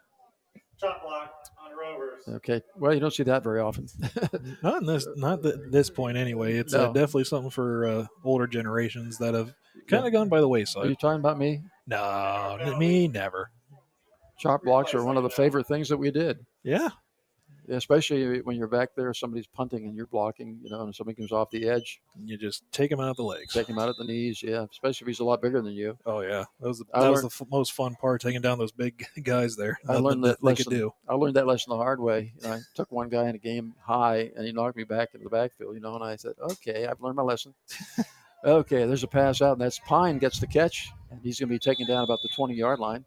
[0.80, 2.22] Chop block on Rovers.
[2.28, 3.86] Okay, well you don't see that very often.
[4.62, 6.54] Not in this, not th- this point anyway.
[6.54, 9.52] It's uh, definitely something for uh, older generations that have
[9.88, 10.86] kind of gone by the wayside.
[10.86, 11.62] Are you talking about me?
[11.86, 13.50] No, n- me never.
[14.38, 16.38] Chop blocks are one of the favorite things that we did.
[16.62, 16.88] Yeah.
[17.70, 21.30] Especially when you're back there, somebody's punting and you're blocking, you know, and somebody comes
[21.30, 22.00] off the edge.
[22.24, 23.54] You just take him out of the legs.
[23.54, 24.66] Take him out at the knees, yeah.
[24.70, 25.96] Especially if he's a lot bigger than you.
[26.04, 28.72] Oh yeah, that was the, that was the f- most fun part, taking down those
[28.72, 29.78] big guys there.
[29.88, 30.64] I learned that they lesson.
[30.64, 30.92] could do.
[31.08, 32.32] I learned that lesson the hard way.
[32.42, 35.10] You know, I took one guy in a game high, and he knocked me back
[35.14, 35.74] into the backfield.
[35.74, 37.54] You know, and I said, "Okay, I've learned my lesson."
[38.44, 41.54] okay, there's a pass out, and that's Pine gets the catch, and he's going to
[41.54, 43.04] be taken down about the 20 yard line.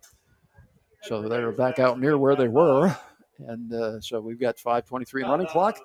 [1.03, 2.95] So they're back out near where they were,
[3.39, 5.77] and uh, so we've got 5:23 running clock.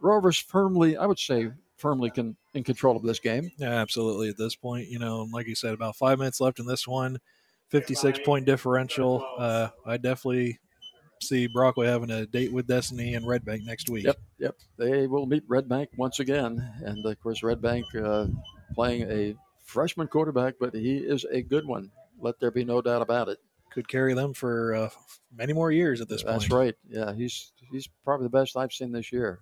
[0.00, 3.50] Rovers firmly, I would say, firmly can in control of this game.
[3.58, 4.28] Yeah, absolutely.
[4.28, 7.18] At this point, you know, like you said, about five minutes left in this one,
[7.68, 9.26] 56 point differential.
[9.38, 10.58] Uh, I definitely
[11.22, 14.04] see Brockway having a date with Destiny and Red Bank next week.
[14.04, 14.56] Yep, yep.
[14.76, 18.26] They will meet Red Bank once again, and of course, Red Bank uh,
[18.74, 21.90] playing a freshman quarterback, but he is a good one.
[22.20, 23.38] Let there be no doubt about it.
[23.74, 24.90] Could carry them for uh,
[25.36, 26.40] many more years at this point.
[26.40, 26.74] That's right.
[26.88, 29.40] Yeah, he's he's probably the best I've seen this year,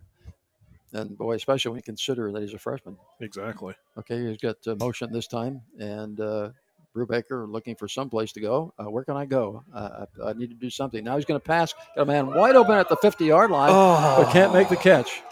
[0.92, 2.96] and boy, especially when you consider that he's a freshman.
[3.20, 3.74] Exactly.
[3.98, 6.50] Okay, he's got uh, motion this time, and uh,
[6.94, 8.72] Brubaker looking for some place to go.
[8.78, 9.64] Uh, where can I go?
[9.72, 11.04] Uh, I, I need to do something.
[11.04, 11.74] Now he's going to pass.
[11.96, 14.22] Got a man wide open at the 50 yard line, oh.
[14.22, 15.22] but can't make the catch.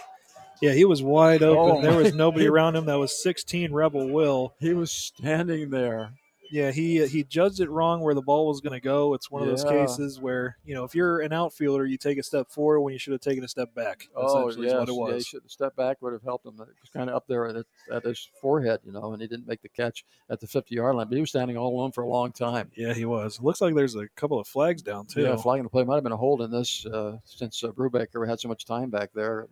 [0.60, 1.78] Yeah, he was wide open.
[1.78, 2.84] Oh, there was nobody around him.
[2.86, 4.54] That was 16 Rebel Will.
[4.60, 6.12] He was standing there.
[6.50, 9.14] Yeah, he he judged it wrong where the ball was going to go.
[9.14, 12.22] It's one of those cases where you know if you're an outfielder, you take a
[12.22, 14.08] step forward when you should have taken a step back.
[14.16, 14.56] Oh, yes.
[14.56, 15.26] what it Yeah, he was.
[15.26, 16.54] should have stepped back, would have helped him.
[16.60, 19.46] It was kind of up there at, at his forehead, you know, and he didn't
[19.46, 22.02] make the catch at the 50 yard line, but he was standing all alone for
[22.02, 22.70] a long time.
[22.76, 23.40] Yeah, he was.
[23.40, 25.22] Looks like there's a couple of flags down too.
[25.22, 28.26] Yeah, flagging the play might have been a hold in this uh, since uh, Brubaker
[28.28, 29.46] had so much time back there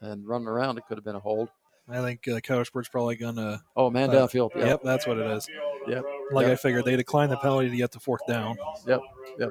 [0.00, 0.78] and running around.
[0.78, 1.48] It could have been a hold.
[1.88, 3.62] I think uh, Coudersport's probably gonna.
[3.76, 4.54] Oh, man uh, downfield.
[4.54, 4.66] Yep.
[4.66, 4.80] Yep.
[4.84, 5.48] that's what it is.
[5.86, 6.04] Yep.
[6.32, 8.56] Like I figured, they declined the penalty to get the fourth down.
[8.86, 9.00] Yep.
[9.38, 9.50] Yep.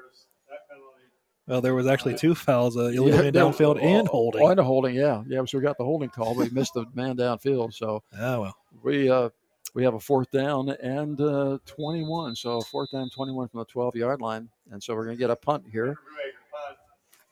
[1.45, 4.41] Well, there was actually two fouls: uh, illegal Yeah, man no, downfield and holding.
[4.41, 5.23] Oh, and a holding, yeah.
[5.27, 7.73] Yeah, so we got the holding call, but we missed the man downfield.
[7.73, 8.55] So oh, well.
[8.81, 9.29] we uh,
[9.73, 12.35] we have a fourth down and uh, 21.
[12.35, 14.49] So fourth down, 21 from the 12 yard line.
[14.71, 15.97] And so we're going to get a punt here.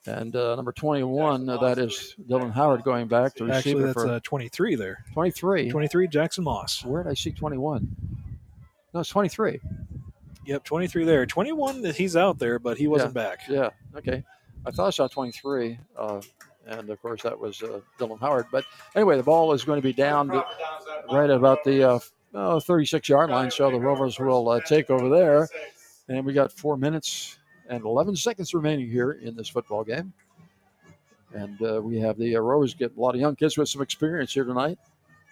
[0.07, 3.57] And uh, number 21, uh, that is Dylan Howard going back to receiver.
[3.57, 5.05] Actually, that's for uh, 23 there.
[5.13, 5.69] 23.
[5.69, 6.83] 23, Jackson Motz.
[6.83, 7.87] Where did I see 21?
[8.93, 9.59] No, it's 23.
[10.45, 11.25] Yep, 23 there.
[11.25, 13.23] 21, he's out there, but he wasn't yeah.
[13.23, 13.39] back.
[13.47, 13.69] Yeah.
[13.95, 14.23] Okay.
[14.65, 16.21] I thought I saw 23, uh,
[16.65, 18.47] and of course that was uh, Dylan Howard.
[18.51, 18.65] But
[18.95, 20.43] anyway, the ball is going to be down to,
[21.11, 21.99] right about the uh,
[22.33, 25.47] uh, 36 yard line, so the Rovers will uh, take over there.
[26.07, 27.37] And we got four minutes
[27.71, 30.13] and 11 seconds remaining here in this football game.
[31.33, 34.33] And uh, we have the uh, get a lot of young kids with some experience
[34.33, 34.77] here tonight.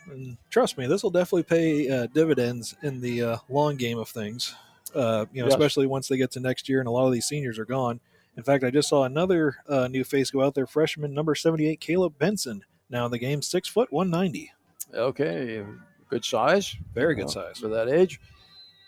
[0.10, 4.08] And trust me, this will definitely pay uh, dividends in the uh, long game of
[4.08, 4.56] things.
[4.96, 5.54] Uh, you know, Yes.
[5.56, 8.00] especially once they get to next year and a lot of these seniors are gone.
[8.38, 11.82] In fact, I just saw another uh, new face go out there, freshman number 78,
[11.82, 12.64] Caleb Benson.
[12.90, 14.52] Now in the game, six foot, 190.
[14.94, 15.64] Okay,
[16.10, 16.76] good size.
[16.96, 17.60] Very good size.
[17.60, 18.20] for that age.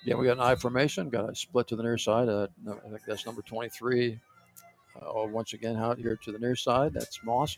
[0.04, 1.10] Yeah, we got an I formation.
[1.10, 2.28] Got a split to the near side.
[2.28, 4.20] Uh, I think that's number 23.
[4.96, 6.94] Uh, once again, out here to the near side.
[6.94, 7.58] That's Motz.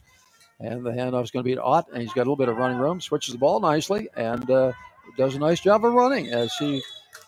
[0.59, 2.49] And the handoff is going to be to Ott, and he's got a little bit
[2.49, 3.01] of running room.
[3.01, 4.71] Switches the ball nicely and uh,
[5.17, 6.81] does a nice job of running as he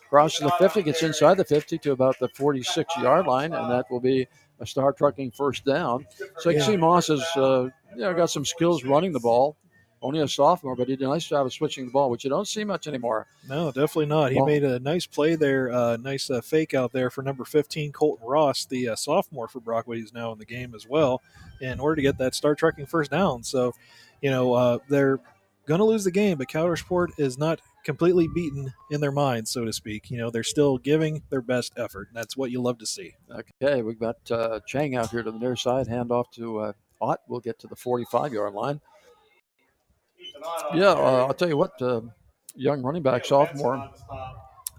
[0.08, 3.90] crosses the 50, gets inside the 50 to about the 46 yard line, and that
[3.90, 4.28] will be
[4.60, 6.06] a star trucking first down.
[6.38, 9.56] So you can see Motz has uh, you know, got some skills running the ball.
[10.02, 12.30] Only a sophomore, but he did a nice job of switching the ball, which you
[12.30, 13.26] don't see much anymore.
[13.48, 14.30] No, definitely not.
[14.30, 17.44] He Well- made a nice play there, uh, nice uh, fake out there for number
[17.44, 21.22] 15, Colton Ross, the uh, sophomore for Brockway, who's now in the game as well,
[21.60, 23.42] in order to get that star trucking first down.
[23.42, 23.72] So,
[24.20, 25.18] you know, uh, they're
[25.66, 29.64] going to lose the game, but Coudersport is not completely beaten in their minds, so
[29.64, 30.10] to speak.
[30.10, 32.08] You know, they're still giving their best effort.
[32.08, 33.14] and That's what you love to see.
[33.62, 35.86] Okay, we've got uh, Chang out here to the near side.
[35.86, 37.20] Hand off to uh, Ott.
[37.28, 38.80] We'll get to the 45 yard line.
[40.74, 42.00] Yeah, uh, I'll tell you what, uh,
[42.54, 43.90] young running back, sophomore.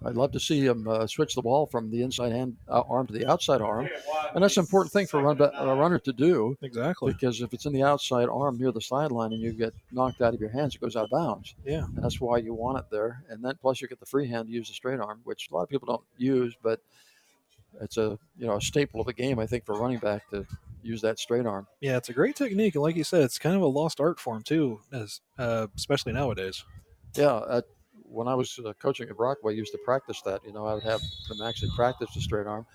[0.06, 3.08] I'd love to see him uh, switch the ball from the inside hand uh, arm
[3.08, 3.90] to the outside arm,
[4.36, 6.56] and that's an important thing for a, run, a runner to do.
[6.62, 7.12] Exactly.
[7.12, 10.36] Because if it's in the outside arm near the sideline and you get knocked out
[10.36, 11.56] of your hands, it goes out of bounds.
[11.66, 11.86] Yeah.
[11.86, 13.24] And that's why you want it there.
[13.30, 15.56] And then plus you get the free hand to use the straight arm, which a
[15.56, 16.80] lot of people don't use, but
[17.82, 20.46] it's a you know a staple of the game, I think, for running back to
[20.88, 21.68] use that straight arm.
[21.82, 24.20] Yeah, it's a great technique, and like you said, it's kind of a lost art
[24.20, 26.64] form too, as uh, especially nowadays.
[27.16, 27.62] Yeah, uh,
[28.04, 30.42] when I was uh, coaching at Brockway, I used to practice that.
[30.46, 32.66] You know, I would have them actually practice the straight arm.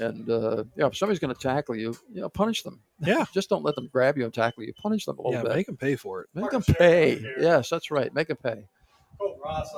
[0.00, 2.80] And uh, yeah, if somebody's going to tackle you, you know, punish them.
[3.00, 4.72] Yeah, just don't let them grab you and tackle you.
[4.74, 5.54] Punish them a little Yeah, bit.
[5.54, 6.28] make them pay for it.
[6.34, 7.22] Make them pay.
[7.38, 8.12] Yes, that's right.
[8.12, 8.66] Make them pay.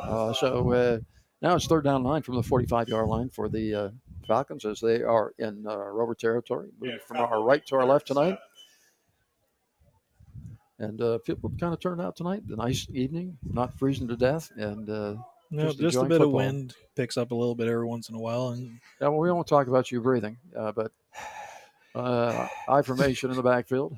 [0.02, 0.98] Uh, so uh,
[1.42, 3.88] now it's third down line from the 45 yard line for the uh,
[4.26, 8.06] Falcons as they are in uh, Rover territory, moving from our right to our left
[8.06, 8.38] tonight.
[10.78, 12.42] And uh, people kind of turned out tonight.
[12.50, 15.14] A nice evening, not freezing to death, and uh,
[15.50, 18.14] No, just, a enjoying bit of wind picks up a little bit every once in
[18.14, 20.92] a while, and Yeah, well, we won't talk about you breathing, uh, but
[21.94, 23.96] uh, I formation in the backfield.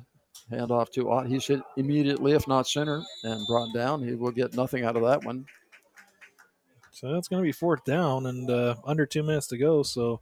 [0.50, 1.26] Hand off to Ott.
[1.26, 4.02] He's hit immediately, if not center, and brought down.
[4.02, 5.44] He will get nothing out of that one.
[6.98, 9.84] So it's going to be fourth down and uh, under two minutes to go.
[9.84, 10.20] So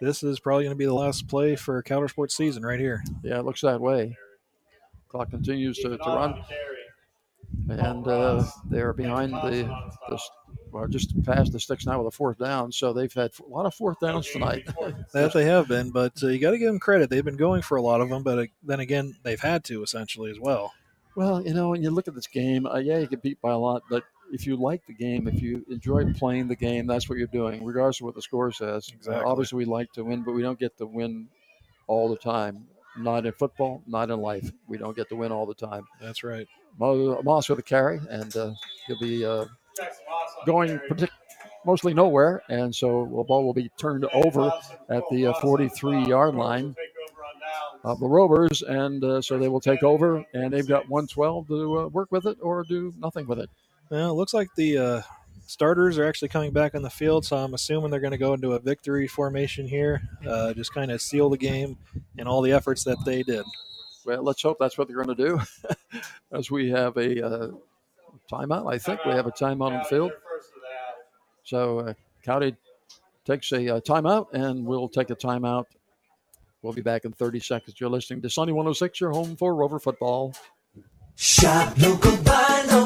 [0.00, 3.04] this is probably going to be the last play for Coudersport's season right here.
[3.22, 4.16] Yeah, it looks that way.
[5.08, 6.42] Clock continues to, to run.
[7.68, 9.70] And uh, they're behind the,
[10.08, 10.18] the,
[10.72, 12.72] well, just past the sticks now with a fourth down.
[12.72, 14.66] So they've had a lot of fourth downs tonight.
[15.12, 17.10] That they have been, but uh, you got to give them credit.
[17.10, 19.82] They've been going for a lot of them, but uh, then again, they've had to
[19.82, 20.72] essentially as well.
[21.14, 23.52] Well, you know, when you look at this game, uh, yeah, you get beat by
[23.52, 27.08] a lot, but if you like the game, if you enjoy playing the game, that's
[27.08, 28.88] what you're doing, regardless of what the score says.
[28.90, 29.24] Uh, Exactly.
[29.24, 31.28] obviously, we like to win, but we don't get to win
[31.86, 32.66] all the time.
[32.98, 34.50] Not in football, not in life.
[34.68, 35.84] We don't get to win all the time.
[36.00, 36.46] That's right.
[36.78, 38.52] Mo- Motz with a carry, and uh,
[38.86, 39.44] he'll be uh,
[40.46, 41.10] going partic-
[41.66, 44.50] mostly nowhere, and so the ball will be turned over
[44.88, 46.74] at the uh, 43-yard line
[47.84, 51.78] of the Rovers, and uh, so they will take over, and they've got 112 to
[51.80, 53.50] uh, work with it or do nothing with it.
[53.90, 55.02] Well, it looks like the uh,
[55.46, 58.34] starters are actually coming back on the field, so I'm assuming they're going to go
[58.34, 61.78] into a victory formation here, uh, just kind of seal the game
[62.18, 63.44] and all the efforts that they did.
[64.04, 65.40] Well, let's hope that's what they're going to do,
[66.32, 67.50] as we have a uh,
[68.30, 68.72] timeout.
[68.72, 70.12] I think we have a timeout on the field.
[71.44, 72.56] So uh, County
[73.24, 75.66] takes a uh, timeout, and we'll take a timeout.
[76.62, 77.80] We'll be back in 30 seconds.
[77.80, 80.34] You're listening to Sunny 106, your home for Rover football.
[81.14, 82.85] Shop local, buy local, save big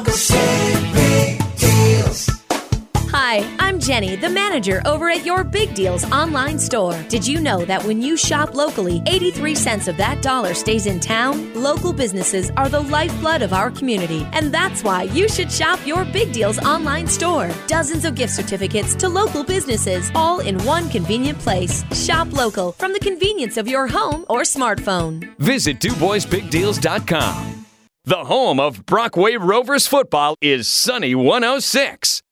[3.31, 7.01] Hi, I'm Jenny, the manager over at your Big Deals online store.
[7.07, 10.99] Did you know that when you shop locally, 83 cents of that dollar stays in
[10.99, 11.53] town?
[11.53, 16.03] Local businesses are the lifeblood of our community, and that's why you should shop your
[16.03, 17.49] Big Deals online store.
[17.67, 21.85] Dozens of gift certificates to local businesses, all in one convenient place.
[21.93, 25.33] Shop local from the convenience of your home or smartphone.
[25.37, 27.60] Visit DuBoisBigDeals.com.
[28.03, 32.23] The home of Brockway Rovers football is Sunny 106.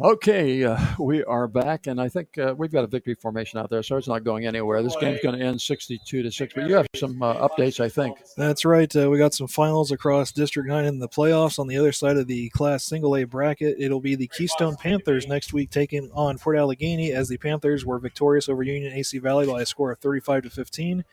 [0.00, 3.70] Okay, uh, we are back, and I think uh, we've got a victory formation out
[3.70, 4.84] there, so it's not going anywhere.
[4.84, 7.88] This game's going to end 62 to 6, but you have some uh, updates, I
[7.88, 8.18] think.
[8.36, 8.94] That's right.
[8.94, 11.58] Uh, we got some finals across District 9 in the playoffs.
[11.58, 15.26] On the other side of the Class Single A bracket, it'll be the Keystone Panthers
[15.26, 19.46] next week taking on Port Allegany as the Panthers were victorious over Union AC Valley
[19.46, 21.04] by a score of 35 to 15.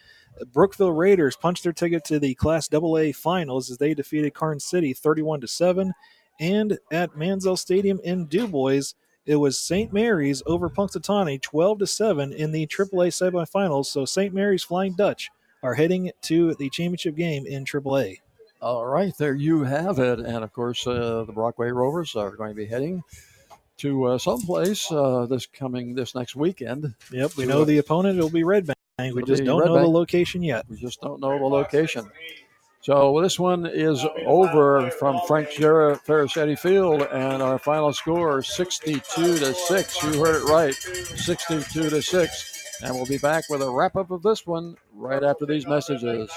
[0.53, 4.93] Brookville Raiders punched their ticket to the Class AA finals as they defeated Karns City
[4.93, 5.93] 31 to 7.
[6.39, 8.93] And at Mansell Stadium in Dubois,
[9.25, 9.91] it was St.
[9.91, 13.87] Mary's over Punxsutawney 12 to 7 in the AAA semifinals.
[13.87, 14.33] So St.
[14.33, 15.29] Mary's Flying Dutch
[15.63, 18.19] are heading to the championship game in AAA.
[18.61, 20.19] All right, there you have it.
[20.19, 23.03] And of course, uh, the Brockway Rovers are going to be heading
[23.77, 26.95] to uh, someplace uh, this coming this next weekend.
[27.11, 28.17] Yep, we know uh, the opponent.
[28.17, 28.65] It'll be Red
[28.97, 29.15] Bank.
[29.15, 30.65] We just don't Red know the location yet.
[30.67, 32.09] We just don't know the location.
[32.81, 39.01] So this one is over from Frank Jarrett Varischetti Field, and our final score 62
[39.37, 40.03] to 6.
[40.03, 42.53] You heard it right 62 to 6.
[42.81, 46.31] And we'll be back with a wrap up of this one right after these messages.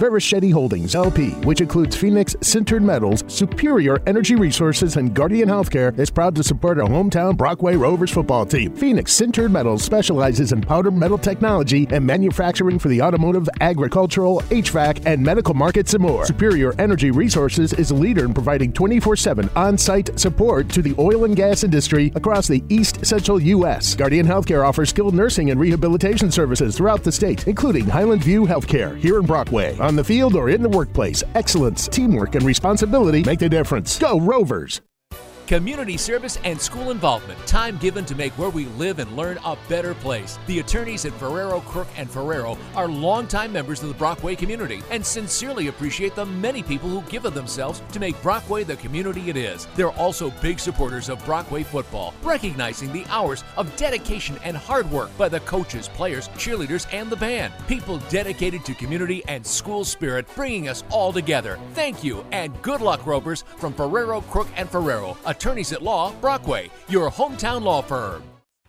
[0.00, 6.10] Varischetti Holdings LP, which includes Phoenix Sintered Metals, Superior Energy Resources, and Guardian Healthcare, is
[6.10, 8.74] proud to support our hometown Brockway Rovers football team.
[8.74, 15.06] Phoenix Sintered Metals specializes in powder metal technology and manufacturing for the automotive, agricultural, HVAC,
[15.06, 16.26] and medical markets and more.
[16.26, 20.94] Superior Energy Resources is a leader in providing 24 7 on site support to the
[20.98, 23.94] oil and gas industry across the East Central U.S.
[23.94, 28.98] Guardian Healthcare offers skilled nursing and rehabilitation services throughout the state, including Highland View Healthcare
[28.98, 29.78] here Brockway.
[29.78, 33.98] On the field or in the workplace, excellence, teamwork, and responsibility make the difference.
[33.98, 34.80] Go Rovers!
[35.50, 37.36] Community service and school involvement.
[37.44, 40.38] Time given to make where we live and learn a better place.
[40.46, 45.04] The attorneys at Ferraro, Crook, and Ferraro are longtime members of the Brockway community and
[45.04, 49.36] sincerely appreciate the many people who give of themselves to make Brockway the community it
[49.36, 49.66] is.
[49.74, 55.10] They're also big supporters of Brockway football, recognizing the hours of dedication and hard work
[55.18, 57.52] by the coaches, players, cheerleaders, and the band.
[57.66, 61.58] People dedicated to community and school spirit, bringing us all together.
[61.74, 66.70] Thank you and good luck, Rovers, from Ferraro, Crook, and Ferraro, attorneys at law, Brockway,
[66.90, 68.22] your hometown law firm.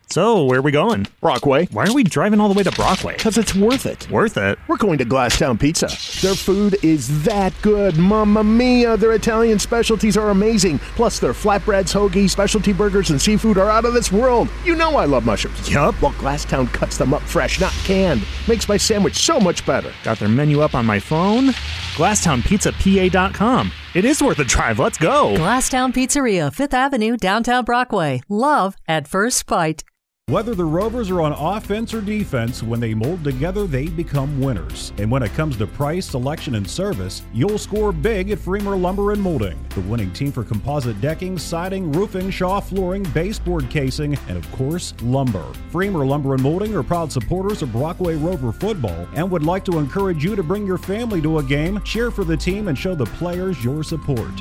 [0.10, 1.08] So, where are we going?
[1.22, 1.66] Brockway.
[1.68, 3.16] Why are we driving all the way to Brockway?
[3.16, 4.10] Because it's worth it.
[4.10, 4.58] Worth it?
[4.68, 5.88] We're going to Glasstown Pizza.
[6.26, 7.98] Their food is that good.
[7.98, 8.98] Mamma mia.
[8.98, 10.80] Their Italian specialties are amazing.
[10.96, 14.50] Plus, their flatbreads, hoagies, specialty burgers, and seafood are out of this world.
[14.66, 15.70] You know I love mushrooms.
[15.72, 16.02] Yup.
[16.02, 18.26] Well, Glasstown cuts them up fresh, not canned.
[18.50, 19.94] Makes my sandwich so much better.
[20.04, 21.48] Got their menu up on my phone.
[21.96, 23.72] GlasstownPizzaPA.com.
[23.94, 24.80] It is worth a drive.
[24.80, 25.36] Let's go.
[25.36, 28.22] Glasstown Pizzeria, 5th Avenue, downtown Brockway.
[28.30, 29.84] Love at first bite.
[30.32, 34.94] Whether the Rovers are on offense or defense, when they mold together, they become winners.
[34.98, 39.12] And when it comes to price, selection, and service, you'll score big at Freemer Lumber
[39.12, 44.38] and Molding, the winning team for composite decking, siding, roofing, Shaw flooring, baseboard casing, and
[44.38, 45.44] of course, lumber.
[45.70, 49.80] Freemer Lumber and Molding are proud supporters of Brockway Rover football and would like to
[49.80, 52.96] encourage you to bring your family to a game, cheer for the team, and show
[52.96, 54.32] the players your support.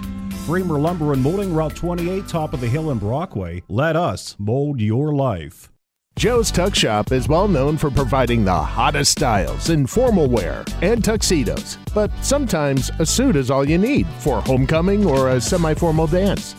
[0.46, 3.64] Freemer Lumber and Molding, Route 28, top of the hill in Brockway.
[3.68, 5.68] Let us mold your life.
[6.16, 11.02] Joe's Tux Shop is well known for providing the hottest styles in formal wear and
[11.02, 16.06] tuxedos, but sometimes a suit is all you need for homecoming or a semi formal
[16.06, 16.54] dance.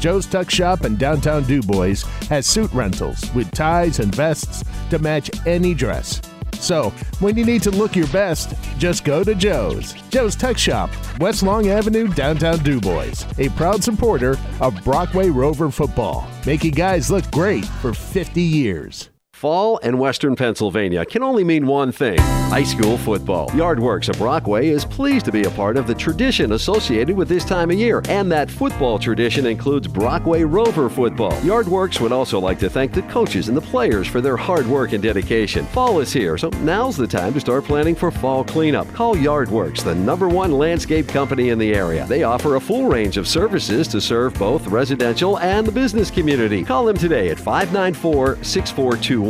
[0.00, 5.30] Joe's Tux Shop in downtown DuBois has suit rentals with ties and vests to match
[5.46, 6.20] any dress.
[6.60, 9.92] So, when you need to look your best, just go to Joe's.
[10.10, 13.26] Joe's Tux Shop, West Long Avenue, downtown DuBois.
[13.38, 19.10] A proud supporter of Brockway Rover football, making guys look great for 50 years.
[19.36, 23.50] Fall and Western Pennsylvania can only mean one thing high school football.
[23.50, 27.44] Yardworks of Brockway is pleased to be a part of the tradition associated with this
[27.44, 31.32] time of year, and that football tradition includes Brockway Rover football.
[31.40, 34.92] Yardworks would also like to thank the coaches and the players for their hard work
[34.92, 35.66] and dedication.
[35.66, 38.90] Fall is here, so now's the time to start planning for fall cleanup.
[38.94, 42.06] Call Yardworks, the number one landscape company in the area.
[42.06, 46.62] They offer a full range of services to serve both residential and the business community.
[46.62, 48.36] Call them today at 594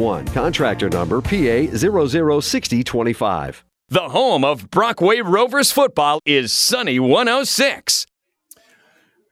[0.06, 0.26] 6421.
[0.34, 3.64] Contractor number PA 006025.
[3.88, 8.06] The home of Brockway Rovers football is Sunny 106.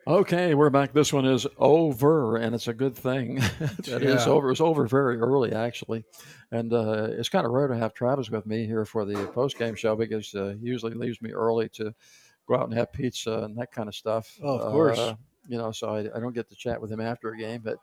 [0.06, 0.92] Okay, we're back.
[0.92, 3.38] This one is over, and it's a good thing.
[3.60, 4.32] It is Yeah.
[4.32, 4.50] over.
[4.50, 6.04] It's over very early, actually,
[6.52, 9.56] and uh, it's kind of rare to have Travis with me here for the post
[9.58, 11.94] game show because uh, he usually leaves me early to
[12.46, 14.38] go out and have pizza and that kind of stuff.
[14.42, 14.98] Oh, of course.
[14.98, 15.14] Uh,
[15.48, 17.78] you know, so I, I don't get to chat with him after a game, but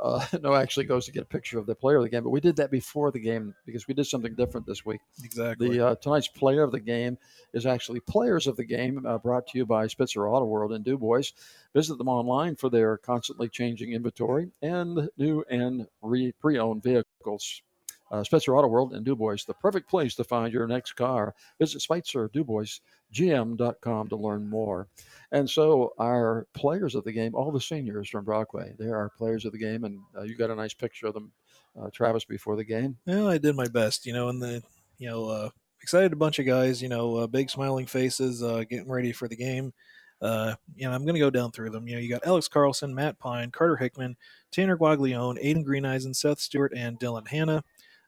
[0.00, 2.22] uh, no, actually goes to get a picture of the player of the game.
[2.22, 5.00] But we did that before the game because we did something different this week.
[5.22, 5.70] Exactly.
[5.70, 7.18] The uh, tonight's player of the game
[7.52, 10.82] is actually players of the game, uh, brought to you by Spitzer Auto World in
[10.82, 11.32] DuBois.
[11.74, 17.62] Visit them online for their constantly changing inventory and new and re- pre-owned vehicles.
[18.10, 21.34] Uh, Spitzer Auto World in DuBois, the perfect place to find your next car.
[21.58, 22.80] Visit Spitzer DuBois
[23.12, 24.88] gm.com to learn more.
[25.32, 29.44] And so our players of the game, all the seniors from Brockway, they are players
[29.44, 31.32] of the game, and uh, you got a nice picture of them,
[31.80, 32.96] uh, Travis, before the game.
[33.06, 34.62] Well, I did my best, you know, and the
[34.98, 35.50] you know uh,
[35.82, 39.28] excited a bunch of guys, you know, uh, big smiling faces, uh, getting ready for
[39.28, 39.72] the game.
[40.20, 41.86] Uh, know, I'm going to go down through them.
[41.86, 44.16] You know, you got Alex Carlson, Matt Pine, Carter Hickman,
[44.50, 47.62] Tanner Guaglione, Aiden Greeneyes, and Seth Stewart, and Dylan Hanna.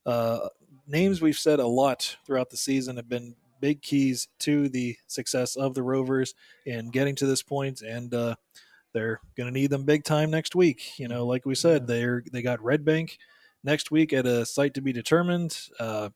[0.06, 0.48] Uh,
[0.86, 5.56] names we've said a lot throughout the season have been big keys to the success
[5.56, 6.34] of the Rovers
[6.66, 8.34] in getting to this point, and uh,
[8.92, 10.98] they're going to need them big time next week.
[10.98, 13.18] You know, like we said, they're they got Red Bank
[13.62, 15.58] next week at a site to be determined.
[15.78, 16.10] Uh,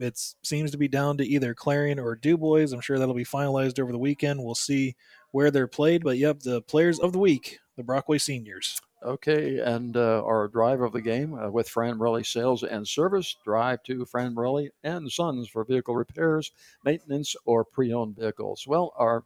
[0.00, 2.72] it seems to be down to either Clarion or DuBois.
[2.72, 4.42] I'm sure that'll be finalized over the weekend.
[4.42, 4.96] We'll see
[5.32, 6.04] where they're played.
[6.04, 8.80] But yep, the players of the week, the Brockway seniors.
[9.04, 13.34] Okay, and uh, our driver of the game uh, with Fran Morelli Sales and Service.
[13.44, 16.52] Drive to Fran Morelli and Sons for vehicle repairs,
[16.84, 18.64] maintenance, or pre-owned vehicles.
[18.64, 19.24] Well, our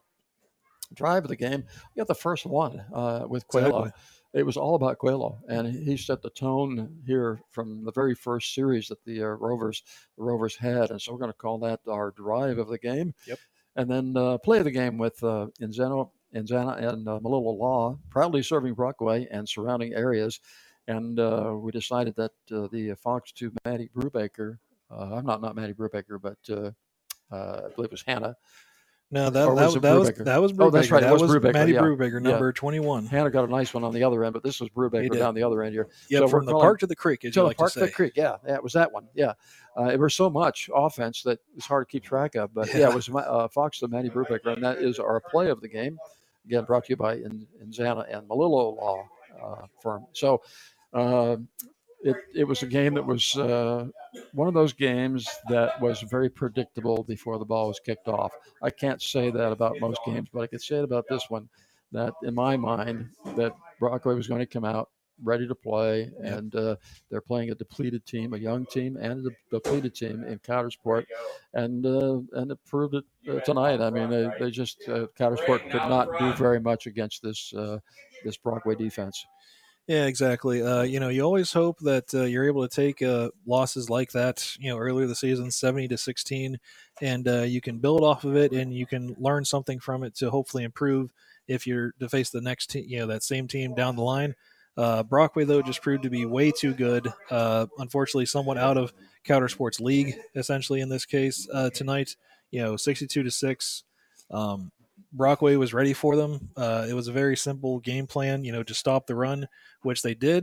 [0.95, 3.89] drive of the game, we got the first one uh, with Quayla.
[3.89, 3.93] Exactly.
[4.33, 8.55] It was all about Quayla, and he set the tone here from the very first
[8.55, 9.83] series that the uh, Rovers
[10.17, 13.15] the Rovers had, and so we're going to call that our drive of the game.
[13.27, 13.39] Yep.
[13.77, 15.47] And then uh, play the game with uh,
[16.79, 20.41] and uh, Malilla Law, proudly serving Brockway and surrounding areas.
[20.89, 24.59] And uh, we decided that uh, the Fox to Maddie Brubaker,
[24.91, 26.71] uh, I'm not not Maddie Brubaker, but uh,
[27.31, 28.37] I believe it was Hannah.
[29.13, 31.01] No, that Or that, it that was that was Oh, that's right.
[31.01, 31.53] That it was, was Brubaker.
[31.53, 31.81] Maddie yeah.
[31.81, 32.31] Brubaker, Yeah.
[32.31, 33.07] number 21.
[33.07, 35.45] Hannah got a nice one on the other end, but this was Brubaker down the
[35.45, 35.89] other end here.
[36.11, 37.81] Yep, we're from the park to the creek, as to you like to park to
[37.81, 38.15] the creek.
[38.17, 39.07] Yeah, yeah, it was that one.
[39.15, 39.35] Yeah,
[39.79, 42.53] uh, it was so much offense that it's hard to keep track of.
[42.53, 42.89] But yeah, Yeah.
[42.91, 45.69] it was Ma- uh, Fox to Matty Brubaker, and that is our play of the
[45.69, 45.99] game.
[46.47, 49.05] Again, brought to you by In- Inzana and Malillo Law
[49.41, 50.07] uh, Firm.
[50.15, 50.43] So
[50.93, 51.37] uh,
[52.03, 53.87] it it was a game that was uh,
[54.33, 58.33] one of those games that was very predictable before the ball was kicked off.
[58.63, 61.49] I can't say that about most games, but I could say it about this one.
[61.93, 64.91] That in my mind, that Brockway was going to come out
[65.23, 66.77] ready to play, and uh,
[67.11, 71.07] they're playing a depleted team, a young team, and a depleted team in Coudersport,
[71.55, 73.81] and uh, and it proved it uh, tonight.
[73.81, 77.79] I mean, they, they just uh, Coudersport could not do very much against this uh,
[78.25, 79.25] this Brockway defense.
[79.87, 80.63] Yeah, exactly.
[80.63, 84.11] Uh, you know, you always hope that uh, you're able to take uh, losses like
[84.13, 84.57] that.
[84.59, 86.59] You know, earlier the season, seventy to sixteen,
[87.01, 90.17] and uh, you can build off of it, and you can learn something from it
[90.17, 91.13] to hopefully improve
[91.47, 92.85] if you're to face the next team.
[92.89, 94.35] You know, that same team down the line.
[94.77, 97.13] Uh, Brockway though just proved to be way too good.
[97.31, 98.93] Uh, unfortunately, somewhat out of
[99.25, 102.17] Coudersport's League essentially in this case uh, tonight.
[102.51, 103.85] You know, sixty-two to six.
[104.33, 104.73] Um,
[105.17, 106.51] Brockway was ready for them.
[106.57, 109.49] Uh, it was a very simple game plan, you know, to stop the run,
[109.83, 110.43] which they did.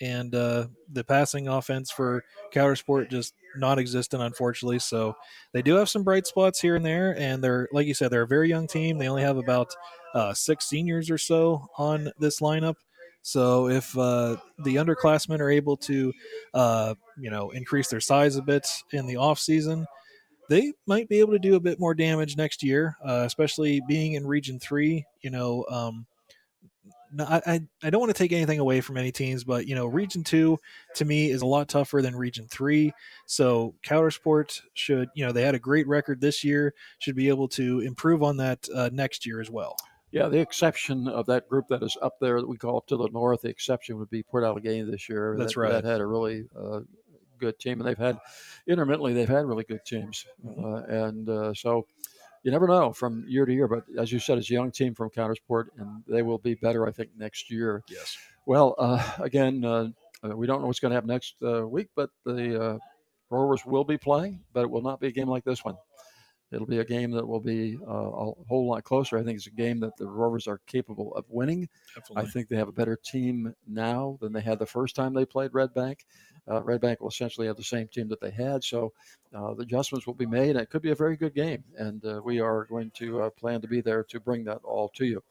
[0.00, 4.78] And uh, the passing offense for Coudersport just non-existent, unfortunately.
[4.78, 5.14] So
[5.52, 8.22] they do have some bright spots here and there, and they're like you said, they're
[8.22, 8.96] a very young team.
[8.96, 9.74] They only have about
[10.14, 12.76] uh, six seniors or so on this lineup.
[13.22, 16.12] So if uh, the underclassmen are able to,
[16.54, 19.86] uh, you know, increase their size a bit in the off season,
[20.50, 24.14] they might be able to do a bit more damage next year, uh, especially being
[24.14, 25.06] in Region Three.
[25.22, 26.06] You know, um,
[27.20, 30.24] I, I don't want to take anything away from any teams, but you know, Region
[30.24, 30.58] Two
[30.96, 32.92] to me is a lot tougher than Region Three.
[33.26, 37.48] So Coudersport should, you know, they had a great record this year, should be able
[37.50, 39.76] to improve on that uh, next year as well.
[40.10, 42.96] Yeah, the exception of that group that is up there that we call up to
[42.96, 45.36] the north, the exception would be Port Allegany this year.
[45.38, 45.70] That's that, right.
[45.70, 46.80] That had a really uh,
[47.40, 48.18] good team, and they've had
[48.66, 51.86] intermittently they've had really good teams, uh, and uh, so
[52.42, 53.68] you never know from year to year.
[53.68, 56.86] But as you said, it's a young team from Coudersport, and they will be better,
[56.86, 57.82] I think, next year.
[57.88, 58.16] Yes.
[58.46, 59.88] Well, uh, again, uh,
[60.24, 62.78] uh, we don't know what's going to happen next uh, week, but the uh,
[63.30, 65.76] Rovers will be playing, but it will not be a game like this one.
[66.52, 69.16] It'll be a game that will be uh, a whole lot closer.
[69.16, 71.68] I think it's a game that the Rovers are capable of winning.
[71.96, 72.28] Absolutely.
[72.28, 75.24] I think they have a better team now than they had the first time they
[75.24, 76.06] played Red Bank.
[76.50, 78.92] Uh, Red Bank will essentially have the same team that they had, so
[79.34, 80.50] uh, the adjustments will be made.
[80.50, 83.30] And it could be a very good game, and uh, we are going to uh,
[83.30, 85.22] plan to be there to bring that all to you.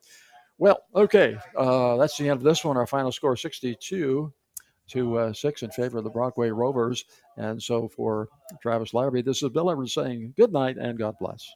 [0.57, 2.77] Well, okay, uh, that's the end of this one.
[2.77, 4.33] Our final score 62
[4.89, 7.05] to uh, 6 in favor of the Brockway Rovers.
[7.37, 8.29] And so for
[8.61, 11.49] Travis Larrabee, this is Bill Evans saying good night and God bless.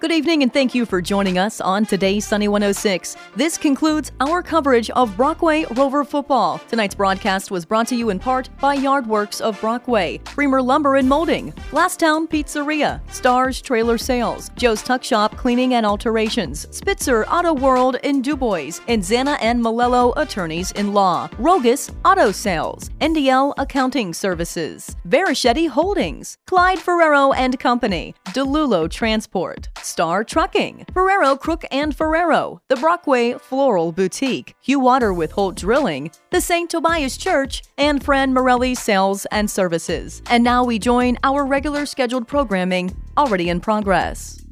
[0.00, 3.16] Good evening, and thank you for joining us on today's Sunny 106.
[3.34, 6.60] This concludes our coverage of Brockway Rover football.
[6.68, 11.08] Tonight's broadcast was brought to you in part by Yardworks of Brockway, Creamer Lumber and
[11.08, 17.96] Molding, Glasstown Pizzeria, Starrs Trailer Sales, Joe's Tux Shop Cleaning and Alterations, Spitzer Auto World
[18.04, 24.94] in Dubois, and Zana and Malello Attorneys in Law, Rogos Auto Sales, NDL Accounting Services,
[25.08, 32.76] Varischetti Holdings, Clyde Ferraro and Company, DeLulo Transport, Star Trucking, Ferraro Crook and Ferraro, the
[32.76, 36.68] Brockway Floral Boutique, Hugh Water with Holt Drilling, the St.
[36.68, 40.22] Tobias Church, and Fran Morelli Sales and Services.
[40.28, 44.44] And now we join our regular scheduled programming already in progress.